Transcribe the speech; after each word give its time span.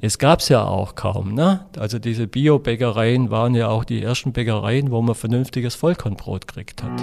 es 0.00 0.18
gab 0.18 0.40
es 0.40 0.48
ja 0.48 0.64
auch 0.64 0.94
kaum. 0.94 1.34
Ne? 1.34 1.66
Also 1.76 1.98
diese 1.98 2.28
Bio-Bäckereien 2.28 3.30
waren 3.30 3.54
ja 3.54 3.68
auch 3.68 3.84
die 3.84 4.02
ersten 4.02 4.32
Bäckereien, 4.32 4.92
wo 4.92 5.02
man 5.02 5.16
vernünftiges 5.16 5.74
Vollkornbrot 5.74 6.46
gekriegt 6.46 6.82
hat. 6.84 7.00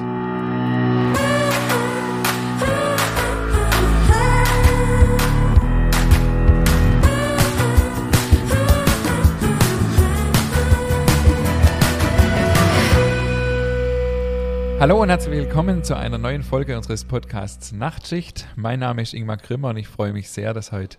Hallo 14.79 15.01
und 15.01 15.09
herzlich 15.09 15.33
willkommen 15.33 15.83
zu 15.83 15.97
einer 15.97 16.17
neuen 16.17 16.43
Folge 16.43 16.77
unseres 16.77 17.05
Podcasts 17.05 17.71
Nachtschicht. 17.71 18.47
Mein 18.55 18.79
Name 18.79 19.01
ist 19.01 19.13
Ingmar 19.13 19.37
Grimmer 19.37 19.69
und 19.69 19.77
ich 19.77 19.87
freue 19.87 20.13
mich 20.13 20.29
sehr, 20.29 20.53
dass 20.53 20.71
heute 20.71 20.97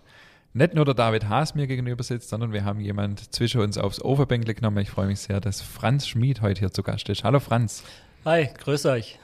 nicht 0.57 0.75
nur 0.75 0.87
der 0.87 0.95
David 0.95 1.29
Haas 1.29 1.55
mir 1.55 1.67
gegenüber 1.67 2.03
sitzt, 2.03 2.31
sondern 2.31 2.53
wir 2.53 2.65
haben 2.65 2.81
jemand 2.81 3.35
zwischen 3.35 3.61
uns 3.61 3.77
aufs 3.77 4.01
Overbänkle 4.01 4.55
genommen. 4.55 4.79
Ich 4.79 4.91
freue 4.91 5.07
mich 5.07 5.21
sehr, 5.21 5.39
dass 5.39 5.61
Franz 5.61 6.09
Schmid 6.09 6.41
heute 6.41 6.61
hier 6.61 6.73
zu 6.73 6.83
Gast 6.83 7.11
ist. 7.11 7.25
Hallo 7.25 7.41
Franz. 7.41 7.85
Hi, 8.25 8.49
grüß 8.59 8.87
euch. 8.87 9.19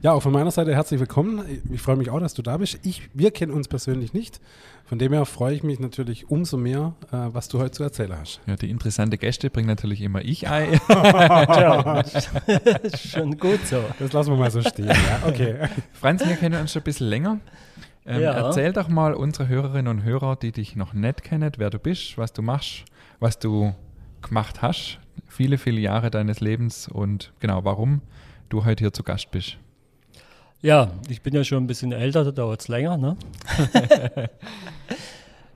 Ja, 0.00 0.12
auch 0.12 0.22
von 0.22 0.32
meiner 0.32 0.50
Seite 0.50 0.74
herzlich 0.74 0.98
willkommen. 0.98 1.44
Ich 1.70 1.80
freue 1.82 1.96
mich 1.96 2.10
auch, 2.10 2.18
dass 2.20 2.32
du 2.32 2.40
da 2.40 2.56
bist. 2.56 2.80
Ich, 2.82 3.02
wir 3.12 3.30
kennen 3.30 3.52
uns 3.52 3.68
persönlich 3.68 4.14
nicht. 4.14 4.40
Von 4.86 4.98
dem 4.98 5.12
her 5.12 5.26
freue 5.26 5.54
ich 5.54 5.62
mich 5.62 5.78
natürlich 5.78 6.30
umso 6.30 6.56
mehr, 6.56 6.94
äh, 7.12 7.16
was 7.32 7.48
du 7.48 7.60
heute 7.60 7.72
zu 7.72 7.82
erzählen 7.82 8.16
hast. 8.18 8.40
Ja, 8.46 8.56
die 8.56 8.70
interessante 8.70 9.18
Gäste 9.18 9.50
bringen 9.50 9.68
natürlich 9.68 10.00
immer 10.00 10.24
ich 10.24 10.48
ein. 10.50 10.80
Tja, 10.88 12.02
schon 12.96 13.38
gut 13.38 13.64
so. 13.66 13.84
Das 13.98 14.12
lassen 14.12 14.30
wir 14.30 14.38
mal 14.38 14.50
so 14.50 14.62
stehen. 14.62 14.88
Ja, 14.88 15.22
okay. 15.26 15.68
Franz, 15.92 16.26
wir 16.26 16.34
kennen 16.36 16.60
uns 16.60 16.72
schon 16.72 16.80
ein 16.80 16.84
bisschen 16.84 17.08
länger. 17.08 17.38
Ähm, 18.04 18.22
ja. 18.22 18.32
Erzähl 18.32 18.72
doch 18.72 18.88
mal 18.88 19.14
unsere 19.14 19.48
Hörerinnen 19.48 19.88
und 19.88 20.02
Hörer, 20.02 20.36
die 20.36 20.52
dich 20.52 20.76
noch 20.76 20.92
nicht 20.92 21.22
kennen, 21.22 21.52
wer 21.56 21.70
du 21.70 21.78
bist, 21.78 22.18
was 22.18 22.32
du 22.32 22.42
machst, 22.42 22.84
was 23.20 23.38
du 23.38 23.74
gemacht 24.22 24.62
hast, 24.62 24.98
viele, 25.28 25.58
viele 25.58 25.80
Jahre 25.80 26.10
deines 26.10 26.40
Lebens 26.40 26.88
und 26.88 27.32
genau, 27.40 27.64
warum 27.64 28.02
du 28.48 28.64
heute 28.64 28.84
hier 28.84 28.92
zu 28.92 29.02
Gast 29.02 29.30
bist. 29.30 29.56
Ja, 30.60 30.92
ich 31.08 31.22
bin 31.22 31.34
ja 31.34 31.42
schon 31.42 31.64
ein 31.64 31.66
bisschen 31.66 31.92
älter, 31.92 32.24
da 32.24 32.30
dauert 32.30 32.60
es 32.60 32.68
länger. 32.68 32.96
Ne? 32.96 33.16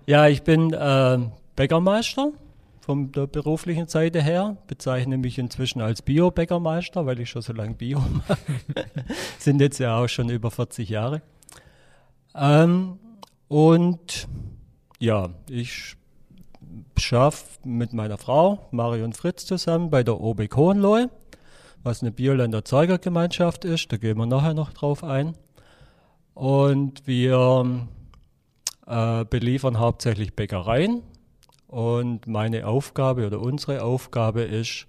ja, 0.06 0.26
ich 0.26 0.42
bin 0.42 0.72
äh, 0.72 1.18
Bäckermeister 1.54 2.32
von 2.80 3.12
der 3.12 3.26
beruflichen 3.26 3.88
Seite 3.88 4.22
her, 4.22 4.56
bezeichne 4.66 5.16
mich 5.16 5.38
inzwischen 5.38 5.80
als 5.80 6.02
Bio-Bäckermeister, 6.02 7.06
weil 7.06 7.20
ich 7.20 7.30
schon 7.30 7.42
so 7.42 7.52
lange 7.52 7.74
Bio 7.74 8.00
mache. 8.28 8.38
Sind 9.38 9.60
jetzt 9.60 9.78
ja 9.78 9.96
auch 9.96 10.08
schon 10.08 10.28
über 10.28 10.50
40 10.50 10.88
Jahre. 10.88 11.22
Ähm, 12.36 12.98
und 13.48 14.28
ja, 14.98 15.30
ich 15.48 15.96
schaffe 16.98 17.44
mit 17.64 17.92
meiner 17.92 18.18
Frau 18.18 18.66
Marion 18.70 19.12
Fritz 19.12 19.46
zusammen 19.46 19.90
bei 19.90 20.02
der 20.02 20.20
OBEC 20.20 20.56
Hohenlohe, 20.56 21.10
was 21.82 22.02
eine 22.02 22.10
Bioländer 22.10 22.64
Zeugergemeinschaft 22.64 23.64
ist. 23.64 23.92
Da 23.92 23.96
gehen 23.96 24.18
wir 24.18 24.26
nachher 24.26 24.54
noch 24.54 24.72
drauf 24.72 25.04
ein. 25.04 25.34
Und 26.34 27.06
wir 27.06 27.86
äh, 28.86 29.24
beliefern 29.24 29.78
hauptsächlich 29.78 30.34
Bäckereien. 30.34 31.02
Und 31.68 32.26
meine 32.26 32.66
Aufgabe 32.66 33.26
oder 33.26 33.40
unsere 33.40 33.82
Aufgabe 33.82 34.42
ist, 34.42 34.86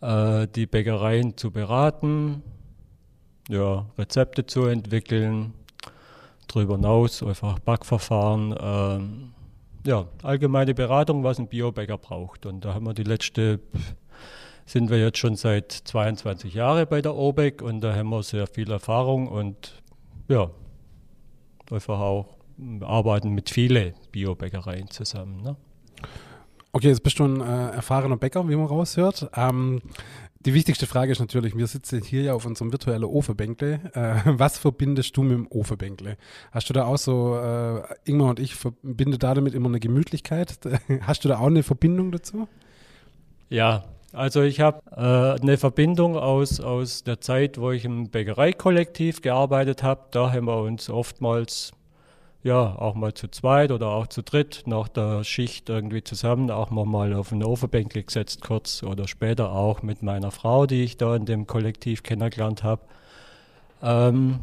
äh, 0.00 0.46
die 0.54 0.66
Bäckereien 0.66 1.36
zu 1.36 1.50
beraten, 1.50 2.42
ja, 3.48 3.86
Rezepte 3.98 4.46
zu 4.46 4.66
entwickeln, 4.66 5.54
darüber 6.48 6.76
hinaus 6.76 7.22
einfach 7.22 7.58
Backverfahren, 7.58 8.54
ähm, 8.60 9.32
ja, 9.86 10.06
allgemeine 10.22 10.74
Beratung, 10.74 11.24
was 11.24 11.38
ein 11.38 11.48
Biobäcker 11.48 11.98
braucht. 11.98 12.46
Und 12.46 12.64
da 12.64 12.74
haben 12.74 12.86
wir 12.86 12.94
die 12.94 13.02
letzte, 13.02 13.60
sind 14.66 14.90
wir 14.90 14.98
jetzt 14.98 15.18
schon 15.18 15.36
seit 15.36 15.72
22 15.72 16.54
Jahren 16.54 16.86
bei 16.88 17.02
der 17.02 17.14
OBEC 17.14 17.62
und 17.62 17.80
da 17.80 17.94
haben 17.94 18.08
wir 18.08 18.22
sehr 18.22 18.46
viel 18.46 18.70
Erfahrung 18.70 19.28
und 19.28 19.82
ja, 20.28 20.50
einfach 21.70 22.00
auch 22.00 22.36
arbeiten 22.80 23.30
mit 23.30 23.50
vielen 23.50 23.94
Biobäckereien 24.12 24.88
zusammen. 24.88 25.42
Ne? 25.42 25.56
Okay, 26.72 26.88
jetzt 26.88 27.02
bist 27.02 27.18
du 27.18 27.24
ein 27.24 27.40
äh, 27.40 27.76
erfahrener 27.76 28.16
Bäcker, 28.16 28.48
wie 28.48 28.56
man 28.56 28.66
raushört. 28.66 29.30
Ähm, 29.36 29.80
die 30.44 30.54
wichtigste 30.54 30.86
Frage 30.86 31.12
ist 31.12 31.20
natürlich, 31.20 31.56
wir 31.56 31.66
sitzen 31.66 32.02
hier 32.02 32.22
ja 32.22 32.34
auf 32.34 32.44
unserem 32.44 32.70
virtuellen 32.70 33.04
Ofenbänkle. 33.04 33.80
Äh, 33.94 34.20
was 34.26 34.58
verbindest 34.58 35.16
du 35.16 35.22
mit 35.22 35.32
dem 35.32 35.46
Ofenbänkle? 35.48 36.16
Hast 36.52 36.68
du 36.68 36.74
da 36.74 36.84
auch 36.84 36.98
so, 36.98 37.36
äh, 37.36 37.82
Ingmar 38.04 38.30
und 38.30 38.40
ich 38.40 38.54
verbinden 38.54 39.18
da 39.18 39.34
damit 39.34 39.54
immer 39.54 39.68
eine 39.68 39.80
Gemütlichkeit. 39.80 40.58
Hast 41.02 41.24
du 41.24 41.28
da 41.28 41.38
auch 41.38 41.46
eine 41.46 41.62
Verbindung 41.62 42.12
dazu? 42.12 42.46
Ja, 43.48 43.84
also 44.12 44.42
ich 44.42 44.60
habe 44.60 44.80
äh, 44.92 45.40
eine 45.40 45.56
Verbindung 45.56 46.16
aus, 46.16 46.60
aus 46.60 47.04
der 47.04 47.20
Zeit, 47.20 47.58
wo 47.58 47.70
ich 47.72 47.84
im 47.84 48.10
Bäckereikollektiv 48.10 49.22
gearbeitet 49.22 49.82
habe. 49.82 50.02
Da 50.10 50.32
haben 50.32 50.46
wir 50.46 50.60
uns 50.60 50.90
oftmals 50.90 51.72
ja, 52.44 52.76
auch 52.78 52.94
mal 52.94 53.14
zu 53.14 53.28
zweit 53.28 53.72
oder 53.72 53.88
auch 53.88 54.06
zu 54.06 54.22
dritt 54.22 54.64
nach 54.66 54.86
der 54.86 55.24
Schicht 55.24 55.70
irgendwie 55.70 56.04
zusammen, 56.04 56.50
auch 56.50 56.70
mal 56.70 57.14
auf 57.14 57.32
ein 57.32 57.42
Ofenbänkle 57.42 58.02
gesetzt 58.02 58.42
kurz 58.42 58.82
oder 58.82 59.08
später 59.08 59.50
auch 59.52 59.82
mit 59.82 60.02
meiner 60.02 60.30
Frau, 60.30 60.66
die 60.66 60.84
ich 60.84 60.98
da 60.98 61.16
in 61.16 61.24
dem 61.24 61.46
Kollektiv 61.46 62.02
kennengelernt 62.02 62.62
habe. 62.62 62.82
Ähm, 63.82 64.40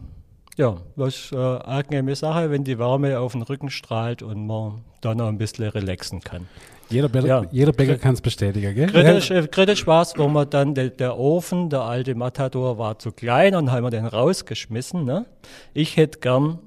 ja, 0.57 0.77
das 0.95 1.15
ist 1.15 1.33
eine 1.33 1.65
angenehme 1.65 2.15
Sache, 2.15 2.49
wenn 2.49 2.63
die 2.63 2.79
Wärme 2.79 3.19
auf 3.19 3.33
den 3.33 3.43
Rücken 3.43 3.69
strahlt 3.69 4.23
und 4.23 4.47
man 4.47 4.81
dann 5.01 5.21
auch 5.21 5.27
ein 5.27 5.37
bisschen 5.37 5.69
relaxen 5.69 6.21
kann. 6.21 6.47
Jeder, 6.89 7.07
Bäcker, 7.07 7.27
ja. 7.27 7.45
jeder 7.51 7.71
Bäcker 7.71 7.97
kann 7.97 8.15
es 8.15 8.21
bestätigen, 8.21 8.75
gell? 8.75 8.87
Kritisch, 8.87 9.29
ja. 9.29 9.45
kritisch 9.47 9.87
war 9.87 10.01
es, 10.01 10.17
wo 10.17 10.27
man 10.27 10.49
dann, 10.49 10.73
der, 10.73 10.89
der, 10.89 11.17
Ofen, 11.17 11.69
der 11.69 11.81
alte 11.81 12.15
Matador 12.15 12.79
war 12.79 12.99
zu 12.99 13.11
klein 13.11 13.55
und 13.55 13.71
haben 13.71 13.83
wir 13.83 13.91
den 13.91 14.05
rausgeschmissen. 14.05 15.05
Ne? 15.05 15.25
Ich 15.73 15.95
hätte 15.95 16.19
gern 16.19 16.59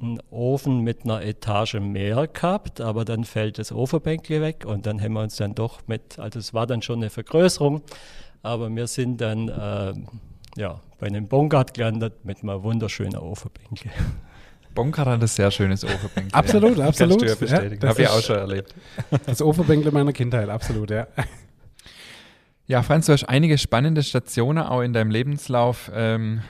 einen 0.00 0.20
Ofen 0.30 0.80
mit 0.82 1.04
einer 1.04 1.22
Etage 1.22 1.74
mehr 1.74 2.26
gehabt, 2.28 2.80
aber 2.80 3.04
dann 3.04 3.24
fällt 3.24 3.58
das 3.58 3.72
Ofenbänkle 3.72 4.40
weg 4.40 4.64
und 4.64 4.86
dann 4.86 5.00
haben 5.00 5.12
wir 5.14 5.22
uns 5.22 5.36
dann 5.36 5.54
doch 5.54 5.80
mit, 5.86 6.18
also 6.18 6.38
es 6.38 6.54
war 6.54 6.66
dann 6.66 6.82
schon 6.82 7.00
eine 7.00 7.10
Vergrößerung, 7.10 7.82
aber 8.42 8.70
wir 8.70 8.86
sind 8.86 9.20
dann 9.20 9.48
äh, 9.48 9.94
ja, 10.60 10.80
bei 10.98 11.06
einem 11.06 11.26
Bonkart 11.26 11.74
gelandet 11.74 12.24
mit 12.24 12.42
einem 12.42 12.62
wunderschönen 12.62 13.16
Ofenbänkle. 13.16 13.90
Bonkart 14.74 15.08
hat 15.08 15.20
ein 15.20 15.26
sehr 15.26 15.50
schönes 15.50 15.84
Ofenbänkle. 15.84 16.34
absolut, 16.34 16.78
absolut. 16.78 17.20
Kannst 17.20 17.40
du 17.40 17.46
ja 17.46 17.56
bestätigen. 17.58 17.82
Ja, 17.82 17.88
Habe 17.88 18.02
ich 18.02 18.08
auch 18.08 18.22
schon 18.22 18.36
erlebt. 18.36 18.74
Das 19.26 19.42
Ofenbänkle 19.42 19.90
meiner 19.90 20.12
Kindheit, 20.12 20.48
absolut, 20.48 20.90
ja. 20.90 21.08
Ja, 22.66 22.82
Franz, 22.82 23.06
du 23.06 23.12
hast 23.14 23.24
einige 23.24 23.56
spannende 23.56 24.02
Stationen 24.02 24.62
auch 24.62 24.82
in 24.82 24.92
deinem 24.92 25.10
Lebenslauf 25.10 25.90
ähm, 25.94 26.42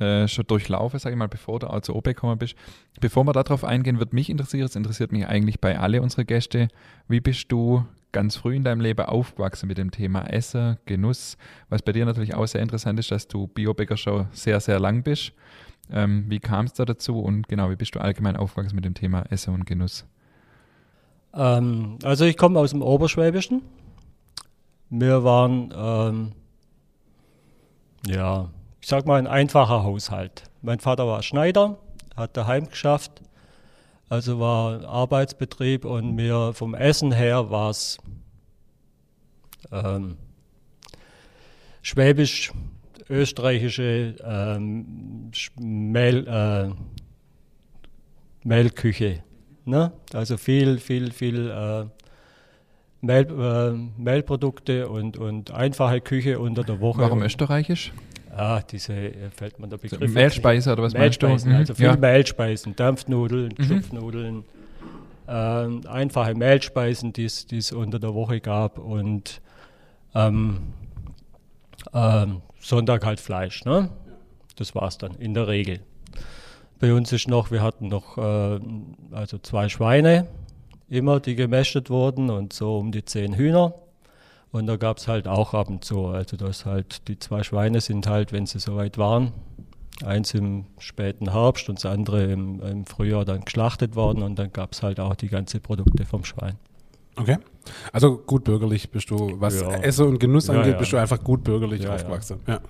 äh, 0.00 0.28
schon 0.28 0.46
durchlaufen, 0.46 0.98
sage 0.98 1.14
ich 1.14 1.18
mal, 1.18 1.28
bevor 1.28 1.58
du 1.58 1.68
auch 1.68 1.80
zu 1.80 1.94
OP 1.94 2.04
gekommen 2.04 2.38
bist. 2.38 2.54
Bevor 3.00 3.24
wir 3.24 3.32
darauf 3.32 3.64
eingehen, 3.64 3.98
wird 3.98 4.12
mich 4.12 4.30
interessieren, 4.30 4.66
es 4.66 4.76
interessiert 4.76 5.12
mich 5.12 5.26
eigentlich 5.26 5.60
bei 5.60 5.78
alle 5.78 6.02
unsere 6.02 6.24
Gäste, 6.24 6.68
wie 7.08 7.20
bist 7.20 7.50
du 7.50 7.84
ganz 8.12 8.36
früh 8.36 8.56
in 8.56 8.64
deinem 8.64 8.80
Leben 8.80 9.04
aufgewachsen 9.04 9.66
mit 9.66 9.78
dem 9.78 9.90
Thema 9.90 10.22
Essen, 10.22 10.78
Genuss, 10.86 11.36
was 11.68 11.82
bei 11.82 11.92
dir 11.92 12.06
natürlich 12.06 12.34
auch 12.34 12.46
sehr 12.46 12.62
interessant 12.62 12.98
ist, 12.98 13.10
dass 13.10 13.28
du 13.28 13.48
Biobäcker 13.48 13.96
schon 13.96 14.28
sehr, 14.32 14.60
sehr 14.60 14.80
lang 14.80 15.02
bist. 15.02 15.32
Ähm, 15.90 16.26
wie 16.28 16.38
kam 16.38 16.66
es 16.66 16.74
da 16.74 16.84
dazu 16.84 17.18
und 17.18 17.48
genau, 17.48 17.70
wie 17.70 17.76
bist 17.76 17.94
du 17.94 18.00
allgemein 18.00 18.36
aufgewachsen 18.36 18.76
mit 18.76 18.84
dem 18.84 18.94
Thema 18.94 19.24
Essen 19.30 19.54
und 19.54 19.66
Genuss? 19.66 20.06
Ähm, 21.34 21.98
also 22.02 22.24
ich 22.24 22.36
komme 22.36 22.58
aus 22.58 22.70
dem 22.70 22.82
Oberschwäbischen. 22.82 23.62
Wir 24.90 25.24
waren 25.24 25.72
ähm, 25.76 26.32
ja 28.06 28.48
ich 28.88 28.90
sag 28.90 29.04
mal, 29.04 29.18
ein 29.18 29.26
einfacher 29.26 29.82
Haushalt. 29.82 30.44
Mein 30.62 30.80
Vater 30.80 31.06
war 31.06 31.22
Schneider, 31.22 31.76
hat 32.16 32.34
daheim 32.38 32.70
geschafft, 32.70 33.20
also 34.08 34.40
war 34.40 34.82
Arbeitsbetrieb 34.88 35.84
und 35.84 36.14
mir 36.14 36.54
vom 36.54 36.74
Essen 36.74 37.12
her 37.12 37.50
war 37.50 37.68
es 37.68 37.98
ähm, 39.70 40.16
schwäbisch, 41.82 42.50
österreichische 43.10 44.14
ähm, 44.24 45.32
Mehl, 45.60 46.26
äh, 46.26 46.70
Mehlküche. 48.42 49.22
Ne? 49.66 49.92
Also 50.14 50.38
viel, 50.38 50.78
viel, 50.78 51.12
viel 51.12 51.50
äh, 51.50 51.84
Mehl, 53.02 53.26
äh, 53.38 54.00
Mehlprodukte 54.00 54.88
und, 54.88 55.18
und 55.18 55.50
einfache 55.50 56.00
Küche 56.00 56.38
unter 56.38 56.64
der 56.64 56.80
Woche. 56.80 57.02
Warum 57.02 57.20
österreichisch? 57.20 57.92
Ah, 58.38 58.60
diese, 58.62 58.92
äh, 58.92 59.30
fällt 59.30 59.58
man 59.58 59.68
der 59.68 59.78
Begriff. 59.78 60.00
Also 60.00 60.14
Mehlspeise 60.14 60.72
oder 60.72 60.84
was 60.84 60.94
meinst 60.94 61.22
du? 61.22 61.26
Also 61.26 61.74
viel 61.74 61.86
ja. 61.86 61.96
Mehlspeisen, 61.96 62.76
Dampfnudeln, 62.76 63.52
mhm. 63.56 63.64
Schupfnudeln, 63.64 64.44
ähm, 65.26 65.80
einfache 65.88 66.34
Mehlspeisen, 66.34 67.12
die 67.12 67.24
es 67.24 67.72
unter 67.72 67.98
der 67.98 68.14
Woche 68.14 68.40
gab 68.40 68.78
und 68.78 69.40
ähm, 70.14 70.58
ähm, 71.92 72.42
Sonntag 72.60 73.04
halt 73.04 73.20
Fleisch. 73.20 73.64
Ne? 73.64 73.90
Das 74.56 74.74
war 74.74 74.88
es 74.88 74.98
dann 74.98 75.14
in 75.16 75.34
der 75.34 75.48
Regel. 75.48 75.80
Bei 76.80 76.92
uns 76.94 77.12
ist 77.12 77.28
noch, 77.28 77.50
wir 77.50 77.62
hatten 77.62 77.88
noch 77.88 78.18
äh, 78.18 78.60
also 79.10 79.38
zwei 79.38 79.68
Schweine 79.68 80.28
immer, 80.88 81.20
die 81.20 81.34
gemästet 81.34 81.90
wurden 81.90 82.30
und 82.30 82.52
so 82.52 82.78
um 82.78 82.92
die 82.92 83.04
zehn 83.04 83.34
Hühner. 83.34 83.74
Und 84.50 84.66
da 84.66 84.76
gab 84.76 84.96
es 84.96 85.08
halt 85.08 85.28
auch 85.28 85.52
ab 85.54 85.68
und 85.68 85.84
zu, 85.84 86.06
also 86.06 86.36
das 86.36 86.64
halt, 86.64 87.06
die 87.08 87.18
zwei 87.18 87.42
Schweine 87.42 87.80
sind 87.80 88.06
halt, 88.06 88.32
wenn 88.32 88.46
sie 88.46 88.58
soweit 88.58 88.96
waren, 88.96 89.32
eins 90.04 90.32
im 90.32 90.66
späten 90.78 91.32
Herbst 91.32 91.68
und 91.68 91.78
das 91.78 91.86
andere 91.86 92.24
im, 92.24 92.62
im 92.62 92.86
Frühjahr 92.86 93.24
dann 93.24 93.42
geschlachtet 93.42 93.94
worden 93.94 94.22
und 94.22 94.38
dann 94.38 94.52
gab 94.52 94.72
es 94.72 94.82
halt 94.82 95.00
auch 95.00 95.14
die 95.16 95.28
ganzen 95.28 95.60
Produkte 95.60 96.06
vom 96.06 96.24
Schwein. 96.24 96.56
Okay. 97.16 97.36
Also 97.92 98.16
gut 98.16 98.44
bürgerlich 98.44 98.90
bist 98.90 99.10
du, 99.10 99.40
was 99.40 99.60
Ja. 99.60 99.70
Esse 99.72 100.06
und 100.06 100.18
Genuss 100.18 100.46
Ja, 100.46 100.54
angeht, 100.54 100.74
ja. 100.74 100.78
bist 100.78 100.92
du 100.92 100.96
einfach 100.96 101.22
gut 101.22 101.44
bürgerlich 101.44 101.82
ja. 101.82 101.94
aufgewachsen. 101.94 102.40
Ja. 102.46 102.60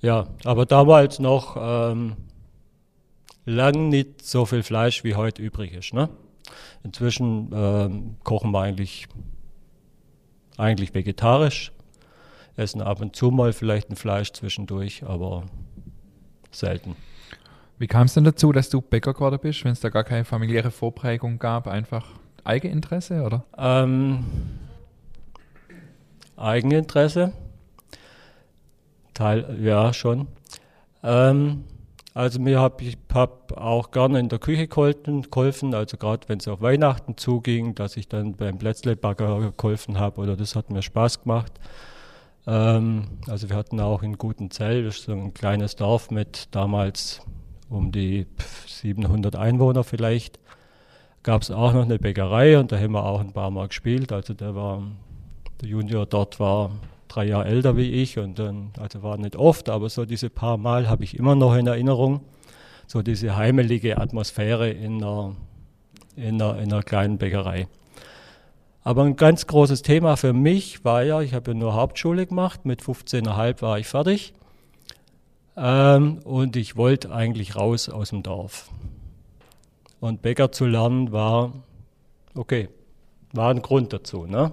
Ja, 0.00 0.26
aber 0.44 0.66
damals 0.66 1.20
noch 1.20 1.56
ähm, 1.58 2.16
lang 3.44 3.88
nicht 3.88 4.26
so 4.26 4.44
viel 4.46 4.64
Fleisch 4.64 5.04
wie 5.04 5.14
heute 5.14 5.40
übrig 5.40 5.72
ist. 5.72 5.94
Ne? 5.94 6.08
Inzwischen 6.82 7.50
ähm, 7.54 8.16
kochen 8.24 8.50
wir 8.50 8.60
eigentlich, 8.62 9.06
eigentlich 10.56 10.94
vegetarisch, 10.94 11.72
essen 12.56 12.82
ab 12.82 13.00
und 13.00 13.16
zu 13.16 13.30
mal 13.30 13.52
vielleicht 13.52 13.90
ein 13.90 13.96
Fleisch 13.96 14.32
zwischendurch, 14.32 15.04
aber 15.04 15.44
selten. 16.50 16.96
Wie 17.78 17.86
kam 17.86 18.06
es 18.06 18.14
denn 18.14 18.24
dazu, 18.24 18.52
dass 18.52 18.70
du 18.70 18.80
Bäcker 18.80 19.14
geworden 19.14 19.38
bist, 19.42 19.64
wenn 19.64 19.72
es 19.72 19.80
da 19.80 19.88
gar 19.88 20.04
keine 20.04 20.24
familiäre 20.24 20.70
Vorprägung 20.70 21.38
gab? 21.38 21.66
Einfach 21.66 22.06
Eigeninteresse, 22.44 23.22
oder? 23.22 23.44
Ähm, 23.56 24.24
Eigeninteresse. 26.36 27.32
Teil, 29.14 29.58
ja, 29.60 29.92
schon. 29.92 30.28
Ähm, 31.02 31.64
also 32.14 32.40
mir 32.40 32.60
habe 32.60 32.84
ich 32.84 32.98
hab 33.12 33.56
auch 33.56 33.90
gerne 33.90 34.20
in 34.20 34.28
der 34.28 34.38
Küche 34.38 34.68
geholfen, 34.68 35.74
also 35.74 35.96
gerade 35.96 36.28
wenn 36.28 36.38
es 36.38 36.48
auf 36.48 36.60
Weihnachten 36.60 37.16
zuging, 37.16 37.74
dass 37.74 37.96
ich 37.96 38.08
dann 38.08 38.34
beim 38.34 38.58
Plätzlebagger 38.58 39.52
geholfen 39.56 39.98
habe 39.98 40.20
oder 40.20 40.36
das 40.36 40.54
hat 40.54 40.70
mir 40.70 40.82
Spaß 40.82 41.22
gemacht. 41.22 41.52
Ähm, 42.46 43.04
also 43.28 43.48
wir 43.48 43.56
hatten 43.56 43.80
auch 43.80 44.02
in 44.02 44.18
Gutenzell, 44.18 44.84
das 44.84 44.98
ist 44.98 45.04
so 45.04 45.12
ein 45.12 45.32
kleines 45.32 45.76
Dorf 45.76 46.10
mit 46.10 46.48
damals 46.50 47.22
um 47.70 47.92
die 47.92 48.26
pf, 48.36 48.68
700 48.68 49.36
Einwohner 49.36 49.84
vielleicht, 49.84 50.38
gab 51.22 51.42
es 51.42 51.50
auch 51.50 51.72
noch 51.72 51.84
eine 51.84 51.98
Bäckerei 51.98 52.58
und 52.58 52.72
da 52.72 52.78
haben 52.78 52.92
wir 52.92 53.04
auch 53.04 53.20
ein 53.20 53.32
paar 53.32 53.50
Mal 53.50 53.68
gespielt. 53.68 54.12
Also 54.12 54.34
der 54.34 54.54
war, 54.54 54.82
der 55.60 55.68
Junior 55.68 56.04
dort 56.04 56.40
war 56.40 56.72
drei 57.12 57.26
Jahre 57.26 57.44
älter 57.44 57.76
wie 57.76 57.90
ich 57.90 58.18
und 58.18 58.38
dann, 58.38 58.70
also 58.80 59.02
war 59.02 59.18
nicht 59.18 59.36
oft, 59.36 59.68
aber 59.68 59.88
so 59.88 60.04
diese 60.04 60.30
paar 60.30 60.56
Mal 60.56 60.88
habe 60.88 61.04
ich 61.04 61.18
immer 61.18 61.34
noch 61.34 61.54
in 61.54 61.66
Erinnerung. 61.66 62.20
So 62.86 63.02
diese 63.02 63.36
heimelige 63.36 63.98
Atmosphäre 63.98 64.70
in 64.70 65.02
einer, 65.02 65.36
in 66.16 66.40
einer, 66.40 66.58
in 66.58 66.72
einer 66.72 66.82
kleinen 66.82 67.18
Bäckerei. 67.18 67.68
Aber 68.82 69.04
ein 69.04 69.16
ganz 69.16 69.46
großes 69.46 69.82
Thema 69.82 70.16
für 70.16 70.32
mich 70.32 70.84
war 70.84 71.02
ja, 71.02 71.20
ich 71.20 71.34
habe 71.34 71.52
ja 71.52 71.56
nur 71.56 71.74
Hauptschule 71.74 72.26
gemacht, 72.26 72.64
mit 72.64 72.82
15,5 72.82 73.62
war 73.62 73.78
ich 73.78 73.86
fertig. 73.86 74.34
Ähm, 75.56 76.18
und 76.24 76.56
ich 76.56 76.76
wollte 76.76 77.12
eigentlich 77.12 77.56
raus 77.56 77.88
aus 77.88 78.10
dem 78.10 78.22
Dorf. 78.22 78.70
Und 80.00 80.22
Bäcker 80.22 80.50
zu 80.50 80.66
lernen 80.66 81.12
war, 81.12 81.52
okay, 82.34 82.68
war 83.32 83.50
ein 83.50 83.62
Grund 83.62 83.92
dazu. 83.92 84.26
Ne? 84.26 84.52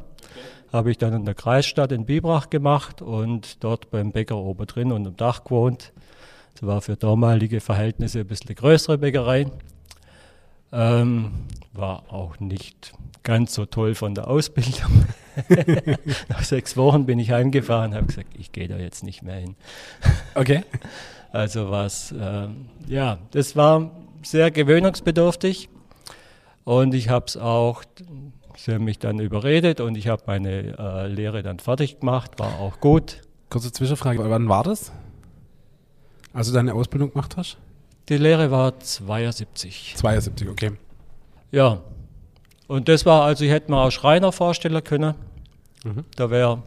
Habe 0.71 0.91
ich 0.91 0.97
dann 0.97 1.13
in 1.13 1.25
der 1.25 1.35
Kreisstadt 1.35 1.91
in 1.91 2.05
Bibrach 2.05 2.49
gemacht 2.49 3.01
und 3.01 3.63
dort 3.63 3.89
beim 3.89 4.11
Bäcker 4.11 4.37
oben 4.37 4.67
drin 4.67 4.91
und 4.91 5.05
im 5.05 5.15
Dach 5.15 5.43
gewohnt. 5.43 5.93
Das 6.53 6.67
war 6.67 6.81
für 6.81 6.95
damalige 6.95 7.59
Verhältnisse 7.59 8.19
ein 8.19 8.27
bisschen 8.27 8.53
größere 8.53 8.97
Bäckerei. 8.97 9.47
Ähm, 10.71 11.31
war 11.73 12.13
auch 12.13 12.39
nicht 12.39 12.93
ganz 13.23 13.53
so 13.53 13.65
toll 13.65 13.95
von 13.95 14.13
der 14.13 14.27
Ausbildung. 14.27 15.05
Nach 16.29 16.43
sechs 16.43 16.77
Wochen 16.77 17.05
bin 17.05 17.17
ich 17.17 17.31
heimgefahren 17.31 17.95
habe 17.95 18.07
gesagt, 18.07 18.29
ich 18.37 18.51
gehe 18.51 18.67
da 18.67 18.77
jetzt 18.77 19.03
nicht 19.03 19.23
mehr 19.23 19.37
hin. 19.37 19.55
Okay. 20.35 20.63
Also 21.31 21.69
was, 21.69 22.11
ähm, 22.19 22.69
ja, 22.87 23.19
das 23.29 23.55
war 23.55 23.91
sehr 24.23 24.49
gewöhnungsbedürftig 24.49 25.69
und 26.63 26.95
ich 26.95 27.09
habe 27.09 27.25
es 27.27 27.37
auch, 27.37 27.83
sie 28.65 28.73
haben 28.73 28.83
mich 28.83 28.99
dann 28.99 29.19
überredet 29.19 29.79
und 29.79 29.95
ich 29.95 30.07
habe 30.07 30.23
meine 30.27 30.77
äh, 30.77 31.07
Lehre 31.07 31.43
dann 31.43 31.59
fertig 31.59 31.99
gemacht, 31.99 32.39
war 32.39 32.59
auch 32.59 32.79
gut. 32.79 33.21
Kurze 33.49 33.71
Zwischenfrage, 33.71 34.19
wann 34.29 34.49
war 34.49 34.63
das? 34.63 34.91
Als 36.33 36.47
du 36.47 36.53
deine 36.53 36.73
Ausbildung 36.73 37.11
gemacht 37.11 37.37
hast? 37.37 37.57
Die 38.09 38.17
Lehre 38.17 38.51
war 38.51 38.79
72. 38.79 39.93
72, 39.97 40.49
okay. 40.49 40.71
Ja, 41.51 41.81
und 42.67 42.87
das 42.87 43.05
war, 43.05 43.23
also 43.23 43.43
ich 43.45 43.51
hätte 43.51 43.71
mir 43.71 43.77
auch 43.77 43.91
Schreiner 43.91 44.31
vorstellen 44.31 44.83
können. 44.83 45.15
Mhm. 45.83 46.05
Da 46.15 46.29
wäre 46.29 46.61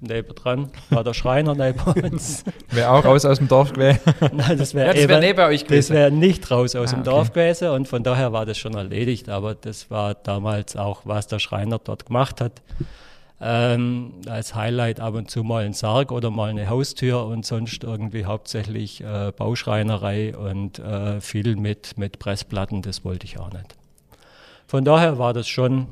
nebendran, 0.00 0.70
war 0.90 1.02
der 1.04 1.14
Schreiner 1.14 1.54
neben 1.54 1.80
uns. 2.12 2.44
Wäre 2.70 2.90
auch 2.90 3.04
raus 3.04 3.24
aus 3.24 3.38
dem 3.38 3.48
Dorf 3.48 3.72
gewesen. 3.72 4.00
Nein, 4.32 4.56
das 4.58 4.74
wäre 4.74 4.88
Ja, 4.88 4.94
das 4.94 5.08
wäre 5.08 5.20
neben 5.20 5.40
euch 5.40 5.60
Das 5.62 5.68
gewesen. 5.68 5.94
wäre 5.94 6.10
nicht 6.10 6.50
raus 6.50 6.74
aus 6.76 6.90
Ah, 6.92 6.96
dem 6.96 7.00
okay. 7.00 7.10
Dorf 7.10 7.32
gewesen 7.32 7.68
und 7.70 7.88
von 7.88 8.02
daher 8.02 8.32
war 8.32 8.46
das 8.46 8.58
schon 8.58 8.74
erledigt, 8.74 9.28
aber 9.28 9.54
das 9.54 9.90
war 9.90 10.14
damals 10.14 10.76
auch, 10.76 11.02
was 11.04 11.26
der 11.26 11.38
Schreiner 11.38 11.78
dort 11.78 12.06
gemacht 12.06 12.40
hat. 12.40 12.62
Ähm, 13.40 14.14
als 14.28 14.56
Highlight 14.56 14.98
ab 14.98 15.14
und 15.14 15.30
zu 15.30 15.44
mal 15.44 15.64
ein 15.64 15.72
Sarg 15.72 16.10
oder 16.10 16.28
mal 16.30 16.50
eine 16.50 16.68
Haustür 16.68 17.24
und 17.24 17.46
sonst 17.46 17.84
irgendwie 17.84 18.24
hauptsächlich 18.24 19.00
äh, 19.00 19.30
Bauschreinerei 19.36 20.36
und 20.36 20.80
äh, 20.80 21.20
viel 21.20 21.54
mit, 21.54 21.96
mit 21.96 22.18
Pressplatten, 22.18 22.82
das 22.82 23.04
wollte 23.04 23.26
ich 23.26 23.38
auch 23.38 23.52
nicht. 23.52 23.76
Von 24.66 24.84
daher 24.84 25.18
war 25.20 25.32
das 25.34 25.46
schon 25.46 25.86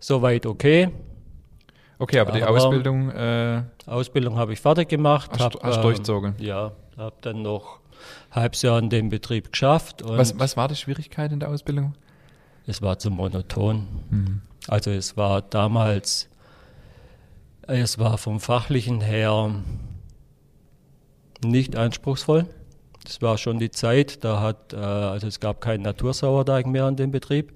soweit 0.00 0.46
okay. 0.46 0.88
Okay, 1.98 2.20
aber 2.20 2.32
die 2.32 2.42
Aber- 2.42 2.56
Ausbildung 2.56 3.10
äh, 3.10 3.62
Ausbildung 3.86 4.36
habe 4.38 4.52
ich 4.52 4.60
fertig 4.60 4.88
gemacht. 4.88 5.30
hast, 5.32 5.40
hab, 5.40 5.62
hast 5.62 5.76
ähm, 5.76 5.82
durchgezogen. 5.82 6.34
Ja, 6.38 6.72
habe 6.96 7.16
dann 7.22 7.42
noch 7.42 7.80
ein 8.30 8.42
halbes 8.42 8.62
Jahr 8.62 8.78
in 8.78 8.88
dem 8.90 9.08
Betrieb 9.08 9.50
geschafft 9.52 10.02
Was, 10.06 10.38
was 10.38 10.56
war 10.56 10.68
die 10.68 10.76
Schwierigkeit 10.76 11.32
in 11.32 11.40
der 11.40 11.48
Ausbildung? 11.50 11.94
es 12.66 12.82
war 12.82 12.98
zu 12.98 13.10
monoton. 13.10 13.86
Mhm. 14.10 14.42
Also 14.68 14.90
es 14.90 15.16
war 15.16 15.40
damals, 15.40 16.28
es 17.66 17.98
war 17.98 18.18
vom 18.18 18.40
fachlichen 18.40 19.00
her 19.00 19.50
nicht 21.42 21.76
anspruchsvoll. 21.76 22.44
Das 23.04 23.22
war 23.22 23.38
schon 23.38 23.58
die 23.58 23.70
Zeit, 23.70 24.22
da 24.22 24.40
hat, 24.42 24.74
äh, 24.74 24.76
also 24.76 25.26
es 25.26 25.40
gab 25.40 25.62
keinen 25.62 25.82
Natursauerteig 25.82 26.66
mehr 26.66 26.84
an 26.84 26.96
dem 26.96 27.10
Betrieb. 27.10 27.54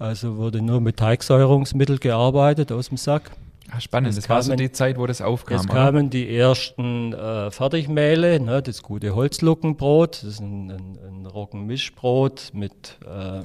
Also 0.00 0.38
wurde 0.38 0.60
nur 0.60 0.80
mit 0.80 0.96
Teigsäuerungsmittel 0.96 1.98
gearbeitet 1.98 2.72
aus 2.72 2.88
dem 2.88 2.96
Sack. 2.96 3.30
Ah, 3.72 3.80
spannend, 3.80 4.10
Es 4.10 4.16
das 4.16 4.28
war 4.28 4.42
so 4.42 4.50
kamen- 4.50 4.58
die 4.58 4.72
Zeit, 4.72 4.98
wo 4.98 5.06
das 5.06 5.20
aufkam. 5.22 5.56
Es 5.58 5.64
oder? 5.64 5.74
kamen 5.74 6.10
die 6.10 6.34
ersten 6.34 7.12
äh, 7.12 7.50
Fertigmehle, 7.50 8.40
ne, 8.40 8.62
das 8.62 8.82
gute 8.82 9.14
Holzluckenbrot, 9.14 10.16
das 10.16 10.24
ist 10.24 10.40
ein, 10.40 10.70
ein, 10.70 10.98
ein 11.06 11.26
Roggenmischbrot 11.26 12.50
mit, 12.52 12.98
äh, 13.06 13.42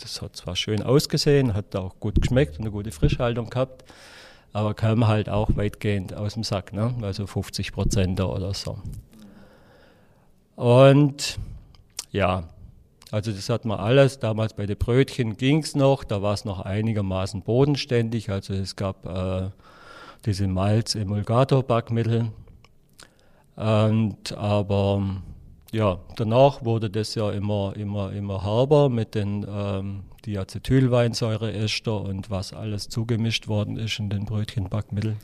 das 0.00 0.22
hat 0.22 0.36
zwar 0.36 0.54
schön 0.54 0.82
ausgesehen, 0.82 1.54
hat 1.54 1.74
auch 1.74 1.98
gut 1.98 2.20
geschmeckt 2.20 2.52
und 2.58 2.60
eine 2.62 2.70
gute 2.70 2.92
Frischhaltung 2.92 3.50
gehabt, 3.50 3.84
aber 4.52 4.74
kam 4.74 5.08
halt 5.08 5.28
auch 5.28 5.50
weitgehend 5.56 6.14
aus 6.14 6.34
dem 6.34 6.44
Sack, 6.44 6.72
ne, 6.72 6.94
also 7.02 7.26
50 7.26 7.72
Prozent 7.72 8.20
oder 8.20 8.54
so. 8.54 8.78
Und 10.56 11.38
ja, 12.12 12.44
also 13.14 13.30
das 13.30 13.48
hat 13.48 13.64
man 13.64 13.78
alles. 13.78 14.18
Damals 14.18 14.54
bei 14.54 14.66
den 14.66 14.76
Brötchen 14.76 15.36
ging 15.36 15.60
es 15.62 15.76
noch, 15.76 16.02
da 16.02 16.20
war 16.20 16.34
es 16.34 16.44
noch 16.44 16.60
einigermaßen 16.60 17.42
bodenständig. 17.42 18.28
Also 18.28 18.54
es 18.54 18.74
gab 18.74 19.06
äh, 19.06 19.50
diese 20.26 20.48
Malz-Emulgator-Backmittel. 20.48 22.32
Und 23.54 24.32
aber 24.36 25.22
ja, 25.70 26.00
danach 26.16 26.64
wurde 26.64 26.90
das 26.90 27.14
ja 27.14 27.30
immer, 27.30 27.74
immer, 27.76 28.12
immer 28.12 28.42
herber 28.42 28.88
mit 28.88 29.14
den 29.14 29.46
ähm, 29.48 30.00
Diacetylweinsäureester 30.26 32.00
und 32.00 32.30
was 32.30 32.52
alles 32.52 32.88
zugemischt 32.88 33.46
worden 33.46 33.76
ist 33.76 34.00
in 34.00 34.10
den 34.10 34.24
Brötchenbackmitteln. 34.24 35.18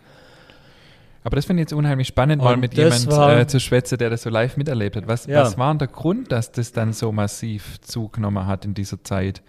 Aber 1.22 1.36
das 1.36 1.44
finde 1.44 1.62
ich 1.62 1.64
jetzt 1.64 1.72
unheimlich 1.74 2.08
spannend, 2.08 2.42
mal 2.42 2.56
mit 2.56 2.76
das 2.78 3.04
jemand 3.04 3.18
war- 3.18 3.38
äh, 3.38 3.46
zu 3.46 3.60
schwätzen, 3.60 3.98
der 3.98 4.08
das 4.10 4.22
so 4.22 4.30
live 4.30 4.56
miterlebt 4.56 4.96
hat. 4.96 5.06
Was, 5.06 5.26
Ja. 5.26 5.42
was 5.42 5.58
war 5.58 5.70
denn 5.72 5.78
der 5.78 5.88
Grund, 5.88 6.32
dass 6.32 6.50
das 6.52 6.72
dann 6.72 6.92
so 6.94 7.12
massiv 7.12 7.78
zugenommen 7.82 8.46
hat 8.46 8.64
in 8.64 8.72
dieser 8.74 9.02
Zeit? 9.04 9.42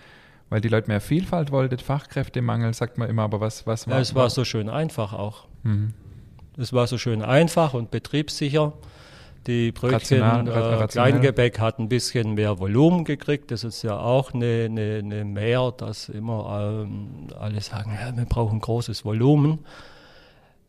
Weil 0.49 0.59
die 0.59 0.67
Leute 0.67 0.89
mehr 0.89 0.99
Vielfalt 0.99 1.49
wollten, 1.51 1.77
Fachkräftemangel, 1.77 2.73
sagt 2.73 2.97
man 2.97 3.09
immer, 3.09 3.23
aber 3.23 3.39
was, 3.39 3.65
was 3.67 3.87
war 3.87 3.95
Ja, 3.95 4.01
es 4.01 4.15
war 4.15 4.29
so 4.29 4.43
schön 4.43 4.69
einfach 4.69 5.13
auch. 5.13 5.45
Mhm. 5.63 5.93
Es 6.57 6.73
war 6.73 6.87
so 6.87 6.97
schön 6.97 7.21
einfach 7.21 7.73
und 7.73 7.89
betriebssicher. 7.89 8.73
Die 9.47 9.71
Brötchen, 9.71 10.21
Rational, 10.21 10.83
äh. 10.83 10.87
Kleingebäck 10.87 11.57
hat 11.59 11.79
ein 11.79 11.87
bisschen 11.89 12.33
mehr 12.33 12.59
Volumen 12.59 13.05
gekriegt. 13.05 13.49
Das 13.49 13.63
ist 13.63 13.81
ja 13.81 13.97
auch 13.97 14.33
eine, 14.33 14.65
eine, 14.69 14.99
eine 15.03 15.23
Mehr, 15.25 15.71
dass 15.75 16.09
immer 16.09 16.83
ähm, 16.83 17.27
alle 17.39 17.61
sagen, 17.61 17.97
ja, 17.99 18.15
wir 18.15 18.25
brauchen 18.25 18.59
großes 18.59 19.03
Volumen. 19.05 19.59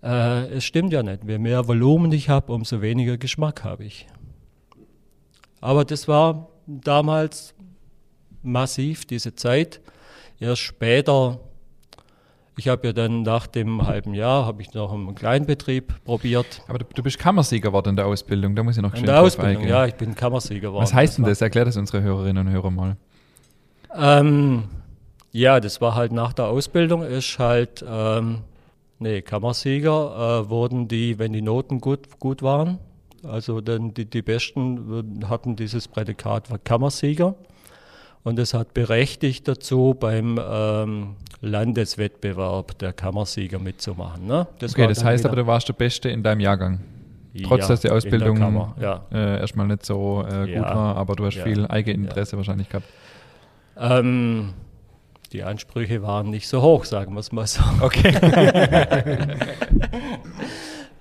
Äh, 0.02 0.46
es 0.56 0.64
stimmt 0.64 0.92
ja 0.92 1.02
nicht. 1.02 1.24
Je 1.24 1.38
mehr 1.38 1.66
Volumen 1.68 2.10
ich 2.12 2.28
habe, 2.28 2.52
umso 2.52 2.82
weniger 2.82 3.16
Geschmack 3.18 3.64
habe 3.64 3.84
ich. 3.84 4.08
Aber 5.60 5.84
das 5.84 6.08
war 6.08 6.48
damals 6.66 7.54
massiv, 8.42 9.04
diese 9.04 9.34
Zeit. 9.34 9.80
erst 10.40 10.62
später, 10.62 11.38
ich 12.56 12.66
habe 12.66 12.88
ja 12.88 12.92
dann 12.92 13.22
nach 13.22 13.46
dem 13.46 13.86
halben 13.86 14.14
Jahr, 14.14 14.44
habe 14.44 14.60
ich 14.60 14.74
noch 14.74 14.92
einen 14.92 15.14
Kleinbetrieb 15.14 16.04
probiert. 16.04 16.62
Aber 16.66 16.78
du, 16.78 16.84
du 16.92 17.02
bist 17.04 17.18
Kammersieger 17.18 17.68
geworden 17.68 17.90
in 17.90 17.96
der 17.96 18.06
Ausbildung, 18.06 18.56
da 18.56 18.64
muss 18.64 18.76
ich 18.76 18.82
noch 18.82 18.94
In 18.94 19.06
der 19.06 19.20
Ausbildung, 19.20 19.66
ja, 19.66 19.86
ich 19.86 19.94
bin 19.94 20.16
Kammersieger 20.16 20.68
geworden. 20.68 20.82
Was 20.82 20.92
heißt 20.92 21.18
denn 21.18 21.24
das? 21.24 21.40
Erklär 21.40 21.64
das 21.64 21.76
unsere 21.76 22.02
Hörerinnen 22.02 22.46
und 22.46 22.52
Hörer 22.52 22.70
mal. 22.72 22.96
Ähm, 23.94 24.64
ja, 25.30 25.60
das 25.60 25.80
war 25.80 25.94
halt 25.94 26.10
nach 26.10 26.32
der 26.32 26.46
Ausbildung, 26.46 27.02
ist 27.02 27.38
halt, 27.38 27.84
ähm, 27.88 28.40
nee, 29.02 29.22
Kammersieger 29.22 30.44
äh, 30.46 30.50
wurden 30.50 30.88
die, 30.88 31.18
wenn 31.18 31.32
die 31.32 31.42
Noten 31.42 31.80
gut, 31.80 32.18
gut 32.18 32.42
waren, 32.42 32.78
also 33.22 33.60
dann 33.60 33.94
die, 33.94 34.04
die 34.06 34.22
Besten 34.22 35.28
hatten 35.28 35.56
dieses 35.56 35.88
Prädikat 35.88 36.50
war 36.50 36.58
Kammersieger 36.58 37.34
und 38.24 38.38
es 38.38 38.54
hat 38.54 38.74
berechtigt 38.74 39.48
dazu, 39.48 39.96
beim 39.98 40.40
ähm, 40.42 41.16
Landeswettbewerb 41.40 42.78
der 42.78 42.92
Kammersieger 42.92 43.58
mitzumachen. 43.58 44.26
Ne? 44.26 44.46
Das 44.58 44.72
Okay, 44.72 44.86
das 44.86 45.04
heißt 45.04 45.26
aber, 45.26 45.36
du 45.36 45.46
warst 45.46 45.68
der 45.68 45.74
Beste 45.74 46.08
in 46.08 46.22
deinem 46.22 46.40
Jahrgang. 46.40 46.80
Trotz, 47.44 47.66
dass 47.68 47.80
die 47.80 47.90
Ausbildung 47.90 48.36
Kammer, 48.36 48.76
ja. 48.78 49.06
äh, 49.10 49.40
erstmal 49.40 49.66
nicht 49.66 49.86
so 49.86 50.22
äh, 50.28 50.40
gut 50.40 50.48
Ja. 50.48 50.74
war, 50.74 50.96
aber 50.96 51.16
du 51.16 51.24
hast 51.24 51.36
Ja. 51.36 51.44
viel 51.44 51.66
Eigeninteresse 51.66 52.36
wahrscheinlich 52.36 52.68
gehabt. 52.68 52.86
Ähm, 53.78 54.52
die 55.32 55.42
Ansprüche 55.42 56.02
waren 56.02 56.30
nicht 56.30 56.48
so 56.48 56.62
hoch, 56.62 56.84
sagen 56.84 57.14
wir 57.14 57.20
es 57.20 57.32
mal 57.32 57.46
so. 57.46 57.62
Okay. 57.80 58.14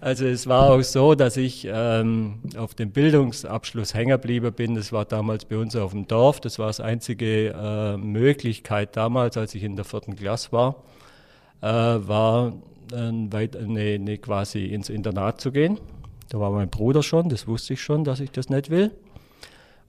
Also 0.02 0.26
es 0.26 0.48
war 0.48 0.72
auch 0.72 0.82
so, 0.82 1.14
dass 1.14 1.38
ich 1.38 1.68
ähm, 1.72 2.40
auf 2.58 2.74
dem 2.74 2.90
Bildungsabschluss 2.90 3.94
hängen 3.94 4.10
geblieben 4.10 4.52
bin. 4.52 4.74
Das 4.74 4.92
war 4.92 5.06
damals 5.06 5.46
bei 5.46 5.58
uns 5.58 5.76
auf 5.76 5.92
dem 5.92 6.08
Dorf. 6.08 6.40
Das 6.42 6.58
war 6.58 6.66
das 6.66 6.80
einzige 6.80 7.50
äh, 7.50 7.98
Möglichkeit 7.98 8.98
damals, 8.98 9.38
als 9.38 9.54
ich 9.54 9.64
in 9.64 9.76
der 9.76 9.86
vierten 9.86 10.16
Klasse 10.16 10.52
war, 10.52 10.84
äh, 11.62 11.68
war 11.68 12.54
weit, 12.92 13.58
nee, 13.66 14.00
nee, 14.00 14.18
quasi 14.18 14.66
ins 14.66 14.90
Internat 14.90 15.40
zu 15.40 15.52
gehen. 15.52 15.80
Da 16.30 16.40
war 16.40 16.50
mein 16.50 16.70
Bruder 16.70 17.04
schon, 17.04 17.30
das 17.30 17.48
wusste 17.48 17.74
ich 17.74 17.82
schon, 17.82 18.04
dass 18.04 18.20
ich 18.20 18.32
das 18.32 18.50
nicht 18.50 18.72
will. 18.72 18.92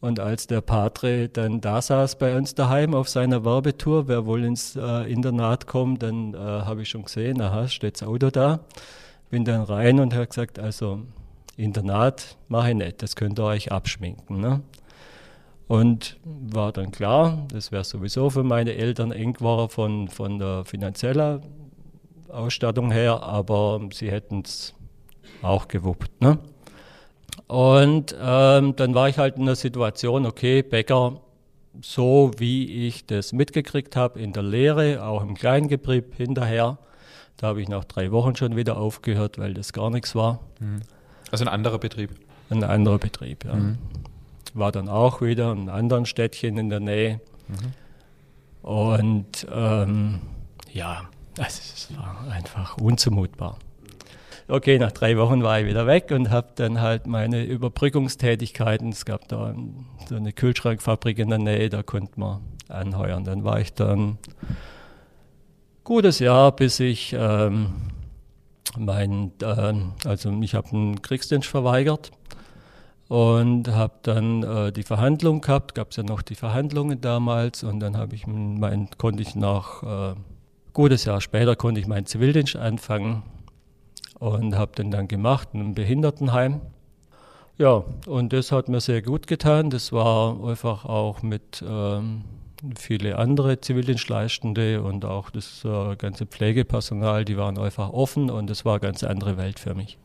Und 0.03 0.19
als 0.19 0.49
der 0.49 0.63
Patre 0.63 1.29
dann 1.29 1.61
da 1.61 1.81
saß 1.81 2.19
bei 2.19 2.37
uns 2.37 2.57
daheim 2.57 2.93
auf 2.93 3.09
seiner 3.09 3.45
Werbetour, 3.45 4.09
wer 4.09 4.27
wohl 4.27 4.45
ins 4.45 4.75
äh, 4.75 5.09
Internat 5.09 5.69
kommt, 5.69 6.03
dann 6.03 6.35
äh, 6.35 6.39
habe 6.39 6.83
ich 6.83 6.89
schon 6.89 7.05
gesehen, 7.05 7.41
aha, 7.41 7.69
steht 7.69 8.01
das 8.01 8.09
Auto 8.09 8.31
da. 8.31 8.59
Bin 9.31 9.45
dann 9.45 9.63
rein 9.63 10.01
und 10.01 10.13
habe 10.13 10.27
gesagt, 10.27 10.59
also 10.59 11.03
Internat 11.57 12.37
mache 12.49 12.71
ich 12.71 12.75
nicht, 12.75 13.01
das 13.01 13.15
könnt 13.15 13.39
ihr 13.39 13.45
euch 13.45 13.71
abschminken. 13.71 14.41
Ne? 14.41 14.63
Und 15.69 16.19
war 16.25 16.73
dann 16.73 16.91
klar, 16.91 17.47
das 17.53 17.71
wäre 17.71 17.85
sowieso 17.85 18.29
für 18.29 18.43
meine 18.43 18.75
Eltern 18.75 19.13
eng 19.13 19.35
geworden 19.35 19.69
von, 19.69 20.09
von 20.09 20.41
der 20.41 20.65
finanziellen 20.65 21.43
Ausstattung 22.29 22.91
her, 22.91 23.23
aber 23.23 23.81
sie 23.93 24.11
hätten 24.11 24.43
es 24.45 24.75
auch 25.43 25.69
gewuppt. 25.69 26.21
Ne? 26.21 26.41
Und 27.53 28.17
ähm, 28.19 28.77
dann 28.77 28.95
war 28.95 29.11
ich 29.11 29.19
halt 29.19 29.37
in 29.37 29.45
der 29.45 29.57
Situation, 29.57 30.25
okay, 30.25 30.63
Bäcker, 30.63 31.21
so 31.83 32.31
wie 32.39 32.87
ich 32.87 33.05
das 33.05 33.35
mitgekriegt 33.35 33.95
habe 33.95 34.19
in 34.19 34.33
der 34.33 34.43
Lehre, 34.43 35.05
auch 35.05 35.21
im 35.21 35.35
Kleingetrieb 35.35 36.15
hinterher, 36.15 36.79
da 37.37 37.49
habe 37.49 37.61
ich 37.61 37.69
nach 37.69 37.85
drei 37.85 38.11
Wochen 38.11 38.37
schon 38.37 38.57
wieder 38.57 38.79
aufgehört, 38.79 39.37
weil 39.37 39.53
das 39.53 39.75
gar 39.75 39.91
nichts 39.91 40.15
war. 40.15 40.41
Also 41.31 41.45
ein 41.45 41.49
anderer 41.49 41.77
Betrieb. 41.79 42.13
Ein 42.49 42.65
anderer 42.65 42.99
Betrieb, 42.99 43.45
ja. 43.45 43.53
War 44.55 44.73
dann 44.73 44.89
auch 44.89 45.21
wieder 45.21 45.53
in 45.53 45.59
einem 45.59 45.69
anderen 45.69 46.07
Städtchen 46.07 46.57
in 46.57 46.71
der 46.71 46.81
Nähe. 46.81 47.21
Und 48.63 49.47
ähm, 49.53 50.23
ja, 50.73 51.03
also 51.37 51.61
es 51.61 51.89
war 51.99 52.33
einfach 52.33 52.79
unzumutbar. 52.79 53.59
Okay, 54.49 54.79
nach 54.79 54.93
drei 54.93 55.17
Wochen 55.17 55.43
war 55.43 55.61
ich 55.61 55.67
wieder 55.67 55.87
weg 55.87 56.11
und 56.11 56.31
habe 56.31 56.49
dann 56.57 56.81
halt 56.81 57.07
meine 57.07 57.45
Überbrückungstätigkeiten. 57.45 58.91
Es 58.91 59.05
gab 59.05 59.29
da 59.29 59.55
so 60.09 60.17
eine 60.17 60.33
Kühlschrankfabrik 60.33 61.19
in 61.19 61.29
der 61.29 61.39
Nähe, 61.39 61.69
da 61.69 61.83
konnte 61.83 62.19
man 62.19 62.41
anheuern. 62.69 63.25
Dann 63.25 63.45
war 63.45 63.61
ich 63.61 63.73
dann 63.73 64.19
gutes 65.85 66.19
Jahr, 66.19 66.53
bis 66.53 66.81
ich 66.81 67.15
ähm, 67.17 67.73
mein, 68.77 69.33
ähm, 69.43 69.93
also 70.05 70.31
ich 70.41 70.55
habe 70.55 70.69
einen 70.73 71.03
Kriegsdienst 71.03 71.49
verweigert 71.49 72.11
und 73.09 73.69
habe 73.69 73.95
dann 74.03 74.43
äh, 74.43 74.73
die 74.73 74.83
Verhandlung 74.83 75.41
gehabt, 75.41 75.75
gab 75.75 75.91
es 75.91 75.97
ja 75.97 76.03
noch 76.03 76.23
die 76.23 76.35
Verhandlungen 76.35 77.01
damals 77.01 77.63
und 77.63 77.81
dann 77.81 77.97
habe 77.97 78.15
ich 78.15 78.27
mein, 78.27 78.89
konnte 78.99 79.23
ich 79.23 79.35
nach 79.35 80.13
äh, 80.13 80.15
gutes 80.73 81.05
Jahr 81.05 81.21
später 81.21 81.55
konnte 81.55 81.81
ich 81.81 81.87
meinen 81.87 82.07
Zivildienst 82.07 82.57
anfangen 82.57 83.23
und 84.23 84.57
habe 84.57 84.77
den 84.77 84.93
dann 84.93 85.09
gemacht 85.09 85.49
in 85.53 85.61
einem 85.61 85.75
Behindertenheim. 85.75 86.61
Ja, 87.59 87.83
und 88.07 88.33
das 88.33 88.53
hat 88.53 88.69
mir 88.69 88.81
sehr 88.81 89.03
gut 89.03 89.27
getan. 89.27 89.69
Das 89.69 89.93
war 89.93 90.49
einfach 90.49 90.85
auch 90.85 91.23
mit 91.23 91.63
ähm, 91.67 92.23
viele 92.77 93.19
andere 93.19 93.61
Zivildienstleistende 93.61 94.81
und 94.81 95.05
auch 95.05 95.31
das 95.31 95.65
äh, 95.65 95.97
ganze 95.97 96.27
Pflegepersonal, 96.27 97.25
die 97.25 97.37
waren 97.37 97.59
einfach 97.59 97.91
offen 97.91 98.31
und 98.31 98.49
das 98.49 98.65
war 98.65 98.75
eine 98.75 98.81
ganz 98.81 99.03
andere 99.03 99.37
Welt 99.37 99.59
für 99.59 99.75
mich. 99.75 99.99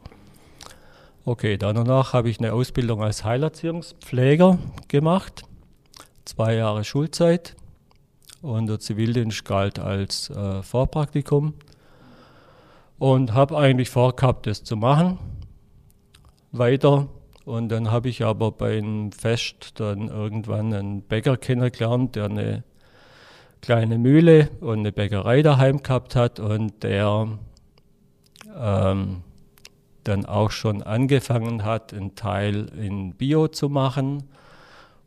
Okay, 1.24 1.58
danach 1.58 2.14
habe 2.14 2.30
ich 2.30 2.40
eine 2.40 2.54
Ausbildung 2.54 3.04
als 3.04 3.24
Heilerziehungspfleger 3.24 4.58
gemacht, 4.88 5.44
zwei 6.26 6.56
Jahre 6.56 6.84
Schulzeit 6.84 7.56
und 8.42 8.66
der 8.66 8.80
Zivildienst 8.80 9.46
galt 9.46 9.78
als 9.78 10.32
äh, 10.32 10.64
Vorpraktikum 10.64 11.54
und 13.00 13.34
habe 13.34 13.58
eigentlich 13.58 13.90
vorgehabt, 13.90 14.48
das 14.48 14.64
zu 14.64 14.76
machen, 14.76 15.20
weiter. 16.52 17.08
Und 17.46 17.70
dann 17.70 17.92
habe 17.92 18.10
ich 18.10 18.26
aber 18.26 18.52
beim 18.52 19.12
Fest 19.12 19.80
dann 19.80 20.10
irgendwann 20.10 20.74
einen 20.74 21.02
Bäcker 21.02 21.38
kennengelernt, 21.38 22.16
der 22.16 22.26
eine 22.26 22.64
kleine 23.62 23.98
Mühle 23.98 24.50
und 24.60 24.80
eine 24.80 24.92
Bäckerei 24.92 25.42
daheim 25.42 25.82
gehabt 25.82 26.16
hat 26.16 26.40
und 26.40 26.84
der 26.84 27.28
ähm, 28.56 29.24
dann 30.04 30.26
auch 30.26 30.52
schon 30.52 30.84
angefangen 30.84 31.64
hat, 31.64 31.94
einen 31.94 32.16
Teil 32.16 32.68
in 32.78 33.14
Bio 33.14 33.48
zu 33.48 33.70
machen 33.70 34.24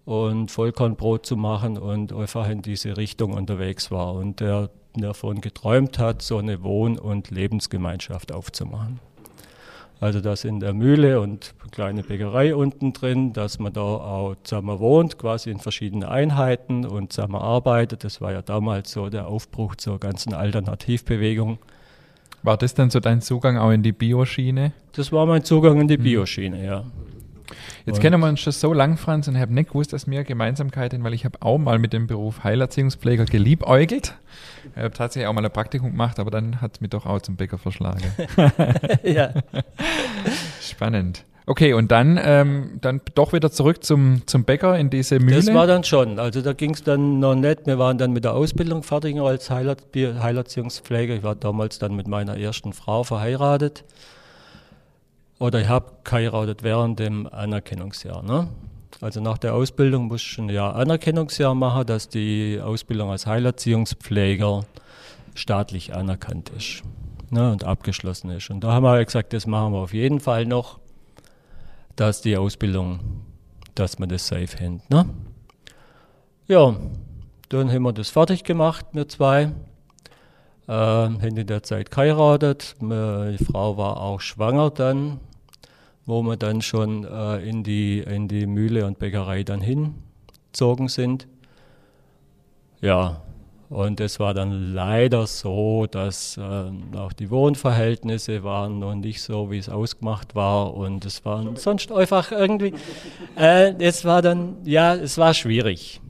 und 0.05 0.51
Vollkornbrot 0.51 1.27
zu 1.27 1.37
machen 1.37 1.79
und 1.79 2.13
einfach 2.13 2.49
in 2.49 2.63
diese 2.63 2.97
Richtung 2.97 3.33
unterwegs 3.33 3.91
war 3.91 4.15
und 4.15 4.41
der 4.41 4.71
davon 4.95 5.41
geträumt 5.41 5.99
hat, 5.99 6.23
so 6.23 6.39
eine 6.39 6.63
Wohn- 6.63 6.99
und 6.99 7.31
Lebensgemeinschaft 7.31 8.33
aufzumachen. 8.33 9.01
Also 10.01 10.23
das 10.23 10.45
in 10.45 10.61
der 10.61 10.73
Mühle 10.73 11.21
und 11.21 11.55
kleine 11.73 12.03
Bäckerei 12.03 12.55
unten 12.55 12.95
drin, 12.95 13.35
dass 13.35 13.59
man 13.59 13.75
da 13.75 13.83
auch 13.83 14.35
zusammen 14.45 14.79
wohnt, 14.79 15.19
quasi 15.19 15.51
in 15.51 15.59
verschiedenen 15.59 16.09
Einheiten 16.09 16.87
und 16.87 17.13
zusammen 17.13 17.37
arbeitet. 17.37 18.03
Das 18.03 18.23
war 18.23 18.33
ja 18.33 18.41
damals 18.41 18.93
so 18.93 19.11
der 19.11 19.27
Aufbruch 19.27 19.77
zur 19.77 20.01
ganzen 20.01 20.33
Alternativbewegung. 20.33 21.59
War 22.43 22.57
das 22.57 22.73
dann 22.73 22.89
so 22.89 23.01
dein 23.01 23.21
Zugang 23.21 23.59
auch 23.59 23.71
in 23.71 23.83
die 23.83 23.93
Bioschiene? 23.93 24.73
Das 24.93 25.13
war 25.13 25.27
mein 25.27 25.45
Zugang 25.45 25.79
in 25.83 25.89
die 25.89 25.99
Bioschiene, 25.99 26.65
ja. 26.65 26.85
Jetzt 27.91 27.97
Und- 27.97 28.03
kennen 28.03 28.21
wir 28.21 28.29
uns 28.29 28.39
schon 28.39 28.53
so 28.53 28.73
lang, 28.73 28.97
Franz, 28.97 29.27
und 29.27 29.35
ich 29.35 29.41
habe 29.41 29.53
nicht 29.53 29.71
gewusst, 29.71 29.93
dass 29.93 30.09
wir 30.09 30.23
Gemeinsamkeiten, 30.23 31.03
weil 31.03 31.13
ich 31.13 31.25
habe 31.25 31.39
auch 31.43 31.59
mal 31.59 31.81
mit 31.81 31.93
dem 31.93 32.07
Beruf 32.07 32.45
Heilerziehungspfleger 32.45 33.25
geliebäugelt. 33.25 34.15
Ich 34.77 34.81
habe 34.81 34.93
tatsächlich 34.93 35.27
auch 35.27 35.33
mal 35.33 35.45
ein 35.45 35.51
Praktikum 35.51 35.91
gemacht, 35.91 36.21
aber 36.21 36.31
dann 36.31 36.61
hat 36.61 36.75
es 36.77 36.81
mich 36.81 36.91
doch 36.91 37.05
auch 37.05 37.21
zum 37.21 37.35
Bäcker 37.35 37.59
verschlagen. 37.59 38.05
ja. 39.03 39.31
Spannend. 40.61 41.25
Okay, 41.47 41.73
und 41.73 41.91
dann, 41.91 42.21
ähm, 42.23 42.79
dann 42.81 43.01
doch 43.17 43.33
wieder 43.33 43.51
zurück 43.51 43.83
zum, 43.83 44.23
zum 44.27 44.45
Bäcker 44.45 44.79
in 44.79 44.89
diese 44.89 45.19
Mühle. 45.19 45.35
Das 45.35 45.53
war 45.53 45.67
dann 45.67 45.83
schon. 45.83 46.21
Also 46.21 46.43
da 46.43 46.53
ging 46.53 46.75
es 46.75 46.85
dann 46.85 47.19
noch 47.19 47.35
nicht. 47.35 47.67
Wir 47.67 47.77
waren 47.77 47.99
dann 47.99 48.13
mit 48.13 48.23
der 48.23 48.35
Ausbildung 48.35 48.85
fertig 48.85 49.19
als 49.19 49.51
Heiler 49.51 49.75
Heilerziehungspfleger. 49.97 51.17
Ich 51.17 51.23
war 51.25 51.35
damals 51.35 51.81
dann 51.81 51.97
mit 51.97 52.07
meiner 52.07 52.37
ersten 52.37 52.73
Frau 52.73 53.03
verheiratet. 53.03 53.83
Oder 55.41 55.63
ich 55.63 55.69
habe 55.69 55.91
geheiratet 56.05 56.63
während 56.63 57.01
dem 57.01 57.27
Anerkennungsjahr. 57.27 58.23
Ne? 58.23 58.49
Also 59.01 59.21
nach 59.21 59.39
der 59.39 59.55
Ausbildung 59.55 60.09
musst 60.09 60.37
du 60.37 60.43
ein 60.43 60.51
Jahr 60.51 60.77
Anerkennungsjahr 60.77 61.55
machen, 61.55 61.87
dass 61.87 62.11
die 62.11 62.61
Ausbildung 62.63 63.11
als 63.11 63.27
Heilerziehungspfleger 63.27 64.67
staatlich 65.35 65.95
anerkannt 65.95 66.51
ist 66.51 66.83
ne, 67.31 67.53
und 67.53 67.65
abgeschlossen 67.65 68.31
ist. 68.31 68.51
Und 68.51 68.63
da 68.63 68.73
haben 68.73 68.83
wir 68.83 69.03
gesagt, 69.03 69.33
das 69.33 69.47
machen 69.47 69.73
wir 69.73 69.79
auf 69.79 69.95
jeden 69.95 70.21
Fall 70.21 70.45
noch, 70.45 70.79
dass 71.97 72.21
die 72.21 72.37
Ausbildung, 72.37 73.01
dass 73.75 73.99
man 73.99 74.11
das 74.11 74.27
safe 74.27 74.59
hängt. 74.59 74.91
Ne? 74.91 75.07
Ja, 76.49 76.77
dann 77.49 77.73
haben 77.73 77.83
wir 77.83 77.95
das 77.95 78.11
fertig 78.11 78.45
gemacht, 78.45 78.85
wir 78.93 79.09
zwei. 79.09 79.53
Ähm, 80.69 81.21
haben 81.21 81.37
in 81.37 81.47
der 81.47 81.63
Zeit 81.63 81.91
geheiratet. 81.91 82.77
Meine 82.79 83.39
Frau 83.39 83.77
war 83.77 83.97
auch 83.97 84.21
schwanger 84.21 84.71
dann, 84.71 85.19
wo 86.11 86.23
wir 86.23 86.37
dann 86.37 86.61
schon 86.61 87.05
äh, 87.05 87.37
in, 87.39 87.63
die, 87.63 88.01
in 88.01 88.29
die 88.29 88.47
Mühle 88.47 88.85
und 88.85 88.99
Bäckerei 88.99 89.45
dann 89.45 89.61
hinzogen 89.63 90.89
sind. 90.89 91.29
Ja, 92.81 93.23
Und 93.69 94.01
es 94.01 94.19
war 94.19 94.35
dann 94.35 94.75
leider 94.75 95.29
so, 95.29 95.87
dass 95.87 96.37
äh, 96.37 96.97
auch 96.97 97.13
die 97.13 97.31
Wohnverhältnisse 97.31 98.43
waren 98.43 98.81
noch 98.81 98.97
nicht 98.97 99.23
so, 99.23 99.53
wie 99.53 99.59
es 99.59 99.69
ausgemacht 99.69 100.35
war. 100.35 100.75
Und 100.75 101.07
es 101.07 101.25
war 101.25 101.45
sonst 101.55 101.93
einfach 101.93 102.33
irgendwie, 102.33 102.75
äh, 103.37 103.73
es 103.79 104.05
war 104.05 104.21
dann, 104.21 104.57
ja, 104.65 104.97
es 104.97 105.17
war 105.17 105.33
schwierig. 105.33 106.01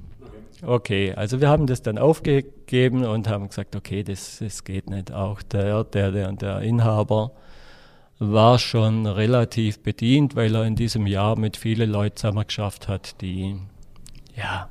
Okay, 0.63 1.13
also 1.15 1.41
wir 1.43 1.49
haben 1.49 1.67
das 1.67 1.83
dann 1.83 1.99
aufgegeben 1.99 3.05
und 3.05 3.29
haben 3.29 3.49
gesagt, 3.49 3.77
okay, 3.77 4.03
das, 4.03 4.39
das 4.39 4.65
geht 4.65 4.89
nicht. 4.89 5.13
Auch 5.13 5.43
der, 5.43 5.85
der, 5.85 6.11
der, 6.13 6.33
der 6.33 6.61
Inhaber 6.61 7.33
war 8.23 8.59
schon 8.59 9.07
relativ 9.07 9.81
bedient, 9.83 10.37
weil 10.37 10.55
er 10.55 10.65
in 10.65 10.77
diesem 10.77 11.07
Jahr 11.07 11.37
mit 11.39 11.57
vielen 11.57 11.91
Leuten 11.91 12.17
zusammen 12.17 12.47
geschafft 12.47 12.87
hat, 12.87 13.21
die 13.23 13.57
ja 14.37 14.69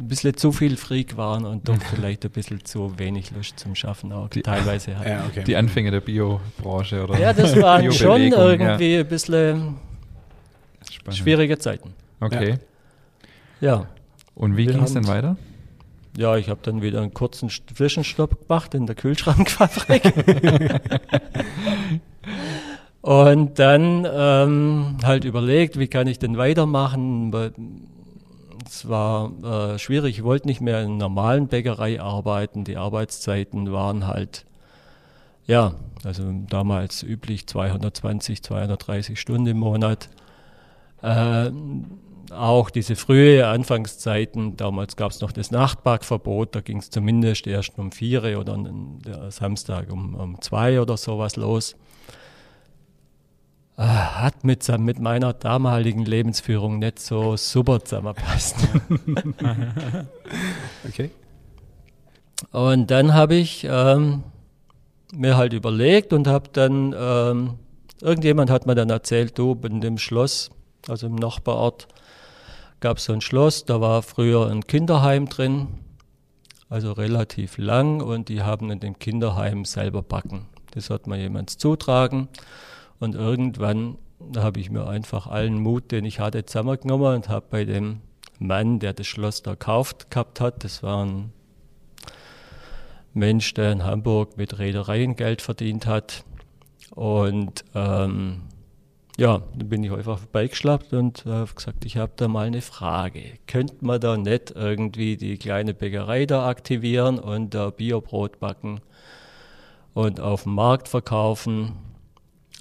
ein 0.00 0.08
bisschen 0.08 0.36
zu 0.36 0.50
viel 0.50 0.76
Freak 0.76 1.16
waren 1.16 1.44
und 1.44 1.68
doch 1.68 1.80
vielleicht 1.94 2.24
ein 2.24 2.30
bisschen 2.32 2.64
zu 2.64 2.98
wenig 2.98 3.30
Lust 3.30 3.60
zum 3.60 3.74
Schaffen 3.76 4.12
auch 4.12 4.28
Die- 4.28 4.42
teilweise 4.42 4.96
hatten. 4.98 5.08
Ja, 5.08 5.24
okay. 5.24 5.44
Die 5.44 5.54
Anfänge 5.56 5.90
der 5.92 6.00
Biobranche 6.00 7.04
oder 7.04 7.18
Ja, 7.18 7.32
das 7.32 7.54
waren 7.60 7.92
schon 7.92 8.22
irgendwie 8.22 8.96
ein 8.98 9.06
bisschen 9.06 9.56
ja. 9.56 9.72
Spannend. 10.90 11.16
schwierige 11.18 11.58
Zeiten. 11.58 11.94
Okay. 12.20 12.58
Ja. 13.60 13.86
Und 14.34 14.56
wie 14.56 14.66
ging 14.66 14.82
es 14.82 14.94
haben's- 14.96 15.06
weiter? 15.08 15.36
Ja, 16.16 16.36
ich 16.36 16.50
habe 16.50 16.60
dann 16.62 16.82
wieder 16.82 17.00
einen 17.00 17.14
kurzen 17.14 17.48
Zwischenstopp 17.48 18.46
gemacht 18.46 18.74
in 18.74 18.86
der 18.86 18.94
Kühlschrankfabrik. 18.94 20.12
Und 23.00 23.58
dann 23.58 24.06
ähm, 24.10 24.98
halt 25.02 25.24
überlegt, 25.24 25.78
wie 25.78 25.88
kann 25.88 26.06
ich 26.06 26.20
denn 26.20 26.36
weitermachen. 26.36 27.32
Es 28.64 28.88
war 28.88 29.32
äh, 29.42 29.78
schwierig, 29.78 30.18
ich 30.18 30.24
wollte 30.24 30.46
nicht 30.46 30.60
mehr 30.60 30.80
in 30.82 30.86
einer 30.86 30.96
normalen 30.98 31.48
Bäckerei 31.48 32.00
arbeiten. 32.00 32.62
Die 32.64 32.76
Arbeitszeiten 32.76 33.72
waren 33.72 34.06
halt, 34.06 34.44
ja, 35.46 35.74
also 36.04 36.30
damals 36.48 37.02
üblich 37.02 37.48
220, 37.48 38.42
230 38.42 39.18
Stunden 39.18 39.46
im 39.48 39.58
Monat. 39.58 40.08
Äh, 41.02 41.50
auch 42.32 42.70
diese 42.70 42.96
frühe 42.96 43.46
Anfangszeiten, 43.46 44.56
damals 44.56 44.96
gab 44.96 45.10
es 45.10 45.20
noch 45.20 45.32
das 45.32 45.50
Nachtbackverbot, 45.50 46.54
da 46.54 46.60
ging 46.60 46.78
es 46.78 46.90
zumindest 46.90 47.46
erst 47.46 47.78
um 47.78 47.92
vier 47.92 48.38
oder 48.38 48.58
Samstag 49.30 49.92
um, 49.92 50.14
um 50.14 50.40
zwei 50.40 50.80
oder 50.80 50.96
sowas 50.96 51.36
los. 51.36 51.76
Äh, 53.76 53.82
hat 53.84 54.44
mit, 54.44 54.68
mit 54.78 54.98
meiner 55.00 55.32
damaligen 55.32 56.04
Lebensführung 56.04 56.78
nicht 56.78 56.98
so 56.98 57.36
super 57.36 57.82
zusammengepasst. 57.82 58.56
Okay. 60.86 61.10
Und 62.50 62.90
dann 62.90 63.14
habe 63.14 63.36
ich 63.36 63.64
ähm, 63.70 64.24
mir 65.14 65.36
halt 65.36 65.52
überlegt 65.52 66.12
und 66.12 66.26
habe 66.26 66.50
dann, 66.52 66.94
ähm, 66.98 67.54
irgendjemand 68.00 68.50
hat 68.50 68.66
mir 68.66 68.74
dann 68.74 68.90
erzählt, 68.90 69.38
du, 69.38 69.58
in 69.64 69.80
dem 69.80 69.96
Schloss, 69.96 70.50
also 70.88 71.06
im 71.06 71.14
Nachbarort, 71.14 71.86
gab 72.82 72.98
es 72.98 73.04
so 73.04 73.12
ein 73.12 73.20
Schloss, 73.20 73.64
da 73.64 73.80
war 73.80 74.02
früher 74.02 74.50
ein 74.50 74.66
Kinderheim 74.66 75.28
drin, 75.28 75.68
also 76.68 76.92
relativ 76.92 77.56
lang 77.56 78.02
und 78.02 78.28
die 78.28 78.42
haben 78.42 78.70
in 78.70 78.80
dem 78.80 78.98
Kinderheim 78.98 79.64
selber 79.64 80.02
backen. 80.02 80.48
Das 80.72 80.90
hat 80.90 81.06
mir 81.06 81.16
jemand 81.16 81.48
zutragen 81.50 82.28
und 82.98 83.14
irgendwann 83.14 83.98
habe 84.36 84.58
ich 84.58 84.68
mir 84.70 84.88
einfach 84.88 85.28
allen 85.28 85.60
Mut, 85.60 85.92
den 85.92 86.04
ich 86.04 86.18
hatte, 86.18 86.44
zusammengenommen 86.44 87.14
und 87.14 87.28
habe 87.28 87.46
bei 87.50 87.64
dem 87.64 88.00
Mann, 88.40 88.80
der 88.80 88.94
das 88.94 89.06
Schloss 89.06 89.42
da 89.42 89.52
gekauft 89.52 90.10
gehabt 90.10 90.40
hat, 90.40 90.64
das 90.64 90.82
war 90.82 91.04
ein 91.04 91.32
Mensch, 93.14 93.54
der 93.54 93.70
in 93.70 93.84
Hamburg 93.84 94.36
mit 94.36 94.58
Reedereien 94.58 95.14
Geld 95.14 95.40
verdient 95.40 95.86
hat. 95.86 96.24
Und 96.94 97.64
ähm, 97.74 98.42
ja, 99.18 99.42
dann 99.54 99.68
bin 99.68 99.84
ich 99.84 99.92
einfach 99.92 100.18
vorbeigeschlappt 100.18 100.92
und 100.94 101.26
habe 101.26 101.52
gesagt, 101.54 101.84
ich 101.84 101.98
habe 101.98 102.12
da 102.16 102.28
mal 102.28 102.46
eine 102.46 102.62
Frage. 102.62 103.38
Könnte 103.46 103.76
man 103.80 104.00
da 104.00 104.16
nicht 104.16 104.52
irgendwie 104.52 105.16
die 105.16 105.36
kleine 105.36 105.74
Bäckerei 105.74 106.24
da 106.24 106.48
aktivieren 106.48 107.18
und 107.18 107.52
da 107.54 107.70
Biobrot 107.70 108.40
backen 108.40 108.80
und 109.92 110.20
auf 110.20 110.44
dem 110.44 110.54
Markt 110.54 110.88
verkaufen? 110.88 111.74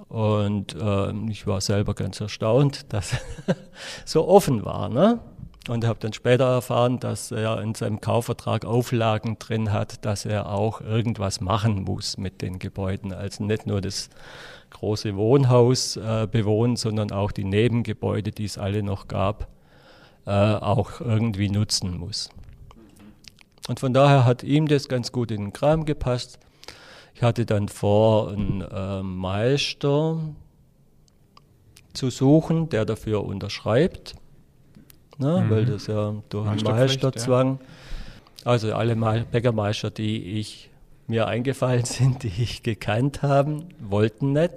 Und 0.09 0.75
ähm, 0.81 1.29
ich 1.29 1.47
war 1.47 1.61
selber 1.61 1.93
ganz 1.93 2.19
erstaunt, 2.19 2.91
dass 2.91 3.15
so 4.05 4.27
offen 4.27 4.65
war. 4.65 4.89
Ne? 4.89 5.19
Und 5.69 5.85
habe 5.85 5.99
dann 5.99 6.11
später 6.11 6.45
erfahren, 6.45 6.99
dass 6.99 7.31
er 7.31 7.61
in 7.61 7.75
seinem 7.75 8.01
Kaufvertrag 8.01 8.65
Auflagen 8.65 9.37
drin 9.39 9.71
hat, 9.71 10.03
dass 10.05 10.25
er 10.25 10.51
auch 10.51 10.81
irgendwas 10.81 11.39
machen 11.39 11.83
muss 11.83 12.17
mit 12.17 12.41
den 12.41 12.59
Gebäuden. 12.59 13.13
Also 13.13 13.43
nicht 13.43 13.67
nur 13.67 13.79
das 13.79 14.09
große 14.71 15.15
Wohnhaus 15.15 15.97
äh, 15.97 16.27
bewohnen, 16.29 16.75
sondern 16.75 17.12
auch 17.12 17.31
die 17.31 17.43
Nebengebäude, 17.43 18.31
die 18.31 18.45
es 18.45 18.57
alle 18.57 18.81
noch 18.84 19.07
gab, 19.07 19.47
äh, 20.25 20.31
auch 20.31 20.99
irgendwie 21.01 21.49
nutzen 21.49 21.97
muss. 21.97 22.29
Und 23.67 23.79
von 23.79 23.93
daher 23.93 24.25
hat 24.25 24.43
ihm 24.43 24.67
das 24.67 24.88
ganz 24.89 25.12
gut 25.12 25.29
in 25.31 25.41
den 25.41 25.53
Kram 25.53 25.86
gepasst. 25.86 26.39
Ich 27.13 27.21
hatte 27.21 27.45
dann 27.45 27.69
vor, 27.69 28.31
einen 28.31 28.62
äh, 28.62 29.03
Meister 29.03 30.17
zu 31.93 32.10
suchen, 32.10 32.69
der 32.69 32.86
dafür 32.86 33.23
unterschreibt, 33.23 34.15
ne, 35.19 35.41
Mhm. 35.45 35.49
weil 35.51 35.65
das 35.65 35.88
ja 35.88 36.15
durch 36.29 36.47
einen 36.47 36.63
Meisterzwang, 36.63 37.60
also 38.45 38.73
alle 38.73 38.95
Bäckermeister, 38.95 39.91
die 39.91 40.39
ich 40.39 40.70
mir 41.12 41.28
eingefallen 41.28 41.86
sind, 41.86 42.24
die 42.24 42.32
ich 42.41 42.63
gekannt 42.63 43.21
habe, 43.21 43.63
wollten 43.80 44.34
nicht. 44.34 44.54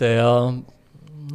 Der 0.00 0.58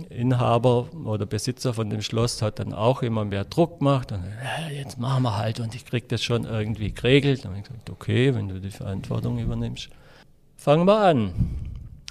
Inhaber 0.10 0.90
oder 1.06 1.26
Besitzer 1.26 1.74
von 1.74 1.90
dem 1.90 2.02
Schloss 2.02 2.42
hat 2.42 2.60
dann 2.60 2.74
auch 2.74 3.02
immer 3.02 3.26
mehr 3.26 3.46
Druck 3.46 3.80
gemacht 3.80 4.12
und 4.12 4.22
ja, 4.24 4.70
jetzt 4.70 5.00
machen 5.00 5.24
wir 5.24 5.38
halt 5.38 5.60
und 5.62 5.74
ich 5.74 5.86
krieg 5.86 6.10
das 6.10 6.22
schon 6.22 6.44
irgendwie 6.44 6.92
geregelt. 6.92 7.44
Dann 7.44 7.52
habe 7.52 7.62
ich 7.62 7.68
gesagt, 7.68 7.90
okay, 7.90 8.36
wenn 8.36 8.50
du 8.50 8.60
die 8.60 8.70
Verantwortung 8.70 9.40
übernimmst, 9.40 9.90
fangen 10.58 10.86
wir 10.86 11.00
an. 11.00 11.34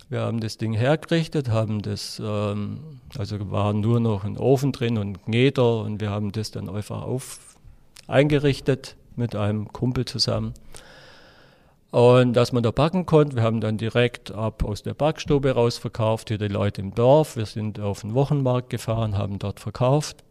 Wir 0.09 0.21
haben 0.21 0.41
das 0.41 0.57
Ding 0.57 0.73
hergerichtet, 0.73 1.51
haben 1.51 1.83
das, 1.83 2.21
ähm, 2.25 2.81
also 3.19 3.51
war 3.51 3.75
nur 3.75 4.01
noch 4.01 4.25
ein 4.25 4.39
Ofen 4.39 4.73
drin 4.73 4.97
und 4.97 5.19
ein 5.19 5.19
Gneder 5.27 5.83
und 5.83 6.01
wir 6.01 6.09
haben 6.09 6.33
das 6.33 6.51
dann 6.51 6.71
einfach 6.71 7.03
auf 7.03 7.57
eingerichtet 8.07 8.97
mit 9.17 9.37
einem 9.37 9.69
Kumpel 9.71 10.07
zusammen. 10.07 10.55
Und 11.91 12.35
dass 12.35 12.53
man 12.53 12.63
da 12.63 12.71
backen 12.71 13.07
konnte, 13.07 13.37
wir 13.37 13.43
haben 13.43 13.61
dann 13.61 13.79
direkt 13.79 14.31
ab 14.31 14.63
aus 14.63 14.83
der 14.83 14.93
Backstube 14.93 15.53
raus 15.53 15.79
verkauft, 15.79 16.29
hier 16.29 16.39
die 16.39 16.49
Leute 16.49 16.83
im 16.83 16.95
Dorf. 16.95 17.37
Wir 17.37 17.47
sind 17.47 17.81
auf 17.81 18.03
den 18.03 18.13
Wochenmarkt 18.15 18.69
gefahren, 18.69 19.17
haben 19.17 19.39
dort 19.39 19.59
verkauft. 19.59 20.23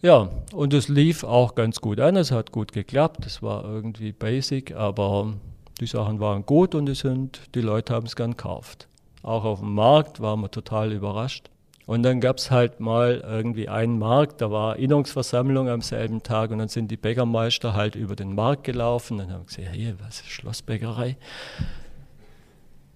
Ja, 0.00 0.30
und 0.52 0.74
es 0.74 0.88
lief 0.88 1.22
auch 1.22 1.54
ganz 1.54 1.80
gut 1.80 2.00
an, 2.00 2.16
es 2.16 2.32
hat 2.32 2.50
gut 2.50 2.72
geklappt, 2.72 3.24
es 3.24 3.40
war 3.40 3.64
irgendwie 3.64 4.10
basic, 4.10 4.74
aber 4.74 5.34
die 5.80 5.86
Sachen 5.86 6.18
waren 6.18 6.44
gut 6.44 6.74
und 6.74 6.88
es 6.88 7.00
sind, 7.00 7.40
die 7.54 7.60
Leute 7.60 7.94
haben 7.94 8.06
es 8.06 8.16
gern 8.16 8.32
gekauft. 8.32 8.88
Auch 9.22 9.44
auf 9.44 9.60
dem 9.60 9.74
Markt 9.74 10.20
waren 10.20 10.40
wir 10.40 10.50
total 10.50 10.90
überrascht. 10.90 11.51
Und 11.86 12.04
dann 12.04 12.20
gab 12.20 12.38
es 12.38 12.50
halt 12.50 12.78
mal 12.80 13.24
irgendwie 13.26 13.68
einen 13.68 13.98
Markt, 13.98 14.40
da 14.40 14.50
war 14.50 14.76
Innungsversammlung 14.76 15.68
am 15.68 15.80
selben 15.80 16.22
Tag 16.22 16.50
und 16.50 16.58
dann 16.58 16.68
sind 16.68 16.90
die 16.90 16.96
Bäckermeister 16.96 17.74
halt 17.74 17.96
über 17.96 18.14
den 18.14 18.34
Markt 18.34 18.64
gelaufen 18.64 19.20
und 19.20 19.32
haben 19.32 19.46
gesagt, 19.46 19.68
hier, 19.72 19.96
was 20.00 20.20
ist 20.20 20.30
Schlossbäckerei? 20.30 21.16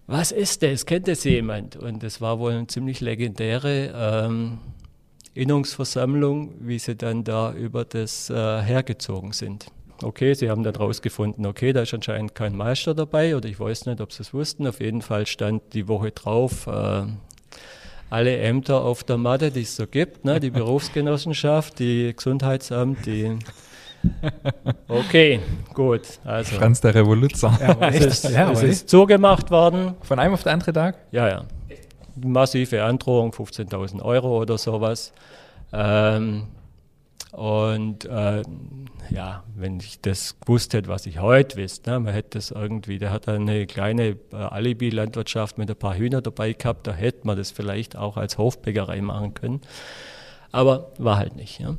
Was 0.06 0.30
ist 0.30 0.62
das? 0.62 0.86
Kennt 0.86 1.08
das 1.08 1.24
jemand? 1.24 1.74
Und 1.74 2.04
das 2.04 2.20
war 2.20 2.38
wohl 2.38 2.52
eine 2.52 2.68
ziemlich 2.68 3.00
legendäre 3.00 3.92
ähm, 3.92 4.58
Innungsversammlung, 5.34 6.54
wie 6.60 6.78
sie 6.78 6.94
dann 6.94 7.24
da 7.24 7.52
über 7.52 7.84
das 7.84 8.30
äh, 8.30 8.62
hergezogen 8.62 9.32
sind. 9.32 9.66
Okay, 10.02 10.34
sie 10.34 10.48
haben 10.48 10.62
dann 10.62 10.76
rausgefunden, 10.76 11.44
okay, 11.46 11.72
da 11.72 11.82
ist 11.82 11.94
anscheinend 11.94 12.34
kein 12.34 12.54
Meister 12.54 12.94
dabei 12.94 13.34
oder 13.34 13.48
ich 13.48 13.58
weiß 13.58 13.86
nicht, 13.86 14.00
ob 14.00 14.12
sie 14.12 14.22
es 14.22 14.32
wussten. 14.32 14.66
Auf 14.66 14.80
jeden 14.80 15.02
Fall 15.02 15.26
stand 15.26 15.62
die 15.72 15.88
Woche 15.88 16.12
drauf 16.12 16.66
äh, 16.66 17.06
alle 18.10 18.36
Ämter 18.38 18.82
auf 18.82 19.04
der 19.04 19.16
Matte, 19.16 19.50
die 19.50 19.62
es 19.62 19.76
so 19.76 19.86
gibt, 19.86 20.24
ne? 20.24 20.40
die 20.40 20.50
Berufsgenossenschaft, 20.50 21.78
die 21.78 22.12
Gesundheitsamt, 22.14 23.04
die 23.06 23.38
Okay, 24.88 25.40
gut. 25.74 26.02
Also 26.24 26.56
Franz 26.56 26.80
der 26.80 26.94
Revoluzer. 26.94 27.58
es 27.80 28.04
ist, 28.04 28.30
Ja, 28.30 28.50
es 28.52 28.62
ist 28.62 28.88
zugemacht 28.88 29.50
worden. 29.50 29.94
Von 30.02 30.18
einem 30.18 30.34
auf 30.34 30.42
den 30.42 30.52
anderen 30.52 30.74
Tag? 30.74 30.98
Ja, 31.10 31.28
ja. 31.28 31.44
Massive 32.16 32.82
Androhung, 32.82 33.32
15.000 33.32 34.02
Euro 34.02 34.40
oder 34.40 34.58
sowas. 34.58 35.12
Ähm, 35.72 36.44
und 37.32 38.04
äh, 38.04 38.42
ja, 39.10 39.44
wenn 39.54 39.78
ich 39.78 40.00
das 40.00 40.38
gewusst 40.40 40.74
hätte, 40.74 40.88
was 40.88 41.06
ich 41.06 41.20
heute 41.20 41.56
wüsste, 41.56 41.90
ne, 41.90 42.00
man 42.00 42.14
hätte 42.14 42.38
das 42.38 42.50
irgendwie, 42.50 42.98
der 42.98 43.10
hat 43.10 43.28
eine 43.28 43.66
kleine 43.66 44.16
äh, 44.32 44.36
Alibi-Landwirtschaft 44.36 45.58
mit 45.58 45.70
ein 45.70 45.76
paar 45.76 45.96
Hühner 45.96 46.22
dabei 46.22 46.52
gehabt, 46.52 46.86
da 46.86 46.92
hätte 46.92 47.26
man 47.26 47.36
das 47.36 47.50
vielleicht 47.50 47.96
auch 47.96 48.16
als 48.16 48.38
Hofbäckerei 48.38 49.00
machen 49.00 49.34
können. 49.34 49.60
Aber 50.52 50.92
war 50.98 51.18
halt 51.18 51.36
nicht. 51.36 51.60
Ja. 51.60 51.76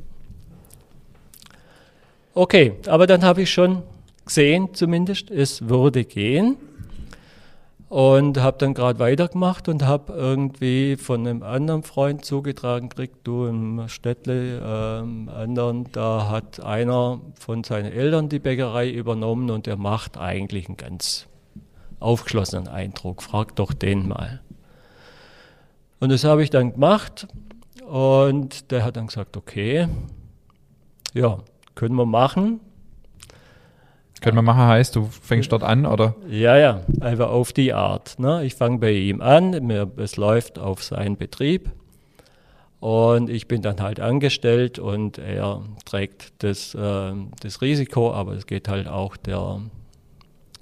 Okay, 2.33 2.73
aber 2.85 3.07
dann 3.07 3.23
habe 3.23 3.41
ich 3.41 3.51
schon 3.51 3.81
gesehen, 4.25 4.73
zumindest, 4.73 5.31
es 5.31 5.67
würde 5.69 6.05
gehen. 6.05 6.57
Und 7.89 8.37
habe 8.39 8.57
dann 8.57 8.73
gerade 8.73 8.99
weitergemacht 8.99 9.69
und 9.69 9.85
habe 9.85 10.11
irgendwie 10.11 10.97
von 10.97 11.25
einem 11.25 11.41
anderen 11.41 11.83
Freund 11.83 12.25
zugetragen 12.25 12.89
gekriegt, 12.89 13.19
du 13.23 13.45
im 13.45 13.87
Städtle, 13.87 14.61
ähm, 14.61 15.29
anderen, 15.29 15.89
da 15.93 16.27
hat 16.29 16.59
einer 16.59 17.21
von 17.39 17.63
seinen 17.63 17.89
Eltern 17.89 18.27
die 18.27 18.39
Bäckerei 18.39 18.89
übernommen 18.89 19.49
und 19.49 19.67
der 19.67 19.77
macht 19.77 20.17
eigentlich 20.17 20.67
einen 20.67 20.75
ganz 20.75 21.27
aufgeschlossenen 22.01 22.67
Eindruck. 22.67 23.23
Frag 23.23 23.55
doch 23.55 23.71
den 23.71 24.05
mal. 24.05 24.41
Und 26.01 26.11
das 26.11 26.25
habe 26.25 26.43
ich 26.43 26.49
dann 26.49 26.73
gemacht 26.73 27.27
und 27.87 28.69
der 28.71 28.83
hat 28.83 28.97
dann 28.97 29.07
gesagt, 29.07 29.37
okay, 29.37 29.87
ja, 31.13 31.39
können 31.73 31.95
wir 31.95 32.05
machen. 32.05 32.59
Können 34.21 34.35
wir 34.37 34.41
machen 34.41 34.63
heißt, 34.65 34.95
du 34.95 35.05
fängst 35.21 35.51
dort 35.51 35.63
an, 35.63 35.85
oder? 35.85 36.15
Ja, 36.29 36.57
ja, 36.57 36.81
einfach 37.01 37.29
auf 37.29 37.53
die 37.53 37.73
Art. 37.73 38.17
Ne? 38.19 38.43
Ich 38.45 38.55
fange 38.55 38.79
bei 38.79 38.91
ihm 38.91 39.21
an, 39.21 39.51
mir, 39.65 39.89
es 39.97 40.17
läuft 40.17 40.57
auf 40.59 40.83
seinen 40.83 41.17
Betrieb 41.17 41.69
und 42.79 43.29
ich 43.29 43.47
bin 43.47 43.61
dann 43.61 43.79
halt 43.81 43.99
angestellt 43.99 44.79
und 44.79 45.17
er 45.17 45.61
trägt 45.85 46.33
das, 46.43 46.73
äh, 46.75 47.11
das 47.41 47.61
Risiko, 47.61 48.13
aber 48.13 48.33
es 48.33 48.47
geht 48.47 48.67
halt 48.67 48.87
auch 48.87 49.17
der 49.17 49.59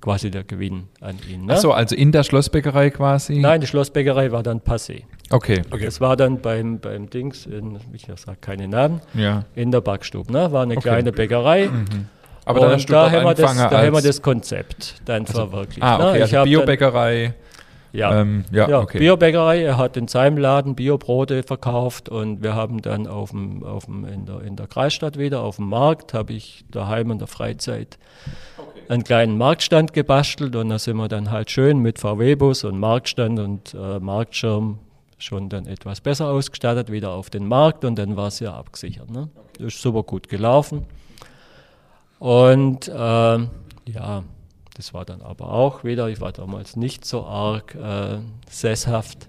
quasi 0.01 0.29
der 0.29 0.43
Gewinn 0.43 0.83
an 1.01 1.17
ihn. 1.27 1.45
Ne? 1.45 1.53
Ach 1.53 1.57
so, 1.57 1.71
also 1.71 1.95
in 1.95 2.11
der 2.11 2.23
Schlossbäckerei 2.23 2.91
quasi? 2.91 3.39
Nein, 3.39 3.61
die 3.61 3.67
Schlossbäckerei 3.67 4.31
war 4.31 4.43
dann 4.43 4.59
passé. 4.59 5.03
Okay. 5.31 5.61
Okay. 5.71 5.85
Das 5.85 5.99
war 5.99 6.15
dann 6.15 6.41
beim, 6.41 6.77
beim 6.79 7.09
Dings, 7.09 7.47
in, 7.47 7.79
ich 7.91 8.05
sage 8.15 8.37
keine 8.39 8.67
Namen, 8.67 9.01
Ja. 9.15 9.45
in 9.55 9.71
der 9.71 9.81
Backstube. 9.81 10.31
Ne? 10.31 10.51
War 10.51 10.61
eine 10.63 10.73
Okay. 10.73 10.81
kleine 10.89 11.11
Bäckerei. 11.11 11.69
Aber 12.45 12.60
dann 12.60 12.71
hast 12.71 12.86
du 12.86 12.93
da, 12.93 13.12
haben 13.12 13.23
wir 13.23 13.34
das, 13.34 13.58
da 13.58 13.81
haben 13.81 13.93
wir 13.93 14.01
das 14.01 14.21
Konzept 14.21 14.95
dann 15.05 15.25
verwirklicht. 15.25 15.81
Ah, 15.81 15.97
ne? 15.97 16.10
okay, 16.10 16.23
Ich 16.23 16.38
also 16.38 16.43
Biobäckerei. 16.43 17.34
Ja, 17.91 18.19
Ähm, 18.19 18.43
ja, 18.51 18.69
ja, 18.69 18.81
okay. 18.81 18.99
Biobäckerei. 18.99 19.63
Er 19.63 19.77
hat 19.77 19.95
in 19.95 20.08
seinem 20.08 20.38
Laden 20.38 20.75
Biobrote 20.75 21.43
verkauft 21.43 22.10
und 22.10 22.43
wir 22.43 22.53
haben 22.53 22.81
dann 22.81 23.08
auf 23.08 23.31
dem, 23.31 23.63
auf 23.63 23.86
dem, 23.86 24.05
in, 24.05 24.25
der, 24.25 24.41
in 24.41 24.55
der 24.58 24.67
Kreisstadt 24.67 25.17
wieder, 25.17 25.41
auf 25.41 25.55
dem 25.55 25.69
Markt, 25.69 26.13
habe 26.13 26.34
ich 26.34 26.65
daheim 26.69 27.12
in 27.12 27.19
der 27.19 27.27
Freizeit 27.27 27.97
einen 28.89 29.03
kleinen 29.03 29.38
Marktstand 29.38 29.93
gebastelt 29.93 30.55
und 30.55 30.69
da 30.69 30.77
sind 30.77 30.97
wir 30.97 31.08
dann 31.08 31.31
halt 31.31 31.49
schön 31.49 31.79
mit 31.79 31.97
VW-Bus 31.97 32.65
und 32.65 32.77
Marktstand 32.77 33.39
und 33.39 33.73
äh, 33.73 33.99
Marktschirm 33.99 34.79
schon 35.17 35.49
dann 35.49 35.65
etwas 35.65 36.01
besser 36.01 36.27
ausgestattet, 36.27 36.91
wieder 36.91 37.12
auf 37.12 37.29
den 37.29 37.47
Markt 37.47 37.86
und 37.86 37.97
dann 37.97 38.17
war 38.17 38.27
es 38.27 38.41
ja 38.41 38.53
abgesichert. 38.53 39.10
Ne? 39.10 39.29
Das 39.58 39.67
ist 39.67 39.81
super 39.81 40.03
gut 40.03 40.27
gelaufen. 40.27 40.86
Und 42.19 42.91
ähm, 42.93 43.49
ja, 43.86 44.23
das 44.75 44.93
war 44.93 45.06
dann 45.06 45.21
aber 45.21 45.51
auch 45.51 45.84
wieder, 45.84 46.10
ich 46.10 46.21
war 46.21 46.32
damals 46.32 46.75
nicht 46.75 47.06
so 47.06 47.25
arg 47.25 47.75
äh, 47.75 48.19
sesshaft. 48.49 49.28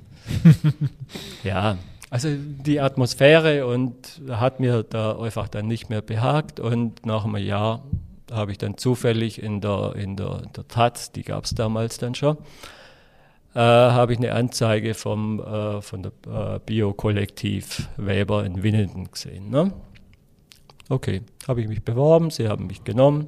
ja, 1.44 1.78
also 2.10 2.28
die 2.32 2.80
Atmosphäre 2.80 3.66
und 3.66 4.20
hat 4.28 4.60
mir 4.60 4.82
da 4.82 5.18
einfach 5.18 5.48
dann 5.48 5.66
nicht 5.66 5.88
mehr 5.88 6.02
behagt 6.02 6.60
und 6.60 7.04
nach 7.06 7.24
einem 7.24 7.36
Jahr 7.36 7.82
habe 8.30 8.52
ich 8.52 8.58
dann 8.58 8.76
zufällig 8.76 9.42
in 9.42 9.60
der, 9.60 9.94
in 9.96 10.16
der, 10.16 10.42
der 10.56 10.66
Taz, 10.66 11.12
die 11.12 11.22
gab 11.22 11.44
es 11.44 11.54
damals 11.54 11.98
dann 11.98 12.14
schon, 12.14 12.38
äh, 13.54 13.60
habe 13.60 14.12
ich 14.12 14.18
eine 14.18 14.32
Anzeige 14.32 14.94
vom, 14.94 15.40
äh, 15.40 15.80
von 15.80 16.02
der 16.02 16.12
äh, 16.56 16.60
Bio-Kollektiv 16.64 17.88
Weber 17.96 18.44
in 18.44 18.62
Winnenden 18.62 19.10
gesehen. 19.10 19.50
Ne? 19.50 19.72
Okay, 20.88 21.22
habe 21.48 21.60
ich 21.60 21.68
mich 21.68 21.82
beworben, 21.82 22.30
sie 22.30 22.48
haben 22.48 22.66
mich 22.66 22.84
genommen. 22.84 23.26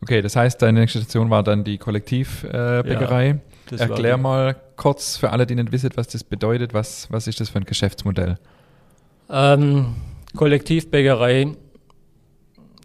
Okay, 0.00 0.22
das 0.22 0.36
heißt, 0.36 0.62
deine 0.62 0.80
nächste 0.80 1.00
Station 1.00 1.28
war 1.30 1.42
dann 1.42 1.64
die 1.64 1.78
Kollektivbäckerei. 1.78 3.28
Äh. 3.30 3.38
Das 3.66 3.80
Erklär 3.82 4.16
mal 4.16 4.56
kurz 4.76 5.18
für 5.18 5.30
alle, 5.30 5.44
die 5.46 5.54
nicht 5.54 5.72
wissen, 5.72 5.90
was 5.96 6.08
das 6.08 6.24
bedeutet. 6.24 6.72
Was, 6.72 7.10
was 7.12 7.26
ist 7.26 7.38
das 7.40 7.50
für 7.50 7.58
ein 7.58 7.64
Geschäftsmodell? 7.64 8.38
Ähm, 9.28 9.94
Kollektivbäckerei 10.36 11.48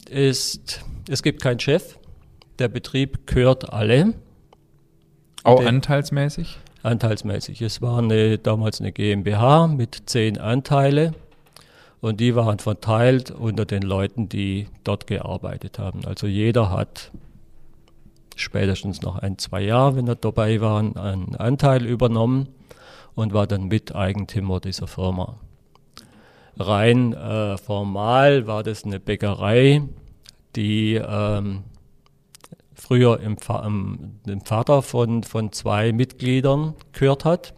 ist, 0.10 0.84
es 1.10 1.24
gibt 1.24 1.42
keinen 1.42 1.60
Chef, 1.60 1.98
der 2.60 2.68
Betrieb 2.68 3.26
gehört 3.28 3.72
alle, 3.72 4.14
Auch 5.44 5.60
Der- 5.60 5.70
anteilsmäßig? 5.70 6.58
anteilsmäßig. 6.84 7.62
Es 7.62 7.82
war 7.82 8.00
eine, 8.00 8.38
damals 8.38 8.82
eine 8.82 8.92
GmbH 8.92 9.68
mit 9.68 10.04
zehn 10.08 10.38
Anteile 10.38 11.14
und 12.04 12.20
die 12.20 12.36
waren 12.36 12.60
verteilt 12.60 13.32
unter 13.32 13.64
den 13.64 13.82
Leuten, 13.82 14.28
die 14.28 14.68
dort 14.84 15.08
gearbeitet 15.08 15.80
haben. 15.80 16.04
Also 16.04 16.28
jeder 16.28 16.70
hat 16.70 17.12
spätestens 18.36 19.02
noch 19.02 19.20
ein, 19.20 19.38
zwei 19.38 19.62
Jahre, 19.62 19.96
wenn 19.96 20.08
er 20.10 20.16
dabei 20.16 20.60
war, 20.60 20.80
einen 20.80 21.38
Anteil 21.38 21.86
übernommen 21.86 22.50
und 23.16 23.34
war 23.34 23.48
dann 23.48 23.70
Miteigentümer 23.70 24.60
dieser 24.60 24.88
Firma. 24.88 25.38
Rein 26.58 27.14
äh, 27.14 27.58
formal 27.58 28.48
war 28.48 28.64
das 28.64 28.84
eine 28.84 29.00
Bäckerei, 29.00 29.84
die 30.58 30.96
ähm, 30.96 31.64
früher 32.74 33.22
im, 33.22 33.38
Fa 33.38 33.66
ähm, 33.66 34.20
dem 34.28 34.42
Vater 34.42 34.82
von, 34.82 35.24
von 35.24 35.54
zwei 35.54 35.94
Mitgliedern 35.94 36.74
gehört 36.92 37.24
hat. 37.24 37.54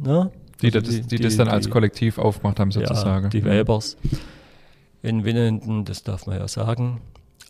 Ne? 0.00 0.32
Die, 0.62 0.66
Also 0.66 0.80
das, 0.80 1.06
die, 1.06 1.16
das 1.18 1.36
dann 1.36 1.48
als 1.48 1.66
die- 1.66 1.70
Kollektiv 1.70 2.18
aufgemacht 2.18 2.58
haben, 2.60 2.70
sozusagen. 2.70 3.24
ja, 3.24 3.28
die. 3.30 3.44
Webers 3.44 3.96
in 5.02 5.24
Winnenden, 5.24 5.84
das 5.84 6.02
darf 6.02 6.26
man 6.26 6.38
ja 6.38 6.48
sagen. 6.48 7.00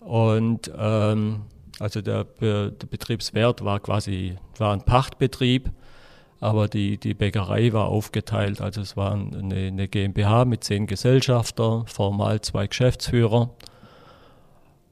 Und 0.01 0.71
ähm, 0.77 1.42
also 1.79 2.01
der, 2.03 2.25
Be 2.25 2.73
der 2.81 2.87
Betriebswert 2.87 3.64
war 3.64 3.81
quasi, 3.81 4.37
war 4.59 4.73
ein 4.73 4.83
Pachtbetrieb, 4.83 5.71
aber 6.40 6.69
die, 6.69 6.99
die 6.99 7.14
Bäckerei 7.14 7.73
war 7.73 7.87
aufgeteilt. 7.87 8.61
Also 8.61 8.81
es 8.83 8.97
war 8.97 9.12
eine, 9.14 9.57
eine 9.69 9.88
GmbH 9.88 10.45
mit 10.45 10.64
zehn 10.64 10.87
Gesellschafter, 10.87 11.85
formal 11.87 12.40
zwei 12.42 12.66
Geschäftsführer. 12.66 13.51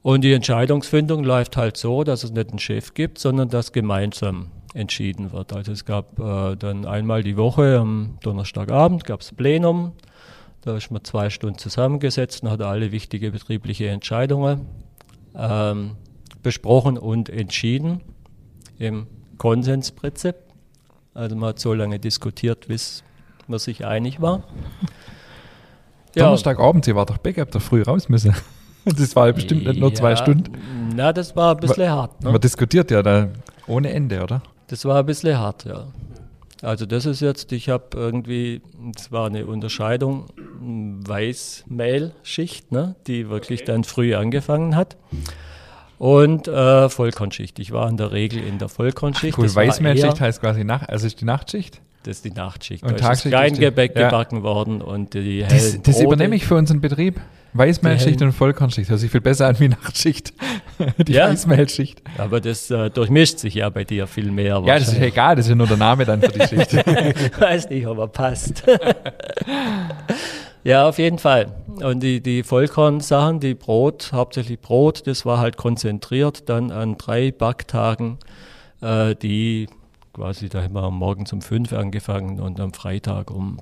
Und 0.01 0.21
die 0.23 0.33
Entscheidungsfindung 0.33 1.23
läuft 1.23 1.57
halt 1.57 1.77
so, 1.77 2.03
dass 2.03 2.23
es 2.23 2.31
nicht 2.31 2.49
einen 2.49 2.59
Chef 2.59 2.93
gibt, 2.93 3.17
sondern 3.19 3.49
dass 3.49 3.71
gemeinsam 3.73 4.47
entschieden 4.75 5.31
wird. 5.31 5.53
Also 5.53 5.71
es 5.71 5.85
gab 5.85 6.19
äh, 6.19 6.55
dann 6.55 6.85
einmal 6.85 7.23
die 7.23 7.37
Woche 7.37 7.79
am 7.79 8.17
Donnerstagabend 8.21 9.05
gab 9.05 9.21
es 9.21 9.31
Plenum. 9.31 9.93
Da 10.61 10.75
ist 10.75 10.91
man 10.91 11.03
zwei 11.03 11.29
Stunden 11.29 11.57
zusammengesetzt 11.57 12.43
und 12.43 12.49
hat 12.49 12.61
alle 12.61 12.91
wichtige 12.91 13.31
betriebliche 13.31 13.87
Entscheidungen 13.87 14.65
ähm, 15.35 15.91
besprochen 16.43 16.97
und 16.97 17.29
entschieden 17.29 18.01
im 18.77 19.07
Konsensprinzip. 19.37 20.35
Also 21.13 21.35
man 21.35 21.49
hat 21.49 21.59
so 21.59 21.73
lange 21.73 21.97
diskutiert, 21.99 22.67
bis 22.67 23.03
man 23.47 23.59
sich 23.59 23.85
einig 23.85 24.21
war. 24.21 24.43
Donnerstagabend, 26.15 26.87
ihr 26.87 26.95
war 26.95 27.05
doch 27.05 27.17
Backup, 27.17 27.51
da 27.51 27.59
früh 27.59 27.81
raus 27.81 28.09
müssen. 28.09 28.35
Das 28.85 29.15
war 29.15 29.25
ja 29.25 29.31
bestimmt 29.31 29.65
nicht 29.65 29.79
nur 29.79 29.91
zwei 29.95 30.11
Ja, 30.11 30.17
Stunden. 30.17 30.51
Na, 30.95 31.11
das 31.11 31.35
war 31.35 31.55
ein 31.55 31.59
bisschen 31.59 31.89
hart. 31.89 32.23
Ne? 32.23 32.31
Man 32.31 32.39
diskutiert 32.39 32.91
ja 32.91 33.01
da 33.01 33.29
ohne 33.65 33.89
Ende, 33.89 34.21
oder? 34.21 34.43
Das 34.67 34.85
war 34.85 34.99
ein 34.99 35.05
bisschen 35.05 35.37
hart, 35.37 35.65
ja. 35.65 35.87
Also 36.61 36.85
das 36.85 37.05
ist 37.05 37.19
jetzt, 37.21 37.51
ich 37.51 37.69
habe 37.69 37.85
irgendwie, 37.93 38.61
es 38.97 39.11
war 39.11 39.27
eine 39.27 39.45
Unterscheidung, 39.45 40.25
Weiß-Mehl-Schicht, 41.05 42.71
ne, 42.71 42.95
die 43.07 43.29
wirklich 43.29 43.63
dann 43.63 43.83
früh 43.83 44.15
angefangen 44.15 44.75
hat. 44.75 44.95
Und 45.97 46.47
äh, 46.47 46.89
Vollkornschicht. 46.89 47.57
Ich 47.59 47.71
war 47.71 47.87
in 47.89 47.97
der 47.97 48.11
Regel 48.11 48.43
in 48.43 48.57
der 48.57 48.67
Vollkornschicht. 48.69 49.37
Cool, 49.37 49.45
Das 49.45 49.55
war 49.55 49.65
Weißmehlschicht 49.65 50.19
heißt 50.19 50.41
quasi 50.41 50.63
Nacht, 50.63 50.89
also 50.89 51.07
ist 51.07 51.21
die 51.21 51.25
Nachtschicht. 51.25 51.81
Das 52.03 52.17
ist 52.17 52.25
die 52.25 52.31
Nachtschicht. 52.31 52.83
Und 52.83 52.91
da 52.91 52.95
ist 52.95 53.01
das 53.01 53.07
Tagschicht 53.07 53.25
ist 53.25 53.25
die- 53.25 53.29
Kleingebäck 53.61 53.95
ja. 53.95 54.05
gebacken 54.09 54.43
worden 54.43 54.81
und 54.81 55.13
die 55.13 55.39
Das, 55.41 55.51
hellen 55.53 55.83
das 55.83 55.95
Brote. 55.95 56.05
übernehme 56.07 56.35
ich 56.35 56.45
für 56.45 56.55
unseren 56.55 56.81
Betrieb. 56.81 57.19
Weißmehlschicht 57.57 58.21
und 58.21 58.31
Vollkornschicht. 58.33 58.89
Hört 58.89 58.99
sich 58.99 59.09
viel 59.11 59.21
besser 59.21 59.47
an 59.47 59.59
wie 59.59 59.69
Nachtschicht. 59.69 60.33
Die 61.07 61.13
Ja. 61.13 61.29
Weißmehlschicht. 61.29 62.01
Aber 62.17 62.41
das 62.41 62.69
äh, 62.69 62.89
durchmischt 62.89 63.39
sich 63.39 63.55
ja 63.55 63.69
bei 63.69 63.83
dir 63.83 64.07
viel 64.07 64.31
mehr. 64.31 64.61
Ja, 64.65 64.77
das 64.77 64.89
ist 64.89 64.97
ja 64.97 65.05
egal, 65.05 65.35
das 65.35 65.45
ist 65.45 65.49
ja 65.49 65.55
nur 65.55 65.67
der 65.67 65.77
Name 65.77 66.05
dann 66.05 66.21
für 66.21 66.31
die 66.31 66.39
Schicht. 66.47 66.73
Weiß 67.39 67.69
nicht, 67.69 67.87
ob 67.87 67.97
er 67.97 68.07
passt. 68.07 68.63
ja, 70.63 70.87
auf 70.87 70.97
jeden 70.97 71.19
Fall. 71.19 71.47
Und 71.81 72.01
die, 72.01 72.21
die 72.21 72.43
Vollkorn-Sachen, 72.43 73.39
die 73.39 73.53
Brot, 73.53 74.11
hauptsächlich 74.13 74.59
Brot, 74.59 75.07
das 75.07 75.25
war 75.25 75.39
halt 75.39 75.57
konzentriert 75.57 76.49
dann 76.49 76.71
an 76.71 76.97
drei 76.97 77.31
Backtagen, 77.31 78.17
äh, 78.81 79.15
die 79.15 79.67
quasi, 80.13 80.49
da 80.49 80.63
haben 80.63 80.73
wir 80.73 80.89
morgens 80.91 81.33
um 81.33 81.41
fünf 81.41 81.73
angefangen 81.73 82.39
und 82.39 82.59
am 82.59 82.73
Freitag 82.73 83.31
um, 83.31 83.57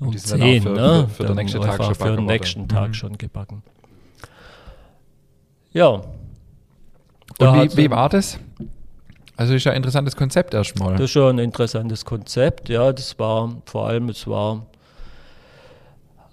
um 0.00 0.10
die 0.12 0.18
sind 0.18 0.30
dann 0.32 0.40
zehn. 0.40 0.60
auch 0.60 0.64
für- 0.64 0.74
ne? 0.74 1.08
für- 1.08 1.14
für 1.14 1.22
den 1.22 1.26
Dann 1.28 1.36
nächsten 1.36 1.60
Tag 1.62 1.84
schon 1.84 1.94
Für 1.94 2.16
den 2.16 2.26
nächsten 2.26 2.68
Tag 2.68 2.88
Mhm. 2.88 2.94
schon 2.94 3.18
gebacken. 3.18 3.62
Ja. 5.72 6.02
Da 7.38 7.50
Und 7.50 7.56
hat's 7.58 7.76
wie, 7.76 7.82
wie 7.84 7.88
dann- 7.88 7.96
war 7.98 8.08
das? 8.08 8.38
Also 9.36 9.54
ist 9.54 9.64
ja 9.64 9.70
ein 9.72 9.76
interessantes 9.76 10.16
Konzept 10.16 10.54
erstmal. 10.54 10.92
Das 10.94 11.02
ist 11.02 11.10
schon 11.12 11.36
ein 11.36 11.38
interessantes 11.38 12.04
Konzept, 12.04 12.68
ja. 12.68 12.92
Das 12.92 13.18
war 13.18 13.54
vor 13.66 13.86
allem, 13.86 14.08
es 14.08 14.26
war 14.26 14.66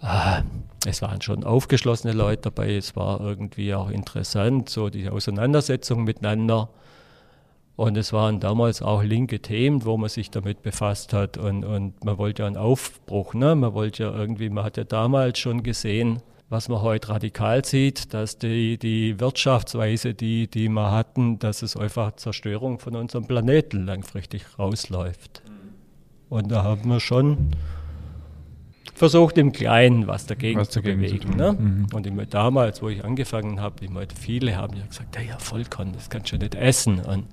ah, 0.02 0.42
es 0.88 1.02
waren 1.02 1.22
schon 1.22 1.44
aufgeschlossene 1.44 2.14
Leute 2.14 2.44
dabei, 2.44 2.76
es 2.76 2.96
war 2.96 3.20
irgendwie 3.22 3.74
auch 3.76 3.90
interessant, 3.90 4.70
so 4.70 4.90
die 4.90 5.10
Auseinandersetzung 5.10 6.04
miteinander. 6.04 6.70
Und 7.76 7.98
es 7.98 8.14
waren 8.14 8.40
damals 8.40 8.82
auch 8.82 9.04
linke 9.04 9.42
Themen, 9.42 9.84
wo 9.84 9.98
man 9.98 10.10
sich 10.10 10.32
damit 10.32 10.62
befasst 10.62 11.12
hat. 11.12 11.38
Und, 11.38 11.66
und 11.66 12.06
man 12.06 12.18
wollte 12.18 12.44
ja 12.44 12.48
einen 12.48 12.58
Aufbruch. 12.58 13.34
Ne? 13.34 13.56
Man 13.56 13.74
wollte 13.74 14.04
ja 14.04 14.14
irgendwie, 14.14 14.50
man 14.50 14.64
hat 14.64 14.78
ja 14.78 14.86
damals 14.86 15.40
schon 15.40 15.62
gesehen, 15.62 16.22
was 16.48 16.70
man 16.70 16.82
heute 16.82 17.10
radikal 17.10 17.66
sieht, 17.66 18.14
dass 18.14 18.38
die, 18.38 18.78
die 18.78 19.20
Wirtschaftsweise, 19.20 20.14
die, 20.14 20.48
die 20.48 20.70
wir 20.70 20.92
hatten, 20.92 21.40
dass 21.40 21.64
es 21.64 21.76
einfach 21.76 22.16
Zerstörung 22.16 22.80
von 22.80 22.96
unserem 22.96 23.26
Planeten 23.26 23.86
langfristig 23.86 24.58
rausläuft. 24.58 25.42
Und 26.30 26.52
da 26.52 26.64
haben 26.64 26.90
wir 26.90 27.00
schon 27.00 27.52
versucht, 28.94 29.38
im 29.38 29.52
Kleinen 29.52 30.08
was 30.08 30.26
dagegen 30.26 30.60
was 30.60 30.70
zu 30.70 30.82
dagegen 30.82 31.02
bewegen. 31.02 31.32
Zu 31.32 31.38
ne? 31.38 31.54
mhm. 31.54 31.88
Und 31.94 32.08
immer 32.08 32.26
damals, 32.26 32.82
wo 32.82 32.90
ich 32.90 33.04
angefangen 33.04 33.60
habe, 33.60 33.76
viele 34.18 34.56
haben 34.56 34.78
ja 34.78 34.86
gesagt, 34.86 35.16
ja, 35.16 35.22
ja, 35.22 35.40
Vollkorn, 35.40 35.92
das 35.94 36.10
kannst 36.10 36.32
du 36.32 36.38
nicht 36.38 36.56
essen. 36.56 37.00
Und 37.00 37.26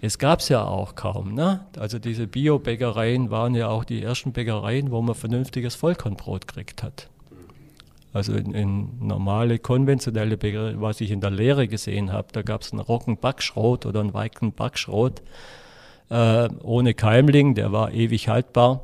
es 0.00 0.18
gab 0.18 0.40
es 0.40 0.48
ja 0.48 0.64
auch 0.64 0.94
kaum. 0.94 1.34
Ne? 1.34 1.66
Also 1.78 1.98
diese 1.98 2.26
Bio-Bäckereien 2.26 3.30
waren 3.30 3.54
ja 3.54 3.68
auch 3.68 3.84
die 3.84 4.02
ersten 4.02 4.32
Bäckereien, 4.32 4.90
wo 4.90 5.02
man 5.02 5.14
vernünftiges 5.14 5.74
Vollkornbrot 5.74 6.46
gekriegt 6.46 6.82
hat. 6.82 7.08
Also 8.12 8.32
in, 8.34 8.54
in 8.54 9.06
normale, 9.06 9.58
konventionelle 9.58 10.36
Bäckerei, 10.36 10.74
was 10.80 11.00
ich 11.00 11.10
in 11.10 11.20
der 11.20 11.30
Lehre 11.30 11.68
gesehen 11.68 12.12
habe, 12.12 12.28
da 12.32 12.42
gab 12.42 12.62
es 12.62 12.72
einen 12.72 12.80
Roggenbackschrot 12.80 13.86
oder 13.86 14.00
einen 14.00 14.14
Weikenbackschrot 14.14 15.22
äh, 16.10 16.48
ohne 16.62 16.94
Keimling, 16.94 17.54
der 17.54 17.72
war 17.72 17.92
ewig 17.92 18.28
haltbar. 18.28 18.82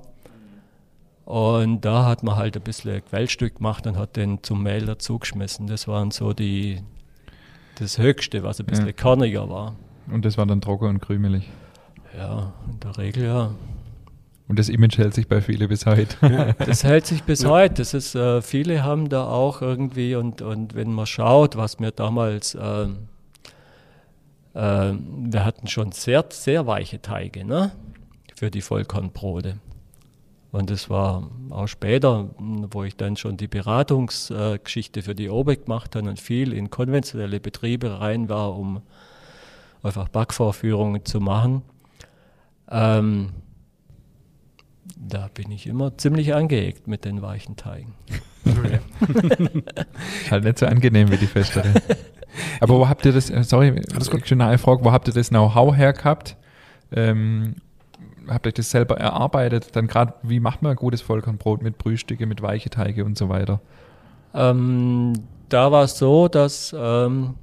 Und 1.25 1.83
da 1.87 2.05
hat 2.05 2.23
man 2.23 2.37
halt 2.37 2.57
ein 2.57 2.63
bisschen 2.63 3.03
Quellstück 3.05 3.57
gemacht 3.57 3.87
und 3.87 3.97
hat 3.97 4.17
den 4.17 4.43
zum 4.43 4.63
Mehl 4.63 4.85
dazugeschmissen. 4.85 5.67
Das 5.67 5.89
waren 5.89 6.11
so 6.11 6.35
die, 6.35 6.83
das 7.79 7.97
Höchste, 7.97 8.43
was 8.43 8.61
ein 8.61 8.67
bisschen 8.67 8.87
ja. 8.87 8.93
kerniger 8.93 9.49
war. 9.49 9.75
Und 10.11 10.25
das 10.25 10.37
war 10.39 10.47
dann 10.47 10.61
trocken 10.61 10.89
und 10.89 11.01
krümelig. 11.01 11.49
Ja, 12.17 12.53
in 12.71 12.81
der 12.81 12.99
Regel 12.99 13.25
ja. 13.25 13.55
Und 14.47 14.59
das 14.59 14.69
Image 14.69 14.99
hält 14.99 15.15
sich 15.15 15.27
bei 15.27 15.41
vielen 15.41 15.69
bis 15.69 15.87
heute. 15.87 16.55
das 16.59 16.85
hält 16.85 17.07
sich 17.07 17.23
bis 17.25 17.43
ja. 17.43 17.51
heute. 17.51 17.75
Das 17.77 17.95
ist, 17.95 18.15
äh, 18.15 18.43
viele 18.43 18.85
haben 18.85 19.09
da 19.09 19.27
auch 19.27 19.63
irgendwie, 19.63 20.15
und, 20.17 20.43
und 20.43 20.75
wenn 20.75 20.93
man 20.93 21.07
schaut, 21.07 21.57
was 21.57 21.79
mir 21.79 21.93
damals, 21.93 22.55
äh, 22.55 22.89
äh, 24.55 24.93
wir 24.95 25.45
hatten 25.45 25.67
schon 25.67 25.93
sehr, 25.93 26.25
sehr 26.29 26.67
weiche 26.67 27.01
Teige 27.01 27.45
ne? 27.45 27.73
für 28.35 28.51
die 28.51 28.61
Vollkornbrote. 28.61 29.57
Und 30.53 30.71
es 30.71 30.89
war 30.89 31.31
auch 31.51 31.67
später, 31.67 32.31
wo 32.39 32.85
ich 32.85 32.97
dann 32.97 33.17
schon 33.17 33.37
die 33.37 33.49
Beratungsgeschichte 33.49 35.03
für 35.03 35.15
die 35.17 35.29
OBEC 35.29 35.65
gemacht 35.65 35.97
habe 35.97 36.09
und 36.09 36.21
viel 36.21 36.53
in 36.53 36.71
konventionelle 36.71 37.41
Betriebe 37.41 37.99
rein 37.99 38.29
war, 38.29 38.57
um 38.57 38.83
einfach 39.85 40.09
Backvorführungen 40.09 41.05
zu 41.05 41.21
machen. 41.21 41.63
Ähm, 42.71 43.31
da 44.97 45.29
bin 45.33 45.51
ich 45.51 45.67
immer 45.67 45.97
ziemlich 45.97 46.35
angeeckt 46.35 46.87
mit 46.87 47.05
den 47.05 47.23
weichen 47.23 47.57
Teigen. 47.57 47.95
halt 50.31 50.45
nicht 50.45 50.59
so 50.59 50.67
angenehm 50.67 51.11
wie 51.11 51.17
die 51.17 51.27
festere. 51.27 51.73
Aber 52.61 52.79
wo 52.79 52.89
habt 52.89 53.07
ihr 53.07 53.13
das, 53.13 53.31
äh, 53.31 53.43
sorry, 53.45 53.81
Alles 53.93 54.11
gut. 54.11 54.27
schon 54.27 54.41
eine 54.41 54.59
Frage, 54.59 54.85
wo 54.85 54.93
habt 54.93 55.09
ihr 55.09 55.15
das 55.15 55.29
Know-how 55.29 55.77
her 55.77 55.93
gehabt? 55.93 56.37
Ähm, 56.93 57.57
habt 58.29 58.47
ihr 58.47 58.53
das 58.53 58.71
selber 58.71 58.99
erarbeitet? 58.99 59.77
Dann 59.77 59.87
gerade, 59.87 60.15
wie 60.23 60.41
macht 60.41 60.63
man 60.63 60.71
ein 60.73 60.77
gutes 60.77 61.01
Vollkornbrot 61.03 61.63
mit 61.63 61.79
Brühstücke, 61.79 62.27
mit 62.27 62.43
weiche 62.43 62.71
Teige 62.71 63.05
und 63.05 63.17
so 63.17 63.29
weiter? 63.29 63.61
Ähm, 64.35 65.13
da 65.49 65.71
war 65.71 65.85
es 65.85 65.97
so, 65.97 66.29
dass 66.29 66.75
ähm, 66.77 67.35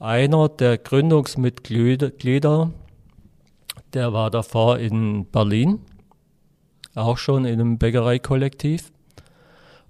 einer 0.00 0.48
der 0.48 0.78
Gründungsmitglieder, 0.78 2.70
der 3.92 4.12
war 4.12 4.30
davor 4.30 4.78
in 4.78 5.26
Berlin, 5.26 5.80
auch 6.94 7.18
schon 7.18 7.44
in 7.44 7.60
einem 7.60 7.78
Bäckereikollektiv 7.78 8.90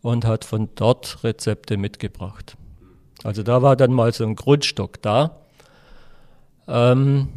und 0.02 0.26
hat 0.26 0.44
von 0.44 0.68
dort 0.74 1.22
Rezepte 1.22 1.76
mitgebracht. 1.76 2.56
Also 3.22 3.42
da 3.42 3.62
war 3.62 3.76
dann 3.76 3.92
mal 3.92 4.12
so 4.12 4.24
ein 4.24 4.34
Grundstock 4.34 5.00
da. 5.00 5.36
Ähm, 6.66 7.28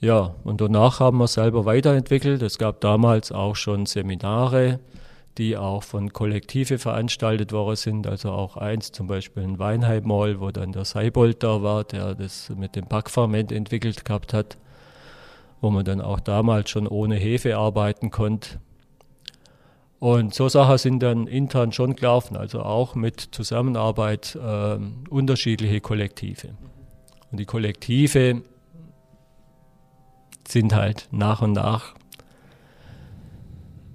ja, 0.00 0.34
und 0.44 0.60
danach 0.60 1.00
haben 1.00 1.18
wir 1.18 1.28
selber 1.28 1.64
weiterentwickelt. 1.64 2.42
Es 2.42 2.58
gab 2.58 2.80
damals 2.80 3.32
auch 3.32 3.56
schon 3.56 3.86
Seminare, 3.86 4.80
die 5.38 5.56
auch 5.56 5.82
von 5.82 6.12
Kollektive 6.12 6.78
veranstaltet 6.78 7.52
worden 7.52 7.76
sind. 7.76 8.06
Also 8.06 8.30
auch 8.30 8.56
eins, 8.56 8.92
zum 8.92 9.06
Beispiel 9.06 9.42
in 9.42 9.58
Weinheim 9.58 10.06
Mall, 10.06 10.40
wo 10.40 10.50
dann 10.50 10.72
der 10.72 10.84
Seibold 10.84 11.42
da 11.42 11.62
war, 11.62 11.84
der 11.84 12.14
das 12.14 12.50
mit 12.50 12.76
dem 12.76 12.86
Backferment 12.86 13.52
entwickelt 13.52 14.04
gehabt 14.04 14.34
hat, 14.34 14.58
wo 15.60 15.70
man 15.70 15.84
dann 15.84 16.00
auch 16.00 16.20
damals 16.20 16.70
schon 16.70 16.86
ohne 16.86 17.16
Hefe 17.16 17.56
arbeiten 17.56 18.10
konnte. 18.10 18.60
Und 19.98 20.34
so 20.34 20.48
Sachen 20.48 20.78
sind 20.78 21.02
dann 21.02 21.28
intern 21.28 21.70
schon 21.70 21.94
gelaufen, 21.94 22.36
also 22.36 22.62
auch 22.62 22.96
mit 22.96 23.20
Zusammenarbeit 23.20 24.34
äh, 24.34 24.78
unterschiedliche 25.08 25.80
Kollektive. 25.80 26.48
Und 27.30 27.38
die 27.38 27.44
Kollektive 27.44 28.42
sind 30.46 30.74
halt 30.74 31.06
nach 31.12 31.40
und 31.40 31.52
nach 31.52 31.94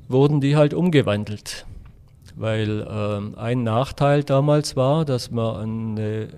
wurden 0.08 0.42
die 0.42 0.56
halt 0.56 0.74
umgewandelt. 0.74 1.66
Weil 2.36 2.82
äh, 2.82 3.40
ein 3.40 3.64
Nachteil 3.64 4.24
damals 4.24 4.76
war, 4.76 5.06
dass 5.06 5.32
wir 5.32 5.58
eine 5.58 6.30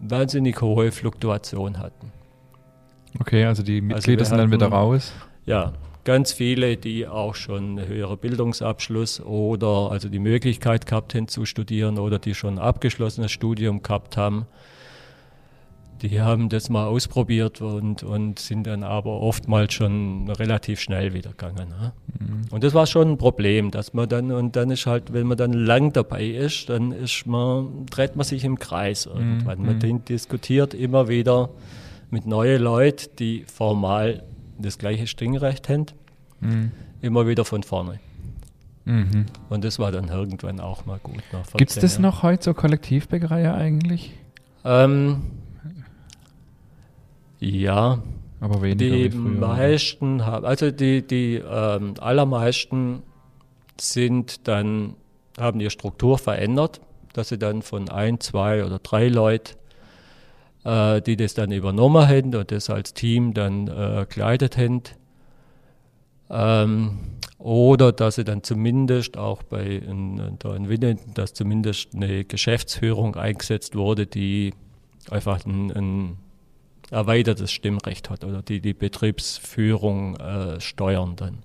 wahnsinnig 0.00 0.60
hohe 0.60 0.90
Fluktuation 0.92 1.78
hatten. 1.78 2.12
Okay, 3.20 3.44
also 3.44 3.62
die 3.62 3.76
also 3.76 3.86
Mitglieder 3.86 4.20
also 4.20 4.30
sind 4.30 4.40
hatten, 4.40 4.50
dann 4.50 4.60
wieder 4.60 4.68
raus? 4.68 5.12
Ja, 5.46 5.72
ganz 6.04 6.32
viele, 6.32 6.76
die 6.76 7.06
auch 7.06 7.34
schon 7.34 7.78
einen 7.78 7.88
höheren 7.88 8.18
Bildungsabschluss 8.18 9.20
oder 9.20 9.90
also 9.90 10.08
die 10.08 10.18
Möglichkeit 10.18 10.86
gehabt 10.86 11.14
haben 11.14 11.28
zu 11.28 11.44
studieren 11.46 11.98
oder 11.98 12.18
die 12.18 12.34
schon 12.34 12.54
ein 12.54 12.58
abgeschlossenes 12.58 13.30
Studium 13.30 13.82
gehabt 13.82 14.16
haben 14.16 14.46
die 16.02 16.20
haben 16.20 16.48
das 16.48 16.68
mal 16.68 16.86
ausprobiert 16.86 17.60
und, 17.60 18.02
und 18.02 18.38
sind 18.38 18.66
dann 18.66 18.82
aber 18.82 19.20
oftmals 19.20 19.72
schon 19.72 20.30
relativ 20.30 20.80
schnell 20.80 21.14
wieder 21.14 21.30
gegangen. 21.30 21.68
Ne? 21.68 21.92
Mhm. 22.18 22.42
Und 22.50 22.64
das 22.64 22.74
war 22.74 22.86
schon 22.86 23.12
ein 23.12 23.18
Problem, 23.18 23.70
dass 23.70 23.94
man 23.94 24.08
dann, 24.08 24.30
und 24.30 24.56
dann 24.56 24.70
ist 24.70 24.86
halt, 24.86 25.12
wenn 25.12 25.26
man 25.26 25.38
dann 25.38 25.52
lang 25.52 25.92
dabei 25.92 26.26
ist, 26.26 26.68
dann 26.68 26.92
ist 26.92 27.26
man, 27.26 27.86
dreht 27.86 28.16
man 28.16 28.24
sich 28.24 28.44
im 28.44 28.58
Kreis 28.58 29.06
irgendwann. 29.06 29.60
Mhm. 29.60 29.66
Man 29.66 30.04
diskutiert 30.04 30.74
immer 30.74 31.08
wieder 31.08 31.50
mit 32.10 32.26
neuen 32.26 32.62
Leuten, 32.62 33.08
die 33.18 33.44
formal 33.44 34.22
das 34.58 34.78
gleiche 34.78 35.06
Stringrecht 35.06 35.68
haben, 35.68 35.86
mhm. 36.40 36.72
immer 37.00 37.26
wieder 37.26 37.44
von 37.44 37.62
vorne. 37.62 38.00
Mhm. 38.84 39.26
Und 39.48 39.64
das 39.64 39.78
war 39.78 39.90
dann 39.90 40.08
irgendwann 40.08 40.60
auch 40.60 40.86
mal 40.86 40.98
gut. 41.02 41.22
Gibt 41.56 41.70
es 41.72 41.78
das 41.78 41.98
noch 41.98 42.22
heute 42.22 42.44
so 42.44 42.54
Kollektivbäckerei 42.54 43.52
eigentlich? 43.52 44.12
Ähm, 44.64 45.22
ja, 47.46 48.02
aber 48.40 48.62
weniger. 48.62 49.08
Die 49.08 49.16
meisten 49.16 50.26
haben, 50.26 50.44
also 50.44 50.70
die, 50.70 51.06
die 51.06 51.36
ähm, 51.36 51.94
allermeisten 52.00 53.02
sind 53.80 54.46
dann, 54.48 54.94
haben 55.38 55.60
ihre 55.60 55.70
Struktur 55.70 56.18
verändert, 56.18 56.80
dass 57.12 57.28
sie 57.28 57.38
dann 57.38 57.62
von 57.62 57.88
ein, 57.88 58.20
zwei 58.20 58.64
oder 58.64 58.78
drei 58.78 59.08
Leuten, 59.08 59.56
äh, 60.64 61.00
die 61.02 61.16
das 61.16 61.34
dann 61.34 61.52
übernommen 61.52 62.06
haben 62.06 62.34
und 62.34 62.50
das 62.50 62.68
als 62.70 62.94
Team 62.94 63.32
dann 63.32 63.68
äh, 63.68 64.06
geleitet 64.08 64.56
haben, 64.56 64.82
ähm, 66.28 66.98
oder 67.38 67.92
dass 67.92 68.16
sie 68.16 68.24
dann 68.24 68.42
zumindest 68.42 69.16
auch 69.16 69.42
bei 69.42 69.64
in, 69.64 70.36
da 70.38 70.56
in 70.56 70.68
Winnen, 70.68 70.98
dass 71.14 71.32
zumindest 71.34 71.94
eine 71.94 72.24
Geschäftsführung 72.24 73.14
eingesetzt 73.14 73.76
wurde, 73.76 74.06
die 74.06 74.52
einfach 75.10 75.44
ein, 75.44 75.70
ein 75.70 76.16
erweitertes 76.90 77.52
Stimmrecht 77.52 78.10
hat 78.10 78.24
oder 78.24 78.42
die 78.42 78.60
die 78.60 78.74
Betriebsführung 78.74 80.16
äh, 80.16 80.60
steuern 80.60 81.16
dann. 81.16 81.38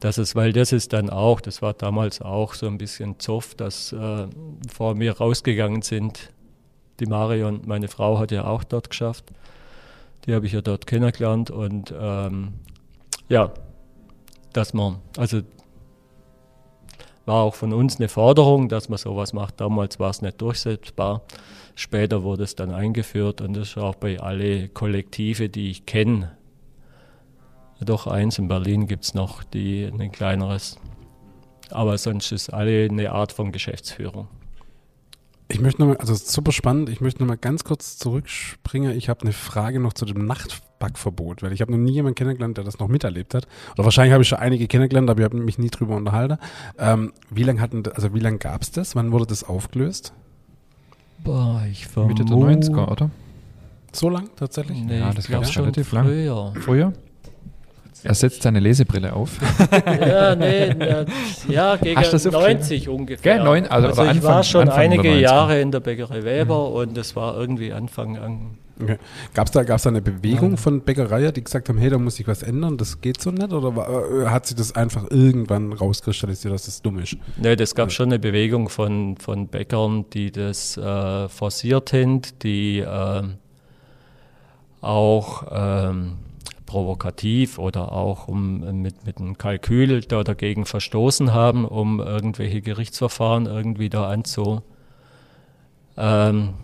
Das 0.00 0.18
ist, 0.18 0.34
weil 0.34 0.52
das 0.52 0.72
ist 0.72 0.92
dann 0.92 1.08
auch, 1.10 1.40
das 1.40 1.62
war 1.62 1.72
damals 1.72 2.20
auch 2.20 2.54
so 2.54 2.66
ein 2.66 2.78
bisschen 2.78 3.18
Zoff, 3.18 3.54
dass 3.54 3.92
äh, 3.92 4.26
vor 4.72 4.94
mir 4.94 5.16
rausgegangen 5.16 5.82
sind. 5.82 6.30
Die 7.00 7.06
Marion, 7.06 7.62
meine 7.66 7.88
Frau, 7.88 8.18
hat 8.18 8.30
ja 8.30 8.44
auch 8.44 8.64
dort 8.64 8.90
geschafft. 8.90 9.24
Die 10.26 10.34
habe 10.34 10.46
ich 10.46 10.52
ja 10.52 10.60
dort 10.60 10.86
kennengelernt 10.86 11.50
und 11.50 11.94
ähm, 11.98 12.54
ja, 13.28 13.52
dass 14.52 14.74
man, 14.74 14.98
also 15.16 15.42
war 17.26 17.42
auch 17.42 17.54
von 17.54 17.72
uns 17.72 17.96
eine 17.96 18.08
Forderung, 18.08 18.68
dass 18.68 18.88
man 18.88 18.98
sowas 18.98 19.32
macht. 19.32 19.60
Damals 19.60 19.98
war 20.00 20.10
es 20.10 20.22
nicht 20.22 20.40
durchsetzbar. 20.40 21.22
Später 21.74 22.22
wurde 22.22 22.44
es 22.44 22.54
dann 22.54 22.70
eingeführt 22.70 23.40
und 23.42 23.54
das 23.54 23.70
ist 23.70 23.78
auch 23.78 23.96
bei 23.96 24.18
alle 24.18 24.68
Kollektive, 24.68 25.48
die 25.48 25.70
ich 25.70 25.84
kenne. 25.84 26.36
Doch 27.80 28.06
eins 28.06 28.38
in 28.38 28.48
Berlin 28.48 28.86
gibt 28.86 29.04
es 29.04 29.12
noch, 29.12 29.44
die 29.44 29.84
ein 29.84 30.10
kleineres. 30.10 30.78
aber 31.70 31.98
sonst 31.98 32.32
ist 32.32 32.50
alle 32.50 32.84
eine 32.84 33.12
Art 33.12 33.32
von 33.32 33.52
Geschäftsführung. 33.52 34.28
Ich 35.48 35.60
möchte 35.60 35.80
nochmal, 35.80 35.96
also 35.98 36.14
super 36.14 36.50
spannend, 36.50 36.88
ich 36.88 37.00
möchte 37.00 37.20
nochmal 37.20 37.36
ganz 37.36 37.62
kurz 37.62 37.98
zurückspringen. 37.98 38.96
Ich 38.96 39.08
habe 39.08 39.22
eine 39.22 39.32
Frage 39.32 39.78
noch 39.78 39.92
zu 39.92 40.04
dem 40.04 40.26
Nachtbackverbot, 40.26 41.42
weil 41.42 41.52
ich 41.52 41.60
habe 41.60 41.70
noch 41.70 41.78
nie 41.78 41.92
jemanden 41.92 42.16
kennengelernt, 42.16 42.56
der 42.56 42.64
das 42.64 42.80
noch 42.80 42.88
miterlebt 42.88 43.32
hat. 43.32 43.46
Oder 43.74 43.84
wahrscheinlich 43.84 44.12
habe 44.12 44.22
ich 44.22 44.28
schon 44.28 44.38
einige 44.38 44.66
kennengelernt, 44.66 45.08
aber 45.08 45.20
ich 45.20 45.24
habe 45.24 45.36
mich 45.36 45.58
nie 45.58 45.70
drüber 45.70 45.94
unterhalten. 45.94 46.38
Ähm, 46.78 47.12
wie 47.30 47.44
lange 47.44 47.60
hatten, 47.60 47.84
also 47.94 48.12
wie 48.12 48.18
lange 48.20 48.38
gab 48.38 48.62
es 48.62 48.72
das? 48.72 48.96
Wann 48.96 49.12
wurde 49.12 49.26
das 49.26 49.44
aufgelöst? 49.44 50.12
Boah, 51.22 51.62
ich 51.70 51.86
Mitte 51.96 52.24
der 52.24 52.36
90er, 52.36 52.90
oder? 52.90 53.10
So 53.92 54.08
lang 54.10 54.30
tatsächlich? 54.36 54.82
Nee, 54.82 54.98
Ja, 54.98 55.12
das 55.12 55.28
gab's 55.28 55.52
schon 55.52 55.62
relativ 55.62 55.92
lang. 55.92 56.06
früher. 56.60 56.92
Er 58.04 58.14
setzt 58.14 58.42
seine 58.42 58.60
Lesebrille 58.60 59.12
auf. 59.12 59.38
ja, 59.86 60.34
nee, 60.34 60.74
na, 60.78 61.04
ja, 61.48 61.76
gegen 61.76 61.98
Hast 61.98 62.12
du 62.12 62.18
das 62.18 62.24
90 62.32 62.88
ungefähr. 62.88 63.36
Gell, 63.36 63.44
neun- 63.44 63.66
also- 63.66 63.88
also 63.88 64.04
ich 64.04 64.22
war 64.22 64.42
schon 64.44 64.62
Anfang 64.68 64.78
einige 64.78 65.08
90er. 65.08 65.18
Jahre 65.18 65.60
in 65.60 65.70
der 65.70 65.80
Bäckerei 65.80 66.22
Weber 66.24 66.70
und 66.72 66.96
das 66.96 67.16
war 67.16 67.36
irgendwie 67.36 67.72
Anfang 67.72 68.16
an. 68.18 68.58
Okay. 68.78 68.98
Gab 69.32 69.46
es 69.46 69.52
da, 69.52 69.62
gab's 69.62 69.84
da 69.84 69.88
eine 69.88 70.02
Bewegung 70.02 70.58
von 70.58 70.82
Bäckereien, 70.82 71.32
die 71.32 71.42
gesagt 71.42 71.70
haben, 71.70 71.78
hey, 71.78 71.88
da 71.88 71.96
muss 71.96 72.16
sich 72.16 72.26
was 72.28 72.42
ändern, 72.42 72.76
das 72.76 73.00
geht 73.00 73.22
so 73.22 73.30
nicht? 73.30 73.50
Oder 73.50 73.74
war, 73.74 73.88
äh, 73.88 74.26
hat 74.26 74.44
sich 74.44 74.54
das 74.56 74.76
einfach 74.76 75.10
irgendwann 75.10 75.72
rauskristallisiert, 75.72 76.52
dass 76.52 76.66
das 76.66 76.82
dumm 76.82 76.98
ist? 76.98 77.16
Nee, 77.38 77.56
das 77.56 77.74
gab 77.74 77.90
schon 77.90 78.10
eine 78.10 78.18
Bewegung 78.18 78.68
von, 78.68 79.16
von 79.16 79.48
Bäckern, 79.48 80.04
die 80.12 80.30
das 80.30 80.76
äh, 80.76 81.28
forciert 81.30 81.94
haben, 81.94 82.20
die 82.42 82.84
ähm, 82.86 83.36
auch 84.82 85.44
ähm, 85.50 86.12
provokativ 86.66 87.58
oder 87.58 87.92
auch 87.92 88.28
um, 88.28 88.82
mit, 88.82 89.06
mit 89.06 89.18
einem 89.18 89.38
Kalkül 89.38 90.00
da 90.02 90.24
dagegen 90.24 90.66
verstoßen 90.66 91.32
haben, 91.32 91.64
um 91.64 92.00
irgendwelche 92.00 92.60
Gerichtsverfahren 92.60 93.46
irgendwie 93.46 93.88
da 93.88 94.08
anzu, 94.08 94.62
ähm, 95.96 96.54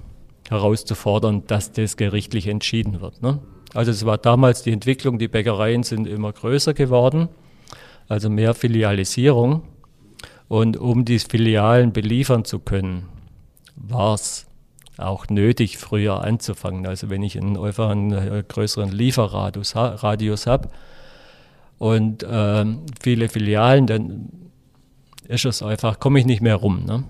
herauszufordern, 0.48 1.46
dass 1.46 1.72
das 1.72 1.96
gerichtlich 1.96 2.48
entschieden 2.48 3.00
wird. 3.00 3.22
Ne? 3.22 3.38
Also 3.74 3.90
es 3.90 4.04
war 4.04 4.18
damals 4.18 4.62
die 4.62 4.72
Entwicklung, 4.72 5.18
die 5.18 5.28
Bäckereien 5.28 5.82
sind 5.82 6.06
immer 6.06 6.32
größer 6.32 6.74
geworden, 6.74 7.28
also 8.08 8.28
mehr 8.28 8.54
Filialisierung. 8.54 9.62
Und 10.48 10.76
um 10.76 11.06
die 11.06 11.18
Filialen 11.18 11.92
beliefern 11.92 12.44
zu 12.44 12.58
können, 12.58 13.08
war 13.74 14.14
es 14.14 14.46
auch 15.02 15.28
nötig, 15.28 15.78
früher 15.78 16.22
anzufangen. 16.22 16.86
Also 16.86 17.10
wenn 17.10 17.22
ich 17.22 17.38
einen, 17.38 17.56
einfach 17.56 17.90
einen 17.90 18.12
äh, 18.12 18.44
größeren 18.46 18.90
Lieferradius 18.90 19.74
ha 19.74 19.88
Radius 19.88 20.46
habe 20.46 20.68
und 21.78 22.26
ähm, 22.28 22.80
viele 23.00 23.28
Filialen, 23.28 23.86
dann 23.86 24.28
ist 25.28 25.44
es 25.44 25.62
einfach, 25.62 26.00
komme 26.00 26.18
ich 26.18 26.26
nicht 26.26 26.42
mehr 26.42 26.56
rum. 26.56 26.84
Ne? 26.84 27.04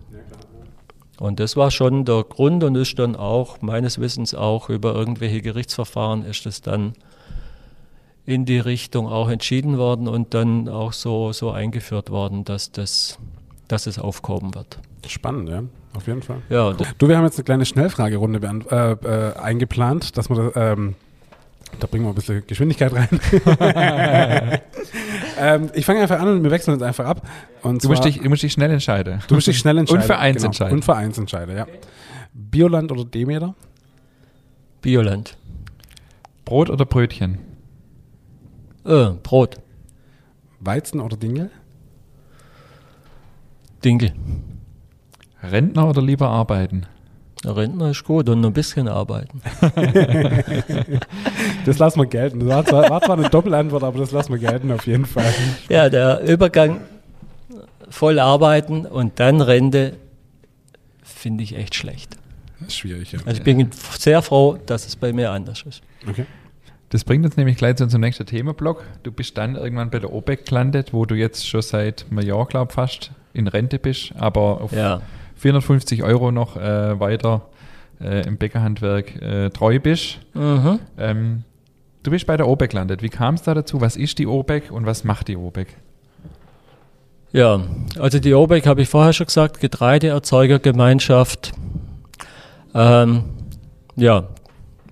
Und 1.19 1.39
das 1.41 1.57
war 1.57 1.71
schon 1.71 2.05
der 2.05 2.25
Grund 2.25 2.65
und 2.65 2.75
ist 2.75 2.99
dann 2.99 3.15
auch, 3.17 3.63
meines 3.63 4.01
Wissens 4.01 4.35
auch 4.35 4.69
über 4.69 4.95
irgendwelche 4.95 5.41
Gerichtsverfahren, 5.41 6.25
ist 6.25 6.47
es 6.47 6.63
dann 6.63 6.95
in 8.25 8.45
die 8.45 8.59
Richtung 8.59 9.09
auch 9.09 9.29
entschieden 9.29 9.79
worden 9.79 10.09
und 10.09 10.35
dann 10.35 10.69
auch 10.69 10.93
so, 10.93 11.33
so 11.33 11.51
eingeführt 11.51 12.11
worden, 12.11 12.45
dass, 12.45 12.73
das, 12.73 13.19
dass 13.69 13.87
es 13.87 13.99
aufkommen 13.99 14.55
wird. 14.55 14.79
Spannend, 15.07 15.49
ja, 15.49 15.63
auf 15.95 16.07
jeden 16.07 16.23
Fall. 16.23 16.39
Ja, 16.49 16.73
Du, 16.99 17.09
wir 17.09 17.17
haben 17.17 17.25
jetzt 17.25 17.39
eine 17.39 17.45
kleine 17.45 17.65
Schnellfragerunde 17.67 18.41
äh, 18.71 18.93
äh, 18.93 19.35
eingeplant, 19.37 20.17
dass 20.17 20.31
wir 20.31 20.51
da, 20.53 20.73
ähm, 20.73 20.95
da 21.81 21.87
bringen 21.87 22.05
wir 22.05 22.11
ein 22.11 22.15
bisschen 22.15 22.43
Geschwindigkeit 22.47 22.93
rein. 22.95 23.09
ähm, 25.39 25.71
ich 25.75 25.85
fange 25.87 26.01
einfach 26.01 26.19
an 26.21 26.29
und 26.29 26.43
wir 26.45 26.51
wechseln 26.51 26.75
jetzt 26.75 26.83
einfach 26.83 27.07
ab. 27.07 27.27
Und 27.63 27.83
Du 27.85 27.89
musst, 27.89 28.03
zwar- 28.03 28.11
dich, 28.11 28.21
du 28.21 28.29
musst 28.29 28.43
dich 28.43 28.53
schnell 28.53 28.71
entscheiden. 28.71 29.21
du 29.29 29.35
musst 29.35 29.47
dich 29.47 29.59
schnell 29.59 29.79
entscheiden. 29.79 30.03
Und 30.03 30.07
Vereins 30.07 30.37
genau. 30.37 30.47
entscheiden. 30.49 30.75
Und 30.75 30.85
Vereins 30.85 31.19
entscheiden, 31.19 31.57
ja. 31.57 31.67
Bioland 32.33 32.91
oder 32.93 33.05
Demeter? 33.05 33.55
Bioland. 34.81 35.37
Brot 36.45 36.71
oder 36.71 36.85
Brötchen? 36.85 37.39
Äh, 38.85 39.11
Brot. 39.23 39.59
Weizen 40.61 41.01
oder 41.01 41.17
Dinkel? 41.17 41.51
Dinkel. 43.85 44.13
Rentner 45.43 45.89
oder 45.89 46.03
lieber 46.03 46.29
arbeiten? 46.29 46.87
Rentner 47.45 47.91
ist 47.91 48.05
gut 48.05 48.29
und 48.29 48.41
noch 48.41 48.51
ein 48.51 48.53
bisschen 48.53 48.89
arbeiten. 48.89 49.41
Das 51.65 51.79
lassen 51.79 52.01
wir 52.01 52.07
gelten. 52.07 52.41
Das 52.41 52.49
war 52.49 52.65
zwar, 52.65 52.91
war 52.91 53.01
zwar 53.03 53.17
eine 53.19 53.31
Doppelantwort, 53.31 53.85
aber 53.85 54.01
das 54.01 54.11
lassen 54.11 54.33
wir 54.33 54.39
gelten 54.39 54.73
auf 54.73 54.85
jeden 54.87 55.07
Fall. 55.07 55.33
Ja, 55.69 55.89
der 55.89 56.21
Übergang 56.29 56.81
voll 57.89 58.19
arbeiten 58.19 58.85
und 58.85 59.21
dann 59.21 59.41
Rente 59.41 59.95
finde 61.05 61.45
ich 61.45 61.57
echt 61.57 61.77
schlecht. 61.77 62.17
Das 62.59 62.69
ist 62.69 62.79
schwierig, 62.79 63.13
ja. 63.13 63.21
Also 63.25 63.39
ich 63.39 63.45
bin 63.45 63.71
sehr 63.97 64.23
froh, 64.23 64.59
dass 64.67 64.87
es 64.87 64.97
bei 64.97 65.13
mir 65.13 65.31
anders 65.31 65.63
ist. 65.63 65.83
Okay. 66.09 66.27
Das 66.89 67.05
bringt 67.05 67.25
uns 67.25 67.37
nämlich 67.37 67.57
gleich 67.57 67.77
zu 67.77 67.85
unserem 67.85 68.01
nächsten 68.01 68.27
Themenblock. 68.27 68.83
Du 69.05 69.13
bist 69.13 69.39
dann 69.39 69.55
irgendwann 69.55 69.91
bei 69.91 69.99
der 70.01 70.13
OPEC 70.13 70.45
gelandet, 70.47 70.93
wo 70.93 71.07
du 71.07 71.15
jetzt 71.15 71.49
schon 71.49 71.63
seit 71.63 72.07
einem 72.11 72.27
Jahr, 72.27 72.45
glaube 72.47 72.73
fast 72.73 73.13
in 73.33 73.47
Rente 73.47 73.79
bist, 73.79 74.13
aber 74.19 74.61
auf 74.61 74.73
Ja, 74.73 75.01
450 75.43 76.03
Euro 76.05 76.31
noch 76.31 76.57
äh, 76.57 76.99
weiter 77.01 77.43
äh, 78.01 78.27
im 78.27 78.37
Bäckerhandwerk 78.39 79.21
äh, 79.21 79.51
treu 79.51 79.81
bist. 79.81 80.21
mhm. 80.35 80.79
Ähm, 80.97 81.43
du 82.05 82.13
bist 82.13 82.27
bei 82.27 82.37
der 82.37 82.47
OPEC 82.49 82.71
gelandet. 82.71 83.03
Wie 83.03 83.09
kam 83.09 83.35
es 83.35 83.43
da 83.43 83.53
dazu? 83.53 83.81
Was 83.81 83.97
ist 83.97 84.19
die 84.19 84.27
OPEC 84.29 84.71
und 84.71 84.87
was 84.87 85.05
macht 85.05 85.29
die 85.29 85.37
OPEC? 85.37 85.69
ja 87.33 87.61
also 87.99 88.19
die 88.19 88.35
OBEC 88.35 88.67
habe 88.67 88.83
ich 88.83 88.89
vorher 88.89 89.13
schon 89.13 89.27
gesagt, 89.27 89.59
Getreideerzeugergemeinschaft. 89.61 91.53
Ähm, 92.75 93.25
ja, 93.97 94.29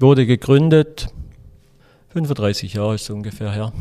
wurde 0.01 0.27
gegründet, 0.27 1.09
35 2.09 2.75
Jahre 2.75 2.97
ist 2.97 3.09
ungefähr 3.11 3.53
her. 3.53 3.73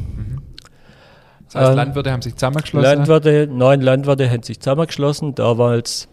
Das 1.45 1.55
heißt, 1.55 1.71
Ähm, 1.71 1.77
Landwirte 1.77 2.11
haben 2.11 2.21
sich 2.21 2.35
zusammengeschlossen. 2.35 2.97
Landwirte, 2.97 3.47
neun 3.47 3.81
Landwirte 3.81 4.29
haben 4.29 4.43
sich 4.43 4.59
zusammengeschlossen. 4.59 5.33
Damals 5.35 6.07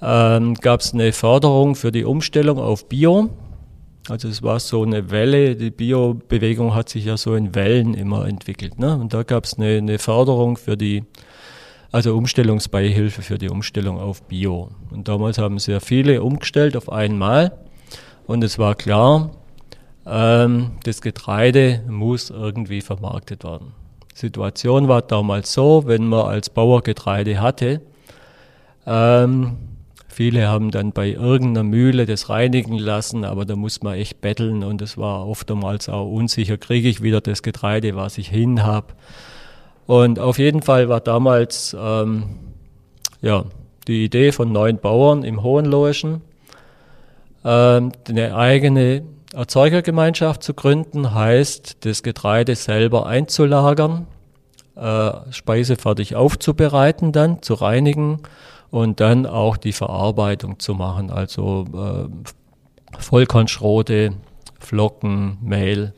ähm, 0.00 0.54
gab 0.54 0.80
es 0.80 0.94
eine 0.94 1.12
Förderung 1.12 1.74
für 1.74 1.92
die 1.92 2.04
Umstellung 2.04 2.58
auf 2.58 2.88
Bio. 2.88 3.30
Also 4.08 4.28
es 4.28 4.42
war 4.42 4.58
so 4.60 4.82
eine 4.82 5.10
Welle, 5.10 5.56
die 5.56 5.70
Bio-Bewegung 5.70 6.74
hat 6.74 6.88
sich 6.88 7.04
ja 7.04 7.16
so 7.16 7.34
in 7.34 7.54
Wellen 7.54 7.94
immer 7.94 8.26
entwickelt. 8.26 8.78
Ne? 8.78 8.94
Und 8.96 9.12
da 9.12 9.22
gab 9.22 9.44
es 9.44 9.58
eine, 9.58 9.78
eine 9.78 9.98
Förderung 9.98 10.56
für 10.56 10.76
die, 10.76 11.04
also 11.92 12.16
Umstellungsbeihilfe 12.16 13.22
für 13.22 13.38
die 13.38 13.50
Umstellung 13.50 13.98
auf 13.98 14.22
Bio. 14.22 14.70
Und 14.90 15.08
damals 15.08 15.38
haben 15.38 15.58
sehr 15.58 15.80
viele 15.80 16.22
umgestellt 16.22 16.76
auf 16.76 16.90
einmal. 16.90 17.52
Und 18.26 18.44
es 18.44 18.58
war 18.58 18.74
klar, 18.74 19.30
ähm, 20.06 20.72
das 20.84 21.02
Getreide 21.02 21.82
muss 21.88 22.30
irgendwie 22.30 22.80
vermarktet 22.80 23.44
werden. 23.44 23.72
Situation 24.14 24.88
war 24.88 25.02
damals 25.02 25.52
so, 25.52 25.86
wenn 25.86 26.06
man 26.06 26.26
als 26.26 26.50
Bauer 26.50 26.82
Getreide 26.82 27.40
hatte, 27.40 27.80
ähm, 28.86 29.56
viele 30.18 30.48
haben 30.48 30.72
dann 30.72 30.90
bei 30.90 31.12
irgendeiner 31.12 31.62
Mühle 31.62 32.04
das 32.04 32.28
reinigen 32.28 32.76
lassen, 32.76 33.24
aber 33.24 33.44
da 33.44 33.54
muss 33.54 33.84
man 33.84 33.94
echt 33.94 34.20
betteln 34.20 34.64
und 34.64 34.82
es 34.82 34.98
war 34.98 35.28
oftmals 35.28 35.88
auch 35.88 36.10
unsicher, 36.10 36.56
kriege 36.56 36.88
ich 36.88 37.04
wieder 37.04 37.20
das 37.20 37.44
Getreide, 37.44 37.94
was 37.94 38.18
ich 38.18 38.26
hin 38.26 38.64
habe. 38.64 38.88
Und 39.86 40.18
auf 40.18 40.40
jeden 40.40 40.62
Fall 40.62 40.88
war 40.88 40.98
damals 40.98 41.76
ähm, 41.80 42.24
ja, 43.22 43.44
die 43.86 44.06
Idee 44.06 44.32
von 44.32 44.50
neun 44.50 44.78
Bauern 44.78 45.22
im 45.22 45.44
Hohenlohischen, 45.44 46.22
ähm, 47.44 47.92
eine 48.08 48.34
eigene 48.34 49.04
Erzeugergemeinschaft 49.32 50.42
zu 50.42 50.52
gründen, 50.52 51.14
heißt, 51.14 51.86
das 51.86 52.02
Getreide 52.02 52.56
selber 52.56 53.06
einzulagern, 53.06 54.08
äh, 54.74 55.12
speisefertig 55.30 56.16
aufzubereiten, 56.16 57.12
dann 57.12 57.40
zu 57.40 57.54
reinigen 57.54 58.18
und 58.70 59.00
dann 59.00 59.26
auch 59.26 59.56
die 59.56 59.72
Verarbeitung 59.72 60.58
zu 60.58 60.74
machen, 60.74 61.10
also 61.10 61.64
äh, 61.74 62.98
Vollkornschrote, 62.98 64.12
Flocken, 64.58 65.38
Mehl, 65.40 65.92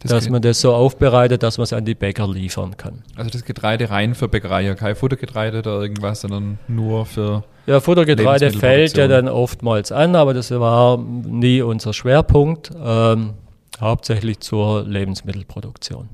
Das 0.00 0.10
dass 0.10 0.28
man 0.28 0.42
das 0.42 0.60
so 0.60 0.74
aufbereitet, 0.74 1.42
dass 1.42 1.58
man 1.58 1.64
es 1.64 1.72
an 1.72 1.84
die 1.84 1.94
Bäcker 1.94 2.26
liefern 2.26 2.76
kann. 2.76 3.02
Also 3.16 3.30
das 3.30 3.44
Getreide 3.44 3.90
rein 3.90 4.14
für 4.14 4.28
Bäckereien, 4.28 4.76
kein 4.76 4.96
Futtergetreide 4.96 5.58
oder 5.58 5.80
irgendwas, 5.80 6.22
sondern 6.22 6.58
nur 6.68 7.06
für. 7.06 7.44
Ja, 7.66 7.80
Futtergetreide 7.80 8.50
fällt 8.50 8.96
ja 8.96 9.06
dann 9.06 9.28
oftmals 9.28 9.92
an, 9.92 10.16
aber 10.16 10.34
das 10.34 10.50
war 10.50 10.98
nie 10.98 11.62
unser 11.62 11.92
Schwerpunkt, 11.92 12.70
ähm, 12.82 13.34
hauptsächlich 13.80 14.40
zur 14.40 14.84
Lebensmittelproduktion. 14.84 16.08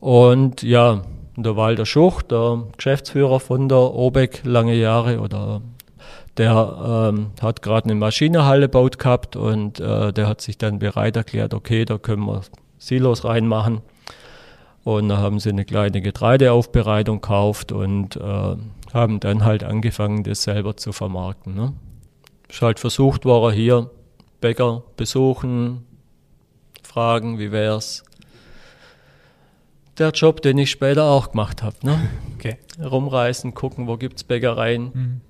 Und 0.00 0.62
ja, 0.62 1.02
der 1.42 1.56
Walter 1.56 1.86
Schuch, 1.86 2.22
der 2.22 2.64
Geschäftsführer 2.76 3.40
von 3.40 3.68
der 3.68 3.78
OBEC 3.78 4.42
lange 4.44 4.74
Jahre, 4.74 5.20
oder 5.20 5.62
der 6.36 7.10
ähm, 7.10 7.30
hat 7.40 7.62
gerade 7.62 7.86
eine 7.86 7.94
Maschinehalle 7.94 8.62
gebaut 8.62 8.98
gehabt 8.98 9.36
und 9.36 9.80
äh, 9.80 10.12
der 10.12 10.28
hat 10.28 10.40
sich 10.40 10.56
dann 10.56 10.78
bereit 10.78 11.16
erklärt, 11.16 11.52
okay, 11.54 11.84
da 11.84 11.98
können 11.98 12.24
wir 12.24 12.42
Silos 12.78 13.24
reinmachen. 13.24 13.80
Und 14.84 15.08
da 15.08 15.18
haben 15.18 15.40
sie 15.40 15.50
eine 15.50 15.64
kleine 15.64 16.00
Getreideaufbereitung 16.00 17.20
gekauft 17.20 17.72
und 17.72 18.16
äh, 18.16 18.56
haben 18.94 19.20
dann 19.20 19.44
halt 19.44 19.64
angefangen, 19.64 20.22
das 20.22 20.44
selber 20.44 20.76
zu 20.76 20.92
vermarkten. 20.92 21.54
Ne? 21.54 21.74
Ist 22.48 22.62
halt 22.62 22.78
versucht 22.78 23.24
worden, 23.24 23.54
hier 23.54 23.90
Bäcker 24.40 24.84
besuchen, 24.96 25.84
fragen, 26.82 27.38
wie 27.38 27.52
wär's. 27.52 28.04
Der 29.98 30.10
Job, 30.10 30.42
den 30.42 30.58
ich 30.58 30.70
später 30.70 31.04
auch 31.04 31.30
gemacht 31.32 31.62
habe. 31.62 31.76
Ne? 31.82 31.98
Okay. 32.38 32.56
Rumreisen, 32.80 33.52
gucken, 33.52 33.88
wo 33.88 33.96
gibt's 33.96 34.22
Bäckereien. 34.22 34.90
Mhm. 34.94 35.20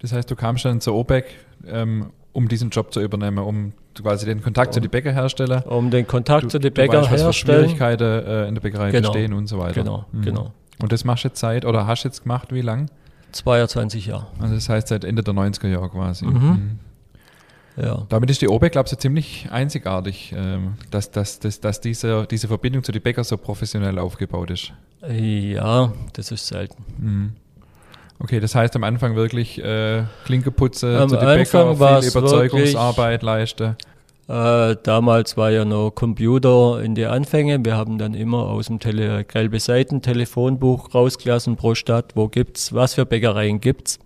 Das 0.00 0.12
heißt, 0.14 0.30
du 0.30 0.34
kamst 0.34 0.64
dann 0.64 0.80
zur 0.80 0.94
OPEC, 0.94 1.26
ähm, 1.66 2.06
um 2.32 2.48
diesen 2.48 2.70
Job 2.70 2.90
zu 2.94 3.02
übernehmen, 3.02 3.36
um 3.38 3.72
quasi 3.94 4.24
den 4.24 4.40
Kontakt 4.42 4.72
zu 4.72 4.80
den 4.80 4.90
Bäckerherstellern. 4.90 5.62
Um 5.64 5.90
den 5.90 6.06
Kontakt 6.06 6.44
Du, 6.44 6.48
zu 6.48 6.58
den 6.58 6.72
herstellen. 6.74 7.32
Schwierigkeiten 7.34 8.02
äh, 8.26 8.48
in 8.48 8.54
der 8.54 8.62
Bäckerei 8.62 8.92
Genau. 8.92 9.10
bestehen 9.10 9.34
und 9.34 9.46
so 9.46 9.58
weiter. 9.58 9.74
Genau, 9.82 10.06
Mhm. 10.12 10.22
genau. 10.22 10.52
Und 10.80 10.90
das 10.92 11.04
machst 11.04 11.24
du 11.24 11.28
jetzt 11.28 11.40
seit, 11.40 11.66
oder 11.66 11.86
hast 11.86 12.04
du 12.04 12.08
jetzt 12.08 12.22
gemacht, 12.22 12.50
wie 12.50 12.62
lang? 12.62 12.88
22 13.32 14.06
Jahre. 14.06 14.28
Also 14.40 14.54
das 14.54 14.70
heißt 14.70 14.88
seit 14.88 15.04
Ende 15.04 15.22
der 15.22 15.34
90er 15.34 15.68
Jahre 15.68 15.90
quasi. 15.90 16.24
Mhm. 16.24 16.78
Ja. 17.80 18.06
Damit 18.08 18.30
ist 18.30 18.42
die 18.42 18.48
OPEC, 18.48 18.72
glaube 18.72 18.86
ich, 18.86 18.90
so 18.90 18.96
ziemlich 18.96 19.46
einzigartig, 19.50 20.34
ähm, 20.36 20.74
dass, 20.90 21.10
dass, 21.10 21.38
dass, 21.38 21.60
dass 21.60 21.80
diese, 21.80 22.26
diese 22.26 22.48
Verbindung 22.48 22.82
zu 22.82 22.92
den 22.92 23.02
Bäckern 23.02 23.24
so 23.24 23.36
professionell 23.36 23.98
aufgebaut 23.98 24.50
ist. 24.50 24.72
Ja, 25.08 25.92
das 26.14 26.32
ist 26.32 26.46
selten. 26.46 26.84
Mhm. 26.98 27.32
Okay, 28.20 28.40
das 28.40 28.54
heißt 28.56 28.74
am 28.74 28.82
Anfang 28.82 29.14
wirklich 29.14 29.62
äh, 29.62 30.02
Klinke 30.24 30.50
putzen, 30.50 30.96
Am 30.96 31.08
zu 31.08 31.16
den 31.16 31.28
Anfang 31.28 31.78
Bäcker, 31.78 32.00
viel 32.02 32.10
Überzeugungsarbeit 32.10 33.22
leisten. 33.22 33.76
Äh, 34.26 34.76
damals 34.82 35.36
war 35.36 35.50
ja 35.50 35.64
noch 35.64 35.92
Computer 35.92 36.82
in 36.82 36.96
die 36.96 37.06
Anfänge. 37.06 37.64
Wir 37.64 37.76
haben 37.76 37.96
dann 37.96 38.14
immer 38.14 38.46
aus 38.46 38.66
dem 38.66 38.80
Tele 38.80 39.24
gelbe 39.24 39.60
Seiten 39.60 40.02
Telefonbuch 40.02 40.94
rausgelassen 40.94 41.56
pro 41.56 41.76
Stadt. 41.76 42.12
Wo 42.14 42.28
gibt's, 42.28 42.74
was 42.74 42.94
für 42.94 43.06
Bäckereien 43.06 43.60
gibt's? 43.60 44.00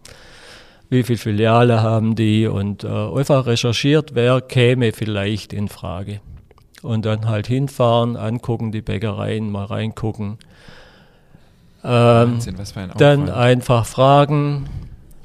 Wie 0.92 1.04
viele 1.04 1.18
Filiale 1.18 1.80
haben 1.80 2.16
die? 2.16 2.46
Und 2.46 2.84
äh, 2.84 2.88
einfach 2.88 3.46
recherchiert, 3.46 4.14
wer 4.14 4.42
käme 4.42 4.92
vielleicht 4.92 5.54
in 5.54 5.68
Frage. 5.68 6.20
Und 6.82 7.06
dann 7.06 7.30
halt 7.30 7.46
hinfahren, 7.46 8.14
angucken 8.18 8.72
die 8.72 8.82
Bäckereien, 8.82 9.50
mal 9.50 9.64
reingucken. 9.64 10.36
Ähm, 11.82 12.32
Wahnsinn, 12.32 12.58
was 12.58 12.72
für 12.72 12.80
ein 12.80 12.90
dann 12.98 13.30
einfach 13.30 13.86
fragen. 13.86 14.68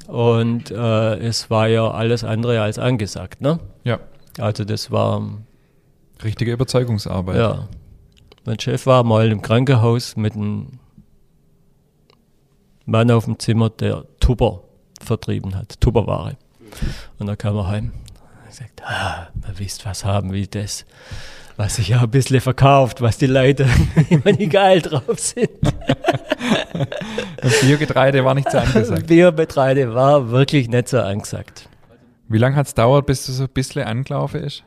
Und 0.07 0.71
äh, 0.71 1.15
es 1.17 1.49
war 1.49 1.67
ja 1.67 1.91
alles 1.91 2.23
andere 2.23 2.61
als 2.61 2.79
angesagt. 2.79 3.41
Ne? 3.41 3.59
Ja, 3.83 3.99
Also 4.39 4.63
das 4.63 4.89
war 4.89 5.21
richtige 6.23 6.53
Überzeugungsarbeit. 6.53 7.35
ja. 7.35 7.67
Mein 8.45 8.57
Chef 8.57 8.85
war 8.85 9.03
mal 9.03 9.29
im 9.29 9.41
Krankenhaus 9.41 10.15
mit 10.15 10.33
einem 10.33 10.79
Mann 12.85 13.11
auf 13.11 13.25
dem 13.25 13.37
Zimmer, 13.37 13.69
der 13.69 14.05
Tupper 14.21 14.61
vertrieben 15.03 15.55
hat, 15.55 15.79
Tupperware. 15.79 16.37
Und 17.19 17.27
da 17.27 17.35
kam 17.35 17.55
er 17.57 17.67
heim 17.67 17.91
und 18.45 18.53
sagt, 18.53 18.81
ah, 18.83 19.27
man 19.41 19.57
wisst 19.59 19.85
was 19.85 20.05
haben 20.05 20.33
wie 20.33 20.47
das, 20.47 20.85
was 21.55 21.75
sich 21.77 21.89
ja 21.89 22.01
ein 22.01 22.09
bisschen 22.11 22.41
verkauft, 22.41 23.01
was 23.01 23.17
die 23.17 23.25
Leute 23.27 23.67
immer 24.09 24.31
nicht 24.31 24.51
geil 24.51 24.81
drauf 24.81 25.19
sind. 25.19 25.49
Das 27.41 27.61
Biogetreide 27.61 28.23
war 28.23 28.35
nicht 28.35 28.51
so 28.51 28.57
angesagt. 28.57 29.07
Biogetreide 29.07 29.93
war 29.93 30.29
wirklich 30.29 30.67
nicht 30.67 30.89
so 30.89 30.99
angesagt. 30.99 31.69
Wie 32.27 32.37
lange 32.37 32.55
hat 32.55 32.67
es 32.67 32.73
dauert, 32.73 33.05
bis 33.05 33.27
es 33.29 33.37
so 33.37 33.43
ein 33.43 33.49
bisschen 33.49 33.83
angelaufen 33.83 34.43
ist? 34.43 34.63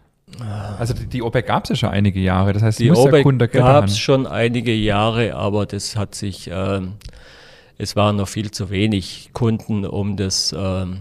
Also 0.79 0.95
die, 0.95 1.07
die 1.07 1.23
OPEC 1.23 1.47
gab 1.47 1.65
es 1.65 1.71
ja 1.71 1.77
schon 1.77 1.89
einige 1.91 2.21
Jahre, 2.21 2.53
das 2.53 2.63
heißt, 2.63 2.79
Die 2.79 2.91
OPEC 2.91 3.53
gab 3.53 3.85
es 3.85 3.99
schon 3.99 4.27
einige 4.27 4.73
Jahre, 4.73 5.35
aber 5.35 5.67
das 5.67 5.97
hat 5.97 6.15
sich, 6.15 6.49
ähm, 6.53 6.95
es 7.81 7.97
waren 7.97 8.17
noch 8.17 8.29
viel 8.29 8.51
zu 8.51 8.71
wenig 8.71 9.31
Kunden, 9.33 9.87
um 9.87 10.17
das 10.17 10.55
ähm, 10.57 10.99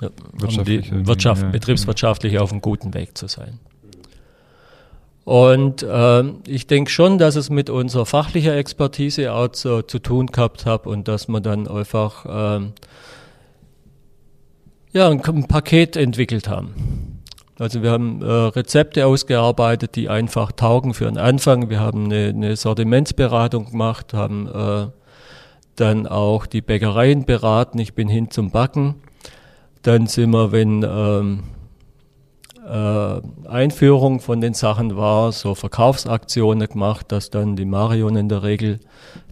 um 0.00 0.64
die 0.64 1.06
Wirtschaft, 1.06 1.42
ja. 1.42 1.48
betriebswirtschaftlich 1.48 2.38
auf 2.38 2.52
einem 2.52 2.60
guten 2.60 2.94
Weg 2.94 3.16
zu 3.16 3.26
sein. 3.28 3.58
Und 5.24 5.84
ähm, 5.88 6.40
ich 6.46 6.66
denke 6.66 6.90
schon, 6.90 7.18
dass 7.18 7.36
es 7.36 7.50
mit 7.50 7.68
unserer 7.68 8.06
fachlichen 8.06 8.52
Expertise 8.52 9.32
auch 9.32 9.48
zu, 9.48 9.82
zu 9.82 9.98
tun 9.98 10.28
gehabt 10.28 10.64
hat 10.66 10.86
und 10.86 11.06
dass 11.06 11.28
man 11.28 11.42
dann 11.42 11.68
einfach 11.68 12.24
ähm, 12.28 12.72
ja, 14.92 15.08
ein, 15.08 15.22
ein 15.22 15.48
Paket 15.48 15.96
entwickelt 15.96 16.48
haben. 16.48 17.20
Also 17.58 17.82
wir 17.82 17.90
haben 17.90 18.22
äh, 18.22 18.26
Rezepte 18.26 19.04
ausgearbeitet, 19.04 19.96
die 19.96 20.08
einfach 20.08 20.52
taugen 20.52 20.94
für 20.94 21.08
einen 21.08 21.18
Anfang. 21.18 21.68
Wir 21.68 21.80
haben 21.80 22.04
eine, 22.04 22.28
eine 22.28 22.56
Sortimentsberatung 22.56 23.70
gemacht, 23.72 24.14
haben 24.14 24.46
äh, 24.46 24.86
dann 25.80 26.06
auch 26.06 26.46
die 26.46 26.60
Bäckereien 26.60 27.24
beraten. 27.24 27.78
Ich 27.78 27.94
bin 27.94 28.08
hin 28.08 28.30
zum 28.30 28.50
Backen. 28.50 28.96
Dann 29.82 30.06
sind 30.06 30.30
wir, 30.30 30.52
wenn 30.52 30.82
ähm, 30.82 31.44
äh, 32.66 33.48
Einführung 33.48 34.20
von 34.20 34.40
den 34.40 34.54
Sachen 34.54 34.96
war, 34.96 35.32
so 35.32 35.54
Verkaufsaktionen 35.54 36.68
gemacht, 36.68 37.12
dass 37.12 37.30
dann 37.30 37.56
die 37.56 37.64
Marion 37.64 38.16
in 38.16 38.28
der 38.28 38.42
Regel 38.42 38.80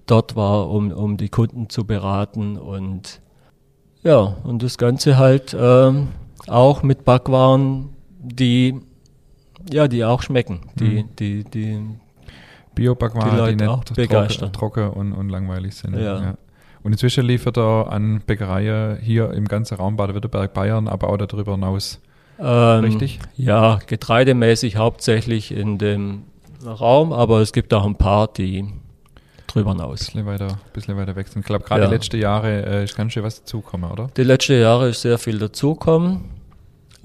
dort 0.07 0.37
war, 0.37 0.71
um, 0.71 0.93
um 0.93 1.17
die 1.17 1.29
Kunden 1.29 1.69
zu 1.69 1.85
beraten 1.85 2.57
und 2.57 3.21
ja, 4.03 4.37
und 4.45 4.63
das 4.63 4.79
Ganze 4.79 5.17
halt 5.19 5.57
ähm, 5.59 6.09
auch 6.47 6.85
mit 6.85 7.05
Backwaren, 7.05 7.91
die 8.21 8.81
ja, 9.69 9.89
die 9.89 10.05
auch 10.05 10.23
schmecken, 10.23 10.61
die, 10.79 11.03
Mhm. 11.03 11.09
die, 11.19 11.45
die, 11.45 11.81
Biobackwaren, 12.77 13.31
die 13.31 13.57
die, 13.57 13.65
Leute 13.65 13.93
nicht 13.93 13.97
begeistern. 13.97 14.53
trocken 14.53 14.91
und, 14.91 15.13
und 15.13 15.29
langweilig 15.29 15.75
sind. 15.75 15.99
Ja. 15.99 16.35
Und 16.85 16.93
inzwischen 16.93 17.25
liefert 17.27 17.57
er 17.59 17.91
an 17.91 18.21
Bäckereien 18.25 18.99
hier 19.01 19.33
im 19.33 19.47
ganzen 19.47 19.75
Raum 19.77 19.97
Baden-Württemberg, 19.97 20.53
Bayern, 20.55 20.87
aber 20.87 21.09
auch 21.11 21.17
darüber 21.17 21.53
hinaus. 21.53 22.01
ähm, 22.39 22.85
Richtig? 22.85 23.19
Ja, 23.37 23.81
getreidemäßig 23.87 24.77
hauptsächlich 24.77 25.51
in 25.51 25.79
dem 25.79 26.23
Raum, 26.65 27.13
aber 27.13 27.41
es 27.41 27.53
gibt 27.53 27.75
auch 27.75 27.85
ein 27.85 27.97
paar, 27.97 28.29
die 28.29 28.65
drüber 29.49 29.71
hinaus. 29.73 29.99
Bisschen 30.07 30.27
weiter, 30.27 30.49
bisschen 30.73 30.97
weiter 30.97 31.17
wechseln. 31.17 31.41
Ich 31.41 31.47
glaube, 31.47 31.65
gerade 31.65 31.83
Ja. 31.83 31.89
die 31.89 31.95
letzten 31.95 32.19
Jahre 32.21 32.65
äh, 32.67 32.85
ist 32.85 32.97
ganz 32.97 33.13
schön 33.13 33.23
was 33.25 33.41
dazugekommen, 33.41 33.91
oder? 33.91 34.09
Die 34.17 34.23
letzten 34.23 34.61
Jahre 34.61 34.91
ist 34.91 35.01
sehr 35.03 35.19
viel 35.19 35.39
dazugekommen. 35.39 36.36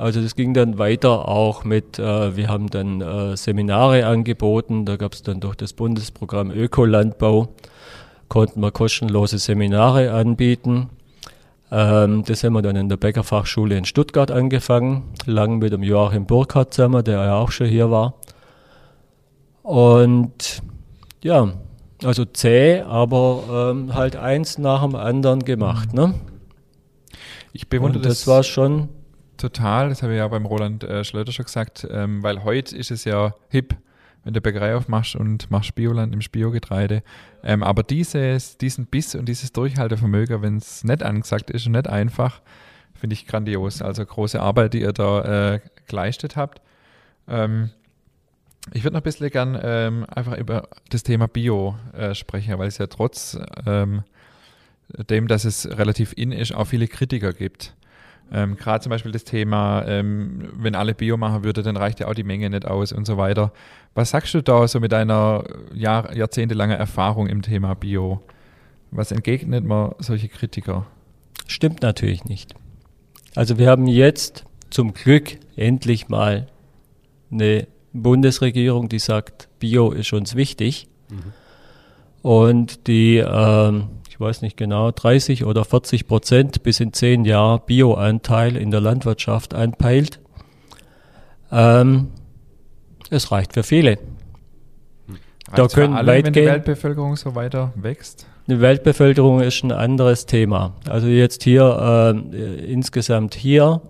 Also 0.01 0.19
das 0.19 0.35
ging 0.35 0.55
dann 0.55 0.79
weiter 0.79 1.27
auch 1.27 1.63
mit, 1.63 1.99
äh, 1.99 2.35
wir 2.35 2.47
haben 2.47 2.71
dann 2.71 3.01
äh, 3.01 3.37
Seminare 3.37 4.07
angeboten, 4.07 4.83
da 4.83 4.95
gab 4.95 5.13
es 5.13 5.21
dann 5.21 5.39
durch 5.39 5.55
das 5.55 5.73
Bundesprogramm 5.73 6.49
Ökolandbau, 6.49 7.49
konnten 8.27 8.61
wir 8.61 8.71
kostenlose 8.71 9.37
Seminare 9.37 10.11
anbieten. 10.11 10.89
Ähm, 11.71 12.23
das 12.25 12.43
haben 12.43 12.53
wir 12.53 12.63
dann 12.63 12.77
in 12.77 12.89
der 12.89 12.97
Bäckerfachschule 12.97 13.77
in 13.77 13.85
Stuttgart 13.85 14.31
angefangen, 14.31 15.03
lang 15.27 15.59
mit 15.59 15.71
dem 15.71 15.83
Joachim 15.83 16.25
Burkhardt 16.25 16.73
zusammen, 16.73 17.03
der 17.03 17.23
ja 17.23 17.35
auch 17.35 17.51
schon 17.51 17.67
hier 17.67 17.91
war. 17.91 18.15
Und 19.61 20.63
ja, 21.21 21.53
also 22.03 22.25
zäh, 22.25 22.81
aber 22.81 23.71
ähm, 23.71 23.93
halt 23.93 24.15
eins 24.15 24.57
nach 24.57 24.81
dem 24.81 24.95
anderen 24.95 25.45
gemacht. 25.45 25.93
Ne? 25.93 26.15
Ich 27.53 27.69
bewundere 27.69 27.99
Und 27.99 28.05
das 28.09 28.25
war 28.25 28.41
schon 28.41 28.89
total, 29.41 29.89
das 29.89 30.03
habe 30.03 30.13
ich 30.13 30.17
ja 30.17 30.27
beim 30.27 30.45
Roland 30.45 30.83
äh, 30.83 31.03
Schlöter 31.03 31.31
schon 31.31 31.45
gesagt, 31.45 31.87
ähm, 31.89 32.23
weil 32.23 32.43
heute 32.43 32.75
ist 32.75 32.91
es 32.91 33.03
ja 33.05 33.33
hip, 33.49 33.75
wenn 34.23 34.33
du 34.33 34.41
Bäckerei 34.41 34.75
aufmachst 34.75 35.15
und 35.15 35.49
machst 35.49 35.75
Bioland 35.75 36.13
im 36.13 36.19
Biogetreide. 36.19 37.03
Ähm, 37.43 37.63
aber 37.63 37.83
dieses, 37.83 38.57
diesen 38.57 38.85
Biss 38.85 39.15
und 39.15 39.25
dieses 39.25 39.51
Durchhaltevermögen, 39.51 40.41
wenn 40.41 40.57
es 40.57 40.83
nicht 40.83 41.03
angesagt 41.03 41.49
ist 41.49 41.65
und 41.65 41.73
nicht 41.73 41.89
einfach, 41.89 42.41
finde 42.93 43.15
ich 43.15 43.25
grandios. 43.25 43.81
Also 43.81 44.05
große 44.05 44.39
Arbeit, 44.39 44.73
die 44.73 44.81
ihr 44.81 44.93
da 44.93 45.53
äh, 45.53 45.59
geleistet 45.87 46.35
habt. 46.35 46.61
Ähm, 47.27 47.71
ich 48.73 48.83
würde 48.83 48.93
noch 48.93 49.01
ein 49.01 49.03
bisschen 49.03 49.29
gern 49.31 49.59
ähm, 49.61 50.05
einfach 50.07 50.37
über 50.37 50.69
das 50.89 51.01
Thema 51.01 51.27
Bio 51.27 51.75
äh, 51.93 52.13
sprechen, 52.13 52.59
weil 52.59 52.67
es 52.67 52.77
ja 52.77 52.85
trotz 52.85 53.39
ähm, 53.65 54.03
dem, 55.09 55.27
dass 55.27 55.45
es 55.45 55.67
relativ 55.67 56.13
in 56.15 56.31
ist, 56.31 56.53
auch 56.53 56.65
viele 56.65 56.87
Kritiker 56.87 57.33
gibt. 57.33 57.73
Ähm, 58.31 58.55
Gerade 58.55 58.81
zum 58.81 58.89
Beispiel 58.89 59.11
das 59.11 59.23
Thema, 59.23 59.83
ähm, 59.85 60.49
wenn 60.53 60.75
alle 60.75 60.93
Bio 60.93 61.17
machen 61.17 61.43
würde, 61.43 61.63
dann 61.63 61.75
reicht 61.75 61.99
ja 61.99 62.07
auch 62.07 62.13
die 62.13 62.23
Menge 62.23 62.49
nicht 62.49 62.65
aus 62.65 62.93
und 62.93 63.05
so 63.05 63.17
weiter. 63.17 63.51
Was 63.93 64.11
sagst 64.11 64.33
du 64.33 64.41
da 64.41 64.67
so 64.67 64.79
mit 64.79 64.91
deiner 64.91 65.43
Jahr, 65.73 66.15
jahrzehntelangen 66.15 66.77
Erfahrung 66.77 67.27
im 67.27 67.41
Thema 67.41 67.73
Bio? 67.73 68.21
Was 68.91 69.11
entgegnet 69.11 69.65
man 69.65 69.93
solche 69.99 70.29
Kritiker? 70.29 70.85
Stimmt 71.47 71.81
natürlich 71.81 72.25
nicht. 72.25 72.55
Also 73.35 73.57
wir 73.57 73.69
haben 73.69 73.87
jetzt 73.87 74.45
zum 74.69 74.93
Glück 74.93 75.37
endlich 75.55 76.07
mal 76.07 76.47
eine 77.31 77.67
Bundesregierung, 77.93 78.87
die 78.87 78.99
sagt, 78.99 79.49
Bio 79.59 79.91
ist 79.91 80.13
uns 80.13 80.35
wichtig. 80.35 80.87
Und 82.21 82.87
die, 82.87 83.17
ähm, 83.17 83.89
weiß 84.21 84.41
nicht 84.41 84.55
genau, 84.55 84.91
30 84.91 85.45
oder 85.45 85.65
40 85.65 86.07
Prozent 86.07 86.63
bis 86.63 86.79
in 86.79 86.93
zehn 86.93 87.25
Jahren 87.25 87.61
Bioanteil 87.65 88.55
in 88.55 88.71
der 88.71 88.79
Landwirtschaft 88.79 89.53
anpeilt. 89.53 90.19
Ähm, 91.51 92.07
es 93.09 93.31
reicht 93.31 93.53
für 93.53 93.63
viele. 93.63 93.97
Da 95.53 95.63
Reicht's 95.63 95.73
für 95.73 95.81
können 95.81 95.95
alle, 95.95 96.23
wenn 96.23 96.31
die 96.31 96.45
Weltbevölkerung 96.45 97.17
so 97.17 97.35
weiter 97.35 97.73
wächst? 97.75 98.25
Die 98.47 98.61
Weltbevölkerung 98.61 99.41
ist 99.41 99.63
ein 99.63 99.71
anderes 99.71 100.25
Thema. 100.25 100.73
Also 100.87 101.07
jetzt 101.07 101.43
hier 101.43 102.13
äh, 102.23 102.71
insgesamt 102.71 103.35
hier 103.35 103.81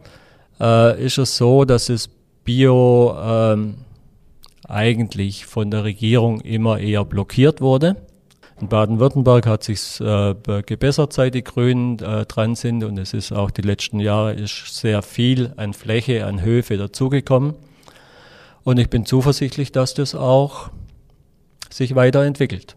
äh, 0.59 1.03
ist 1.03 1.17
es 1.17 1.37
so, 1.37 1.65
dass 1.65 1.89
es 1.89 2.09
Bio 2.43 3.15
ähm, 3.23 3.75
eigentlich 4.67 5.45
von 5.45 5.69
der 5.71 5.83
Regierung 5.83 6.41
immer 6.41 6.79
eher 6.79 7.05
blockiert 7.05 7.61
wurde. 7.61 7.95
In 8.61 8.67
Baden-Württemberg 8.67 9.47
hat 9.47 9.63
sich 9.63 9.99
äh, 9.99 10.35
gebessert, 10.63 11.13
seit 11.13 11.33
die 11.33 11.43
Grünen 11.43 11.97
äh, 11.97 12.27
dran 12.27 12.53
sind 12.53 12.83
und 12.83 12.99
es 12.99 13.13
ist 13.13 13.31
auch 13.31 13.49
die 13.49 13.63
letzten 13.63 13.99
Jahre 13.99 14.33
ist 14.33 14.75
sehr 14.75 15.01
viel 15.01 15.51
an 15.57 15.73
Fläche, 15.73 16.27
an 16.27 16.43
Höfe 16.43 16.77
dazugekommen. 16.77 17.55
Und 18.63 18.77
ich 18.77 18.91
bin 18.91 19.07
zuversichtlich, 19.07 19.71
dass 19.71 19.95
das 19.95 20.13
auch 20.13 20.69
sich 21.71 21.95
weiterentwickelt. 21.95 22.75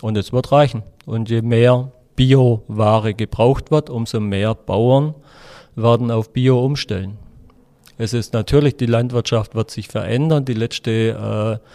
Und 0.00 0.16
es 0.16 0.32
wird 0.32 0.52
reichen. 0.52 0.82
Und 1.04 1.28
je 1.28 1.42
mehr 1.42 1.92
Bioware 2.16 3.12
gebraucht 3.12 3.70
wird, 3.70 3.90
umso 3.90 4.20
mehr 4.20 4.54
Bauern 4.54 5.14
werden 5.76 6.10
auf 6.10 6.32
Bio 6.32 6.64
umstellen. 6.64 7.18
Es 7.98 8.14
ist 8.14 8.32
natürlich, 8.32 8.76
die 8.78 8.86
Landwirtschaft 8.86 9.54
wird 9.54 9.70
sich 9.70 9.88
verändern. 9.88 10.46
Die 10.46 10.54
letzte 10.54 11.60
äh, 11.60 11.68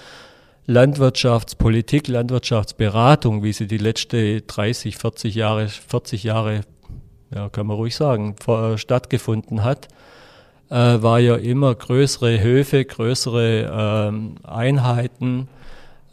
Landwirtschaftspolitik, 0.66 2.08
Landwirtschaftsberatung, 2.08 3.44
wie 3.44 3.52
sie 3.52 3.68
die 3.68 3.78
letzte 3.78 4.42
30, 4.42 4.98
40 4.98 5.36
Jahre, 5.36 5.68
40 5.68 6.24
Jahre, 6.24 6.62
ja, 7.34 7.50
kann 7.50 7.68
man 7.68 7.76
ruhig 7.76 7.96
sagen, 7.96 8.36
vor, 8.42 8.78
stattgefunden 8.78 9.64
hat, 9.64 9.90
äh, 10.70 10.76
war 10.76 11.20
ja 11.20 11.36
immer 11.36 11.76
größere 11.76 12.42
Höfe, 12.42 12.86
größere 12.86 14.08
ähm, 14.10 14.36
Einheiten, 14.44 15.50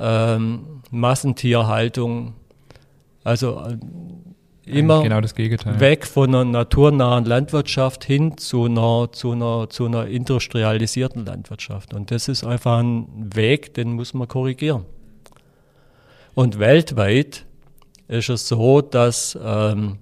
ähm, 0.01 0.83
Massentierhaltung, 0.91 2.35
also 3.23 3.61
äh, 3.61 3.77
immer 4.67 5.03
Genau 5.03 5.21
das 5.21 5.35
Gegenteil. 5.35 5.81
weg 5.81 6.07
von 6.07 6.33
einer 6.35 6.45
naturnahen 6.45 7.25
Landwirtschaft 7.25 8.05
hin 8.05 8.37
zu 8.37 8.67
einer, 8.67 9.09
zu, 9.13 9.33
einer, 9.33 9.71
zu 9.71 9.87
einer 9.87 10.07
industrialisierten 10.07 11.25
Landwirtschaft. 11.25 11.95
Und 11.95 12.11
das 12.11 12.29
ist 12.29 12.45
einfach 12.45 12.79
ein 12.79 13.31
Weg, 13.35 13.73
den 13.75 13.93
muss 13.93 14.13
man 14.15 14.27
korrigieren. 14.29 14.85
Und 16.35 16.59
weltweit 16.59 17.47
ist 18.09 18.29
es 18.29 18.49
so, 18.49 18.81
dass 18.81 19.39
ähm, 19.43 19.99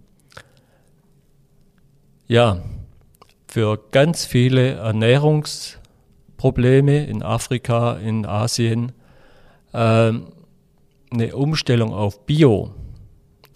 ja, 2.26 2.62
für 3.46 3.78
ganz 3.90 4.24
viele 4.26 4.72
Ernährungsprobleme 4.72 7.06
in 7.06 7.22
Afrika, 7.22 7.94
in 7.94 8.26
Asien, 8.26 8.92
ähm, 9.72 10.26
eine 11.10 11.34
Umstellung 11.34 11.94
auf 11.94 12.26
Bio 12.26 12.74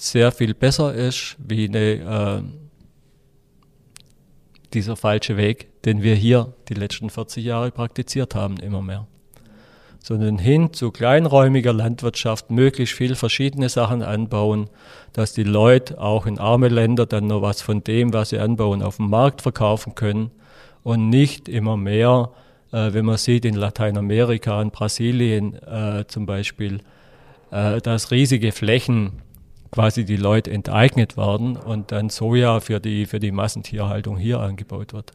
sehr 0.02 0.32
viel 0.32 0.52
besser 0.52 0.92
ist 0.92 1.36
wie 1.38 1.68
eine, 1.68 1.78
äh, 1.78 2.42
dieser 4.74 4.96
falsche 4.96 5.36
Weg, 5.36 5.68
den 5.84 6.02
wir 6.02 6.16
hier 6.16 6.54
die 6.68 6.74
letzten 6.74 7.08
40 7.08 7.44
Jahre 7.44 7.70
praktiziert 7.70 8.34
haben, 8.34 8.56
immer 8.56 8.82
mehr. 8.82 9.06
Sondern 10.02 10.38
hin 10.38 10.72
zu 10.72 10.90
kleinräumiger 10.90 11.72
Landwirtschaft, 11.72 12.50
möglichst 12.50 12.96
viel 12.96 13.14
verschiedene 13.14 13.68
Sachen 13.68 14.02
anbauen, 14.02 14.68
dass 15.12 15.34
die 15.34 15.44
Leute 15.44 16.00
auch 16.00 16.26
in 16.26 16.38
arme 16.38 16.66
Länder 16.66 17.06
dann 17.06 17.28
noch 17.28 17.42
was 17.42 17.62
von 17.62 17.84
dem, 17.84 18.12
was 18.12 18.30
sie 18.30 18.40
anbauen, 18.40 18.82
auf 18.82 18.96
dem 18.96 19.08
Markt 19.08 19.40
verkaufen 19.40 19.94
können 19.94 20.32
und 20.82 21.10
nicht 21.10 21.48
immer 21.48 21.76
mehr, 21.76 22.30
äh, 22.72 22.92
wenn 22.92 23.04
man 23.04 23.18
sieht 23.18 23.44
in 23.44 23.54
Lateinamerika, 23.54 24.60
in 24.60 24.72
Brasilien 24.72 25.54
äh, 25.62 26.04
zum 26.08 26.26
Beispiel, 26.26 26.80
äh, 27.52 27.80
dass 27.80 28.10
riesige 28.10 28.50
Flächen 28.50 29.22
quasi 29.72 30.04
die 30.04 30.16
Leute 30.16 30.50
enteignet 30.50 31.16
werden 31.16 31.56
und 31.56 31.90
dann 31.90 32.10
Soja 32.10 32.60
für 32.60 32.78
die, 32.78 33.06
für 33.06 33.18
die 33.18 33.32
Massentierhaltung 33.32 34.16
hier 34.18 34.38
angebaut 34.38 34.92
wird. 34.92 35.12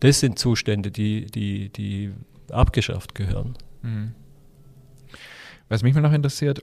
Das 0.00 0.20
sind 0.20 0.38
Zustände, 0.38 0.90
die, 0.90 1.26
die, 1.26 1.70
die 1.70 2.12
abgeschafft 2.50 3.14
gehören. 3.14 3.54
Mhm. 3.82 4.12
Was 5.68 5.82
mich 5.82 5.94
mal 5.94 6.00
noch 6.00 6.12
interessiert, 6.12 6.62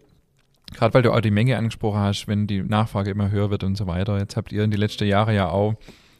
gerade 0.74 0.94
weil 0.94 1.04
du 1.04 1.14
auch 1.14 1.22
die 1.22 1.32
Menge 1.32 1.58
angesprochen 1.58 2.00
hast, 2.00 2.28
wenn 2.28 2.48
die 2.48 2.62
Nachfrage 2.62 3.12
immer 3.12 3.32
höher 3.32 3.50
wird 3.50 3.64
und 3.64 3.76
so 3.76 3.88
weiter. 3.88 4.18
Jetzt 4.18 4.36
habt 4.36 4.52
ihr 4.52 4.64
in 4.64 4.72
die 4.72 4.78
letzten 4.78 5.06
Jahre 5.06 5.34
ja 5.34 5.50
auch 5.50 5.76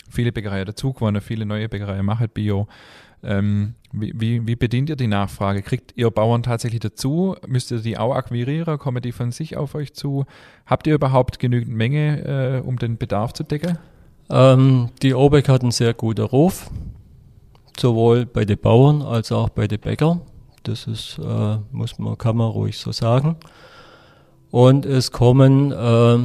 viele 0.10 0.32
Bäckereien 0.32 0.66
dazugewonnen, 0.66 1.22
viele 1.22 1.46
neue 1.46 1.68
Bäckereien 1.68 2.06
machen 2.06 2.30
Bio. 2.34 2.68
Ähm, 3.24 3.76
wie, 3.92 4.14
wie, 4.16 4.48
wie 4.48 4.56
bedient 4.56 4.90
ihr 4.90 4.96
die 4.96 5.08
Nachfrage? 5.08 5.62
Kriegt 5.62 5.94
ihr 5.96 6.10
Bauern 6.12 6.44
tatsächlich 6.44 6.82
dazu? 6.82 7.36
Müsst 7.48 7.72
ihr 7.72 7.80
die 7.80 7.98
auch 7.98 8.14
akquirieren? 8.14 8.78
Kommen 8.78 9.02
die 9.02 9.12
von 9.12 9.32
sich 9.32 9.58
auf 9.58 9.76
euch 9.76 9.94
zu? 9.94 10.26
Habt 10.66 10.88
ihr 10.88 10.96
überhaupt 10.96 11.40
genügend 11.40 11.76
Menge, 11.76 12.62
äh, 12.64 12.68
um 12.68 12.78
den 12.78 12.98
Bedarf 12.98 13.34
zu 13.34 13.44
decken? 13.44 13.78
Ähm, 14.30 14.90
die 15.02 15.14
OBEC 15.14 15.50
hat 15.50 15.62
einen 15.62 15.72
sehr 15.72 15.94
guten 15.94 16.26
Ruf, 16.26 16.70
sowohl 17.80 18.26
bei 18.26 18.46
den 18.46 18.58
Bauern 18.58 19.02
als 19.02 19.32
auch 19.32 19.50
bei 19.50 19.68
den 19.68 19.80
Bäckern. 19.80 20.22
Das 20.64 20.88
ist, 20.88 21.20
äh, 21.20 21.58
muss 21.72 22.00
man, 22.00 22.18
kann 22.18 22.38
man 22.38 22.50
ruhig 22.50 22.78
so 22.78 22.92
sagen. 22.92 23.38
Und 24.52 24.86
es 24.86 25.12
kommen 25.12 25.72
äh, 25.72 26.18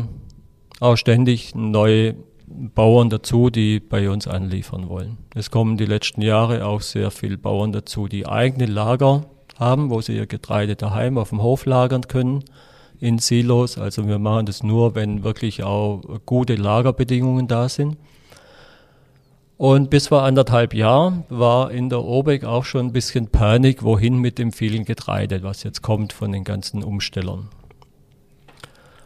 auch 0.80 0.96
ständig 0.96 1.54
neue 1.54 2.14
Bauern 2.50 3.10
dazu, 3.10 3.48
die 3.48 3.78
bei 3.80 4.10
uns 4.10 4.26
anliefern 4.26 4.88
wollen. 4.88 5.18
Es 5.34 5.50
kommen 5.50 5.76
die 5.76 5.86
letzten 5.86 6.20
Jahre 6.20 6.66
auch 6.66 6.80
sehr 6.80 7.10
viele 7.10 7.38
Bauern 7.38 7.72
dazu, 7.72 8.08
die 8.08 8.26
eigene 8.26 8.66
Lager 8.66 9.26
haben, 9.58 9.90
wo 9.90 10.00
sie 10.00 10.16
ihr 10.16 10.26
Getreide 10.26 10.74
daheim 10.74 11.16
auf 11.16 11.28
dem 11.28 11.42
Hof 11.42 11.64
lagern 11.64 12.08
können 12.08 12.44
in 12.98 13.18
Silos. 13.18 13.78
Also 13.78 14.06
wir 14.08 14.18
machen 14.18 14.46
das 14.46 14.62
nur, 14.62 14.94
wenn 14.94 15.22
wirklich 15.22 15.62
auch 15.62 16.02
gute 16.26 16.56
Lagerbedingungen 16.56 17.46
da 17.46 17.68
sind. 17.68 17.96
Und 19.56 19.90
bis 19.90 20.08
vor 20.08 20.22
anderthalb 20.22 20.72
Jahren 20.72 21.24
war 21.28 21.70
in 21.70 21.90
der 21.90 22.02
OBEC 22.02 22.44
auch 22.44 22.64
schon 22.64 22.86
ein 22.86 22.92
bisschen 22.92 23.28
Panik, 23.28 23.82
wohin 23.82 24.18
mit 24.18 24.38
dem 24.38 24.52
vielen 24.52 24.86
Getreide, 24.86 25.42
was 25.42 25.62
jetzt 25.62 25.82
kommt 25.82 26.14
von 26.14 26.32
den 26.32 26.44
ganzen 26.44 26.82
Umstellern. 26.82 27.48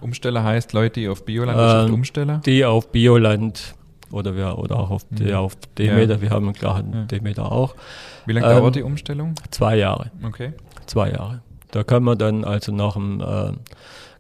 Umsteller 0.04 0.44
heißt 0.44 0.72
Leute, 0.74 1.00
die 1.00 1.08
auf 1.08 1.24
Biolandwirtschaft 1.24 1.88
Ähm, 1.88 1.94
umstellen? 1.94 2.40
Die 2.46 2.64
auf 2.64 2.92
Bioland 2.92 3.74
oder, 4.12 4.36
wir, 4.36 4.58
oder 4.58 4.78
auch 4.78 4.90
auf, 4.90 5.06
Mhm. 5.10 5.32
auf 5.34 5.56
Demeter, 5.78 6.14
Ja. 6.16 6.20
wir 6.20 6.30
haben 6.30 6.52
klar 6.52 6.76
einen 6.76 6.92
Ja. 6.92 7.02
Demeter 7.06 7.50
auch, 7.50 7.74
Wie 8.26 8.32
lange 8.34 8.46
ähm, 8.46 8.58
dauert 8.58 8.76
die 8.76 8.82
Umstellung? 8.82 9.34
zwei 9.50 9.76
Jahre. 9.76 10.10
Okay. 10.22 10.52
Zwei 10.86 11.10
Jahre. 11.10 11.40
Da 11.72 11.82
kann 11.82 12.02
man 12.04 12.18
dann 12.18 12.44
also 12.44 12.70
nach 12.70 12.92
dem, 12.94 13.20
äh, 13.20 13.52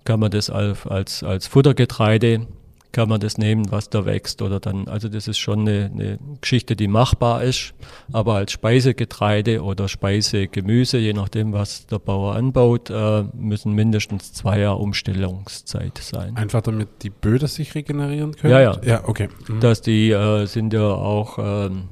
kann 0.04 0.18
man 0.20 0.30
das 0.30 0.50
als, 0.50 0.86
als, 0.86 1.22
als 1.22 1.46
Futtergetreide, 1.46 2.46
kann 2.94 3.08
man 3.08 3.20
das 3.20 3.36
nehmen, 3.38 3.70
was 3.72 3.90
da 3.90 4.06
wächst 4.06 4.40
oder 4.40 4.60
dann, 4.60 4.86
also 4.86 5.08
das 5.08 5.26
ist 5.26 5.38
schon 5.38 5.60
eine, 5.60 5.90
eine 5.92 6.18
Geschichte, 6.40 6.76
die 6.76 6.86
machbar 6.86 7.42
ist, 7.42 7.74
aber 8.12 8.36
als 8.36 8.52
Speisegetreide 8.52 9.62
oder 9.62 9.88
Speisegemüse, 9.88 10.98
je 10.98 11.12
nachdem, 11.12 11.52
was 11.52 11.86
der 11.86 11.98
Bauer 11.98 12.36
anbaut, 12.36 12.90
äh, 12.90 13.24
müssen 13.34 13.72
mindestens 13.72 14.32
zwei 14.32 14.60
Jahre 14.60 14.76
Umstellungszeit 14.76 15.98
sein. 15.98 16.36
Einfach 16.36 16.62
damit 16.62 17.02
die 17.02 17.10
Böden 17.10 17.48
sich 17.48 17.74
regenerieren 17.74 18.36
können? 18.36 18.52
Ja, 18.52 18.60
ja. 18.60 18.80
Ja, 18.84 19.08
okay. 19.08 19.28
Mhm. 19.48 19.60
dass 19.60 19.82
die 19.82 20.10
äh, 20.10 20.46
sind 20.46 20.72
ja 20.72 20.86
auch 20.86 21.38
ähm, 21.38 21.88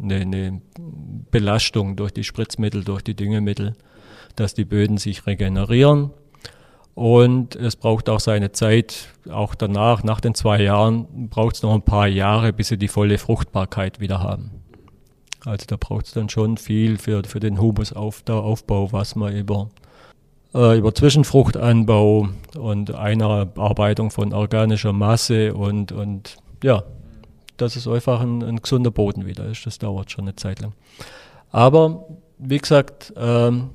eine, 0.00 0.20
eine 0.20 0.62
Belastung 1.32 1.96
durch 1.96 2.12
die 2.12 2.24
Spritzmittel, 2.24 2.84
durch 2.84 3.02
die 3.02 3.14
Düngemittel, 3.14 3.74
dass 4.36 4.54
die 4.54 4.64
Böden 4.64 4.96
sich 4.96 5.26
regenerieren. 5.26 6.12
Und 6.98 7.54
es 7.54 7.76
braucht 7.76 8.08
auch 8.08 8.18
seine 8.18 8.50
Zeit, 8.50 9.10
auch 9.30 9.54
danach, 9.54 10.02
nach 10.02 10.20
den 10.20 10.34
zwei 10.34 10.60
Jahren, 10.60 11.28
braucht 11.28 11.54
es 11.54 11.62
noch 11.62 11.72
ein 11.72 11.82
paar 11.82 12.08
Jahre, 12.08 12.52
bis 12.52 12.66
sie 12.66 12.76
die 12.76 12.88
volle 12.88 13.18
Fruchtbarkeit 13.18 14.00
wieder 14.00 14.18
haben. 14.20 14.50
Also 15.44 15.64
da 15.68 15.76
braucht 15.78 16.06
es 16.06 16.12
dann 16.12 16.28
schon 16.28 16.56
viel 16.56 16.98
für, 16.98 17.22
für 17.22 17.38
den 17.38 17.60
Humusaufbau, 17.60 18.90
was 18.90 19.14
man 19.14 19.32
über, 19.32 19.68
äh, 20.52 20.76
über 20.76 20.92
Zwischenfruchtanbau 20.92 22.30
und 22.58 22.92
Einarbeitung 22.92 24.10
von 24.10 24.32
organischer 24.32 24.92
Masse 24.92 25.54
und, 25.54 25.92
und 25.92 26.38
ja, 26.64 26.82
dass 27.58 27.76
es 27.76 27.86
einfach 27.86 28.20
ein, 28.20 28.42
ein 28.42 28.56
gesunder 28.56 28.90
Boden 28.90 29.24
wieder 29.24 29.46
ist. 29.46 29.64
Das 29.64 29.78
dauert 29.78 30.10
schon 30.10 30.24
eine 30.24 30.34
Zeit 30.34 30.58
lang. 30.58 30.72
Aber 31.52 32.08
wie 32.38 32.58
gesagt, 32.58 33.12
ähm, 33.16 33.70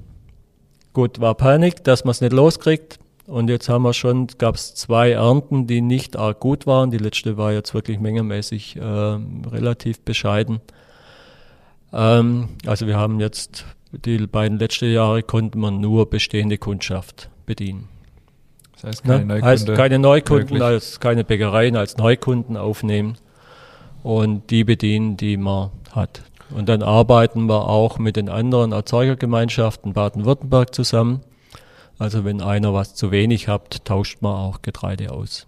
gut, 0.91 1.21
war 1.21 1.35
Panik, 1.35 1.85
dass 1.85 2.03
man 2.03 2.11
es 2.11 2.19
nicht 2.19 2.33
loskriegt. 2.33 2.99
Und 3.33 3.49
jetzt 3.49 3.67
haben 3.67 3.81
wir 3.81 3.93
schon, 3.93 4.27
gab 4.37 4.53
es 4.53 4.75
zwei 4.75 5.13
Ernten, 5.13 5.65
die 5.65 5.81
nicht 5.81 6.15
arg 6.17 6.39
gut 6.39 6.67
waren. 6.67 6.91
Die 6.91 6.99
letzte 6.99 7.35
war 7.35 7.51
jetzt 7.51 7.73
wirklich 7.73 7.99
mengemäßig 7.99 8.77
ähm, 8.79 9.41
relativ 9.51 10.01
bescheiden. 10.01 10.61
Ähm, 11.91 12.49
also 12.67 12.85
wir 12.85 12.95
haben 12.95 13.19
jetzt, 13.19 13.65
die 13.91 14.19
beiden 14.27 14.59
letzten 14.59 14.91
Jahre 14.91 15.23
konnten 15.23 15.59
man 15.59 15.81
nur 15.81 16.11
bestehende 16.11 16.59
Kundschaft 16.59 17.31
bedienen. 17.47 17.89
Das 18.73 18.83
heißt, 18.83 19.03
keine 19.03 19.21
Ne? 19.21 19.25
Neukunde. 19.25 19.47
Heißt 19.47 19.73
keine 19.73 19.97
Neukunden, 19.97 20.43
möglich. 20.49 20.61
als 20.61 20.99
keine 20.99 21.23
Bäckereien 21.23 21.75
als 21.75 21.97
Neukunden 21.97 22.55
aufnehmen 22.55 23.17
und 24.03 24.51
die 24.51 24.63
bedienen, 24.63 25.17
die 25.17 25.37
man 25.37 25.71
hat. 25.91 26.21
Und 26.55 26.69
dann 26.69 26.83
arbeiten 26.83 27.47
wir 27.47 27.67
auch 27.67 27.97
mit 27.97 28.15
den 28.15 28.29
anderen 28.29 28.73
Erzeugergemeinschaften 28.73 29.93
Baden-Württemberg 29.93 30.75
zusammen. 30.75 31.21
Also 32.03 32.25
wenn 32.25 32.41
einer 32.41 32.73
was 32.73 32.95
zu 32.95 33.11
wenig 33.11 33.47
hat, 33.47 33.85
tauscht 33.85 34.21
man 34.21 34.35
auch 34.35 34.61
Getreide 34.61 35.13
aus. 35.13 35.47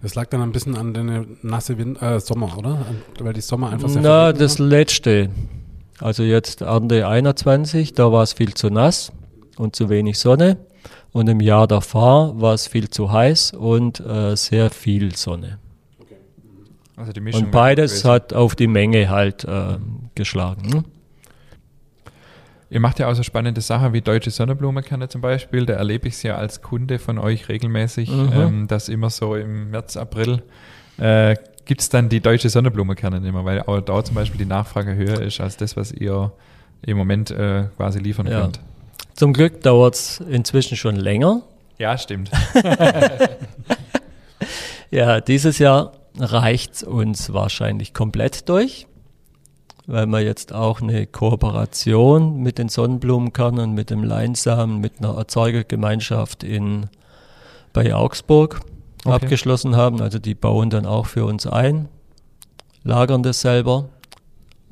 Das 0.00 0.14
lag 0.14 0.28
dann 0.28 0.40
ein 0.40 0.52
bisschen 0.52 0.76
an 0.76 0.94
den 0.94 1.38
nasse 1.42 1.76
Win 1.76 1.96
äh, 1.96 2.20
Sommer, 2.20 2.56
oder? 2.56 2.86
Weil 3.18 3.32
die 3.32 3.40
Sommer 3.40 3.70
einfach 3.70 3.88
sehr 3.88 4.00
Na, 4.00 4.32
das 4.32 4.60
waren. 4.60 4.68
letzte. 4.68 5.30
Also 5.98 6.22
jetzt 6.22 6.60
Ernte 6.60 7.08
21, 7.08 7.94
da 7.94 8.12
war 8.12 8.22
es 8.22 8.32
viel 8.32 8.54
zu 8.54 8.70
nass 8.70 9.10
und 9.56 9.74
zu 9.74 9.88
wenig 9.88 10.20
Sonne. 10.20 10.58
Und 11.10 11.28
im 11.28 11.40
Jahr 11.40 11.66
davor 11.66 12.40
war 12.40 12.54
es 12.54 12.68
viel 12.68 12.88
zu 12.88 13.10
heiß 13.10 13.54
und 13.54 13.98
äh, 13.98 14.36
sehr 14.36 14.70
viel 14.70 15.16
Sonne. 15.16 15.58
Also 16.94 17.10
die 17.12 17.20
Mischung 17.20 17.46
Und 17.46 17.50
beides 17.50 18.04
hat 18.04 18.32
auf 18.34 18.54
die 18.54 18.68
Menge 18.68 19.10
halt 19.10 19.42
äh, 19.42 19.78
geschlagen. 20.14 20.68
Ne? 20.68 20.84
Ihr 22.72 22.80
macht 22.80 22.98
ja 22.98 23.08
auch 23.10 23.14
so 23.14 23.22
spannende 23.22 23.60
Sachen 23.60 23.92
wie 23.92 24.00
deutsche 24.00 24.30
Sonnenblumenkerne 24.30 25.06
zum 25.08 25.20
Beispiel. 25.20 25.66
Da 25.66 25.74
erlebe 25.74 26.08
ich 26.08 26.14
es 26.14 26.22
ja 26.22 26.36
als 26.36 26.62
Kunde 26.62 26.98
von 26.98 27.18
euch 27.18 27.48
regelmäßig, 27.50 28.08
Mhm. 28.10 28.30
ähm, 28.34 28.66
dass 28.66 28.88
immer 28.88 29.10
so 29.10 29.36
im 29.36 29.70
März, 29.70 29.98
April 29.98 30.42
äh, 30.98 31.36
gibt 31.66 31.82
es 31.82 31.90
dann 31.90 32.08
die 32.08 32.20
deutsche 32.20 32.48
Sonnenblumenkerne 32.48 33.20
nicht 33.20 33.32
mehr, 33.32 33.44
weil 33.44 33.60
auch 33.62 33.80
da 33.82 34.02
zum 34.02 34.14
Beispiel 34.14 34.38
die 34.38 34.46
Nachfrage 34.46 34.94
höher 34.94 35.20
ist 35.20 35.38
als 35.40 35.58
das, 35.58 35.76
was 35.76 35.92
ihr 35.92 36.32
im 36.80 36.96
Moment 36.96 37.30
äh, 37.30 37.64
quasi 37.76 37.98
liefern 37.98 38.26
Ja. 38.26 38.40
könnt. 38.40 38.60
Zum 39.14 39.34
Glück 39.34 39.60
dauert 39.60 39.94
es 39.94 40.20
inzwischen 40.20 40.76
schon 40.78 40.96
länger. 40.96 41.42
Ja, 41.78 41.98
stimmt. 41.98 42.30
Ja, 44.90 45.20
dieses 45.20 45.58
Jahr 45.58 45.92
reicht 46.18 46.74
es 46.74 46.82
uns 46.82 47.32
wahrscheinlich 47.32 47.94
komplett 47.94 48.48
durch, 48.48 48.86
weil 49.86 50.06
wir 50.06 50.20
jetzt 50.20 50.52
auch 50.52 50.80
eine 50.80 51.06
Kooperation 51.06 52.42
mit 52.42 52.58
den 52.58 52.68
Sonnenblumenkernen, 52.68 53.72
mit 53.72 53.90
dem 53.90 54.04
Leinsamen, 54.04 54.80
mit 54.80 54.94
einer 54.98 55.16
Erzeugergemeinschaft 55.16 56.44
in, 56.44 56.88
bei 57.72 57.94
Augsburg 57.94 58.60
Okay. 59.04 59.14
abgeschlossen 59.14 59.76
haben. 59.76 60.00
Also 60.00 60.18
die 60.18 60.34
bauen 60.34 60.70
dann 60.70 60.86
auch 60.86 61.06
für 61.06 61.24
uns 61.24 61.46
ein, 61.46 61.88
lagern 62.84 63.22
das 63.22 63.40
selber 63.40 63.88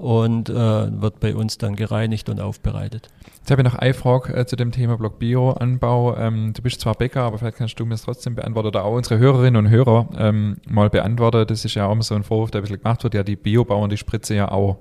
und 0.01 0.49
äh, 0.49 0.55
wird 0.55 1.21
bei 1.21 1.35
uns 1.35 1.59
dann 1.59 1.77
gereinigt 1.77 2.29
und 2.31 2.41
aufbereitet. 2.41 3.11
Jetzt 3.39 3.51
habe 3.51 3.61
ich 3.61 3.65
noch 3.65 3.75
eine 3.75 3.93
Frage 3.93 4.35
äh, 4.35 4.47
zu 4.47 4.57
dem 4.57 4.73
Thema 4.73 4.97
Block 4.97 5.19
Bio-Anbau. 5.19 6.17
Ähm, 6.17 6.53
du 6.55 6.63
bist 6.63 6.81
zwar 6.81 6.95
Bäcker, 6.95 7.23
aber 7.23 7.39
vielleicht 7.39 7.59
kannst 7.59 7.79
du 7.79 7.85
mir 7.85 7.91
das 7.91 8.03
trotzdem 8.03 8.35
beantworten 8.35 8.69
oder 8.69 8.85
auch 8.85 8.97
unsere 8.97 9.19
Hörerinnen 9.19 9.67
und 9.67 9.71
Hörer 9.71 10.09
ähm, 10.17 10.57
mal 10.67 10.89
beantworten. 10.89 11.47
Das 11.47 11.65
ist 11.65 11.75
ja 11.75 11.87
auch 11.87 11.93
immer 11.93 12.03
so 12.03 12.15
ein 12.15 12.23
Vorwurf, 12.23 12.51
der 12.51 12.61
ein 12.61 12.63
bisschen 12.63 12.83
gemacht 12.83 13.05
wird. 13.05 13.13
Ja, 13.15 13.23
die 13.23 13.37
Biobauern, 13.37 13.91
die 13.91 13.99
spritzen 13.99 14.37
ja 14.37 14.51
auch. 14.51 14.79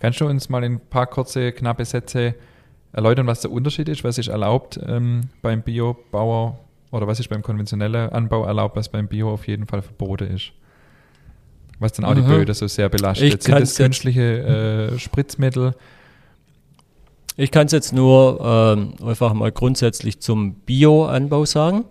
Kannst 0.00 0.20
du 0.20 0.26
uns 0.26 0.48
mal 0.48 0.64
in 0.64 0.74
ein 0.74 0.80
paar 0.80 1.06
kurze, 1.06 1.52
knappe 1.52 1.84
Sätze 1.84 2.34
erläutern, 2.92 3.26
was 3.26 3.42
der 3.42 3.52
Unterschied 3.52 3.90
ist? 3.90 4.04
Was 4.04 4.16
ist 4.16 4.28
erlaubt 4.28 4.80
ähm, 4.86 5.28
beim 5.42 5.62
Biobauer 5.62 6.58
oder 6.90 7.06
was 7.06 7.20
ist 7.20 7.28
beim 7.28 7.42
konventionellen 7.42 8.10
Anbau 8.10 8.44
erlaubt, 8.44 8.76
was 8.76 8.88
beim 8.88 9.08
Bio 9.08 9.32
auf 9.32 9.46
jeden 9.46 9.66
Fall 9.66 9.82
verboten 9.82 10.28
ist? 10.28 10.52
Was 11.82 11.92
dann 11.92 12.04
auch 12.04 12.14
die 12.14 12.22
Mhm. 12.22 12.28
Böden 12.28 12.54
so 12.54 12.66
sehr 12.68 12.88
belastet. 12.88 13.34
Ich 13.34 13.42
Sind 13.42 13.60
das 13.60 13.76
künstliche 13.76 14.92
äh, 14.92 14.98
Spritzmittel? 14.98 15.74
Ich 17.36 17.50
kann 17.50 17.66
es 17.66 17.72
jetzt 17.72 17.92
nur 17.92 18.40
ähm, 18.42 18.94
einfach 19.06 19.32
mal 19.32 19.50
grundsätzlich 19.52 20.20
zum 20.20 20.54
Bio-Anbau 20.54 21.44
sagen. 21.44 21.84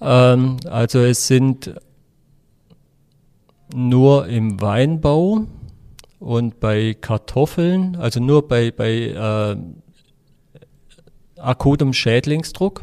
Ähm, 0.00 0.56
also 0.68 1.00
es 1.00 1.26
sind 1.26 1.74
nur 3.74 4.26
im 4.28 4.60
Weinbau 4.60 5.46
und 6.18 6.60
bei 6.60 6.96
Kartoffeln, 7.00 7.96
also 7.96 8.20
nur 8.20 8.46
bei, 8.46 8.70
bei 8.70 8.92
äh, 8.92 9.56
akutem 11.38 11.92
Schädlingsdruck, 11.92 12.82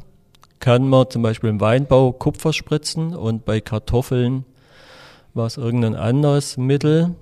kann 0.60 0.88
man 0.88 1.10
zum 1.10 1.22
Beispiel 1.22 1.50
im 1.50 1.62
Weinbau 1.62 2.12
Kupfer 2.12 2.52
spritzen 2.52 3.16
und 3.16 3.46
bei 3.46 3.62
Kartoffeln 3.62 4.46
war 5.38 5.46
es 5.46 5.58
irgendein 5.58 5.96
anderes 5.96 6.58
Mittel. 6.58 7.16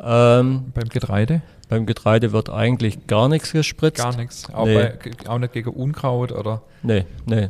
Ähm, 0.00 0.64
Beim 0.74 0.88
Getreide? 0.88 1.42
beim 1.68 1.86
Getreide 1.86 2.32
wird 2.32 2.50
eigentlich 2.50 3.06
gar 3.06 3.28
nichts 3.28 3.52
gespritzt. 3.52 4.02
Gar 4.02 4.16
nichts. 4.16 4.52
Auch, 4.52 4.66
Nee. 4.66 4.74
bei, 4.74 5.28
auch 5.28 5.38
nicht 5.38 5.54
gegen 5.54 5.70
Unkraut 5.70 6.30
oder 6.30 6.62
Nee, 6.82 7.06
nee. 7.26 7.48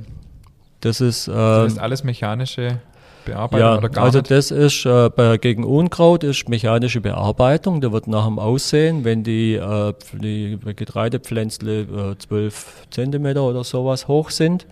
Das 0.80 1.00
ist, 1.00 1.28
das 1.28 1.62
ähm, 1.62 1.66
ist 1.66 1.78
alles 1.78 2.04
mechanische 2.04 2.78
Bearbeitung 3.24 3.58
ja, 3.66 3.76
oder 3.78 3.88
gar 3.88 4.04
also 4.04 4.18
nicht? 4.18 4.30
das 4.30 4.50
ist 4.50 4.84
äh, 4.86 5.10
bei, 5.10 5.36
gegen 5.38 5.64
Unkraut 5.64 6.22
ist 6.24 6.48
mechanische 6.48 7.00
Bearbeitung. 7.00 7.80
Da 7.80 7.90
wird 7.90 8.06
nach 8.06 8.26
dem 8.26 8.38
Aussehen, 8.38 9.04
wenn 9.04 9.24
die, 9.24 9.54
äh, 9.54 9.92
die 10.12 10.58
Getreidepflänzle 10.76 12.12
äh, 12.12 12.18
12 12.18 12.86
Zentimeter 12.90 13.42
oder 13.42 13.64
sowas 13.64 14.08
hoch 14.08 14.30
sind, 14.30 14.66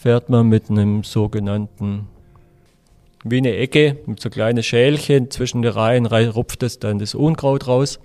fährt 0.00 0.28
man 0.28 0.48
mit 0.48 0.68
einem 0.68 1.04
sogenannten 1.04 2.08
wie 3.24 3.38
eine 3.38 3.56
Ecke 3.56 3.98
mit 4.06 4.20
so 4.20 4.30
kleinen 4.30 4.62
Schälchen 4.62 5.30
zwischen 5.30 5.62
den 5.62 5.72
Reihen, 5.72 6.06
rei- 6.06 6.28
rupft 6.28 6.62
es 6.62 6.78
dann 6.78 6.98
das 6.98 7.14
Unkraut 7.14 7.68
raus. 7.68 8.00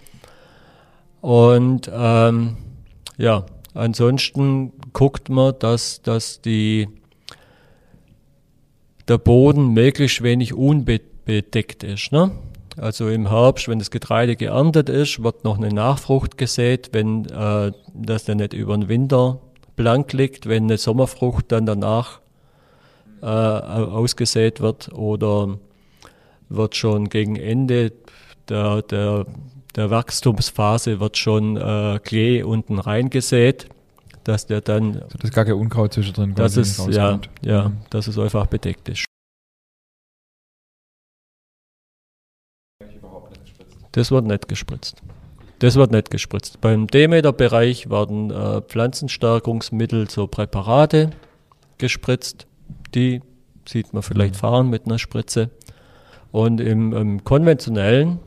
Und 1.22 1.90
ähm, 1.92 2.58
ja, 3.18 3.46
ansonsten 3.74 4.74
guckt 4.94 5.30
man, 5.30 5.56
dass, 5.60 6.02
dass 6.04 6.42
die, 6.42 6.88
der 9.08 9.18
Boden 9.18 9.74
möglichst 9.74 10.22
wenig 10.22 10.54
unbedeckt 10.54 11.84
ist. 11.84 12.12
Ne? 12.12 12.32
Also 12.78 13.10
im 13.10 13.30
Herbst, 13.30 13.68
wenn 13.68 13.80
das 13.80 13.90
Getreide 13.90 14.36
geerntet 14.36 14.88
ist, 14.88 15.24
wird 15.24 15.44
noch 15.44 15.58
eine 15.58 15.70
Nachfrucht 15.70 16.38
gesät, 16.38 16.90
wenn 16.92 17.26
äh, 17.26 17.72
das 17.96 18.26
dann 18.26 18.38
nicht 18.38 18.54
über 18.54 18.78
den 18.78 18.88
Winter 18.88 19.42
blank 19.76 20.14
liegt, 20.14 20.48
wenn 20.48 20.66
eine 20.66 20.78
Sommerfrucht 20.78 21.52
dann 21.52 21.66
danach 21.66 22.20
äh, 23.22 23.26
ausgesät 23.26 24.62
wird 24.62 24.92
oder 24.94 25.58
wird 26.50 26.76
schon 26.76 27.10
gegen 27.10 27.36
Ende 27.36 27.92
der, 28.50 28.82
der, 28.84 29.26
der 29.76 29.90
Wachstumsphase 29.90 31.00
wird 31.00 31.18
schon 31.18 31.58
äh, 31.58 32.00
Klee 32.04 32.44
unten 32.44 32.80
reingesät, 32.80 33.68
dass 34.24 34.46
der 34.46 34.62
dann, 34.62 34.94
so, 34.94 35.18
dass 35.20 35.32
gar 35.32 35.46
kein 35.46 35.54
Unkraut 35.56 35.94
zwischendrin 35.94 36.36
quasi 36.36 36.62
es, 36.62 36.78
ja, 36.88 37.20
ja, 37.42 37.70
Mhm. 37.70 37.78
dass 37.90 38.08
es 38.08 38.18
einfach 38.18 38.46
bedeckt 38.48 38.90
ist. 38.90 39.06
Das 43.92 44.12
wird 44.12 44.26
nicht 44.26 44.48
gespritzt. 44.48 45.02
Das 45.60 45.76
wird 45.76 45.92
nicht 45.92 46.12
gespritzt. 46.12 46.62
Beim 46.62 46.86
Demeter-Bereich 46.88 47.90
werden 47.90 48.30
äh, 48.30 48.62
Pflanzenstärkungsmittel, 48.62 50.08
so 50.10 50.28
Präparate 50.28 51.10
gespritzt. 51.80 52.46
Die 52.96 53.22
sieht 53.68 53.94
man 53.94 54.04
vielleicht 54.04 54.36
Mhm. 54.36 54.40
fahren 54.40 54.70
mit 54.70 54.86
einer 54.86 55.00
Spritze. 55.00 55.50
Und 56.32 56.60
im, 56.62 56.94
im 56.94 57.24
konventionellen, 57.24 58.20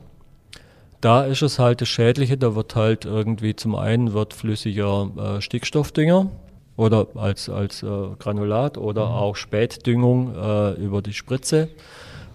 da 1.01 1.23
ist 1.23 1.41
es 1.41 1.59
halt 1.59 1.81
das 1.81 1.89
Schädliche, 1.89 2.37
da 2.37 2.55
wird 2.55 2.75
halt 2.75 3.05
irgendwie 3.05 3.55
zum 3.55 3.75
einen 3.75 4.13
wird 4.13 4.33
flüssiger 4.33 5.09
äh, 5.37 5.41
Stickstoffdünger 5.41 6.29
oder 6.77 7.07
als, 7.15 7.49
als 7.49 7.81
äh, 7.83 7.87
Granulat 8.19 8.77
oder 8.77 9.07
Mhm. 9.07 9.11
auch 9.13 9.35
Spätdüngung 9.35 10.35
äh, 10.35 10.71
über 10.73 11.01
die 11.01 11.13
Spritze 11.13 11.69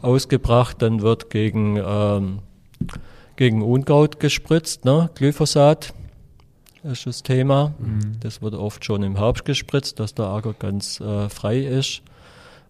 ausgebracht. 0.02 0.82
Dann 0.82 1.02
wird 1.02 1.30
gegen, 1.30 1.76
ähm, 1.84 2.38
gegen 3.36 3.62
Unkraut 3.62 4.20
gespritzt, 4.20 4.84
ne? 4.84 5.10
Glyphosat 5.14 5.94
ist 6.84 7.06
das 7.06 7.22
Thema. 7.22 7.72
Mhm. 7.78 8.18
Das 8.20 8.42
wird 8.42 8.54
oft 8.54 8.84
schon 8.84 9.02
im 9.02 9.16
Herbst 9.16 9.44
gespritzt, 9.44 9.98
dass 10.00 10.14
der 10.14 10.26
Acker 10.26 10.54
ganz 10.58 11.00
äh, 11.00 11.28
frei 11.28 11.58
ist. 11.60 12.02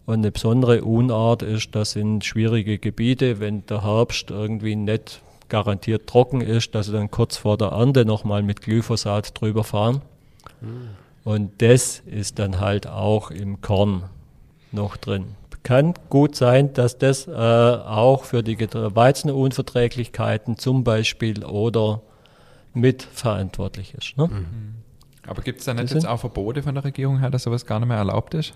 Und 0.07 0.15
eine 0.19 0.31
besondere 0.31 0.83
Unart 0.83 1.43
ist, 1.43 1.75
dass 1.75 1.95
in 1.95 2.21
schwierige 2.23 2.79
Gebiete, 2.79 3.39
wenn 3.39 3.65
der 3.67 3.83
Herbst 3.83 4.31
irgendwie 4.31 4.75
nicht 4.75 5.21
garantiert 5.49 6.07
trocken 6.07 6.41
ist, 6.41 6.73
dass 6.75 6.87
sie 6.87 6.93
dann 6.93 7.11
kurz 7.11 7.37
vor 7.37 7.57
der 7.57 7.67
Ernte 7.69 8.05
nochmal 8.05 8.41
mit 8.41 8.61
Glyphosat 8.61 9.39
drüber 9.39 9.63
fahren. 9.63 10.01
Und 11.23 11.61
das 11.61 11.99
ist 12.05 12.39
dann 12.39 12.59
halt 12.61 12.87
auch 12.87 13.31
im 13.31 13.61
Korn 13.61 14.03
noch 14.71 14.97
drin. 14.97 15.35
Kann 15.63 15.93
gut 16.09 16.35
sein, 16.35 16.71
dass 16.73 16.97
das 16.97 17.27
äh, 17.27 17.31
auch 17.31 18.23
für 18.23 18.41
die 18.43 18.57
Weizenunverträglichkeiten 18.57 20.57
zum 20.57 20.85
Beispiel 20.85 21.43
oder 21.43 22.01
mitverantwortlich 22.73 23.93
ist. 23.93 24.17
Ne? 24.17 24.29
Aber 25.27 25.41
gibt 25.41 25.59
es 25.59 25.65
da 25.65 25.73
nicht 25.73 25.83
Das 25.85 25.91
jetzt 25.91 26.01
sind- 26.03 26.09
auch 26.09 26.19
Verbote 26.19 26.63
von 26.63 26.75
der 26.75 26.85
Regierung 26.85 27.19
her, 27.19 27.29
dass 27.29 27.43
sowas 27.43 27.65
gar 27.65 27.79
nicht 27.79 27.89
mehr 27.89 27.97
erlaubt 27.97 28.33
ist? 28.33 28.53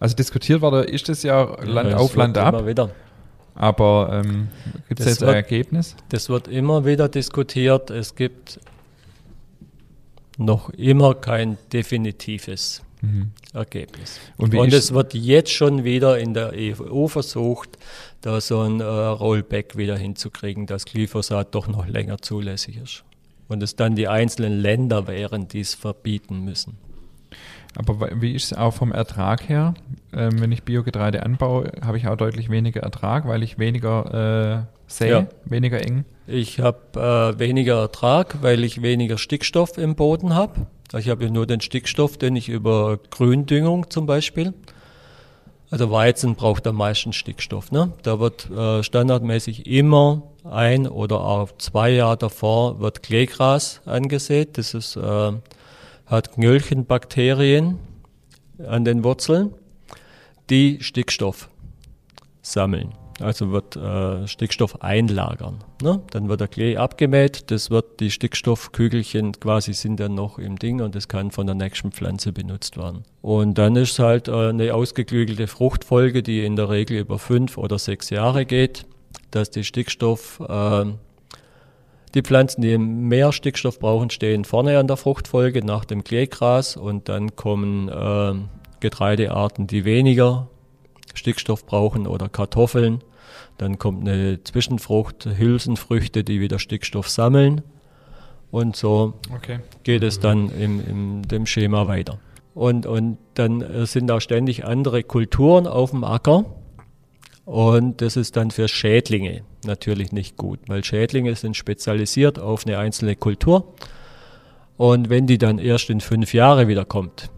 Also 0.00 0.14
diskutiert 0.16 0.60
wurde, 0.60 0.82
ist 0.82 1.08
das 1.08 1.22
ja 1.22 1.42
Land 1.62 1.92
Das 1.92 2.00
auf, 2.00 2.14
Land 2.14 2.38
ab, 2.38 2.54
Immer 2.54 2.66
wieder. 2.66 2.90
aber 3.54 4.22
ähm, 4.24 4.48
gibt 4.88 5.00
es 5.00 5.06
jetzt 5.06 5.22
ein 5.22 5.26
wird- 5.28 5.36
Ergebnis? 5.36 5.96
Das 6.10 6.28
wird 6.28 6.46
immer 6.48 6.84
wieder 6.84 7.08
diskutiert. 7.08 7.90
Es 7.90 8.14
gibt 8.14 8.60
noch 10.36 10.70
immer 10.70 11.14
kein 11.14 11.58
definitives 11.72 12.82
Mhm. 13.00 13.30
Ergebnis. 13.54 14.18
Und 14.38 14.56
Und 14.56 14.72
es 14.72 14.92
wird 14.92 15.14
jetzt 15.14 15.52
schon 15.52 15.84
wieder 15.84 16.18
in 16.18 16.34
der 16.34 16.52
EU 16.56 17.06
versucht, 17.06 17.78
da 18.22 18.40
so 18.40 18.60
ein 18.62 18.80
äh, 18.80 18.84
Rollback 18.84 19.76
wieder 19.76 19.96
hinzukriegen, 19.96 20.66
dass 20.66 20.84
Glyphosat 20.84 21.54
doch 21.54 21.68
noch 21.68 21.86
länger 21.86 22.18
zulässig 22.18 22.76
ist. 22.76 23.04
Und 23.46 23.62
es 23.62 23.76
dann 23.76 23.94
die 23.94 24.08
einzelnen 24.08 24.58
Länder 24.60 25.06
wären, 25.06 25.46
die 25.46 25.60
es 25.60 25.74
verbieten 25.74 26.44
müssen. 26.44 26.76
Aber 27.76 28.08
wie 28.20 28.34
ist 28.34 28.52
es 28.52 28.58
auch 28.58 28.72
vom 28.72 28.92
Ertrag 28.92 29.48
her? 29.48 29.74
Ähm, 30.12 30.40
wenn 30.40 30.52
ich 30.52 30.62
Biogetreide 30.62 31.22
anbaue, 31.22 31.70
habe 31.84 31.98
ich 31.98 32.08
auch 32.08 32.16
deutlich 32.16 32.50
weniger 32.50 32.82
Ertrag, 32.82 33.28
weil 33.28 33.42
ich 33.42 33.58
weniger 33.58 34.66
äh, 34.66 34.92
sähe, 34.92 35.10
ja. 35.10 35.26
weniger 35.44 35.80
eng. 35.80 36.04
Ich 36.26 36.60
habe 36.60 37.34
äh, 37.36 37.38
weniger 37.38 37.80
Ertrag, 37.80 38.38
weil 38.42 38.64
ich 38.64 38.82
weniger 38.82 39.18
Stickstoff 39.18 39.78
im 39.78 39.94
Boden 39.94 40.34
habe. 40.34 40.66
Ich 40.96 41.08
habe 41.08 41.24
ja 41.24 41.30
nur 41.30 41.46
den 41.46 41.60
Stickstoff, 41.60 42.16
den 42.16 42.34
ich 42.36 42.48
über 42.48 42.98
Gründüngung 43.10 43.90
zum 43.90 44.06
Beispiel. 44.06 44.54
Also 45.70 45.90
Weizen 45.90 46.34
braucht 46.34 46.66
am 46.66 46.76
meisten 46.76 47.12
Stickstoff. 47.12 47.70
Ne? 47.70 47.92
Da 48.02 48.18
wird 48.20 48.50
äh, 48.50 48.82
standardmäßig 48.82 49.66
immer 49.66 50.22
ein 50.44 50.86
oder 50.86 51.20
auch 51.20 51.50
zwei 51.58 51.90
Jahre 51.90 52.16
davor 52.16 52.80
wird 52.80 53.02
Kleegras 53.02 53.82
angesät. 53.84 54.56
Das 54.56 54.72
ist, 54.72 54.96
äh, 54.96 55.32
hat 56.08 56.32
Knöllchenbakterien 56.32 57.78
an 58.66 58.84
den 58.84 59.04
Wurzeln, 59.04 59.52
die 60.50 60.78
Stickstoff 60.80 61.48
sammeln. 62.42 62.92
Also 63.20 63.50
wird 63.50 63.74
äh, 63.74 64.28
Stickstoff 64.28 64.80
einlagern. 64.80 65.64
Ne? 65.82 66.00
Dann 66.10 66.28
wird 66.28 66.40
der 66.40 66.46
Klee 66.46 66.76
abgemäht, 66.76 67.50
das 67.50 67.68
wird 67.68 67.98
die 67.98 68.12
Stickstoffkügelchen 68.12 69.32
quasi 69.32 69.72
sind 69.72 69.98
dann 69.98 70.14
noch 70.14 70.38
im 70.38 70.56
Ding 70.56 70.80
und 70.80 70.94
das 70.94 71.08
kann 71.08 71.32
von 71.32 71.46
der 71.46 71.56
nächsten 71.56 71.90
Pflanze 71.90 72.32
benutzt 72.32 72.76
werden. 72.76 73.02
Und 73.20 73.58
dann 73.58 73.74
ist 73.74 73.98
halt 73.98 74.28
äh, 74.28 74.50
eine 74.50 74.72
ausgeklügelte 74.72 75.48
Fruchtfolge, 75.48 76.22
die 76.22 76.44
in 76.44 76.54
der 76.54 76.70
Regel 76.70 76.98
über 76.98 77.18
fünf 77.18 77.58
oder 77.58 77.78
sechs 77.78 78.10
Jahre 78.10 78.46
geht, 78.46 78.86
dass 79.32 79.50
die 79.50 79.64
Stickstoff 79.64 80.40
äh, 80.48 80.84
die 82.14 82.22
Pflanzen, 82.22 82.62
die 82.62 82.78
mehr 82.78 83.32
Stickstoff 83.32 83.78
brauchen, 83.78 84.10
stehen 84.10 84.44
vorne 84.44 84.78
an 84.78 84.86
der 84.86 84.96
Fruchtfolge 84.96 85.64
nach 85.64 85.84
dem 85.84 86.04
Kleegras 86.04 86.76
und 86.76 87.08
dann 87.08 87.36
kommen 87.36 87.88
äh, 87.88 88.34
Getreidearten, 88.80 89.66
die 89.66 89.84
weniger 89.84 90.48
Stickstoff 91.14 91.66
brauchen 91.66 92.06
oder 92.06 92.28
Kartoffeln. 92.28 93.02
Dann 93.58 93.78
kommt 93.78 94.08
eine 94.08 94.42
Zwischenfrucht, 94.44 95.26
Hülsenfrüchte, 95.26 96.22
die 96.22 96.40
wieder 96.40 96.58
Stickstoff 96.58 97.08
sammeln. 97.08 97.62
Und 98.50 98.76
so 98.76 99.14
okay. 99.34 99.58
geht 99.82 100.02
es 100.02 100.20
dann 100.20 100.50
im, 100.50 100.80
in 100.86 101.22
dem 101.22 101.44
Schema 101.44 101.88
weiter. 101.88 102.18
Und, 102.54 102.86
und 102.86 103.18
dann 103.34 103.60
äh, 103.60 103.86
sind 103.86 104.10
auch 104.10 104.20
ständig 104.20 104.64
andere 104.64 105.02
Kulturen 105.02 105.66
auf 105.66 105.90
dem 105.90 106.04
Acker. 106.04 106.44
Und 107.48 108.02
das 108.02 108.16
ist 108.16 108.36
dann 108.36 108.50
für 108.50 108.68
Schädlinge 108.68 109.42
natürlich 109.64 110.12
nicht 110.12 110.36
gut, 110.36 110.60
weil 110.66 110.84
Schädlinge 110.84 111.34
sind 111.34 111.56
spezialisiert 111.56 112.38
auf 112.38 112.66
eine 112.66 112.78
einzelne 112.78 113.16
Kultur. 113.16 113.72
Und 114.76 115.08
wenn 115.08 115.26
die 115.26 115.38
dann 115.38 115.58
erst 115.58 115.88
in 115.90 116.00
fünf 116.00 116.34
Jahre 116.34 116.68
wieder 116.68 116.84
kommt, 116.84 117.30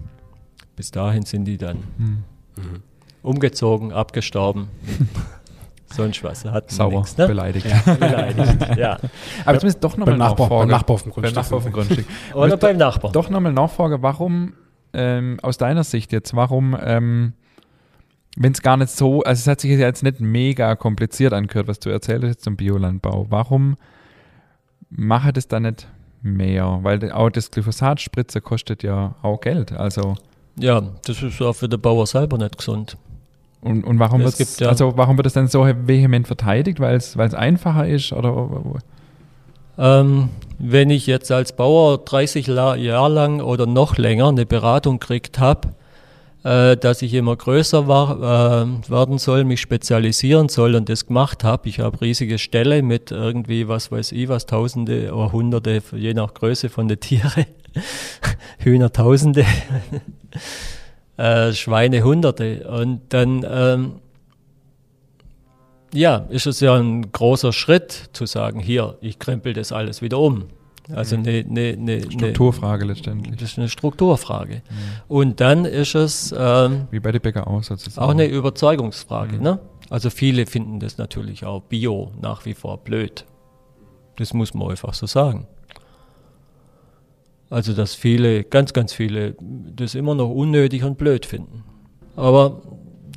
bis 0.74 0.90
dahin 0.90 1.24
sind 1.24 1.44
die 1.44 1.58
dann 1.58 1.84
mhm 1.96 2.24
umgezogen, 3.22 3.92
abgestorben. 3.92 4.68
Sonst 5.92 6.22
was. 6.22 6.44
Hat 6.44 6.70
Sauer, 6.70 7.00
nix, 7.00 7.18
ne? 7.18 7.26
beleidigt. 7.26 7.66
Ja, 7.66 7.94
beleidigt, 7.94 8.66
ja. 8.76 8.98
Aber 9.44 9.58
zumindest 9.58 9.82
doch 9.82 9.96
nochmal 9.96 10.16
Nachfrage. 10.16 10.48
Beim 10.48 10.68
Nachbar 10.68 10.94
auf 10.94 11.02
dem 11.02 11.12
Grundstück. 11.12 11.34
Beim 11.34 11.42
Nachbar 11.42 11.58
auf 11.58 11.64
dem 11.64 11.72
Grundstück. 11.72 12.06
Oder 12.34 12.56
beim 12.56 12.76
Nachbar. 12.76 13.10
Doch 13.10 13.28
nochmal 13.28 13.52
Nachfrage, 13.52 14.00
warum, 14.00 14.54
ähm, 14.92 15.38
aus 15.42 15.58
deiner 15.58 15.82
Sicht 15.82 16.12
jetzt, 16.12 16.34
warum, 16.36 16.76
ähm, 16.80 17.32
wenn 18.36 18.52
es 18.52 18.62
gar 18.62 18.76
nicht 18.76 18.90
so, 18.90 19.22
also 19.22 19.40
es 19.40 19.46
hat 19.46 19.60
sich 19.60 19.70
jetzt 19.72 20.02
nicht 20.02 20.20
mega 20.20 20.76
kompliziert 20.76 21.32
angehört, 21.32 21.68
was 21.68 21.80
du 21.80 21.90
erzählt 21.90 22.24
hast 22.24 22.42
zum 22.42 22.56
Biolandbau, 22.56 23.26
warum 23.28 23.76
mache 24.88 25.32
das 25.32 25.48
dann 25.48 25.64
nicht 25.64 25.88
mehr? 26.22 26.80
Weil 26.82 27.10
auch 27.12 27.30
das 27.30 27.50
Glyphosat-Spritzer 27.50 28.40
kostet 28.40 28.82
ja 28.82 29.14
auch 29.22 29.40
Geld, 29.40 29.72
also... 29.72 30.14
Ja, 30.58 30.82
das 31.04 31.22
ist 31.22 31.40
auch 31.40 31.54
für 31.54 31.68
den 31.68 31.80
Bauer 31.80 32.06
selber 32.06 32.36
nicht 32.36 32.58
gesund. 32.58 32.96
Und, 33.62 33.84
und 33.84 33.98
warum, 33.98 34.24
gibt, 34.24 34.60
ja 34.60 34.68
also 34.68 34.96
warum 34.96 35.16
wird 35.16 35.26
es 35.26 35.34
dann 35.34 35.48
so 35.48 35.66
vehement 35.66 36.26
verteidigt? 36.26 36.80
Weil 36.80 36.96
es 36.96 37.16
einfacher 37.16 37.86
ist? 37.86 38.12
Oder? 38.12 38.48
Ähm, 39.78 40.30
wenn 40.58 40.90
ich 40.90 41.06
jetzt 41.06 41.30
als 41.30 41.54
Bauer 41.54 41.98
30 41.98 42.46
Jahre 42.46 43.12
lang 43.12 43.40
oder 43.40 43.66
noch 43.66 43.96
länger 43.98 44.28
eine 44.28 44.46
Beratung 44.46 44.98
gekriegt 44.98 45.38
habe, 45.38 45.68
äh, 46.42 46.76
dass 46.76 47.02
ich 47.02 47.12
immer 47.14 47.36
größer 47.36 47.86
war, 47.86 48.16
äh, 48.62 48.90
werden 48.90 49.18
soll, 49.18 49.44
mich 49.44 49.60
spezialisieren 49.60 50.48
soll 50.48 50.74
und 50.74 50.88
das 50.88 51.06
gemacht 51.06 51.44
habe. 51.44 51.68
Ich 51.68 51.80
habe 51.80 52.00
riesige 52.00 52.38
Ställe 52.38 52.82
mit 52.82 53.10
irgendwie, 53.10 53.68
was 53.68 53.92
weiß 53.92 54.12
ich, 54.12 54.28
was 54.28 54.46
Tausende 54.46 55.12
oder 55.12 55.32
Hunderte, 55.32 55.82
je 55.94 56.14
nach 56.14 56.32
Größe 56.32 56.68
von 56.68 56.88
den 56.88 56.98
Tieren, 57.00 57.44
Hühner 58.58 58.92
Tausende 58.92 59.44
äh, 61.18 61.52
Schweine 61.52 62.02
Hunderte. 62.02 62.66
Und 62.68 63.02
dann, 63.10 63.44
ähm, 63.48 63.92
ja, 65.92 66.26
ist 66.30 66.46
es 66.46 66.60
ja 66.60 66.74
ein 66.74 67.12
großer 67.12 67.52
Schritt 67.52 68.10
zu 68.12 68.24
sagen, 68.24 68.60
hier, 68.60 68.96
ich 69.02 69.18
krempel 69.18 69.52
das 69.52 69.72
alles 69.72 70.00
wieder 70.00 70.18
um. 70.18 70.44
Also 70.94 71.16
eine, 71.16 71.44
eine, 71.48 71.76
eine 71.78 72.10
Strukturfrage 72.10 72.84
letztendlich. 72.84 73.36
Das 73.36 73.52
ist 73.52 73.58
eine 73.58 73.68
Strukturfrage. 73.68 74.56
Mhm. 74.56 74.60
Und 75.08 75.40
dann 75.40 75.64
ist 75.64 75.94
es 75.94 76.34
ähm, 76.36 76.88
wie 76.90 77.00
bei 77.00 77.12
den 77.12 77.20
Bäcker 77.20 77.46
auch 77.46 77.62
sozusagen. 77.62 78.04
Auch 78.04 78.10
eine 78.10 78.26
Überzeugungsfrage. 78.26 79.36
Mhm. 79.36 79.42
Ne? 79.42 79.60
Also 79.88 80.10
viele 80.10 80.46
finden 80.46 80.80
das 80.80 80.98
natürlich 80.98 81.44
auch 81.44 81.62
Bio 81.62 82.12
nach 82.20 82.44
wie 82.46 82.54
vor 82.54 82.78
blöd. 82.78 83.24
Das 84.16 84.34
muss 84.34 84.54
man 84.54 84.70
einfach 84.70 84.94
so 84.94 85.06
sagen. 85.06 85.46
Also 87.50 87.72
dass 87.72 87.94
viele, 87.94 88.44
ganz, 88.44 88.72
ganz 88.72 88.92
viele 88.92 89.34
das 89.40 89.96
immer 89.96 90.14
noch 90.14 90.30
unnötig 90.30 90.84
und 90.84 90.96
blöd 90.98 91.26
finden. 91.26 91.64
Aber 92.14 92.62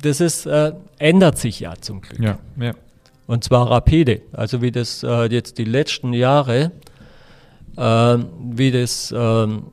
das 0.02 0.20
ist, 0.20 0.46
äh, 0.46 0.72
ändert 0.98 1.38
sich 1.38 1.60
ja 1.60 1.74
zum 1.80 2.00
Glück. 2.00 2.20
Ja, 2.20 2.38
ja. 2.60 2.72
Und 3.26 3.44
zwar 3.44 3.70
rapide. 3.70 4.22
Also 4.32 4.60
wie 4.60 4.70
das 4.70 5.02
äh, 5.02 5.26
jetzt 5.26 5.58
die 5.58 5.64
letzten 5.64 6.12
Jahre, 6.12 6.72
wie 7.76 8.70
das 8.70 9.14
ähm, 9.16 9.64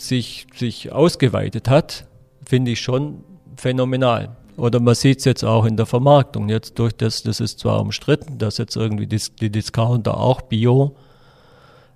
sich, 0.00 0.46
sich 0.54 0.92
ausgeweitet 0.92 1.68
hat, 1.68 2.06
finde 2.44 2.72
ich 2.72 2.80
schon 2.80 3.24
phänomenal. 3.56 4.36
Oder 4.56 4.80
man 4.80 4.94
sieht 4.94 5.18
es 5.18 5.24
jetzt 5.24 5.44
auch 5.44 5.66
in 5.66 5.76
der 5.76 5.86
Vermarktung. 5.86 6.48
Jetzt 6.48 6.78
durch 6.78 6.94
das, 6.94 7.22
das 7.22 7.40
ist 7.40 7.58
zwar 7.58 7.80
umstritten, 7.80 8.38
dass 8.38 8.58
jetzt 8.58 8.76
irgendwie 8.76 9.06
die, 9.06 9.20
die 9.40 9.50
Discounter 9.50 10.18
auch 10.18 10.42
Bio 10.42 10.96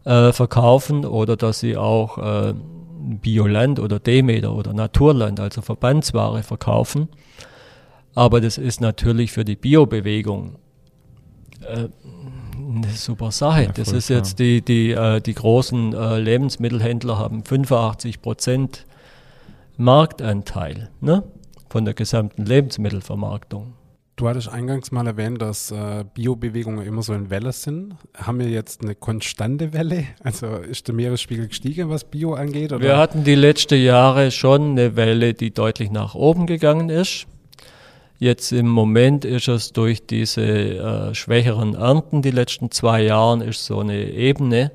äh, 0.04 0.32
verkaufen 0.32 1.06
oder 1.06 1.36
dass 1.36 1.60
sie 1.60 1.76
auch 1.76 2.18
äh, 2.18 2.54
Bioland 3.22 3.80
oder 3.80 3.98
Demeter 3.98 4.54
oder 4.54 4.74
Naturland, 4.74 5.40
also 5.40 5.62
Verbandsware 5.62 6.42
verkaufen. 6.42 7.08
Aber 8.14 8.40
das 8.40 8.58
ist 8.58 8.80
natürlich 8.80 9.32
für 9.32 9.44
die 9.44 9.56
Biobewegung 9.56 10.56
äh, 11.62 11.88
eine 12.76 12.90
super 12.92 13.30
Sache. 13.30 13.64
Ja, 13.64 13.72
das 13.72 13.92
ist 13.92 14.06
klar. 14.06 14.18
jetzt 14.18 14.38
die, 14.38 14.62
die, 14.62 14.92
äh, 14.92 15.20
die 15.20 15.34
großen 15.34 15.92
äh, 15.92 16.18
Lebensmittelhändler 16.18 17.18
haben 17.18 17.44
85 17.44 18.22
Prozent 18.22 18.86
Marktanteil 19.76 20.90
ne? 21.00 21.24
von 21.68 21.84
der 21.84 21.94
gesamten 21.94 22.44
Lebensmittelvermarktung. 22.44 23.74
Du 24.20 24.28
hattest 24.28 24.50
eingangs 24.50 24.92
mal 24.92 25.06
erwähnt, 25.06 25.40
dass 25.40 25.70
äh, 25.70 26.04
Biobewegungen 26.12 26.86
immer 26.86 27.02
so 27.02 27.14
in 27.14 27.30
Welle 27.30 27.52
sind. 27.52 27.94
Haben 28.14 28.40
wir 28.40 28.50
jetzt 28.50 28.82
eine 28.82 28.94
konstante 28.94 29.72
Welle? 29.72 30.04
Also 30.22 30.56
ist 30.56 30.88
der 30.88 30.94
Meeresspiegel 30.94 31.48
gestiegen, 31.48 31.88
was 31.88 32.04
Bio 32.04 32.34
angeht? 32.34 32.70
Oder? 32.70 32.82
Wir 32.82 32.96
hatten 32.98 33.24
die 33.24 33.34
letzten 33.34 33.82
Jahre 33.82 34.30
schon 34.30 34.72
eine 34.72 34.94
Welle, 34.94 35.32
die 35.32 35.54
deutlich 35.54 35.90
nach 35.90 36.14
oben 36.14 36.46
gegangen 36.46 36.90
ist. 36.90 37.26
Jetzt 38.20 38.52
im 38.52 38.68
Moment 38.68 39.24
ist 39.24 39.48
es 39.48 39.72
durch 39.72 40.06
diese 40.06 40.42
äh, 40.42 41.14
schwächeren 41.14 41.74
Ernten 41.74 42.20
die 42.20 42.30
letzten 42.30 42.70
zwei 42.70 43.02
Jahre 43.02 43.42
ist 43.44 43.64
so 43.64 43.80
eine 43.80 44.10
Ebene. 44.10 44.72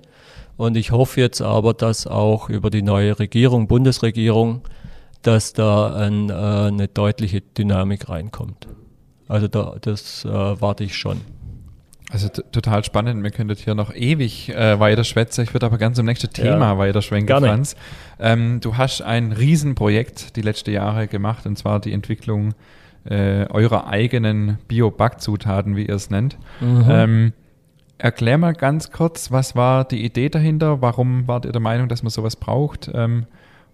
Und 0.58 0.76
ich 0.76 0.90
hoffe 0.90 1.22
jetzt 1.22 1.44
aber, 1.44 1.76
dass 1.76 2.08
auch 2.08 2.50
über 2.50 2.72
die 2.72 2.82
neue 2.82 3.20
Regierung, 3.20 3.68
Bundesregierung, 3.68 4.62
dass 5.22 5.54
da 5.54 5.94
ein, 5.94 6.32
äh, 6.32 6.34
eine 6.34 6.88
deutliche 6.88 7.42
Dynamik 7.42 8.10
reinkommt. 8.10 8.68
Also 9.28 9.48
da, 9.48 9.76
das 9.80 10.26
äh, 10.26 10.30
warte 10.30 10.84
ich 10.84 10.98
schon. 10.98 11.22
Also 12.10 12.30
total 12.30 12.84
spannend. 12.84 13.22
Wir 13.22 13.30
könnten 13.30 13.56
hier 13.58 13.76
noch 13.76 13.94
ewig 13.94 14.50
äh, 14.50 14.80
weiter 14.80 15.04
schwätzen. 15.04 15.44
Ich 15.44 15.54
würde 15.54 15.68
aber 15.68 15.78
ganz 15.78 15.98
zum 15.98 16.08
nächsten 16.08 16.34
Thema 16.34 16.72
ja, 16.72 16.78
weiter 16.80 17.04
schwenken, 17.04 17.28
gerne. 17.28 17.48
Franz. 17.48 17.76
Ähm, 18.20 18.60
du 18.60 18.76
hast 18.78 19.04
ein 19.04 19.34
Riesenprojekt 19.34 20.36
die 20.36 20.42
letzten 20.42 20.72
Jahre 20.72 21.08
gemacht, 21.08 21.46
und 21.46 21.60
zwar 21.60 21.80
die 21.80 21.94
Entwicklung 21.94 22.56
äh, 23.06 23.46
eurer 23.50 23.88
eigenen 23.88 24.58
Bio-Backzutaten, 24.68 25.76
wie 25.76 25.86
ihr 25.86 25.96
es 25.96 26.10
nennt. 26.10 26.38
Mhm. 26.60 26.86
Ähm, 26.90 27.34
erklär 27.98 28.38
mal 28.38 28.54
ganz 28.54 28.92
kurz, 28.92 29.32
was 29.32 29.56
war 29.56 29.86
die 29.86 30.04
Idee 30.04 30.30
dahinter? 30.30 30.82
Warum 30.82 31.28
wart 31.28 31.46
ihr 31.46 31.52
der 31.52 31.62
Meinung, 31.62 31.88
dass 31.88 32.04
man 32.04 32.10
sowas 32.10 32.36
braucht? 32.36 32.90
Ähm, 32.94 33.26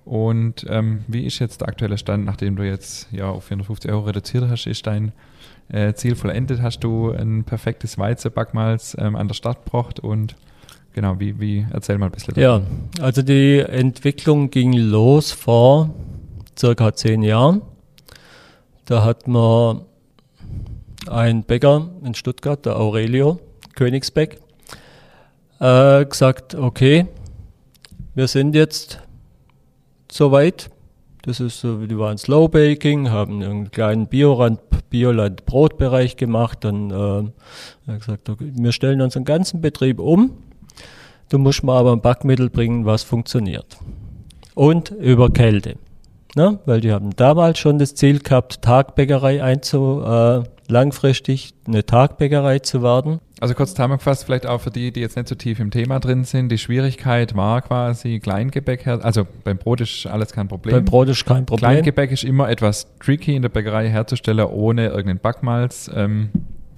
und 0.03 0.65
ähm, 0.69 1.05
wie 1.07 1.25
ist 1.25 1.39
jetzt 1.39 1.61
der 1.61 1.67
aktuelle 1.67 1.97
Stand, 1.97 2.25
nachdem 2.25 2.55
du 2.55 2.63
jetzt 2.63 3.07
ja 3.11 3.29
auf 3.29 3.45
450 3.45 3.91
Euro 3.91 4.01
reduziert 4.05 4.45
hast? 4.49 4.65
Ist 4.67 4.87
dein 4.87 5.11
äh, 5.69 5.93
Ziel 5.93 6.15
vollendet? 6.15 6.61
Hast 6.61 6.79
du 6.79 7.11
ein 7.11 7.43
perfektes 7.43 7.97
Weizenbackmalz 7.97 8.97
ähm, 8.99 9.15
an 9.15 9.27
der 9.27 9.35
Stadt 9.35 9.63
gebracht 9.63 9.99
und 9.99 10.35
Genau, 10.93 11.19
wie, 11.19 11.39
wie 11.39 11.65
erzähl 11.71 11.97
mal 11.97 12.07
ein 12.07 12.11
bisschen. 12.11 12.37
Ja, 12.37 12.61
also 12.99 13.21
die 13.21 13.59
Entwicklung 13.59 14.49
ging 14.49 14.73
los 14.73 15.31
vor 15.31 15.89
circa 16.57 16.93
zehn 16.93 17.23
Jahren. 17.23 17.61
Da 18.85 19.03
hat 19.03 19.27
man 19.27 19.81
ein 21.07 21.43
Bäcker 21.43 21.89
in 22.03 22.13
Stuttgart, 22.13 22.65
der 22.65 22.77
Aurelio 22.77 23.39
Königsbeck, 23.75 24.39
äh, 25.59 26.05
gesagt, 26.05 26.55
okay, 26.55 27.07
wir 28.13 28.27
sind 28.27 28.55
jetzt 28.55 28.99
soweit. 30.11 30.69
Das 31.23 31.39
ist 31.39 31.61
so, 31.61 31.85
die 31.85 31.97
waren 31.97 32.17
Slow 32.17 32.49
Baking, 32.49 33.11
haben 33.11 33.43
einen 33.43 33.71
kleinen 33.71 34.07
Bioland, 34.07 34.59
Bioland 34.89 35.45
Brotbereich 35.45 36.17
gemacht, 36.17 36.63
dann 36.63 37.33
äh, 37.87 37.97
gesagt, 37.97 38.29
okay, 38.29 38.51
wir 38.55 38.71
stellen 38.71 39.01
unseren 39.01 39.23
ganzen 39.23 39.61
Betrieb 39.61 39.99
um. 39.99 40.31
Du 41.29 41.37
musst 41.37 41.63
mal 41.63 41.77
aber 41.77 41.93
ein 41.93 42.01
Backmittel 42.01 42.49
bringen, 42.49 42.85
was 42.85 43.03
funktioniert. 43.03 43.77
Und 44.55 44.89
über 44.89 45.29
Kälte. 45.29 45.77
Ne? 46.35 46.59
Weil 46.65 46.81
die 46.81 46.91
haben 46.91 47.15
damals 47.15 47.59
schon 47.59 47.77
das 47.77 47.95
Ziel 47.95 48.19
gehabt, 48.19 48.61
Tagbäckerei 48.61 49.43
einzu, 49.43 50.01
äh, 50.05 50.43
langfristig 50.67 51.53
eine 51.67 51.85
Tagbäckerei 51.85 52.59
zu 52.59 52.81
werden. 52.81 53.19
Also 53.41 53.53
kurz 53.55 53.71
zusammengefasst, 53.71 54.25
vielleicht 54.25 54.45
auch 54.45 54.61
für 54.61 54.69
die, 54.69 54.91
die 54.91 55.01
jetzt 55.01 55.17
nicht 55.17 55.27
so 55.27 55.35
tief 55.35 55.59
im 55.59 55.71
Thema 55.71 55.99
drin 55.99 56.23
sind, 56.23 56.49
die 56.49 56.57
Schwierigkeit 56.57 57.35
war 57.35 57.61
quasi 57.61 58.19
Kleingebäck 58.19 58.85
her, 58.85 58.99
also 59.03 59.27
beim 59.43 59.57
Brot 59.57 59.81
ist 59.81 60.05
alles 60.05 60.31
kein 60.31 60.47
Problem. 60.47 60.75
Beim 60.75 60.85
Brot 60.85 61.09
ist 61.09 61.25
kein 61.25 61.45
Problem. 61.45 61.71
Kleingebäck 61.71 62.11
ist 62.11 62.23
immer 62.23 62.49
etwas 62.49 62.87
tricky 62.99 63.35
in 63.35 63.41
der 63.41 63.49
Bäckerei 63.49 63.89
herzustellen, 63.89 64.45
ohne 64.45 64.87
irgendeinen 64.87 65.19
Backmalz. 65.19 65.89
Ähm, 65.93 66.29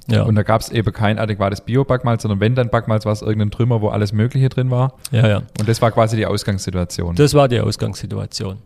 ja. 0.08 0.24
Und 0.24 0.36
da 0.36 0.44
gab 0.44 0.62
es 0.62 0.70
eben 0.70 0.92
kein 0.92 1.18
adäquates 1.18 1.62
Bio-Backmalz, 1.62 2.24
sondern 2.24 2.40
wenn 2.40 2.56
dann 2.56 2.70
Backmalz, 2.70 3.06
war 3.06 3.14
es 3.14 3.22
irgendein 3.22 3.52
Trümmer, 3.52 3.82
wo 3.82 3.90
alles 3.90 4.12
Mögliche 4.12 4.50
drin 4.50 4.70
war. 4.70 4.96
ja, 5.12 5.28
ja. 5.28 5.38
Und 5.60 5.68
das 5.68 5.82
war 5.82 5.92
quasi 5.92 6.18
die 6.18 6.26
Ausgangssituation. 6.26 7.16
Das 7.16 7.34
war 7.34 7.48
die 7.48 7.60
Ausgangssituation. 7.60 8.58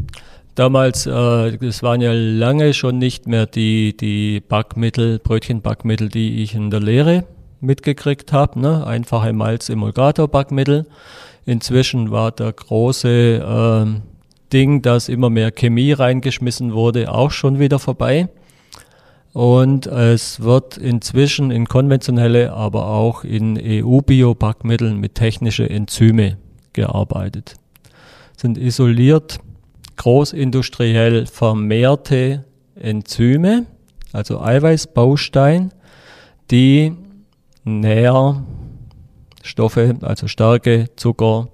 Damals, 0.58 1.05
äh, 1.05 1.55
das 1.60 1.84
waren 1.84 2.01
ja 2.01 2.14
lange 2.14 2.74
schon 2.74 2.97
nicht 2.97 3.28
mehr 3.28 3.45
die, 3.45 3.95
die 3.95 4.39
Backmittel, 4.39 5.20
Brötchenbackmittel, 5.20 6.10
die 6.10 6.41
ich 6.41 6.55
in 6.55 6.72
der 6.72 6.80
Lehre 6.80 7.26
mitgekriegt 7.62 8.34
habe. 8.34 8.60
Ne? 8.60 8.88
Einfache 8.88 9.34
Malz-Emulgator-Backmittel. 9.34 10.88
Inzwischen 11.45 12.10
war 12.10 12.32
der 12.32 12.53
große 12.53 13.45
ähm, 13.47 14.01
Ding, 14.51 14.82
dass 14.82 15.10
immer 15.10 15.30
mehr 15.30 15.51
Chemie 15.51 15.91
reingeschmissen 15.91 16.74
wurde, 16.74 17.14
auch 17.14 17.30
schon 17.30 17.60
wieder 17.60 17.78
vorbei. 17.78 18.28
Und 19.34 19.86
es 19.86 20.39
wird 20.39 20.80
inzwischen 20.80 21.51
in 21.51 21.68
konventionelle, 21.68 22.51
aber 22.51 22.88
auch 22.88 23.24
in 23.24 23.60
EU-Bio-Backmitteln 23.64 24.99
mit 24.99 25.14
technischen 25.14 25.68
Enzyme 25.68 26.38
gearbeitet. 26.74 27.58
Sind 28.36 28.58
isoliert 28.58 29.38
großindustriell 29.98 31.26
vermehrte 31.26 32.45
Enzyme, 32.76 33.66
also 34.14 34.39
Eiweißbaustein, 34.39 35.74
die 36.50 36.93
Nährstoffe, 37.66 38.45
also 40.02 40.28
Stärke, 40.28 40.86
Zucker, 40.95 41.50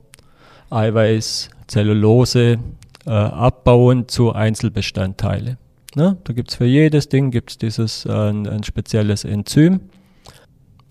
Eiweiß, 0.70 1.50
Zellulose 1.68 2.60
äh, 3.06 3.10
abbauen 3.10 4.08
zu 4.08 4.32
Einzelbestandteile. 4.34 5.58
Ne? 5.96 6.18
Da 6.24 6.34
gibt 6.34 6.52
es 6.52 6.58
für 6.58 6.66
jedes 6.66 7.10
Ding 7.10 7.32
gibt's 7.32 7.58
dieses 7.58 8.06
äh, 8.06 8.12
ein, 8.12 8.48
ein 8.48 8.64
spezielles 8.64 9.24
Enzym. 9.24 9.80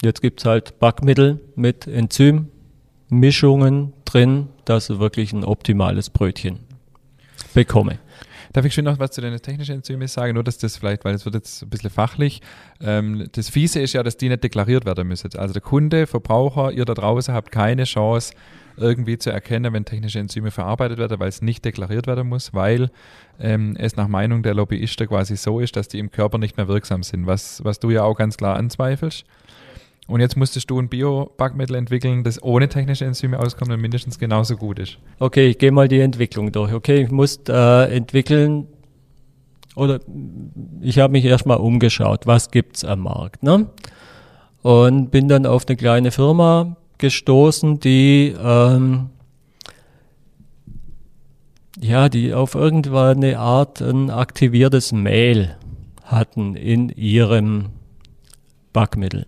Jetzt 0.02 0.20
gibt 0.20 0.40
es 0.40 0.46
halt 0.46 0.80
Backmittel 0.80 1.38
mit 1.54 1.86
Enzymmischungen 1.86 3.92
drin, 4.04 4.48
dass 4.64 4.98
wirklich 4.98 5.32
ein 5.32 5.44
optimales 5.44 6.10
Brötchen 6.10 6.71
bekomme. 7.54 7.98
Darf 8.52 8.66
ich 8.66 8.74
schon 8.74 8.84
noch 8.84 8.98
was 8.98 9.12
zu 9.12 9.22
den 9.22 9.36
technischen 9.38 9.76
Enzymen 9.76 10.08
sagen? 10.08 10.34
Nur, 10.34 10.44
dass 10.44 10.58
das 10.58 10.76
vielleicht, 10.76 11.04
weil 11.04 11.14
es 11.14 11.24
wird 11.24 11.34
jetzt 11.36 11.62
ein 11.62 11.70
bisschen 11.70 11.88
fachlich. 11.90 12.42
Ähm, 12.80 13.28
das 13.32 13.48
Fiese 13.48 13.80
ist 13.80 13.94
ja, 13.94 14.02
dass 14.02 14.18
die 14.18 14.28
nicht 14.28 14.44
deklariert 14.44 14.84
werden 14.84 15.08
müssen. 15.08 15.30
Also 15.36 15.54
der 15.54 15.62
Kunde, 15.62 16.06
Verbraucher, 16.06 16.70
ihr 16.70 16.84
da 16.84 16.92
draußen 16.92 17.32
habt 17.32 17.50
keine 17.50 17.84
Chance, 17.84 18.34
irgendwie 18.76 19.18
zu 19.18 19.30
erkennen, 19.30 19.72
wenn 19.72 19.84
technische 19.84 20.18
Enzyme 20.18 20.50
verarbeitet 20.50 20.98
werden, 20.98 21.18
weil 21.18 21.28
es 21.28 21.42
nicht 21.42 21.64
deklariert 21.64 22.06
werden 22.06 22.28
muss, 22.28 22.52
weil 22.52 22.90
ähm, 23.40 23.76
es 23.78 23.96
nach 23.96 24.08
Meinung 24.08 24.42
der 24.42 24.54
Lobbyisten 24.54 25.08
quasi 25.08 25.36
so 25.36 25.60
ist, 25.60 25.76
dass 25.76 25.88
die 25.88 25.98
im 25.98 26.10
Körper 26.10 26.38
nicht 26.38 26.56
mehr 26.56 26.68
wirksam 26.68 27.02
sind, 27.02 27.26
was, 27.26 27.64
was 27.64 27.80
du 27.80 27.90
ja 27.90 28.02
auch 28.02 28.16
ganz 28.16 28.36
klar 28.36 28.56
anzweifelst. 28.56 29.24
Und 30.08 30.20
jetzt 30.20 30.36
musstest 30.36 30.68
du 30.68 30.78
ein 30.78 30.88
Bio-Backmittel 30.88 31.76
entwickeln, 31.76 32.24
das 32.24 32.42
ohne 32.42 32.68
technische 32.68 33.04
Enzyme 33.04 33.38
auskommt 33.38 33.70
und 33.70 33.80
mindestens 33.80 34.18
genauso 34.18 34.56
gut 34.56 34.78
ist. 34.78 34.98
Okay, 35.18 35.48
ich 35.48 35.58
gehe 35.58 35.70
mal 35.70 35.88
die 35.88 36.00
Entwicklung 36.00 36.50
durch. 36.50 36.72
Okay, 36.72 37.02
ich 37.02 37.10
muss 37.10 37.40
äh, 37.48 37.96
entwickeln 37.96 38.66
oder 39.74 40.00
ich 40.80 40.98
habe 40.98 41.12
mich 41.12 41.24
erstmal 41.24 41.58
umgeschaut, 41.58 42.26
was 42.26 42.50
gibt's 42.50 42.84
am 42.84 43.00
Markt, 43.00 43.42
ne? 43.42 43.70
Und 44.60 45.10
bin 45.10 45.28
dann 45.28 45.46
auf 45.46 45.66
eine 45.66 45.76
kleine 45.76 46.10
Firma 46.10 46.76
gestoßen, 46.98 47.80
die 47.80 48.34
ähm, 48.38 49.10
ja, 51.80 52.08
die 52.08 52.34
auf 52.34 52.54
irgendeine 52.54 53.38
Art 53.38 53.80
ein 53.80 54.10
aktiviertes 54.10 54.92
Mehl 54.92 55.56
hatten 56.04 56.54
in 56.54 56.90
ihrem 56.90 57.70
Backmittel 58.72 59.26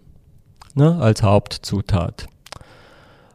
ne, 0.75 0.97
als 1.01 1.22
Hauptzutat. 1.22 2.27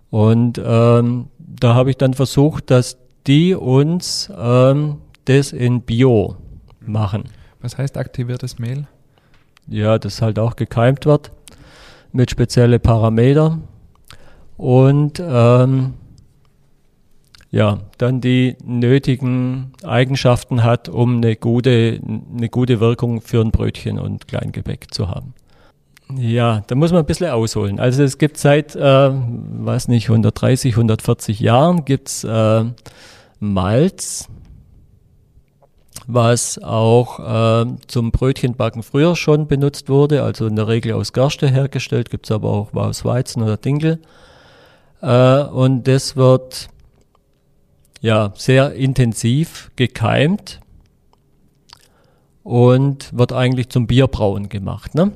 Und 0.10 0.62
ähm, 0.64 1.28
da 1.38 1.76
habe 1.76 1.90
ich 1.90 1.98
dann 1.98 2.14
versucht, 2.14 2.72
dass 2.72 2.98
die 3.28 3.54
uns 3.54 4.32
ähm, 4.38 4.98
das 5.26 5.52
in 5.52 5.82
Bio 5.82 6.38
machen. 6.80 7.26
Was 7.62 7.78
heißt 7.78 7.98
aktiviertes 7.98 8.58
Mehl? 8.60 8.88
Ja, 9.68 10.00
das 10.00 10.22
halt 10.22 10.40
auch 10.40 10.56
gekeimt 10.56 11.06
wird 11.06 11.32
mit 12.12 12.32
speziellen 12.32 12.80
Parameter 12.80 13.60
und 14.58 15.22
ähm, 15.24 15.94
ja, 17.52 17.80
dann 17.98 18.22
die 18.22 18.56
nötigen 18.64 19.74
Eigenschaften 19.84 20.64
hat, 20.64 20.90
um 20.90 21.18
eine 21.18 21.36
gute, 21.36 22.00
eine 22.36 22.50
gute 22.50 22.80
Wirkung 22.80 23.22
für 23.22 23.42
ein 23.42 23.52
Brötchen 23.52 24.00
und 24.00 24.28
Kleingebäck 24.28 24.94
zu 24.94 25.10
haben. 25.10 25.34
Ja, 26.16 26.64
da 26.66 26.76
muss 26.76 26.92
man 26.92 27.02
ein 27.02 27.06
bisschen 27.06 27.30
ausholen. 27.30 27.80
Also 27.80 28.04
es 28.04 28.18
gibt 28.18 28.38
seit, 28.38 28.76
äh, 28.76 29.12
weiß 29.12 29.90
nicht, 29.90 30.10
130, 30.10 30.74
140 30.74 31.40
Jahren 31.40 31.86
gibt's 31.86 32.24
äh, 32.24 32.66
Malz, 33.40 34.28
was 36.08 36.58
auch 36.64 37.20
äh, 37.20 37.66
zum 37.86 38.12
Brötchenbacken 38.12 38.82
früher 38.82 39.16
schon 39.16 39.48
benutzt 39.48 39.88
wurde, 39.88 40.24
also 40.24 40.48
in 40.48 40.56
der 40.56 40.68
Regel 40.68 40.94
aus 40.94 41.14
Gerste 41.14 41.48
hergestellt, 41.48 42.10
gibt's 42.10 42.32
aber 42.32 42.50
auch 42.50 42.74
aus 42.74 43.06
Weizen 43.06 43.44
oder 43.44 43.58
Dinkel. 43.58 44.00
Äh, 45.02 45.44
und 45.44 45.88
das 45.88 46.16
wird 46.16 46.70
ja 48.02 48.34
sehr 48.36 48.74
intensiv 48.74 49.70
gekeimt 49.76 50.60
und 52.44 53.16
wird 53.16 53.32
eigentlich 53.32 53.70
zum 53.70 53.86
Bierbrauen 53.86 54.50
gemacht. 54.50 54.96
Ne? 54.96 55.12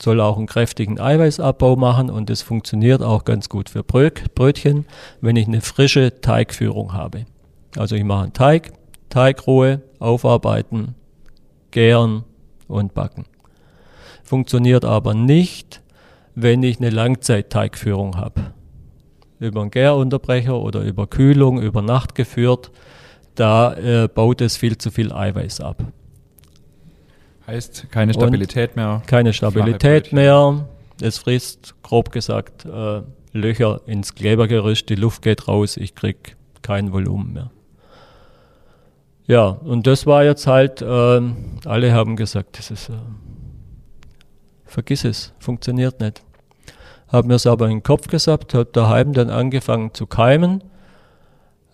Soll 0.00 0.20
auch 0.20 0.36
einen 0.36 0.46
kräftigen 0.46 1.00
Eiweißabbau 1.00 1.76
machen 1.76 2.10
und 2.10 2.30
das 2.30 2.42
funktioniert 2.42 3.02
auch 3.02 3.24
ganz 3.24 3.48
gut 3.48 3.68
für 3.68 3.82
Brötchen, 3.82 4.86
wenn 5.20 5.36
ich 5.36 5.46
eine 5.46 5.60
frische 5.60 6.20
Teigführung 6.20 6.92
habe. 6.92 7.26
Also 7.76 7.96
ich 7.96 8.04
mache 8.04 8.24
einen 8.24 8.32
Teig, 8.32 8.72
Teigruhe, 9.08 9.82
aufarbeiten, 9.98 10.94
gären 11.70 12.24
und 12.66 12.94
backen. 12.94 13.24
Funktioniert 14.22 14.84
aber 14.84 15.14
nicht, 15.14 15.82
wenn 16.34 16.62
ich 16.62 16.78
eine 16.78 16.90
Langzeit-Teigführung 16.90 18.16
habe. 18.16 18.52
Über 19.40 19.62
einen 19.62 19.70
Gärunterbrecher 19.70 20.58
oder 20.58 20.82
über 20.82 21.06
Kühlung 21.06 21.60
über 21.60 21.82
Nacht 21.82 22.14
geführt, 22.14 22.70
da 23.34 23.74
äh, 23.74 24.08
baut 24.08 24.40
es 24.40 24.56
viel 24.56 24.78
zu 24.78 24.90
viel 24.90 25.12
Eiweiß 25.12 25.60
ab. 25.60 25.82
Heißt 27.48 27.86
keine 27.90 28.12
Stabilität 28.12 28.76
mehr. 28.76 29.00
Keine 29.06 29.32
Stabilität 29.32 30.12
mehr. 30.12 30.68
Es 31.00 31.16
frisst, 31.16 31.74
grob 31.82 32.12
gesagt, 32.12 32.66
äh, 32.66 33.00
Löcher 33.32 33.80
ins 33.86 34.14
Klebergerüst, 34.14 34.86
die 34.90 34.96
Luft 34.96 35.22
geht 35.22 35.48
raus, 35.48 35.78
ich 35.78 35.94
krieg 35.94 36.36
kein 36.60 36.92
Volumen 36.92 37.32
mehr. 37.32 37.50
Ja, 39.26 39.46
und 39.46 39.86
das 39.86 40.04
war 40.06 40.24
jetzt 40.24 40.46
halt, 40.46 40.82
äh, 40.82 41.20
alle 41.64 41.92
haben 41.92 42.16
gesagt, 42.16 42.58
das 42.58 42.70
ist, 42.70 42.90
äh, 42.90 42.94
vergiss 44.66 45.04
es, 45.04 45.32
funktioniert 45.38 46.00
nicht. 46.00 46.22
Hab 47.08 47.24
mir 47.24 47.36
es 47.36 47.46
aber 47.46 47.64
in 47.64 47.78
den 47.78 47.82
Kopf 47.82 48.08
gesagt, 48.08 48.52
hab 48.52 48.74
daheim 48.74 49.14
dann 49.14 49.30
angefangen 49.30 49.94
zu 49.94 50.06
keimen 50.06 50.64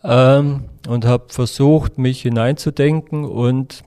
ähm, 0.04 0.66
und 0.86 1.04
habe 1.04 1.24
versucht, 1.30 1.98
mich 1.98 2.22
hineinzudenken 2.22 3.24
und 3.24 3.82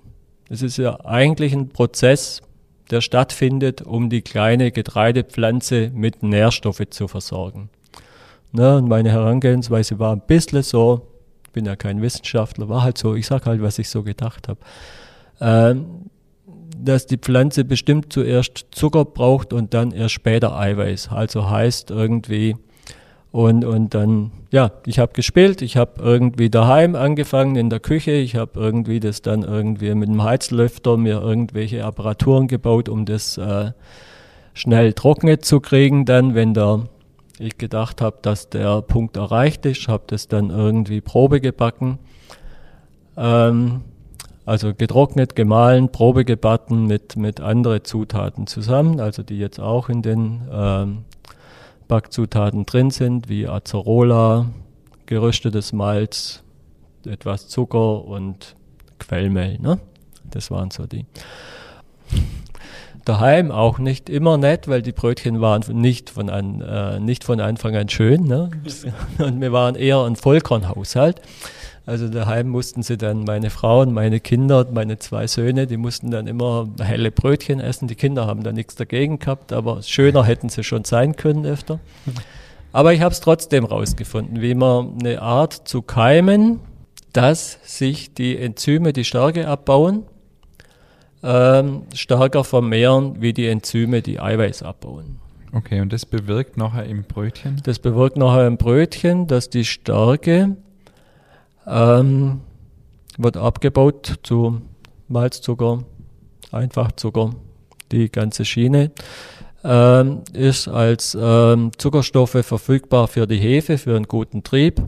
es 0.50 0.62
ist 0.62 0.78
ja 0.78 1.04
eigentlich 1.06 1.54
ein 1.54 1.70
Prozess, 1.70 2.42
der 2.90 3.02
stattfindet, 3.02 3.82
um 3.82 4.10
die 4.10 4.22
kleine 4.22 4.72
Getreidepflanze 4.72 5.92
mit 5.94 6.24
Nährstoffe 6.24 6.84
zu 6.90 7.08
versorgen. 7.08 7.70
Ne? 8.54 8.78
Und 8.78 8.88
meine 8.88 9.12
Herangehensweise 9.12 10.00
war 10.00 10.14
ein 10.14 10.22
bisschen 10.26 10.64
so, 10.64 11.08
bin 11.52 11.66
ja 11.66 11.76
kein 11.76 12.02
Wissenschaftler, 12.02 12.70
war 12.70 12.84
halt 12.84 12.98
so, 12.98 13.16
ich 13.16 13.28
sage 13.28 13.46
halt, 13.46 13.62
was 13.62 13.80
ich 13.80 13.90
so 13.90 14.04
gedacht 14.04 14.48
habe. 14.48 14.60
Ähm, 15.42 16.10
dass 16.80 17.08
die 17.08 17.18
Pflanze 17.18 17.66
bestimmt 17.66 18.14
zuerst 18.14 18.68
Zucker 18.72 19.06
braucht 19.06 19.52
und 19.52 19.74
dann 19.74 19.92
erst 19.92 20.14
später 20.14 20.58
Eiweiß. 20.58 21.10
Also 21.10 21.50
heißt 21.50 21.92
irgendwie, 21.92 22.56
und, 23.38 23.66
und 23.66 23.94
dann, 23.94 24.32
ja, 24.50 24.72
ich 24.88 24.98
habe 24.98 25.14
gespielt, 25.14 25.62
ich 25.62 25.78
habe 25.78 26.02
irgendwie 26.02 26.50
daheim 26.50 26.96
angefangen 26.96 27.56
in 27.56 27.70
der 27.70 27.80
Küche, 27.80 28.14
ich 28.14 28.36
habe 28.36 28.60
irgendwie 28.60 29.00
das 29.00 29.22
dann 29.22 29.44
irgendwie 29.44 29.94
mit 29.94 30.10
dem 30.10 30.24
Heizlüfter 30.24 30.98
mir 30.98 31.22
irgendwelche 31.22 31.86
Apparaturen 31.86 32.48
gebaut, 32.48 32.90
um 32.90 33.06
das 33.06 33.38
äh, 33.38 33.74
schnell 34.56 34.94
trocknet 34.94 35.46
zu 35.46 35.60
kriegen, 35.60 36.06
dann, 36.06 36.34
wenn 36.34 36.56
der, 36.56 36.90
ich 37.38 37.60
gedacht 37.60 38.02
habe, 38.02 38.18
dass 38.24 38.50
der 38.50 38.82
Punkt 38.82 39.18
erreicht 39.18 39.68
ist, 39.68 39.88
habe 39.88 40.06
das 40.08 40.28
dann 40.28 40.50
irgendwie 40.50 41.00
Probe 41.00 41.40
gebacken. 41.40 42.00
Ähm, 43.16 43.82
also 44.48 44.74
getrocknet, 44.74 45.36
gemahlen, 45.36 45.92
Probe 45.92 46.26
gebacken 46.26 46.88
mit, 46.88 47.16
mit 47.18 47.40
anderen 47.40 47.84
Zutaten 47.84 48.48
zusammen, 48.48 49.00
also 49.00 49.22
die 49.22 49.38
jetzt 49.38 49.60
auch 49.60 49.90
in 49.90 50.02
den 50.02 50.42
ähm, 50.52 51.04
Backzutaten 51.88 52.66
drin 52.66 52.92
sind, 52.92 53.30
wie 53.30 53.48
Acerola, 53.48 54.48
geröstetes 55.06 55.74
Malz, 55.74 56.44
etwas 57.06 57.48
Zucker 57.48 58.06
und 58.06 58.56
Quellmehl. 59.00 59.58
Ne? 59.60 59.80
Das 60.30 60.52
waren 60.52 60.72
so 60.72 60.86
die. 60.86 61.06
Daheim 63.06 63.52
auch 63.52 63.80
nicht 63.80 64.10
immer 64.10 64.38
nett, 64.38 64.68
weil 64.68 64.82
die 64.82 64.92
Brötchen 64.92 65.40
waren 65.40 65.64
nicht 65.72 66.10
von, 66.10 66.30
an, 66.30 66.60
äh, 66.60 67.00
nicht 67.00 67.24
von 67.24 67.40
Anfang 67.40 67.74
an 67.76 67.88
schön. 67.88 68.24
Ne? 68.26 68.52
Und 69.18 69.40
wir 69.40 69.54
waren 69.54 69.76
eher 69.76 70.04
ein 70.04 70.18
Vollkornhaushalt. 70.18 71.22
Also 71.88 72.10
daheim 72.10 72.50
mussten 72.50 72.84
sie 72.84 72.98
dann, 72.98 73.24
meine 73.24 73.50
Frau 73.50 73.80
und 73.80 73.94
meine 73.94 74.20
Kinder, 74.20 74.68
meine 74.70 75.00
zwei 75.00 75.26
Söhne, 75.26 75.68
die 75.68 75.78
mussten 75.78 76.12
dann 76.12 76.28
immer 76.28 76.68
helle 76.82 77.12
Brötchen 77.12 77.62
essen. 77.62 77.88
Die 77.88 77.96
Kinder 77.96 78.28
haben 78.28 78.44
da 78.44 78.52
nichts 78.52 78.76
dagegen 78.76 79.20
gehabt, 79.20 79.54
aber 79.54 79.82
schöner 79.82 80.26
hätten 80.26 80.50
sie 80.50 80.66
schon 80.66 80.84
sein 80.84 81.16
können 81.16 81.46
öfter. 81.46 81.80
Aber 82.74 82.92
ich 82.92 83.00
habe 83.00 83.14
es 83.14 83.22
trotzdem 83.22 83.64
rausgefunden, 83.64 84.42
wie 84.42 84.54
man 84.54 84.96
eine 85.00 85.22
Art 85.22 85.54
zu 85.54 85.82
keimen, 85.82 86.60
dass 87.14 87.58
sich 87.64 88.14
die 88.14 88.38
Enzyme, 88.38 88.92
die 88.92 89.06
Stärke 89.06 89.48
abbauen, 89.48 90.04
ähm, 91.24 91.84
stärker 91.96 92.44
vermehren, 92.44 93.22
wie 93.22 93.32
die 93.32 93.48
Enzyme, 93.48 94.02
die 94.02 94.20
Eiweiß 94.20 94.62
abbauen. 94.62 95.20
Okay, 95.54 95.80
und 95.80 95.94
das 95.94 96.06
bewirkt 96.06 96.58
nachher 96.58 96.84
im 96.84 97.04
Brötchen? 97.04 97.62
Das 97.64 97.80
bewirkt 97.80 98.18
nachher 98.18 98.46
im 98.46 98.58
Brötchen, 98.58 99.26
dass 99.28 99.50
die 99.50 99.64
Stärke 99.64 100.58
ähm, 101.68 102.42
wird 103.18 103.38
abgebaut 103.38 104.20
zu 104.24 104.62
Malzzucker, 105.08 105.84
Einfachzucker, 106.52 107.32
die 107.92 108.10
ganze 108.10 108.46
Schiene. 108.46 108.92
Ähm, 109.64 110.22
ist 110.34 110.68
als 110.68 111.18
ähm, 111.20 111.72
Zuckerstoffe 111.78 112.46
verfügbar 112.46 113.08
für 113.08 113.28
die 113.28 113.38
Hefe, 113.38 113.78
für 113.78 113.96
einen 113.96 114.08
guten 114.08 114.44
Trieb. 114.44 114.82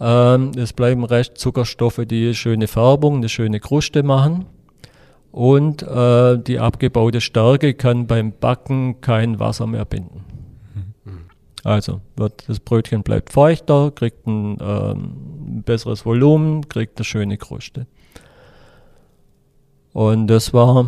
Ähm, 0.00 0.52
es 0.56 0.72
bleiben 0.72 1.04
recht 1.04 1.38
Zuckerstoffe, 1.38 2.02
die 2.06 2.26
eine 2.26 2.34
schöne 2.34 2.68
Färbung, 2.68 3.16
eine 3.16 3.28
schöne 3.28 3.58
Kruste 3.58 4.02
machen. 4.02 4.46
Und 5.32 5.82
äh, 5.82 6.38
die 6.38 6.58
abgebaute 6.58 7.20
Stärke 7.20 7.74
kann 7.74 8.06
beim 8.06 8.32
Backen 8.32 9.00
kein 9.00 9.38
Wasser 9.38 9.66
mehr 9.66 9.84
binden. 9.84 10.24
Also 11.62 12.00
wird 12.16 12.48
das 12.48 12.60
Brötchen 12.60 13.02
bleibt 13.02 13.32
feuchter, 13.32 13.90
kriegt 13.94 14.26
besseres 15.62 16.06
Volumen, 16.06 16.68
kriegt 16.68 16.98
eine 16.98 17.04
schöne 17.04 17.36
Kruste. 17.36 17.86
Und 19.92 20.28
das 20.28 20.52
war 20.52 20.86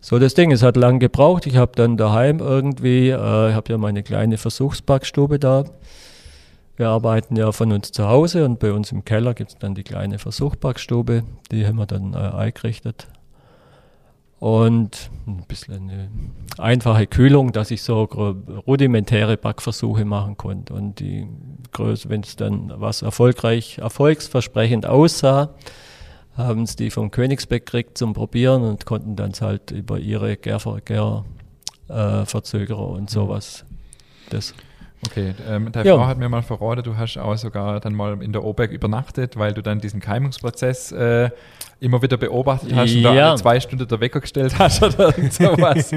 so 0.00 0.18
das 0.18 0.34
Ding. 0.34 0.52
Es 0.52 0.62
hat 0.62 0.76
lang 0.76 0.98
gebraucht. 0.98 1.46
Ich 1.46 1.56
habe 1.56 1.72
dann 1.74 1.96
daheim 1.96 2.38
irgendwie, 2.38 3.10
äh, 3.10 3.50
ich 3.50 3.54
habe 3.54 3.70
ja 3.72 3.78
meine 3.78 4.02
kleine 4.02 4.38
Versuchsbackstube 4.38 5.38
da. 5.38 5.64
Wir 6.76 6.88
arbeiten 6.88 7.36
ja 7.36 7.52
von 7.52 7.72
uns 7.72 7.92
zu 7.92 8.08
Hause 8.08 8.44
und 8.44 8.58
bei 8.58 8.72
uns 8.72 8.90
im 8.90 9.04
Keller 9.04 9.32
gibt 9.34 9.50
es 9.50 9.58
dann 9.58 9.74
die 9.74 9.84
kleine 9.84 10.18
Versuchsbackstube. 10.18 11.22
Die 11.52 11.66
haben 11.66 11.76
wir 11.76 11.86
dann 11.86 12.14
äh, 12.14 12.16
eingerichtet 12.16 13.06
und 14.40 15.10
ein 15.26 15.44
bisschen 15.48 15.74
eine 15.74 16.10
einfache 16.58 17.06
Kühlung, 17.06 17.52
dass 17.52 17.70
ich 17.70 17.82
so 17.82 18.02
rudimentäre 18.66 19.36
Backversuche 19.36 20.04
machen 20.04 20.36
konnte. 20.36 20.74
Und 20.74 21.00
die 21.00 21.26
Größe, 21.72 22.08
wenn 22.08 22.22
es 22.22 22.36
dann 22.36 22.72
was 22.76 23.02
erfolgreich, 23.02 23.78
erfolgsversprechend 23.78 24.86
aussah, 24.86 25.54
haben 26.36 26.64
es 26.64 26.76
die 26.76 26.90
vom 26.90 27.10
Königsbeck 27.10 27.64
gekriegt 27.64 27.96
zum 27.96 28.12
Probieren 28.12 28.62
und 28.62 28.86
konnten 28.86 29.16
dann 29.16 29.32
halt 29.40 29.70
über 29.70 29.98
ihre 29.98 30.36
Gärverzögerer 30.36 31.24
äh, 31.88 32.96
und 32.96 33.10
sowas 33.10 33.64
das 34.30 34.54
Okay, 35.06 35.34
ähm, 35.48 35.70
deine 35.72 35.88
ja. 35.88 35.96
Frau 35.96 36.06
hat 36.06 36.18
mir 36.18 36.28
mal 36.28 36.42
verraten, 36.42 36.82
du 36.82 36.96
hast 36.96 37.18
auch 37.18 37.36
sogar 37.36 37.80
dann 37.80 37.94
mal 37.94 38.22
in 38.22 38.32
der 38.32 38.44
OBEC 38.44 38.70
übernachtet, 38.70 39.36
weil 39.36 39.52
du 39.52 39.62
dann 39.62 39.80
diesen 39.80 40.00
Keimungsprozess 40.00 40.92
äh, 40.92 41.30
immer 41.80 42.00
wieder 42.00 42.16
beobachtet 42.16 42.74
hast 42.74 42.92
ja. 42.92 43.10
und 43.10 43.16
da 43.16 43.36
zwei 43.36 43.60
Stunden 43.60 43.86
der 43.86 44.00
Wecker 44.00 44.20
gestellt 44.20 44.54
hast 44.58 44.82
oder 44.82 45.06
irgend 45.16 45.32
sowas. 45.32 45.90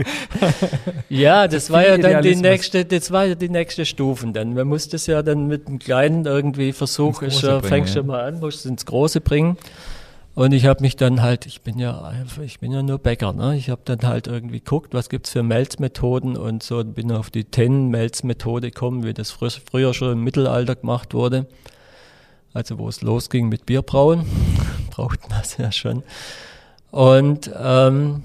ja, 1.09 1.47
das 1.47 1.71
war 1.71 1.87
ja 1.87 1.97
dann 1.97 2.21
die 2.21 2.35
nächste, 2.35 2.83
das 2.83 3.11
war 3.11 3.25
ja 3.25 3.35
die 3.35 3.49
nächste 3.49 3.85
Stufe 3.85 4.27
dann. 4.27 4.53
Man 4.53 4.67
musste 4.67 4.97
es 4.97 5.07
ja 5.07 5.21
dann 5.23 5.47
mit 5.47 5.67
einem 5.67 5.79
kleinen 5.79 6.25
irgendwie 6.25 6.73
Versuch, 6.73 7.21
ich, 7.21 7.43
äh, 7.43 7.61
fängst 7.61 7.95
ja. 7.95 8.03
mal 8.03 8.25
an, 8.25 8.39
musst 8.39 8.59
es 8.59 8.65
ins 8.65 8.85
Große 8.85 9.21
bringen. 9.21 9.57
Und 10.38 10.51
ich 10.51 10.67
habe 10.67 10.83
mich 10.83 10.95
dann 10.95 11.23
halt, 11.23 11.47
ich 11.47 11.61
bin 11.61 11.79
ja 11.79 12.13
ich 12.43 12.59
bin 12.59 12.71
ja 12.71 12.83
nur 12.83 12.99
Bäcker, 12.99 13.33
ne? 13.33 13.57
Ich 13.57 13.71
habe 13.71 13.81
dann 13.85 14.01
halt 14.03 14.27
irgendwie 14.27 14.59
geguckt, 14.59 14.93
was 14.93 15.09
gibt's 15.09 15.31
für 15.31 15.41
Melzmethoden 15.41 16.38
und 16.38 16.61
so 16.61 16.83
bin 16.85 17.11
auf 17.11 17.31
die 17.31 17.45
Ten-Melzmethode 17.45 18.69
gekommen, 18.69 19.03
wie 19.03 19.15
das 19.15 19.31
fr 19.31 19.49
früher 19.49 19.95
schon 19.95 20.11
im 20.11 20.23
Mittelalter 20.23 20.75
gemacht 20.75 21.15
wurde. 21.15 21.47
Also 22.53 22.77
wo 22.77 22.88
es 22.88 23.01
losging 23.01 23.49
mit 23.49 23.65
Bierbrauen, 23.65 24.27
braucht 24.91 25.27
man 25.27 25.41
es 25.41 25.57
ja 25.57 25.71
schon. 25.71 26.03
Und 26.91 27.49
ähm, 27.59 28.21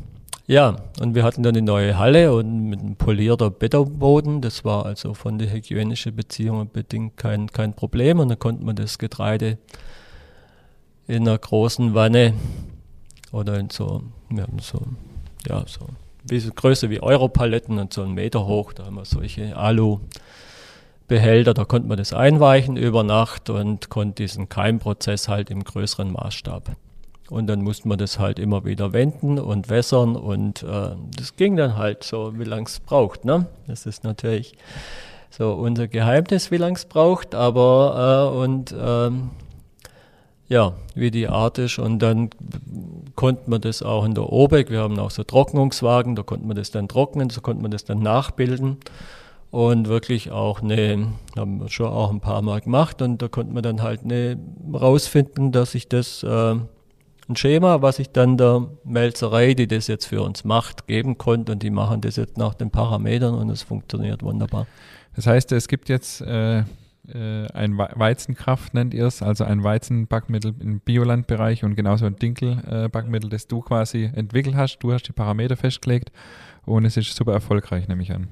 ja, 0.46 0.76
und 1.00 1.14
wir 1.14 1.22
hatten 1.22 1.42
dann 1.42 1.56
eine 1.56 1.64
neue 1.64 1.98
Halle 1.98 2.34
und 2.34 2.68
mit 2.68 2.80
einem 2.80 2.96
polierter 2.96 3.48
Betterboden. 3.48 4.42
Das 4.42 4.66
war 4.66 4.84
also 4.84 5.14
von 5.14 5.38
der 5.38 5.50
hygienischen 5.50 6.14
Beziehung 6.14 6.68
bedingt 6.70 7.16
kein, 7.16 7.46
kein 7.46 7.72
Problem. 7.72 8.18
Und 8.18 8.28
dann 8.28 8.38
konnte 8.38 8.66
man 8.66 8.76
das 8.76 8.98
Getreide 8.98 9.56
in 11.12 11.28
einer 11.28 11.38
großen 11.38 11.94
Wanne 11.94 12.32
oder 13.32 13.58
in 13.58 13.68
so, 13.70 14.02
wir 14.30 14.44
haben 14.44 14.58
so, 14.60 14.80
ja, 15.46 15.62
so 15.66 15.86
Größe 16.54 16.88
wie 16.88 17.02
Europaletten 17.02 17.78
und 17.78 17.92
so 17.92 18.02
einen 18.02 18.14
Meter 18.14 18.46
hoch, 18.46 18.72
da 18.72 18.86
haben 18.86 18.94
wir 18.94 19.04
solche 19.04 19.56
Alu-Behälter, 19.56 21.52
da 21.52 21.64
konnte 21.64 21.88
man 21.88 21.98
das 21.98 22.14
einweichen 22.14 22.76
über 22.76 23.02
Nacht 23.02 23.50
und 23.50 23.90
konnte 23.90 24.22
diesen 24.22 24.48
Keimprozess 24.48 25.28
halt 25.28 25.50
im 25.50 25.64
größeren 25.64 26.12
Maßstab. 26.12 26.76
Und 27.28 27.46
dann 27.46 27.62
musste 27.62 27.88
man 27.88 27.98
das 27.98 28.18
halt 28.18 28.38
immer 28.38 28.64
wieder 28.64 28.92
wenden 28.92 29.38
und 29.38 29.68
wässern 29.68 30.16
und 30.16 30.62
äh, 30.62 30.96
das 31.16 31.36
ging 31.36 31.56
dann 31.56 31.76
halt 31.76 32.04
so, 32.04 32.38
wie 32.38 32.44
lange 32.44 32.66
es 32.66 32.80
braucht. 32.80 33.24
Ne? 33.24 33.46
Das 33.66 33.84
ist 33.86 34.04
natürlich 34.04 34.54
so 35.30 35.52
unser 35.52 35.88
Geheimnis, 35.88 36.50
wie 36.50 36.58
lange 36.58 36.76
es 36.76 36.84
braucht, 36.84 37.34
aber 37.34 38.30
äh, 38.32 38.38
und 38.38 38.74
ähm, 38.78 39.30
ja, 40.52 40.74
wie 40.94 41.10
die 41.10 41.28
Art 41.28 41.56
ist. 41.56 41.78
Und 41.78 42.00
dann 42.00 42.28
konnte 43.16 43.48
man 43.48 43.62
das 43.62 43.82
auch 43.82 44.04
in 44.04 44.14
der 44.14 44.30
OBEC, 44.30 44.70
wir 44.70 44.80
haben 44.80 44.98
auch 44.98 45.10
so 45.10 45.24
Trocknungswagen, 45.24 46.14
da 46.14 46.22
konnte 46.22 46.46
man 46.46 46.56
das 46.56 46.70
dann 46.70 46.88
trocknen, 46.88 47.30
so 47.30 47.40
konnte 47.40 47.62
man 47.62 47.70
das 47.70 47.84
dann 47.84 48.00
nachbilden. 48.00 48.76
Und 49.50 49.88
wirklich 49.88 50.30
auch 50.30 50.62
eine, 50.62 51.08
haben 51.36 51.60
wir 51.60 51.70
schon 51.70 51.88
auch 51.88 52.10
ein 52.10 52.20
paar 52.20 52.42
Mal 52.42 52.60
gemacht 52.60 53.02
und 53.02 53.20
da 53.20 53.28
konnte 53.28 53.52
man 53.52 53.62
dann 53.62 53.82
halt 53.82 54.02
eine 54.04 54.38
rausfinden, 54.72 55.52
dass 55.52 55.74
ich 55.74 55.88
das, 55.88 56.22
äh, 56.22 56.54
ein 57.28 57.36
Schema, 57.36 57.80
was 57.80 57.98
ich 57.98 58.10
dann 58.10 58.36
der 58.36 58.66
Melzerei, 58.84 59.54
die 59.54 59.68
das 59.68 59.86
jetzt 59.86 60.06
für 60.06 60.22
uns 60.22 60.44
macht, 60.44 60.86
geben 60.86 61.16
konnte 61.18 61.52
und 61.52 61.62
die 61.62 61.70
machen 61.70 62.00
das 62.00 62.16
jetzt 62.16 62.36
nach 62.36 62.54
den 62.54 62.70
Parametern 62.70 63.34
und 63.34 63.48
es 63.48 63.62
funktioniert 63.62 64.22
wunderbar. 64.22 64.66
Das 65.16 65.26
heißt, 65.26 65.52
es 65.52 65.68
gibt 65.68 65.88
jetzt 65.88 66.20
äh, 66.22 66.64
äh, 67.14 67.46
ein 67.52 67.78
Weizenkraft 67.78 68.74
nennt 68.74 68.94
ihr 68.94 69.06
es, 69.06 69.22
also 69.22 69.44
ein 69.44 69.62
Weizenbackmittel 69.62 70.54
im 70.60 70.80
Biolandbereich 70.80 71.64
und 71.64 71.74
genauso 71.74 72.06
ein 72.06 72.16
Dinkelbackmittel, 72.16 73.30
das 73.30 73.46
du 73.46 73.60
quasi 73.60 74.10
entwickelt 74.14 74.56
hast. 74.56 74.78
Du 74.78 74.92
hast 74.92 75.04
die 75.04 75.12
Parameter 75.12 75.56
festgelegt 75.56 76.10
und 76.64 76.84
es 76.84 76.96
ist 76.96 77.14
super 77.14 77.32
erfolgreich, 77.32 77.88
nehme 77.88 78.02
ich 78.02 78.12
an. 78.12 78.28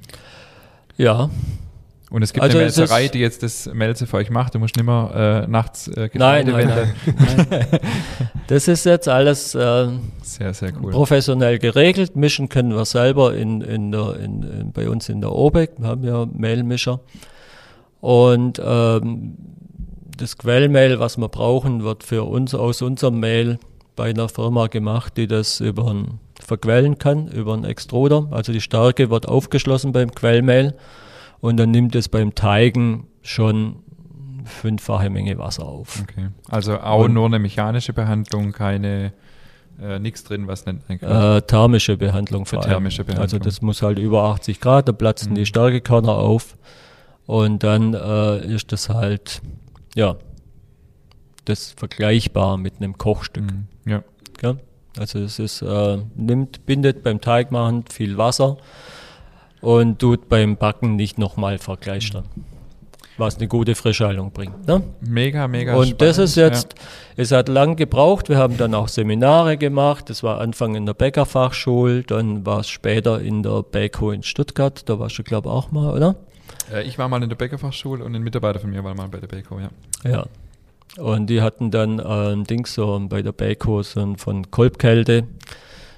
Ja. 0.97 1.31
Und 2.11 2.23
es 2.23 2.33
gibt 2.33 2.43
also 2.43 2.59
eine 2.59 2.65
Melzerei, 2.65 3.07
die 3.07 3.21
jetzt 3.21 3.45
das 3.45 3.73
Melze 3.73 4.07
für 4.07 4.17
euch 4.17 4.31
macht. 4.31 4.55
Du 4.55 4.59
musst 4.59 4.75
nicht 4.75 4.85
mehr 4.85 5.45
äh, 5.47 5.51
nachts 5.51 5.87
äh, 5.87 6.09
Getreide 6.09 6.51
nein, 6.51 6.67
nein, 6.67 6.95
nein, 7.07 7.47
nein. 7.51 7.81
Das 8.49 8.67
ist 8.67 8.85
jetzt 8.85 9.09
alles 9.09 9.55
äh, 9.55 9.89
sehr, 10.23 10.53
sehr 10.53 10.73
cool. 10.83 10.91
professionell 10.91 11.61
geregelt. 11.61 12.17
Mischen 12.17 12.49
können 12.49 12.75
wir 12.75 12.85
selber 12.85 13.35
in, 13.35 13.61
in 13.61 13.93
der, 13.93 14.17
in, 14.17 14.43
in, 14.43 14.73
bei 14.73 14.89
uns 14.91 15.09
in 15.09 15.21
der 15.21 15.31
OBEC. 15.31 15.71
Wir 15.79 15.89
haben 15.89 16.03
ja 16.03 16.27
Mehlmischer. 16.27 16.99
Und 18.01 18.61
ähm, 18.65 19.37
das 20.17 20.39
Quellmehl, 20.39 21.01
was 21.01 21.17
wir 21.17 21.29
brauchen, 21.29 21.83
wird 21.83 22.05
für 22.05 22.25
uns 22.25 22.55
aus 22.55 22.83
unserem 22.83 23.21
Mehl 23.21 23.59
bei 23.97 24.11
einer 24.11 24.29
Firma 24.29 24.67
gemacht, 24.67 25.17
die 25.17 25.27
das 25.27 25.61
über 25.61 25.91
ein, 25.91 26.21
verquellen 26.41 26.99
kann, 26.99 27.29
über 27.29 27.55
einen 27.55 27.65
Extruder. 27.65 28.29
Also 28.31 28.53
die 28.53 28.61
Stärke 28.61 29.11
wird 29.11 29.29
aufgeschlossen 29.29 29.93
beim 29.93 30.11
Quellmehl 30.13 30.75
und 31.41 31.59
dann 31.59 31.71
nimmt 31.71 31.95
es 31.95 32.09
beim 32.09 32.35
Teigen 32.35 33.07
schon 33.23 33.77
fünffache 34.45 35.11
Menge 35.11 35.39
Wasser 35.39 35.65
auf. 35.65 36.03
Okay. 36.03 36.29
Also 36.49 36.79
auch 36.79 37.05
und, 37.05 37.15
nur 37.15 37.27
eine 37.27 37.39
mechanische 37.39 37.93
Behandlung, 37.93 38.53
keine 38.53 39.13
äh, 39.81 39.99
nichts 39.99 40.25
drin, 40.25 40.47
was 40.47 40.67
nennt 40.67 40.89
man 40.89 40.99
äh, 40.99 41.43
Thermische 41.43 41.97
Behandlung 41.97 42.47
für 42.47 42.61
thermische 42.61 43.05
Behandlung. 43.05 43.23
Also 43.23 43.39
das 43.39 43.63
muss 43.63 43.83
halt 43.83 43.99
über 43.99 44.25
80 44.25 44.61
Grad, 44.61 44.89
da 44.89 44.93
platzen 44.93 45.33
mhm. 45.33 45.37
die 45.37 45.47
Stärkekörner 45.47 46.13
auf 46.13 46.57
und 47.31 47.63
dann 47.63 47.95
äh, 47.95 48.45
ist 48.45 48.73
das 48.73 48.89
halt, 48.89 49.41
ja, 49.95 50.17
das 51.45 51.71
vergleichbar 51.71 52.57
mit 52.57 52.79
einem 52.79 52.99
Kochstück. 52.99 53.45
Mhm. 53.45 53.67
Ja. 53.87 54.03
ja. 54.43 54.57
Also 54.99 55.21
es 55.21 55.39
ist, 55.39 55.63
äh, 55.63 55.99
nimmt, 56.17 56.67
bindet 56.67 57.05
beim 57.05 57.21
Teigmachen 57.21 57.85
viel 57.89 58.19
Wasser 58.19 58.57
und 59.61 60.01
tut 60.01 60.29
beim 60.29 60.57
Backen 60.57 60.97
nicht 60.97 61.19
nochmal 61.19 61.59
vergleichen. 61.59 62.25
Mhm 62.35 62.45
was 63.21 63.37
eine 63.37 63.49
gute 63.49 63.75
Frischhaltung 63.75 64.33
bringt. 64.33 64.67
Ne? 64.67 64.83
Mega, 65.03 65.47
mega. 65.47 65.75
Und 65.75 65.89
spannend, 65.89 66.01
das 66.01 66.17
ist 66.17 66.37
jetzt, 66.37 66.73
ja. 66.73 66.85
es 67.19 67.33
hat 67.33 67.51
lang 67.51 67.77
gebraucht. 67.77 68.31
Wir 68.31 68.39
haben 68.39 68.57
dann 68.57 68.75
auch 68.75 68.89
Seminare 68.89 69.59
gemacht. 69.59 70.09
Das 70.09 70.23
war 70.23 70.41
Anfang 70.41 70.75
in 70.75 70.87
der 70.87 70.95
Bäckerfachschule, 70.95 72.03
dann 72.03 72.47
war 72.47 72.61
es 72.61 72.71
später 72.71 73.21
in 73.21 73.43
der 73.43 73.63
Bäcko 73.63 74.11
in 74.11 74.23
Stuttgart. 74.23 74.89
Da 74.89 74.99
warst 74.99 75.19
du, 75.19 75.23
glaube 75.23 75.51
ich, 75.51 75.55
auch 75.55 75.71
mal, 75.71 75.95
oder? 75.95 76.17
Äh, 76.73 76.83
ich 76.83 76.99
war 76.99 77.09
mal 77.09 77.23
in 77.23 77.29
der 77.29 77.37
Bäckerfachschule 77.37 78.05
und 78.05 78.15
ein 78.15 78.23
Mitarbeiter 78.23 78.61
von 78.61 78.71
mir 78.71 78.85
war 78.85 78.95
mal 78.95 79.09
bei 79.09 79.19
der 79.19 79.29
Bäcko, 79.29 79.59
ja. 79.59 79.71
Ja. 80.05 80.27
Und 80.99 81.29
die 81.31 81.41
hatten 81.41 81.71
dann 81.71 82.01
ein 82.01 82.33
ähm, 82.41 82.45
Ding 82.45 82.67
so 82.67 83.01
bei 83.09 83.23
der 83.23 83.33
Bäcko 83.33 83.83
so 83.83 84.15
von 84.17 84.51
Kolbkälte 84.51 85.25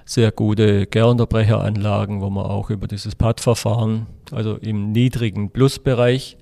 sehr 0.05 0.33
gute 0.33 0.87
Gärunterbrecheranlagen, 0.87 2.21
wo 2.21 2.29
man 2.29 2.45
auch 2.45 2.71
über 2.71 2.89
dieses 2.89 3.15
Pad-Verfahren, 3.15 4.07
also 4.31 4.57
im 4.57 4.93
niedrigen 4.93 5.51
Plusbereich, 5.51 6.37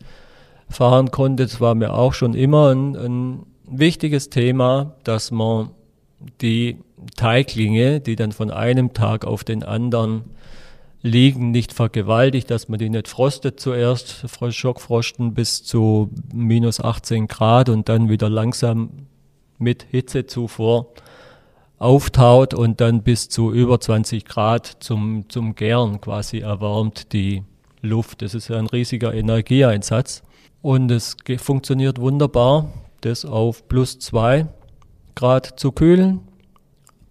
fahren 0.69 1.11
konnte. 1.11 1.45
Das 1.45 1.61
war 1.61 1.75
mir 1.75 1.93
auch 1.93 2.15
schon 2.15 2.35
immer 2.35 2.73
ein, 2.75 2.97
ein 2.97 3.47
wichtiges 3.67 4.31
Thema, 4.31 4.95
dass 5.05 5.31
man 5.31 5.71
die 6.41 6.79
Teiglinge, 7.17 8.01
die 8.01 8.17
dann 8.17 8.33
von 8.33 8.51
einem 8.51 8.93
Tag 8.93 9.25
auf 9.25 9.45
den 9.45 9.63
anderen 9.63 10.25
liegen, 11.03 11.51
nicht 11.51 11.73
vergewaltigt, 11.73 12.51
dass 12.51 12.69
man 12.69 12.79
die 12.79 12.91
nicht 12.91 13.09
frostet 13.09 13.61
zuerst, 13.61 14.27
Schockfrosten 14.51 15.35
bis 15.35 15.63
zu 15.63 16.11
minus 16.33 16.81
18 16.81 17.27
Grad 17.27 17.69
und 17.69 17.89
dann 17.89 18.09
wieder 18.09 18.29
langsam 18.29 19.07
mit 19.59 19.87
Hitzezufuhr 19.91 20.93
auftaut 21.79 22.53
und 22.53 22.81
dann 22.81 23.03
bis 23.03 23.29
zu 23.29 23.53
über 23.53 23.81
20 23.81 24.27
Grad 24.27 24.67
zum, 24.81 25.29
zum 25.29 25.55
Gären 25.55 26.01
quasi 26.01 26.39
erwärmt 26.39 27.13
die 27.13 27.45
Luft. 27.81 28.21
Das 28.21 28.35
ist 28.35 28.51
ein 28.51 28.67
riesiger 28.67 29.15
Energieeinsatz. 29.15 30.23
Und 30.63 30.91
es 30.91 31.17
funktioniert 31.39 31.99
wunderbar, 31.99 32.71
das 33.01 33.25
auf 33.25 33.67
plus 33.67 33.99
2 33.99 34.47
Grad 35.15 35.59
zu 35.59 35.73
kühlen 35.73 36.21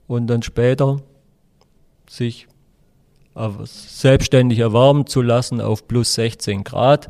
und 0.07 0.27
dann 0.27 0.43
später 0.43 1.01
sich 2.07 2.47
selbstständig 3.63 4.59
erwärmen 4.59 5.07
zu 5.07 5.21
lassen 5.21 5.61
auf 5.61 5.87
plus 5.87 6.13
16 6.13 6.63
Grad 6.63 7.09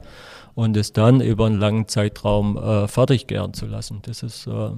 und 0.56 0.76
es 0.78 0.94
dann 0.94 1.22
über 1.22 1.46
einen 1.46 1.60
langen 1.60 1.88
Zeitraum 1.88 2.58
äh, 2.58 2.88
fertig 2.88 3.28
gären 3.28 3.54
zu 3.54 3.66
lassen. 3.66 4.00
Das 4.04 4.24
ist, 4.24 4.48
äh, 4.48 4.72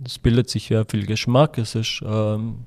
das 0.00 0.18
bildet 0.18 0.50
sich 0.50 0.66
sehr 0.66 0.84
viel 0.88 1.06
Geschmack. 1.06 1.58
Es 1.58 1.74
ist 1.74 2.02
ähm, 2.06 2.66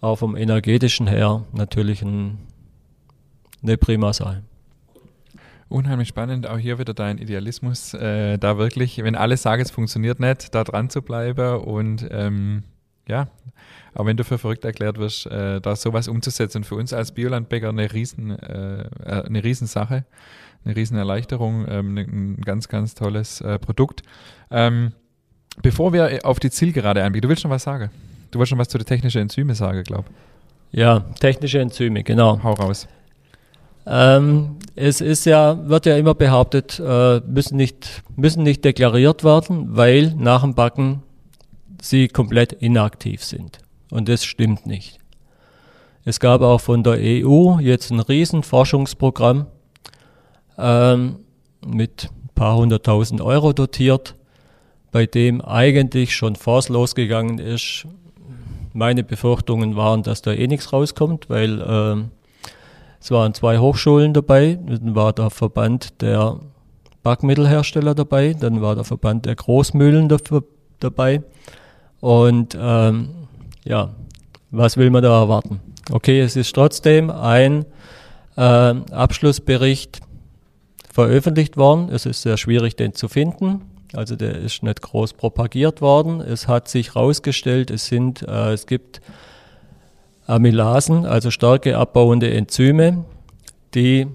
auch 0.00 0.16
vom 0.16 0.36
energetischen 0.36 1.06
her 1.06 1.44
natürlich 1.52 2.02
ein, 2.02 2.38
eine 3.62 3.78
prima 3.78 4.12
Sache. 4.12 4.42
Unheimlich 5.68 6.08
spannend, 6.08 6.46
auch 6.46 6.58
hier 6.58 6.78
wieder 6.78 6.92
dein 6.92 7.16
Idealismus, 7.16 7.94
äh, 7.94 8.36
da 8.36 8.58
wirklich, 8.58 8.98
wenn 9.02 9.14
alle 9.14 9.38
sagen, 9.38 9.62
es 9.62 9.70
funktioniert 9.70 10.20
nicht, 10.20 10.54
da 10.54 10.64
dran 10.64 10.90
zu 10.90 11.00
bleiben 11.00 11.60
und 11.60 12.06
ähm, 12.10 12.64
ja, 13.08 13.28
auch 13.94 14.06
wenn 14.06 14.16
du 14.16 14.24
für 14.24 14.38
verrückt 14.38 14.64
erklärt 14.64 14.98
wirst, 14.98 15.26
äh, 15.26 15.60
da 15.60 15.76
sowas 15.76 16.08
umzusetzen, 16.08 16.64
für 16.64 16.76
uns 16.76 16.92
als 16.92 17.12
Biolandbäcker 17.12 17.68
eine 17.68 17.92
riesen, 17.92 18.30
äh, 18.38 18.82
äh 18.82 19.24
eine 19.24 19.44
Riesensache, 19.44 20.04
eine 20.64 20.76
Riesenerleichterung, 20.76 21.66
ähm, 21.68 21.94
ne, 21.94 22.02
ein 22.02 22.40
ganz, 22.42 22.68
ganz 22.68 22.94
tolles 22.94 23.40
äh, 23.40 23.58
Produkt. 23.58 24.02
Ähm, 24.50 24.92
bevor 25.62 25.92
wir 25.92 26.20
auf 26.24 26.40
die 26.40 26.50
Zielgerade 26.50 27.02
einbiegen, 27.02 27.22
du 27.22 27.28
willst 27.28 27.42
schon 27.42 27.50
was 27.50 27.64
sagen? 27.64 27.90
Du 28.30 28.38
wolltest 28.38 28.50
schon 28.50 28.58
was 28.58 28.68
zu 28.68 28.78
den 28.78 28.86
technischen 28.86 29.20
Enzymen 29.20 29.54
sagen, 29.54 29.82
glaube 29.82 30.04
ich. 30.08 30.78
Ja, 30.78 31.00
technische 31.20 31.60
Enzyme, 31.60 32.02
genau. 32.02 32.42
Hau 32.42 32.54
raus. 32.54 32.88
Ähm, 33.86 34.56
es 34.74 35.00
ist 35.00 35.26
ja, 35.26 35.68
wird 35.68 35.86
ja 35.86 35.96
immer 35.96 36.14
behauptet, 36.14 36.80
äh, 36.80 37.20
müssen, 37.20 37.56
nicht, 37.56 38.02
müssen 38.16 38.42
nicht 38.42 38.64
deklariert 38.64 39.24
werden, 39.24 39.76
weil 39.76 40.14
nach 40.16 40.42
dem 40.42 40.54
Backen 40.54 41.02
sie 41.80 42.08
komplett 42.08 42.52
inaktiv 42.52 43.24
sind. 43.24 43.58
Und 43.92 44.08
das 44.08 44.24
stimmt 44.24 44.64
nicht. 44.64 44.98
Es 46.02 46.18
gab 46.18 46.40
auch 46.40 46.62
von 46.62 46.82
der 46.82 46.94
EU 46.94 47.58
jetzt 47.60 47.90
ein 47.90 48.00
Riesenforschungsprogramm 48.00 49.46
ähm, 50.56 51.16
mit 51.64 52.08
ein 52.10 52.30
paar 52.34 52.56
hunderttausend 52.56 53.20
Euro 53.20 53.52
dotiert, 53.52 54.16
bei 54.92 55.04
dem 55.04 55.42
eigentlich 55.42 56.16
schon 56.16 56.36
Force 56.36 56.70
losgegangen 56.70 57.38
ist. 57.38 57.86
Meine 58.72 59.04
Befürchtungen 59.04 59.76
waren, 59.76 60.02
dass 60.02 60.22
da 60.22 60.32
eh 60.32 60.46
nichts 60.46 60.72
rauskommt, 60.72 61.28
weil 61.28 61.62
ähm, 61.68 62.12
es 62.98 63.10
waren 63.10 63.34
zwei 63.34 63.58
Hochschulen 63.58 64.14
dabei, 64.14 64.58
dann 64.66 64.94
war 64.94 65.12
der 65.12 65.28
Verband 65.28 66.00
der 66.00 66.40
Backmittelhersteller 67.02 67.94
dabei, 67.94 68.32
dann 68.32 68.62
war 68.62 68.74
der 68.74 68.84
Verband 68.84 69.26
der 69.26 69.34
Großmühlen 69.34 70.08
dabei. 70.80 71.22
Und 72.00 72.56
ähm, 72.58 73.21
ja, 73.64 73.94
was 74.50 74.76
will 74.76 74.90
man 74.90 75.02
da 75.02 75.20
erwarten? 75.20 75.60
Okay, 75.90 76.20
es 76.20 76.36
ist 76.36 76.54
trotzdem 76.54 77.10
ein 77.10 77.64
äh, 78.36 78.40
Abschlussbericht 78.40 80.00
veröffentlicht 80.92 81.56
worden. 81.56 81.88
Es 81.90 82.06
ist 82.06 82.22
sehr 82.22 82.36
schwierig, 82.36 82.76
den 82.76 82.94
zu 82.94 83.08
finden. 83.08 83.62
Also 83.94 84.16
der 84.16 84.36
ist 84.36 84.62
nicht 84.62 84.80
groß 84.82 85.14
propagiert 85.14 85.80
worden. 85.80 86.20
Es 86.20 86.48
hat 86.48 86.68
sich 86.68 86.94
herausgestellt, 86.94 87.70
es 87.70 87.86
sind, 87.86 88.22
äh, 88.22 88.52
es 88.52 88.66
gibt 88.66 89.00
Amylasen, 90.26 91.04
also 91.04 91.30
starke 91.30 91.76
abbauende 91.76 92.32
Enzyme, 92.32 93.04
die 93.74 94.06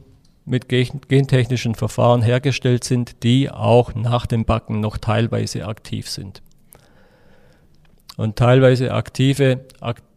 mit 0.45 0.69
gentechnischen 0.69 1.75
Verfahren 1.75 2.21
hergestellt 2.21 2.85
sind, 2.85 3.23
die 3.23 3.51
auch 3.51 3.93
nach 3.93 4.25
dem 4.25 4.45
Backen 4.45 4.79
noch 4.79 4.97
teilweise 4.97 5.65
aktiv 5.65 6.09
sind. 6.09 6.41
Und 8.17 8.35
teilweise 8.35 8.93
aktive 8.93 9.61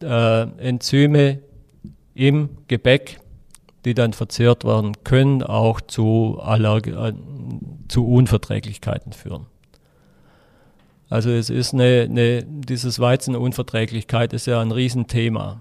äh, 0.02 0.42
Enzyme 0.58 1.40
im 2.14 2.48
Gebäck, 2.66 3.20
die 3.84 3.94
dann 3.94 4.14
verzehrt 4.14 4.64
werden, 4.64 5.04
können 5.04 5.42
auch 5.42 5.80
zu, 5.80 6.38
Allerg 6.40 6.86
äh, 6.86 7.12
zu 7.88 8.06
Unverträglichkeiten 8.06 9.12
führen. 9.12 9.46
Also 11.10 11.30
es 11.30 11.50
ist 11.50 11.74
eine, 11.74 12.06
eine, 12.08 12.44
dieses 12.44 13.00
Weizenunverträglichkeit 13.00 14.32
ist 14.32 14.46
ja 14.46 14.60
ein 14.60 14.70
Riesenthema. 14.70 15.60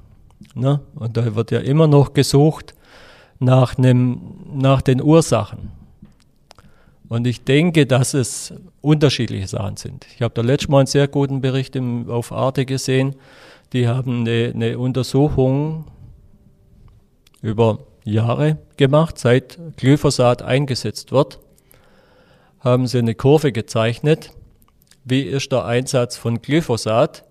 Ne? 0.53 0.79
Und 0.95 1.17
da 1.17 1.35
wird 1.35 1.51
ja 1.51 1.59
immer 1.59 1.87
noch 1.87 2.13
gesucht 2.13 2.73
nach, 3.39 3.77
nem, 3.77 4.21
nach 4.53 4.81
den 4.81 5.01
Ursachen. 5.01 5.71
Und 7.09 7.25
ich 7.25 7.43
denke, 7.43 7.87
dass 7.87 8.13
es 8.13 8.53
unterschiedliche 8.81 9.47
Sachen 9.47 9.77
sind. 9.77 10.05
Ich 10.15 10.21
habe 10.21 10.33
da 10.33 10.41
letztes 10.41 10.69
Mal 10.69 10.79
einen 10.79 10.87
sehr 10.87 11.07
guten 11.07 11.41
Bericht 11.41 11.75
im, 11.75 12.09
auf 12.09 12.31
Arte 12.31 12.65
gesehen. 12.65 13.15
Die 13.73 13.87
haben 13.87 14.21
eine, 14.21 14.51
eine 14.53 14.77
Untersuchung 14.77 15.85
über 17.41 17.79
Jahre 18.03 18.57
gemacht, 18.77 19.17
seit 19.17 19.57
Glyphosat 19.77 20.41
eingesetzt 20.41 21.11
wird, 21.11 21.39
haben 22.59 22.87
sie 22.87 22.99
eine 22.99 23.15
Kurve 23.15 23.51
gezeichnet. 23.51 24.31
Wie 25.03 25.21
ist 25.21 25.51
der 25.51 25.65
Einsatz 25.65 26.17
von 26.17 26.41
Glyphosat 26.41 27.23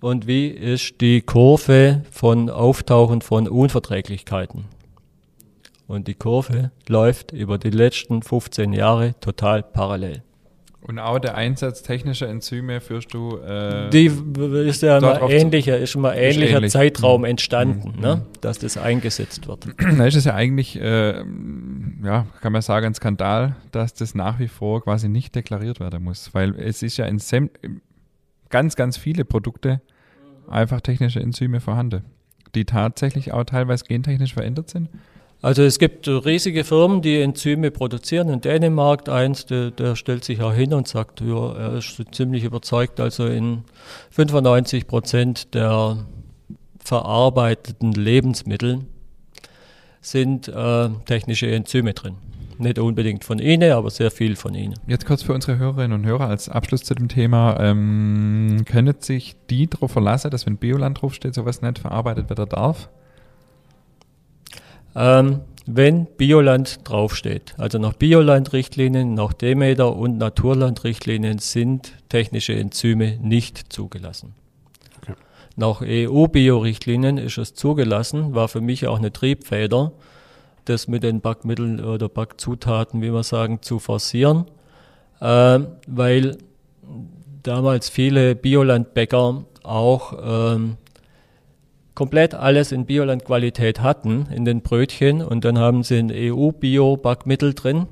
und 0.00 0.26
wie 0.26 0.48
ist 0.48 1.00
die 1.00 1.22
Kurve 1.22 2.02
von 2.10 2.50
Auftauchen 2.50 3.22
von 3.22 3.48
Unverträglichkeiten. 3.48 4.75
Und 5.86 6.08
die 6.08 6.14
Kurve 6.14 6.72
läuft 6.88 7.32
über 7.32 7.58
die 7.58 7.70
letzten 7.70 8.22
15 8.22 8.72
Jahre 8.72 9.14
total 9.20 9.62
parallel. 9.62 10.22
Und 10.80 11.00
auch 11.00 11.18
der 11.18 11.34
Einsatz 11.34 11.82
technischer 11.82 12.28
Enzyme 12.28 12.80
führst 12.80 13.12
du. 13.12 13.38
Äh, 13.38 13.90
Die 13.90 14.06
ist 14.06 14.82
ja 14.82 15.00
darauf- 15.00 15.30
ähnlicher, 15.32 15.76
ist 15.78 15.96
immer 15.96 16.14
ähnlicher 16.14 16.56
ähnlich. 16.58 16.70
Zeitraum 16.72 17.22
Mhm. 17.22 17.26
entstanden, 17.26 17.92
Mhm. 17.96 18.00
ne? 18.00 18.26
dass 18.40 18.58
das 18.60 18.76
eingesetzt 18.76 19.48
wird. 19.48 19.66
da 19.98 20.06
ist 20.06 20.14
es 20.14 20.24
ja 20.26 20.34
eigentlich, 20.34 20.80
äh, 20.80 21.24
ja, 22.04 22.26
kann 22.40 22.52
man 22.52 22.62
sagen, 22.62 22.86
ein 22.86 22.94
Skandal, 22.94 23.56
dass 23.72 23.94
das 23.94 24.14
nach 24.14 24.38
wie 24.38 24.46
vor 24.48 24.82
quasi 24.84 25.08
nicht 25.08 25.34
deklariert 25.34 25.80
werden 25.80 26.04
muss. 26.04 26.32
Weil 26.34 26.54
es 26.56 26.82
ist 26.84 26.96
ja 26.98 27.06
in 27.06 27.18
säm- 27.18 27.50
ganz, 28.48 28.76
ganz 28.76 28.96
viele 28.96 29.24
Produkte 29.24 29.80
einfach 30.48 30.80
technische 30.80 31.18
Enzyme 31.18 31.58
vorhanden, 31.60 32.04
die 32.54 32.64
tatsächlich 32.64 33.32
auch 33.32 33.42
teilweise 33.42 33.84
gentechnisch 33.86 34.34
verändert 34.34 34.70
sind. 34.70 34.88
Also 35.46 35.62
es 35.62 35.78
gibt 35.78 36.08
riesige 36.08 36.64
Firmen, 36.64 37.02
die 37.02 37.20
Enzyme 37.20 37.70
produzieren. 37.70 38.30
In 38.30 38.40
Dänemark 38.40 39.08
eins, 39.08 39.46
der, 39.46 39.70
der 39.70 39.94
stellt 39.94 40.24
sich 40.24 40.42
auch 40.42 40.52
hin 40.52 40.74
und 40.74 40.88
sagt, 40.88 41.20
ja, 41.20 41.52
er 41.52 41.74
ist 41.74 42.02
ziemlich 42.10 42.42
überzeugt, 42.42 42.98
also 42.98 43.26
in 43.26 43.62
95 44.10 44.88
Prozent 44.88 45.54
der 45.54 45.98
verarbeiteten 46.84 47.92
Lebensmittel 47.92 48.80
sind 50.00 50.48
äh, 50.48 50.88
technische 51.04 51.48
Enzyme 51.48 51.94
drin. 51.94 52.16
Nicht 52.58 52.80
unbedingt 52.80 53.22
von 53.22 53.38
Ihnen, 53.38 53.70
aber 53.70 53.90
sehr 53.90 54.10
viel 54.10 54.34
von 54.34 54.52
Ihnen. 54.52 54.74
Jetzt 54.88 55.06
kurz 55.06 55.22
für 55.22 55.32
unsere 55.32 55.58
Hörerinnen 55.58 55.92
und 55.92 56.06
Hörer 56.06 56.26
als 56.26 56.48
Abschluss 56.48 56.82
zu 56.82 56.96
dem 56.96 57.06
Thema. 57.06 57.56
Ähm, 57.60 58.64
können 58.66 58.96
sich 58.98 59.36
die 59.48 59.70
darauf 59.70 59.92
verlassen, 59.92 60.32
dass 60.32 60.44
wenn 60.44 60.56
Bioland 60.56 61.00
draufsteht, 61.00 61.36
sowas 61.36 61.62
nicht 61.62 61.78
verarbeitet 61.78 62.28
werden 62.30 62.48
darf? 62.48 62.88
Ähm, 64.96 65.42
wenn 65.66 66.06
Bioland 66.06 66.88
draufsteht, 66.88 67.54
also 67.58 67.78
nach 67.78 67.92
Bioland-Richtlinien, 67.92 69.14
nach 69.14 69.32
Demeter 69.32 69.94
und 69.94 70.16
Naturland-Richtlinien 70.16 71.38
sind 71.38 71.92
technische 72.08 72.54
Enzyme 72.54 73.18
nicht 73.20 73.72
zugelassen. 73.72 74.34
Okay. 75.02 75.14
Nach 75.56 75.82
EU-Bio-Richtlinien 75.82 77.18
ist 77.18 77.36
es 77.36 77.54
zugelassen, 77.54 78.34
war 78.34 78.48
für 78.48 78.60
mich 78.60 78.86
auch 78.86 78.98
eine 78.98 79.12
Triebfeder, 79.12 79.92
das 80.66 80.86
mit 80.86 81.02
den 81.02 81.20
Backmitteln 81.20 81.84
oder 81.84 82.08
Backzutaten, 82.08 83.02
wie 83.02 83.12
wir 83.12 83.24
sagen, 83.24 83.60
zu 83.60 83.80
forcieren, 83.80 84.46
ähm, 85.20 85.66
weil 85.88 86.38
damals 87.42 87.88
viele 87.88 88.34
Biolandbäcker 88.34 89.44
auch 89.64 90.54
ähm, 90.54 90.76
komplett 91.96 92.34
alles 92.34 92.70
in 92.70 92.86
Bioland-Qualität 92.86 93.80
hatten 93.80 94.26
in 94.30 94.44
den 94.44 94.60
Brötchen 94.60 95.22
und 95.22 95.44
dann 95.44 95.58
haben 95.58 95.82
sie 95.82 95.98
ein 95.98 96.12
EU-Bio-Backmittel 96.12 97.54
drin 97.54 97.86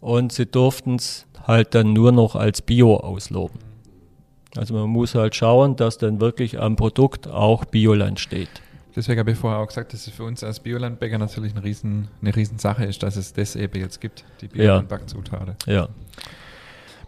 und 0.00 0.32
sie 0.32 0.46
durften 0.46 0.96
es 0.96 1.26
halt 1.46 1.76
dann 1.76 1.92
nur 1.92 2.10
noch 2.10 2.34
als 2.34 2.62
Bio 2.62 2.96
ausloben. 2.96 3.60
Also 4.56 4.74
man 4.74 4.88
muss 4.88 5.14
halt 5.14 5.36
schauen, 5.36 5.76
dass 5.76 5.98
dann 5.98 6.18
wirklich 6.20 6.58
am 6.58 6.76
Produkt 6.76 7.28
auch 7.28 7.66
Bioland 7.66 8.18
steht. 8.18 8.48
Deswegen 8.96 9.20
habe 9.20 9.32
ich 9.32 9.38
vorher 9.38 9.60
auch 9.60 9.66
gesagt, 9.66 9.92
dass 9.92 10.06
es 10.06 10.14
für 10.14 10.24
uns 10.24 10.42
als 10.42 10.60
Biolandbäcker 10.60 11.18
natürlich 11.18 11.52
eine, 11.52 11.62
riesen, 11.62 12.08
eine 12.22 12.34
Riesensache 12.34 12.86
ist, 12.86 13.02
dass 13.02 13.16
es 13.16 13.34
das 13.34 13.54
eben 13.54 13.78
jetzt 13.78 14.00
gibt, 14.00 14.24
die 14.40 14.48
Bioland-Backzutaten. 14.48 15.56
Ja. 15.66 15.88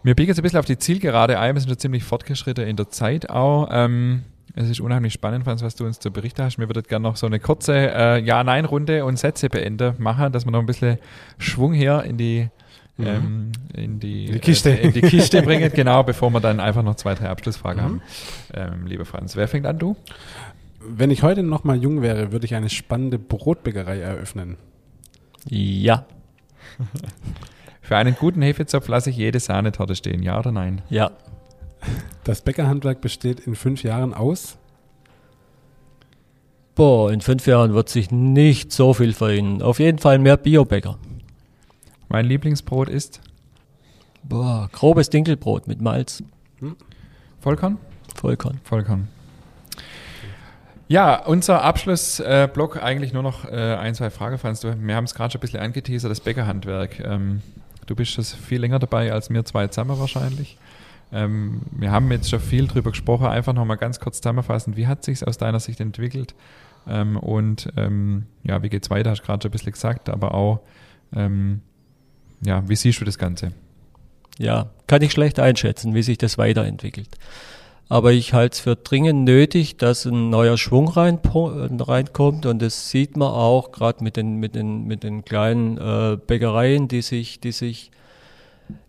Wir 0.03 0.13
biegen 0.13 0.29
jetzt 0.29 0.37
ein 0.37 0.43
bisschen 0.43 0.59
auf 0.59 0.65
die 0.65 0.77
Zielgerade 0.77 1.39
ein, 1.39 1.55
wir 1.55 1.59
sind 1.59 1.69
schon 1.69 1.79
ziemlich 1.79 2.03
fortgeschritten 2.03 2.67
in 2.67 2.75
der 2.75 2.89
Zeit 2.89 3.31
auch. 3.31 3.67
Ähm, 3.71 4.23
es 4.61 4.69
ist 4.69 4.81
unheimlich 4.81 5.13
spannend, 5.13 5.45
Franz, 5.45 5.63
was 5.63 5.75
du 5.75 5.85
uns 5.85 5.99
zu 5.99 6.11
berichten 6.11 6.43
hast. 6.43 6.57
Mir 6.57 6.67
würde 6.67 6.81
gerne 6.83 7.03
noch 7.03 7.15
so 7.15 7.25
eine 7.27 7.39
kurze 7.39 7.73
äh, 7.75 8.19
Ja-Nein-Runde 8.21 9.05
und 9.05 9.17
Sätze 9.17 9.47
beenden 9.49 9.93
machen, 9.99 10.31
dass 10.33 10.45
wir 10.45 10.51
noch 10.51 10.59
ein 10.59 10.65
bisschen 10.65 10.97
Schwung 11.37 11.73
hier 11.73 12.03
in 12.03 12.17
die, 12.17 12.49
Mhm. 12.97 13.05
ähm, 13.07 13.51
in 13.73 13.99
die, 14.01 14.25
die 14.25 14.39
Kiste. 14.39 14.71
Äh, 14.77 14.87
in 14.87 14.91
die 14.93 14.99
Kiste 15.01 15.41
bringen, 15.43 15.71
genau, 15.73 16.03
bevor 16.03 16.29
wir 16.31 16.41
dann 16.41 16.59
einfach 16.59 16.83
noch 16.83 16.95
zwei, 16.95 17.15
drei 17.15 17.29
Abschlussfragen 17.29 17.81
Mhm. 17.81 17.85
haben. 17.85 18.01
Ähm, 18.53 18.87
lieber 18.87 19.05
Franz, 19.05 19.37
wer 19.37 19.47
fängt 19.47 19.65
an, 19.65 19.79
du? 19.79 19.95
Wenn 20.81 21.09
ich 21.09 21.23
heute 21.23 21.41
noch 21.43 21.63
mal 21.63 21.77
jung 21.77 22.01
wäre, 22.01 22.33
würde 22.33 22.45
ich 22.45 22.55
eine 22.55 22.69
spannende 22.69 23.17
Brotbäckerei 23.17 23.99
eröffnen. 23.99 24.57
Ja. 25.47 26.05
Für 27.81 27.95
einen 27.95 28.15
guten 28.15 28.41
Hefezopf 28.41 28.87
lasse 28.89 29.09
ich 29.09 29.17
jede 29.17 29.39
Sahnetorte 29.39 29.95
stehen, 29.95 30.21
ja 30.21 30.37
oder 30.37 30.51
nein? 30.51 30.81
Ja. 30.89 31.11
Das 32.23 32.41
Bäckerhandwerk 32.41 33.01
besteht 33.01 33.39
in 33.39 33.55
fünf 33.55 33.83
Jahren 33.83 34.13
aus. 34.13 34.57
Boah, 36.75 37.11
in 37.11 37.21
fünf 37.21 37.45
Jahren 37.47 37.73
wird 37.73 37.89
sich 37.89 38.11
nicht 38.11 38.71
so 38.71 38.93
viel 38.93 39.13
verändern. 39.13 39.61
Auf 39.61 39.79
jeden 39.79 39.97
Fall 39.97 40.19
mehr 40.19 40.37
Biobäcker. 40.37 40.97
Mein 42.07 42.25
Lieblingsbrot 42.25 42.89
ist 42.89 43.21
Boah, 44.23 44.69
grobes 44.71 45.09
Dinkelbrot 45.09 45.67
mit 45.67 45.81
Malz. 45.81 46.23
Vollkorn? 47.39 47.77
Vollkorn. 48.15 48.59
Vollkommen. 48.63 49.07
Ja, 50.87 51.23
unser 51.25 51.63
Abschlussblock 51.63 52.75
äh, 52.75 52.79
eigentlich 52.79 53.13
nur 53.13 53.23
noch 53.23 53.45
äh, 53.45 53.75
ein, 53.75 53.93
zwei 53.93 54.09
Fragen, 54.09 54.37
Franz. 54.37 54.59
Du, 54.59 54.75
wir 54.79 54.95
haben 54.95 55.03
es 55.03 55.13
gerade 55.13 55.31
schon 55.31 55.39
ein 55.39 55.41
bisschen 55.41 55.59
angeteasert, 55.59 56.09
das 56.09 56.19
Bäckerhandwerk. 56.19 56.99
Ähm, 56.99 57.41
du 57.85 57.95
bist 57.95 58.11
schon 58.11 58.23
viel 58.23 58.59
länger 58.59 58.79
dabei 58.79 59.11
als 59.11 59.29
wir 59.29 59.45
zwei 59.45 59.67
zusammen 59.67 59.99
wahrscheinlich. 59.99 60.57
Ähm, 61.11 61.61
wir 61.71 61.91
haben 61.91 62.11
jetzt 62.11 62.29
schon 62.29 62.39
viel 62.39 62.67
drüber 62.67 62.91
gesprochen. 62.91 63.27
Einfach 63.27 63.53
noch 63.53 63.65
mal 63.65 63.75
ganz 63.75 63.99
kurz 63.99 64.17
zusammenfassen. 64.17 64.77
Wie 64.77 64.87
hat 64.87 65.03
sich 65.03 65.25
aus 65.27 65.37
deiner 65.37 65.59
Sicht 65.59 65.79
entwickelt? 65.79 66.35
Ähm, 66.87 67.17
und 67.17 67.69
ähm, 67.77 68.25
ja, 68.43 68.61
wie 68.63 68.69
geht's 68.69 68.89
weiter? 68.89 69.11
Hast 69.11 69.21
du 69.21 69.25
gerade 69.25 69.43
schon 69.43 69.49
ein 69.49 69.53
bisschen 69.53 69.73
gesagt, 69.73 70.09
aber 70.09 70.33
auch, 70.33 70.61
ähm, 71.15 71.61
ja, 72.45 72.67
wie 72.67 72.75
siehst 72.75 73.01
du 73.01 73.05
das 73.05 73.17
Ganze? 73.17 73.51
Ja, 74.37 74.69
kann 74.87 75.01
ich 75.01 75.11
schlecht 75.11 75.39
einschätzen, 75.39 75.93
wie 75.93 76.03
sich 76.03 76.17
das 76.17 76.37
weiterentwickelt. 76.37 77.09
Aber 77.89 78.11
ich 78.13 78.33
halte 78.33 78.53
es 78.53 78.59
für 78.59 78.75
dringend 78.75 79.25
nötig, 79.25 79.77
dass 79.77 80.05
ein 80.05 80.29
neuer 80.29 80.57
Schwung 80.57 80.87
rein, 80.87 81.19
reinkommt 81.25 82.45
und 82.45 82.61
das 82.61 82.91
sieht 82.91 83.17
man 83.17 83.29
auch 83.29 83.71
gerade 83.71 84.03
mit 84.03 84.15
den, 84.15 84.35
mit 84.35 84.53
den, 84.53 84.85
mit 84.85 85.03
den 85.03 85.25
kleinen 85.25 85.77
äh, 85.77 86.15
Bäckereien, 86.15 86.87
die 86.87 87.01
sich, 87.01 87.39
die 87.39 87.51
sich 87.51 87.89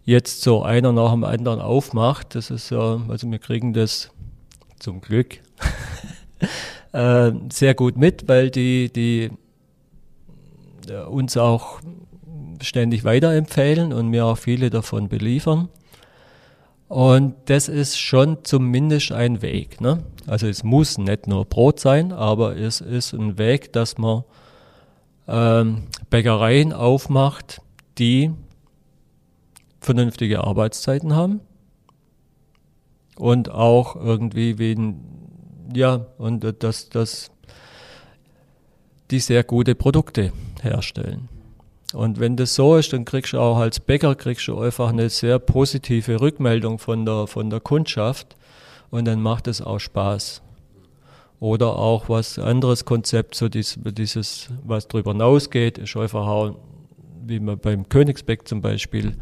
jetzt 0.04 0.42
so 0.42 0.62
einer 0.62 0.92
nach 0.92 1.12
dem 1.12 1.24
anderen 1.24 1.60
aufmacht. 1.60 2.34
Das 2.34 2.50
ist 2.50 2.70
ja, 2.70 3.00
also 3.08 3.30
wir 3.30 3.38
kriegen 3.38 3.72
das 3.72 4.10
zum 4.78 5.00
Glück 5.00 5.40
äh, 6.92 7.32
sehr 7.52 7.74
gut 7.74 7.96
mit, 7.96 8.28
weil 8.28 8.50
die, 8.50 8.92
die 8.92 9.30
äh, 10.88 11.02
uns 11.02 11.36
auch 11.36 11.80
ständig 12.62 13.04
weiterempfehlen 13.04 13.92
und 13.92 14.08
mir 14.08 14.26
auch 14.26 14.38
viele 14.38 14.70
davon 14.70 15.08
beliefern. 15.08 15.68
Und 16.88 17.36
das 17.44 17.68
ist 17.68 17.98
schon 17.98 18.38
zumindest 18.42 19.12
ein 19.12 19.42
Weg. 19.42 19.80
Ne? 19.80 20.02
Also 20.26 20.48
es 20.48 20.64
muss 20.64 20.98
nicht 20.98 21.28
nur 21.28 21.44
Brot 21.44 21.78
sein, 21.78 22.12
aber 22.12 22.56
es 22.56 22.80
ist 22.80 23.12
ein 23.12 23.38
Weg, 23.38 23.72
dass 23.72 23.96
man 23.96 24.24
ähm, 25.28 25.84
Bäckereien 26.10 26.72
aufmacht, 26.72 27.62
die 27.98 28.32
vernünftige 29.80 30.44
Arbeitszeiten 30.44 31.14
haben 31.14 31.40
und 33.16 33.50
auch 33.50 33.96
irgendwie 33.96 34.58
wie 34.58 34.72
ein, 34.72 35.00
ja, 35.74 36.06
und 36.18 36.62
dass, 36.62 36.88
dass 36.88 37.30
die 39.10 39.20
sehr 39.20 39.44
gute 39.44 39.74
Produkte 39.74 40.32
herstellen. 40.62 41.28
Und 41.92 42.20
wenn 42.20 42.36
das 42.36 42.54
so 42.54 42.76
ist, 42.76 42.92
dann 42.92 43.04
kriegst 43.04 43.32
du 43.32 43.40
auch 43.40 43.58
als 43.58 43.80
Bäcker 43.80 44.14
kriegst 44.14 44.46
du 44.46 44.58
einfach 44.58 44.90
eine 44.90 45.10
sehr 45.10 45.38
positive 45.38 46.20
Rückmeldung 46.20 46.78
von 46.78 47.04
der, 47.04 47.26
von 47.26 47.50
der 47.50 47.60
Kundschaft 47.60 48.36
und 48.90 49.06
dann 49.06 49.20
macht 49.20 49.48
es 49.48 49.60
auch 49.60 49.80
Spaß. 49.80 50.42
Oder 51.40 51.76
auch 51.76 52.08
was 52.08 52.38
anderes 52.38 52.84
Konzept, 52.84 53.34
so 53.34 53.48
dies, 53.48 53.78
dieses, 53.82 54.50
was 54.62 54.86
darüber 54.86 55.12
hinausgeht, 55.12 55.78
ist 55.78 55.96
einfach 55.96 56.26
auch, 56.26 56.54
wie 57.26 57.40
man 57.40 57.58
beim 57.58 57.88
Königsbeck 57.88 58.46
zum 58.46 58.60
Beispiel, 58.60 59.16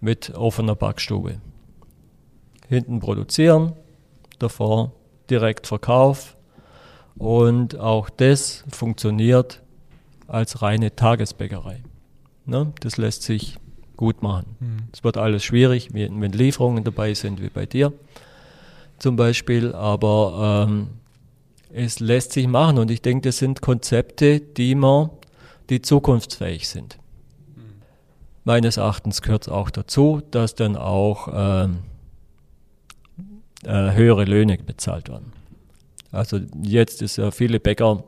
mit 0.00 0.34
offener 0.34 0.74
Backstube. 0.74 1.40
Hinten 2.68 3.00
produzieren, 3.00 3.72
davor 4.38 4.92
direkt 5.28 5.66
Verkauf 5.66 6.36
und 7.16 7.78
auch 7.78 8.10
das 8.10 8.64
funktioniert 8.70 9.62
als 10.26 10.62
reine 10.62 10.94
Tagesbäckerei. 10.94 11.82
Ne? 12.46 12.72
Das 12.80 12.96
lässt 12.96 13.22
sich 13.22 13.56
gut 13.96 14.22
machen. 14.22 14.56
Hm. 14.60 14.76
Es 14.92 15.04
wird 15.04 15.16
alles 15.16 15.44
schwierig, 15.44 15.92
wenn 15.92 16.20
wenn 16.20 16.32
Lieferungen 16.32 16.84
dabei 16.84 17.14
sind, 17.14 17.42
wie 17.42 17.48
bei 17.48 17.66
dir 17.66 17.92
zum 19.00 19.16
Beispiel, 19.16 19.74
aber 19.74 20.66
ähm, 20.68 20.88
es 21.72 22.00
lässt 22.00 22.32
sich 22.32 22.46
machen 22.46 22.78
und 22.78 22.90
ich 22.90 23.02
denke, 23.02 23.28
das 23.28 23.38
sind 23.38 23.60
Konzepte, 23.62 24.40
die 24.40 24.74
man, 24.74 25.10
die 25.70 25.82
zukunftsfähig 25.82 26.68
sind. 26.68 26.98
Meines 28.44 28.76
Erachtens 28.76 29.22
gehört 29.22 29.42
es 29.42 29.48
auch 29.48 29.70
dazu, 29.70 30.22
dass 30.30 30.54
dann 30.54 30.76
auch 30.76 31.28
ähm, 31.32 31.78
äh, 33.64 33.92
höhere 33.92 34.24
Löhne 34.24 34.56
bezahlt 34.58 35.08
werden. 35.08 35.32
Also 36.10 36.40
jetzt 36.62 37.02
ist 37.02 37.18
ja 37.18 37.30
viele 37.30 37.60
Bäcker 37.60 38.04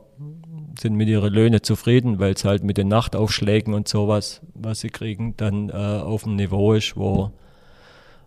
sind 0.79 0.95
mit 0.95 1.07
ihren 1.07 1.31
Löhnen 1.31 1.61
zufrieden, 1.61 2.19
weil 2.19 2.33
es 2.33 2.45
halt 2.45 2.63
mit 2.63 2.77
den 2.77 2.87
Nachtaufschlägen 2.87 3.73
und 3.73 3.87
sowas, 3.87 4.41
was 4.53 4.79
sie 4.79 4.89
kriegen, 4.89 5.35
dann 5.37 5.69
äh, 5.69 5.73
auf 5.73 6.25
einem 6.25 6.35
Niveau 6.35 6.73
ist, 6.73 6.97
wo, 6.97 7.31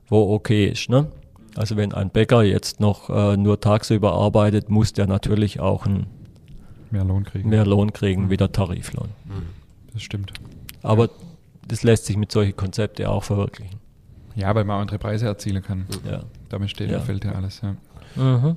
wo 0.08 0.32
okay 0.32 0.66
ist. 0.66 0.88
Ne? 0.88 1.08
Also 1.56 1.76
wenn 1.76 1.92
ein 1.92 2.10
Bäcker 2.10 2.42
jetzt 2.42 2.80
noch 2.80 3.10
äh, 3.10 3.36
nur 3.36 3.60
tagsüber 3.60 4.12
arbeitet, 4.12 4.68
muss 4.68 4.92
der 4.92 5.06
natürlich 5.06 5.60
auch 5.60 5.86
einen 5.86 6.06
Mehr 6.90 7.04
Lohn 7.04 7.24
kriegen. 7.24 7.48
mehr 7.48 7.66
Lohn 7.66 7.92
kriegen 7.92 8.30
wie 8.30 8.36
der 8.36 8.52
Tariflohn. 8.52 9.08
Das 9.92 10.02
stimmt. 10.02 10.32
Aber 10.82 11.10
das 11.68 11.82
lässt 11.82 12.06
sich 12.06 12.16
mit 12.16 12.30
solchen 12.32 12.56
Konzepten 12.56 13.06
auch 13.06 13.24
verwirklichen. 13.24 13.78
Ja, 14.34 14.54
weil 14.54 14.64
man 14.64 14.80
andere 14.82 14.98
Preise 14.98 15.26
erzielen 15.26 15.62
kann. 15.62 15.86
Ja. 16.08 16.22
Damit 16.48 16.70
steht 16.70 16.90
Ja. 16.90 16.98
und 16.98 17.04
fällt 17.04 17.24
ja 17.24 17.32
alles. 17.32 17.62
Ja. 17.62 17.76
Mhm. 18.22 18.56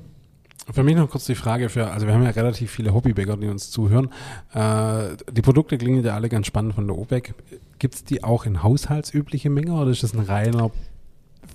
Für 0.72 0.82
mich 0.84 0.94
noch 0.94 1.08
kurz 1.10 1.24
die 1.24 1.34
Frage 1.34 1.68
für, 1.68 1.90
also 1.90 2.06
wir 2.06 2.14
haben 2.14 2.22
ja 2.22 2.30
relativ 2.30 2.70
viele 2.70 2.92
Hobbybäcker, 2.94 3.36
die 3.38 3.48
uns 3.48 3.70
zuhören. 3.70 4.10
Äh, 4.52 5.16
die 5.32 5.42
Produkte 5.42 5.78
klingen 5.78 6.04
ja 6.04 6.14
alle 6.14 6.28
ganz 6.28 6.46
spannend 6.46 6.74
von 6.74 6.86
der 6.86 6.96
OBEC. 6.96 7.34
Gibt 7.78 7.94
es 7.94 8.04
die 8.04 8.22
auch 8.22 8.44
in 8.46 8.62
haushaltsübliche 8.62 9.50
Menge 9.50 9.72
oder 9.72 9.90
ist 9.90 10.02
das 10.02 10.12
ein 10.14 10.20
reiner 10.20 10.70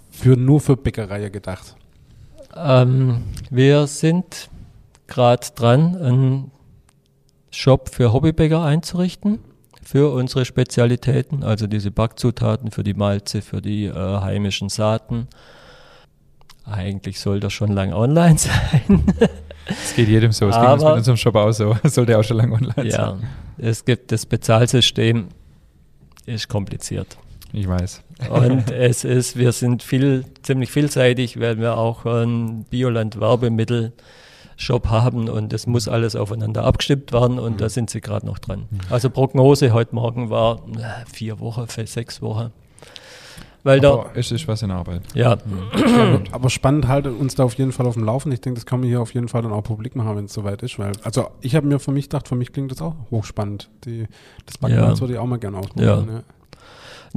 für 0.09 0.35
nur 0.35 0.59
für 0.59 0.75
Bäckerei 0.75 1.29
gedacht? 1.29 1.75
Ähm, 2.55 3.23
wir 3.51 3.85
sind 3.87 4.49
gerade 5.07 5.45
dran, 5.55 5.95
einen 5.95 6.51
Shop 7.51 7.89
für 7.93 8.11
Hobbybäcker 8.11 8.63
einzurichten, 8.63 9.39
für 9.85 10.11
unsere 10.11 10.45
Spezialitäten, 10.45 11.43
also 11.43 11.67
diese 11.67 11.91
Backzutaten 11.91 12.71
für 12.71 12.83
die 12.83 12.95
Malze, 12.95 13.41
für 13.41 13.61
die 13.61 13.85
äh, 13.85 13.93
heimischen 13.93 14.69
Saaten. 14.69 15.27
Eigentlich 16.65 17.19
soll 17.19 17.39
das 17.39 17.53
schon 17.53 17.71
lang 17.71 17.93
online 17.93 18.37
sein. 18.39 19.03
Es 19.67 19.95
geht 19.95 20.09
jedem 20.09 20.31
so. 20.31 20.49
Es 20.49 20.55
ging 20.55 20.65
uns 20.65 20.83
mit 20.83 20.93
unserem 20.93 21.17
Shop 21.17 21.35
auch 21.35 21.51
so. 21.51 21.77
Sollte 21.83 22.17
auch 22.17 22.23
schon 22.23 22.37
lange 22.37 22.53
online 22.53 22.89
ja, 22.89 23.09
sein. 23.09 23.27
es 23.59 23.85
gibt 23.85 24.11
das 24.11 24.25
Bezahlsystem, 24.25 25.27
ist 26.25 26.47
kompliziert. 26.47 27.17
Ich 27.53 27.67
weiß. 27.67 28.01
Und 28.29 28.71
es 28.71 29.03
ist, 29.03 29.37
wir 29.37 29.51
sind 29.51 29.83
viel, 29.83 30.25
ziemlich 30.41 30.71
vielseitig, 30.71 31.39
weil 31.39 31.59
wir 31.59 31.77
auch 31.77 32.05
einen 32.05 32.65
Bioland-Werbemittel-Shop 34.57 34.87
haben 34.89 35.29
und 35.29 35.53
es 35.53 35.67
muss 35.67 35.87
alles 35.87 36.15
aufeinander 36.15 36.63
abgestimmt 36.63 37.11
werden 37.11 37.39
und 37.39 37.61
da 37.61 37.69
sind 37.69 37.89
sie 37.89 38.01
gerade 38.01 38.25
noch 38.25 38.39
dran. 38.39 38.65
Also 38.89 39.09
Prognose 39.09 39.71
heute 39.73 39.95
Morgen 39.95 40.29
war 40.29 40.57
äh, 40.77 41.05
vier 41.11 41.39
Wochen, 41.39 41.67
für 41.67 41.85
sechs 41.85 42.21
Wochen. 42.21 42.51
Weil 43.63 43.79
da, 43.79 43.93
Aber 43.93 44.11
es 44.15 44.31
ist 44.31 44.47
was 44.47 44.61
in 44.61 44.69
Arbeit. 44.69 45.01
ja, 45.15 45.37
Aber 46.31 46.51
spannend 46.51 46.87
haltet 46.87 47.19
uns 47.19 47.33
da 47.33 47.43
auf 47.45 47.55
jeden 47.55 47.71
Fall 47.71 47.87
auf 47.87 47.95
dem 47.95 48.03
Laufen. 48.03 48.31
Ich 48.31 48.39
denke, 48.39 48.59
das 48.59 48.67
kann 48.67 48.79
man 48.79 48.87
hier 48.89 49.01
auf 49.01 49.11
jeden 49.15 49.27
Fall 49.27 49.41
dann 49.41 49.51
auch 49.51 49.63
publik 49.63 49.95
machen, 49.95 50.15
wenn 50.17 50.25
es 50.25 50.33
soweit 50.33 50.61
ist. 50.61 50.77
Weil, 50.77 50.91
also 51.03 51.29
ich 51.41 51.55
habe 51.55 51.65
mir 51.65 51.79
für 51.79 51.91
mich 51.91 52.05
gedacht, 52.05 52.27
für 52.27 52.35
mich 52.35 52.53
klingt 52.53 52.69
das 52.69 52.79
auch 52.83 52.93
hochspannend. 53.09 53.71
Die, 53.85 54.05
das 54.45 54.59
Backen 54.59 54.75
Ja. 54.75 54.99
würde 54.99 55.13
ich 55.13 55.19
auch 55.19 55.25
mal 55.25 55.39
gerne 55.39 55.57
ausprobieren. 55.57 56.07
Ja. 56.11 56.23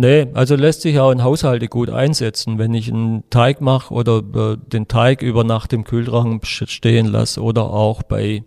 Nee, 0.01 0.29
also 0.33 0.55
lässt 0.55 0.83
sich 0.83 1.01
auch 1.01 1.11
in 1.11 1.25
Haushalte 1.25 1.67
gut 1.67 1.91
einsetzen, 1.91 2.57
wenn 2.57 2.73
ich 2.73 2.89
einen 2.89 3.29
Teig 3.31 3.61
mache 3.61 3.93
oder 3.93 4.19
äh, 4.19 4.57
den 4.57 4.87
Teig 4.87 5.23
über 5.23 5.43
Nacht 5.43 5.73
im 5.73 5.83
Kühlschrank 5.83 6.45
sch- 6.45 6.69
stehen 6.69 7.07
lasse 7.07 7.43
oder 7.43 7.65
auch 7.65 8.05
bei, 8.05 8.45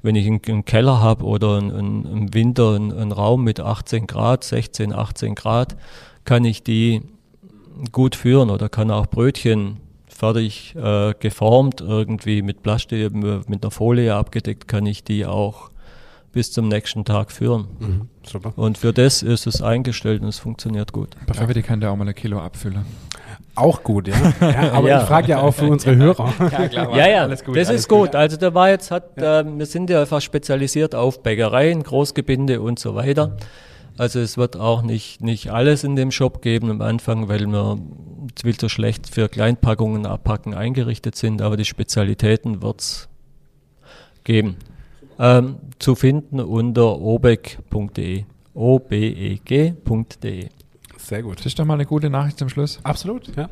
wenn 0.00 0.14
ich 0.14 0.26
einen, 0.26 0.40
einen 0.48 0.64
Keller 0.64 1.02
habe 1.02 1.26
oder 1.26 1.58
einen, 1.58 2.06
im 2.06 2.32
Winter 2.32 2.76
einen, 2.76 2.92
einen 2.92 3.12
Raum 3.12 3.44
mit 3.44 3.60
18 3.60 4.06
Grad, 4.06 4.42
16, 4.42 4.94
18 4.94 5.34
Grad, 5.34 5.76
kann 6.24 6.46
ich 6.46 6.62
die 6.62 7.02
gut 7.92 8.16
führen 8.16 8.48
oder 8.48 8.70
kann 8.70 8.90
auch 8.90 9.04
Brötchen 9.04 9.76
fertig 10.08 10.74
äh, 10.76 11.12
geformt 11.20 11.82
irgendwie 11.82 12.40
mit 12.40 12.62
Plastik, 12.62 13.12
mit 13.12 13.62
einer 13.62 13.70
Folie 13.70 14.14
abgedeckt, 14.14 14.66
kann 14.66 14.86
ich 14.86 15.04
die 15.04 15.26
auch 15.26 15.70
bis 16.36 16.52
zum 16.52 16.68
nächsten 16.68 17.06
Tag 17.06 17.32
führen. 17.32 17.66
Mhm, 17.80 18.08
super. 18.22 18.52
Und 18.56 18.76
für 18.76 18.92
das 18.92 19.22
ist 19.22 19.46
es 19.46 19.62
eingestellt 19.62 20.20
und 20.20 20.28
es 20.28 20.38
funktioniert 20.38 20.92
gut. 20.92 21.16
Dafür 21.26 21.54
die 21.54 21.62
kann 21.62 21.80
der 21.80 21.90
auch 21.90 21.96
mal 21.96 22.06
ein 22.06 22.14
Kilo 22.14 22.38
abfüllen. 22.38 22.84
Auch 23.54 23.82
gut, 23.82 24.08
ja. 24.08 24.14
ja 24.42 24.72
aber 24.72 24.86
Ja. 24.90 25.00
ich 25.00 25.08
frage 25.08 25.28
ja 25.28 25.40
auch 25.40 25.52
für 25.52 25.64
unsere 25.66 25.96
Hörer. 26.02 26.34
Ja, 26.38 26.68
klar. 26.68 26.94
Ja, 26.94 27.08
ja, 27.08 27.22
Alles 27.22 27.42
gut. 27.42 27.56
das 27.56 27.68
alles 27.68 27.80
ist 27.80 27.88
gut. 27.88 28.14
Also 28.14 28.36
da 28.36 28.52
war 28.52 28.68
jetzt, 28.68 28.90
hat, 28.90 29.16
äh, 29.16 29.44
wir 29.46 29.64
sind 29.64 29.88
ja 29.88 30.02
einfach 30.02 30.20
spezialisiert 30.20 30.94
auf 30.94 31.22
Bäckereien, 31.22 31.82
Großgebinde 31.82 32.60
und 32.60 32.78
so 32.78 32.94
weiter. 32.94 33.38
Also 33.96 34.20
es 34.20 34.36
wird 34.36 34.58
auch 34.58 34.82
nicht, 34.82 35.22
nicht 35.22 35.50
alles 35.52 35.84
in 35.84 35.96
dem 35.96 36.10
Shop 36.10 36.42
geben 36.42 36.70
am 36.70 36.82
Anfang, 36.82 37.28
weil 37.28 37.46
wir 37.46 37.78
viel 38.42 38.58
zu 38.58 38.68
schlecht 38.68 39.08
für 39.08 39.30
Kleinpackungen 39.30 40.04
abpacken 40.04 40.52
eingerichtet 40.52 41.16
sind, 41.16 41.40
aber 41.40 41.56
die 41.56 41.64
Spezialitäten 41.64 42.60
wird's 42.60 43.08
geben. 44.24 44.56
Ähm, 45.18 45.56
zu 45.78 45.94
finden 45.94 46.40
unter 46.40 46.98
obeg.de. 46.98 48.24
obeg.de. 48.54 50.48
Sehr 50.98 51.22
gut. 51.22 51.38
Das 51.38 51.46
ist 51.46 51.58
doch 51.58 51.64
mal 51.64 51.74
eine 51.74 51.86
gute 51.86 52.10
Nachricht 52.10 52.38
zum 52.38 52.48
Schluss. 52.48 52.80
Absolut, 52.82 53.34
ja. 53.36 53.48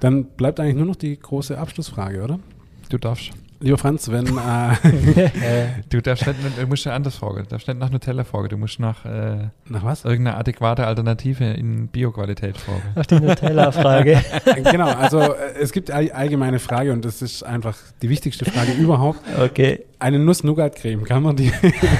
Dann 0.00 0.24
bleibt 0.24 0.58
eigentlich 0.58 0.76
nur 0.76 0.86
noch 0.86 0.96
die 0.96 1.18
große 1.18 1.56
Abschlussfrage, 1.56 2.22
oder? 2.22 2.40
Du 2.88 2.98
darfst. 2.98 3.30
Lieber 3.58 3.78
Franz, 3.78 4.10
wenn 4.10 4.26
äh, 4.26 5.70
Du 5.88 6.02
darfst 6.02 6.26
nicht, 6.26 6.38
du 6.60 6.66
musst 6.66 6.84
ja 6.84 6.94
anders 6.94 7.16
fragen. 7.16 7.44
Du 7.44 7.48
darfst 7.48 7.66
nicht 7.68 7.78
nach 7.78 7.90
Nutella 7.90 8.24
fragen. 8.24 8.48
Du 8.48 8.58
musst 8.58 8.78
nach 8.78 9.04
äh, 9.06 9.48
nach 9.66 9.82
was? 9.82 10.04
irgendeiner 10.04 10.36
adäquate 10.36 10.86
Alternative 10.86 11.44
in 11.44 11.88
Bioqualität 11.88 12.58
fragen. 12.58 12.82
Auf 12.94 13.06
die 13.06 13.18
Nutella-Frage. 13.20 14.22
genau, 14.70 14.88
also 14.88 15.20
äh, 15.20 15.54
es 15.58 15.72
gibt 15.72 15.90
eine 15.90 16.14
allgemeine 16.14 16.58
Frage 16.58 16.92
und 16.92 17.04
das 17.04 17.22
ist 17.22 17.44
einfach 17.44 17.78
die 18.02 18.10
wichtigste 18.10 18.44
Frage 18.44 18.72
überhaupt. 18.72 19.20
Okay. 19.42 19.84
Eine 19.98 20.18
Nuss-Nougat-Creme, 20.18 21.04
kann 21.04 21.22
man 21.22 21.36
die 21.36 21.50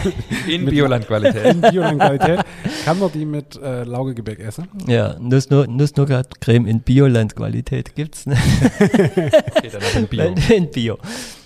In 0.48 0.66
Biolandqualität. 0.66 1.46
in 1.46 1.60
Bioland-Qualität, 1.62 2.44
kann 2.84 2.98
man 2.98 3.10
die 3.10 3.24
mit 3.24 3.56
äh, 3.56 3.84
Laugegebäck 3.84 4.38
essen? 4.40 4.68
Ja, 4.86 5.16
Nuss- 5.18 5.48
Nuss-Nougat-Creme 5.48 6.66
in 6.66 6.80
Bioland-Qualität 6.80 7.94
gibt's 7.94 8.26
nicht. 8.26 8.38
Geht 8.78 9.74
dann 9.74 9.82
auch 9.82 9.96
in 9.96 10.06
Bio. 10.08 10.34
In 10.54 10.70
Bio. 10.70 10.98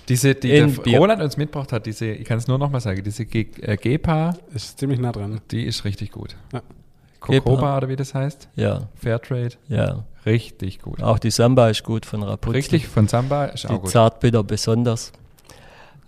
Diese, 0.09 0.35
die 0.35 0.51
In 0.57 0.75
der 0.75 0.83
Bio. 0.83 0.99
Roland 0.99 1.23
uns 1.23 1.37
mitgebracht 1.37 1.71
hat, 1.73 1.87
diese, 1.87 2.07
ich 2.07 2.27
kann 2.27 2.39
es 2.39 2.49
nur 2.49 2.59
noch 2.59 2.69
mal 2.69 2.81
sagen, 2.81 3.01
diese 3.05 3.27
Ge 3.27 3.47
äh, 3.63 3.77
Gepa, 3.77 4.35
Ist 4.53 4.77
ziemlich 4.81 4.99
nah 4.99 5.13
dran. 5.13 5.41
die 5.53 5.65
ist 5.67 5.85
richtig 5.85 6.11
gut. 6.11 6.35
Ja. 6.53 6.63
Gepa. 7.25 7.77
oder 7.77 7.89
wie 7.89 7.97
das 7.97 8.13
heißt, 8.15 8.49
Ja, 8.57 8.89
Fairtrade, 8.97 9.51
ja. 9.69 10.05
richtig 10.27 10.81
gut. 10.81 11.01
Auch 11.03 11.19
die 11.21 11.31
Samba 11.31 11.69
ist 11.69 11.85
gut 11.85 12.07
von 12.07 12.23
Rapunzel. 12.25 12.57
Richtig, 12.57 12.89
von 12.89 13.07
Samba 13.07 13.45
ist 13.45 13.67
auch 13.67 13.75
Die 13.75 13.81
gut. 13.83 13.91
Zartbitter 13.91 14.43
besonders. 14.43 15.13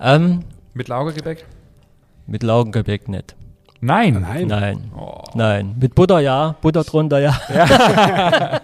Ähm, 0.02 0.40
Mit 0.74 0.88
Laugergebäck? 0.88 1.44
mit 2.26 2.42
Laugengebäck 2.42 3.08
nicht. 3.08 3.34
Nein. 3.80 4.20
Nein. 4.22 4.46
Nein. 4.46 4.92
Oh. 4.96 5.22
Nein. 5.34 5.74
Mit 5.80 5.94
Butter 5.94 6.20
ja, 6.20 6.54
Butter 6.60 6.84
drunter 6.84 7.18
ja. 7.18 7.32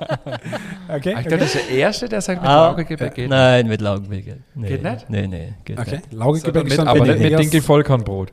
Okay. 0.89 1.15
Ich 1.19 1.27
glaube, 1.27 1.39
das 1.39 1.55
ist 1.55 1.69
der 1.69 1.77
Erste, 1.77 2.09
der 2.09 2.21
sagt, 2.21 2.41
mit 2.41 2.51
Ah, 2.51 2.69
Laugergebäck 2.69 3.15
geht. 3.15 3.29
Nein, 3.29 3.67
mit 3.67 3.81
Laugengebäck. 3.81 4.37
Nee, 4.55 4.69
Geht 4.69 4.83
nicht? 4.83 5.11
Nee, 5.11 5.27
nee, 5.27 5.55
geht 5.65 5.79
Okay. 5.79 5.97
nicht. 5.97 6.13
Laugegebäck 6.13 6.63
Mit, 6.65 6.73
ist 6.73 6.79
dann 6.79 6.89
aber 6.89 7.01
nicht 7.05 7.19
mit 7.19 7.31
eher- 7.33 7.39
Dinkel-Vollkornbrot. 7.39 8.33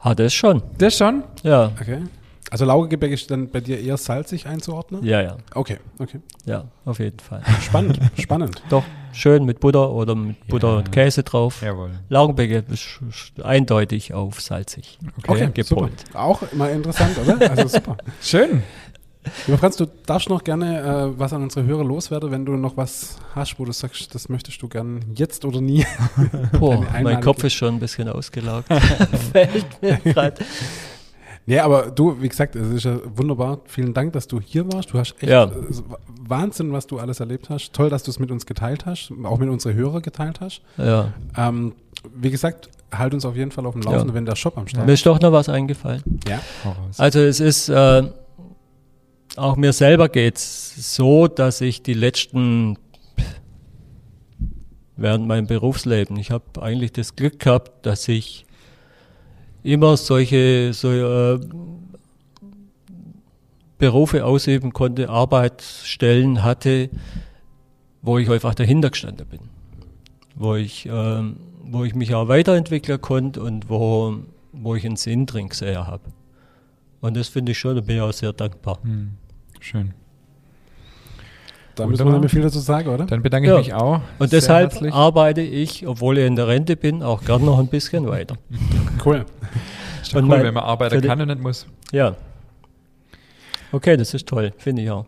Hat 0.00 0.20
es 0.20 0.34
schon. 0.34 0.62
Das 0.78 0.96
schon? 0.98 1.22
Ja. 1.42 1.70
Okay. 1.80 1.98
Also 2.50 2.64
Laugegebäck 2.66 3.10
ist 3.10 3.30
dann 3.30 3.48
bei 3.50 3.60
dir 3.60 3.80
eher 3.80 3.96
salzig 3.96 4.46
einzuordnen? 4.46 5.02
Ja, 5.04 5.20
ja. 5.22 5.36
Okay, 5.54 5.78
okay. 5.98 6.20
Ja, 6.44 6.66
auf 6.84 6.98
jeden 7.00 7.18
Fall. 7.18 7.42
Spannend, 7.62 7.98
spannend. 8.20 8.62
Doch, 8.68 8.84
schön 9.12 9.44
mit 9.44 9.60
Butter 9.60 9.90
oder 9.90 10.14
mit 10.14 10.46
Butter 10.46 10.68
Ja. 10.72 10.76
und 10.78 10.92
Käse 10.92 11.22
drauf. 11.22 11.62
Jawohl. 11.62 11.90
Laugengebäck 12.10 12.68
ist 12.70 13.00
eindeutig 13.42 14.12
auf 14.14 14.40
salzig. 14.40 14.98
Okay, 15.26 15.48
gepolt. 15.54 16.04
super. 16.06 16.20
Auch 16.22 16.42
immer 16.52 16.70
interessant, 16.70 17.16
oder? 17.18 17.50
Also 17.50 17.66
super. 17.68 17.96
Schön. 18.22 18.62
Lieber 19.46 19.56
Franz, 19.56 19.76
du 19.78 19.86
darfst 20.04 20.28
noch 20.28 20.44
gerne 20.44 20.80
äh, 21.14 21.18
was 21.18 21.32
an 21.32 21.42
unsere 21.42 21.64
Hörer 21.64 21.82
loswerden, 21.82 22.30
wenn 22.30 22.44
du 22.44 22.52
noch 22.58 22.76
was 22.76 23.16
hast, 23.34 23.58
wo 23.58 23.64
du 23.64 23.72
sagst, 23.72 24.14
das 24.14 24.28
möchtest 24.28 24.60
du 24.60 24.68
gern 24.68 25.00
jetzt 25.14 25.46
oder 25.46 25.62
nie. 25.62 25.86
Boah, 26.60 26.84
mein 27.02 27.22
Kopf 27.22 27.42
ist 27.42 27.54
schon 27.54 27.76
ein 27.76 27.80
bisschen 27.80 28.06
ausgelaugt. 28.06 28.68
Fällt 29.32 29.80
mir 29.82 29.96
gerade. 30.04 30.34
Nee, 31.46 31.58
aber 31.58 31.90
du, 31.90 32.20
wie 32.22 32.28
gesagt, 32.28 32.56
es 32.56 32.68
ist 32.70 32.84
ja 32.84 32.98
wunderbar. 33.16 33.60
Vielen 33.66 33.92
Dank, 33.92 34.14
dass 34.14 34.26
du 34.26 34.40
hier 34.40 34.70
warst. 34.72 34.92
Du 34.92 34.98
hast 34.98 35.14
echt 35.20 35.30
Ja. 35.30 35.44
äh, 35.44 35.50
Wahnsinn, 36.26 36.72
was 36.72 36.86
du 36.86 36.98
alles 36.98 37.20
erlebt 37.20 37.50
hast. 37.50 37.72
Toll, 37.74 37.90
dass 37.90 38.02
du 38.02 38.10
es 38.10 38.18
mit 38.18 38.30
uns 38.30 38.46
geteilt 38.46 38.86
hast, 38.86 39.12
auch 39.24 39.38
mit 39.38 39.50
unseren 39.50 39.74
Hörern 39.74 40.00
geteilt 40.00 40.40
hast. 40.40 40.62
Ja. 40.78 41.12
Ähm, 41.36 41.74
wie 42.14 42.30
gesagt, 42.30 42.70
halt 42.92 43.12
uns 43.12 43.24
auf 43.26 43.36
jeden 43.36 43.50
Fall 43.50 43.66
auf 43.66 43.74
dem 43.74 43.82
Laufenden, 43.82 44.08
Ja. 44.08 44.14
wenn 44.14 44.24
der 44.24 44.36
Shop 44.36 44.56
am 44.56 44.66
Start 44.68 44.86
Mir 44.86 44.92
ist 44.94 45.04
doch 45.04 45.20
noch 45.20 45.32
was 45.32 45.48
eingefallen. 45.50 46.02
ist. 46.24 46.28
Ja. 46.28 46.40
Also 46.96 47.20
es 47.20 47.40
ist, 47.40 47.68
äh, 47.68 48.02
auch 49.36 49.56
mir 49.56 49.72
selber 49.74 50.08
geht's 50.08 50.94
so, 50.96 51.26
dass 51.28 51.60
ich 51.60 51.82
die 51.82 51.94
letzten, 51.94 52.78
während 54.96 55.26
meinem 55.26 55.46
Berufsleben, 55.46 56.16
ich 56.16 56.30
habe 56.30 56.44
eigentlich 56.62 56.92
das 56.92 57.16
Glück 57.16 57.38
gehabt, 57.40 57.84
dass 57.84 58.06
ich 58.08 58.43
immer 59.64 59.96
solche, 59.96 60.72
so, 60.72 60.90
äh, 60.90 61.40
Berufe 63.78 64.24
ausüben 64.24 64.72
konnte, 64.72 65.08
Arbeitsstellen 65.08 66.44
hatte, 66.44 66.90
wo 68.02 68.18
ich 68.18 68.30
einfach 68.30 68.54
dahinter 68.54 68.90
gestanden 68.90 69.26
bin. 69.26 69.40
Wo 70.36 70.54
ich, 70.54 70.86
ähm, 70.90 71.36
wo 71.64 71.84
ich 71.84 71.94
mich 71.94 72.14
auch 72.14 72.28
weiterentwickeln 72.28 73.00
konnte 73.00 73.42
und 73.42 73.68
wo, 73.68 74.16
wo 74.52 74.74
ich 74.74 74.86
einen 74.86 74.96
Sinn 74.96 75.26
drin 75.26 75.48
gesehen 75.48 75.86
habe. 75.86 76.04
Und 77.00 77.16
das 77.16 77.28
finde 77.28 77.52
ich 77.52 77.58
schon, 77.58 77.74
da 77.74 77.80
bin 77.80 77.96
ich 77.96 78.02
auch 78.02 78.12
sehr 78.12 78.32
dankbar. 78.32 78.78
Hm. 78.82 79.12
Schön. 79.60 79.94
Da 81.76 81.86
müssen 81.86 82.04
wir 82.06 82.12
nicht 82.12 82.20
mehr 82.20 82.30
viel 82.30 82.42
dazu 82.42 82.60
sagen, 82.60 82.88
oder? 82.88 83.04
Dann 83.06 83.22
bedanke 83.22 83.46
ich 83.48 83.52
Ja. 83.52 83.58
mich 83.58 83.74
auch. 83.74 84.00
Und 84.18 84.32
deshalb 84.32 84.72
herzlich. 84.72 84.92
arbeite 84.94 85.40
ich, 85.40 85.86
obwohl 85.86 86.18
ich 86.18 86.26
in 86.26 86.36
der 86.36 86.46
Rente 86.48 86.76
bin, 86.76 87.02
auch 87.02 87.24
gern 87.24 87.44
noch 87.44 87.58
ein 87.58 87.68
bisschen 87.68 88.06
weiter. 88.08 88.36
Cool. 89.04 89.24
Ist 90.02 90.12
doch 90.12 90.18
und 90.18 90.24
cool, 90.24 90.28
mein- 90.30 90.44
wenn 90.44 90.54
man 90.54 90.62
arbeiten 90.64 91.00
kann 91.02 91.20
und 91.20 91.28
nicht 91.28 91.42
muss. 91.42 91.66
Ja. 91.92 92.14
Okay, 93.72 93.96
das 93.96 94.14
ist 94.14 94.26
toll, 94.28 94.52
finde 94.56 94.82
ich 94.82 94.90
auch. 94.90 95.04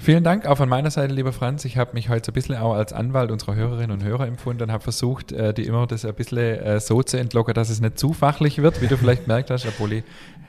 Vielen 0.00 0.22
Dank 0.22 0.46
auch 0.46 0.56
von 0.56 0.68
meiner 0.68 0.90
Seite, 0.92 1.12
lieber 1.12 1.32
Franz. 1.32 1.64
Ich 1.64 1.76
habe 1.76 1.92
mich 1.94 2.08
heute 2.08 2.26
so 2.26 2.30
ein 2.30 2.34
bisschen 2.34 2.54
auch 2.56 2.72
als 2.74 2.92
Anwalt 2.92 3.32
unserer 3.32 3.56
Hörerinnen 3.56 3.90
und 3.90 4.04
Hörer 4.04 4.28
empfunden 4.28 4.62
und 4.62 4.70
habe 4.72 4.82
versucht, 4.84 5.32
äh, 5.32 5.52
die 5.52 5.64
immer 5.64 5.88
das 5.88 6.04
ein 6.04 6.14
bisschen 6.14 6.38
äh, 6.60 6.78
so 6.78 7.02
zu 7.02 7.18
entlocken, 7.18 7.52
dass 7.54 7.68
es 7.68 7.80
nicht 7.80 7.98
zu 7.98 8.12
fachlich 8.12 8.62
wird, 8.62 8.80
wie 8.80 8.86
du 8.86 8.96
vielleicht 8.96 9.24
gemerkt 9.26 9.50
hast, 9.50 9.66
obwohl 9.66 9.92
ich 9.94 10.04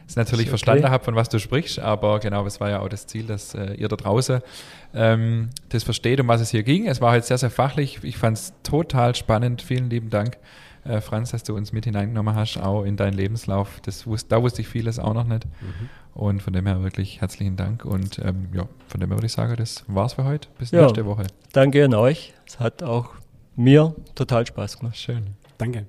es 0.09 0.15
natürlich 0.15 0.45
okay. 0.47 0.49
verstanden 0.49 0.89
habe, 0.89 1.03
von 1.03 1.15
was 1.15 1.29
du 1.29 1.39
sprichst. 1.39 1.79
Aber 1.79 2.19
genau, 2.19 2.45
es 2.45 2.59
war 2.59 2.69
ja 2.69 2.79
auch 2.79 2.89
das 2.89 3.05
Ziel, 3.05 3.25
dass 3.27 3.53
äh, 3.53 3.73
ihr 3.75 3.87
da 3.87 3.95
draußen 3.95 4.41
ähm, 4.93 5.49
das 5.69 5.83
versteht, 5.83 6.19
um 6.19 6.27
was 6.27 6.41
es 6.41 6.49
hier 6.49 6.63
ging. 6.63 6.87
Es 6.87 6.99
war 6.99 7.11
heute 7.13 7.25
sehr, 7.25 7.37
sehr 7.37 7.51
fachlich. 7.51 7.99
Ich 8.03 8.17
fand 8.17 8.37
es 8.37 8.53
total 8.63 9.13
spannend. 9.15 9.61
Vielen 9.61 9.89
lieben 9.89 10.09
Dank, 10.09 10.37
äh, 10.83 10.99
Franz, 10.99 11.29
dass 11.31 11.43
du 11.43 11.55
uns 11.55 11.71
mit 11.73 11.85
hineingenommen 11.85 12.33
hast, 12.35 12.57
auch 12.57 12.83
in 12.83 12.97
deinen 12.97 13.13
Lebenslauf. 13.13 13.79
Das 13.83 14.07
wus 14.07 14.27
da 14.27 14.41
wusste 14.41 14.61
ich 14.61 14.67
vieles 14.67 14.97
auch 14.97 15.13
noch 15.13 15.25
nicht. 15.25 15.45
Und 16.15 16.41
von 16.41 16.53
dem 16.53 16.65
her 16.65 16.81
wirklich 16.81 17.21
herzlichen 17.21 17.55
Dank. 17.55 17.85
Und 17.85 18.17
ähm, 18.19 18.49
ja, 18.53 18.67
von 18.87 18.99
dem 18.99 19.09
her 19.09 19.17
würde 19.17 19.27
ich 19.27 19.33
sagen, 19.33 19.55
das 19.57 19.83
war's 19.87 20.13
für 20.13 20.23
heute. 20.23 20.47
Bis 20.57 20.71
Ja. 20.71 20.81
nächste 20.81 21.05
Woche. 21.05 21.27
Danke 21.53 21.85
an 21.85 21.93
euch. 21.93 22.33
Es 22.47 22.59
hat 22.59 22.81
auch 22.81 23.09
mir 23.55 23.95
total 24.15 24.45
Spaß 24.47 24.79
gemacht. 24.79 24.97
Schön. 24.97 25.27
Danke. 25.59 25.85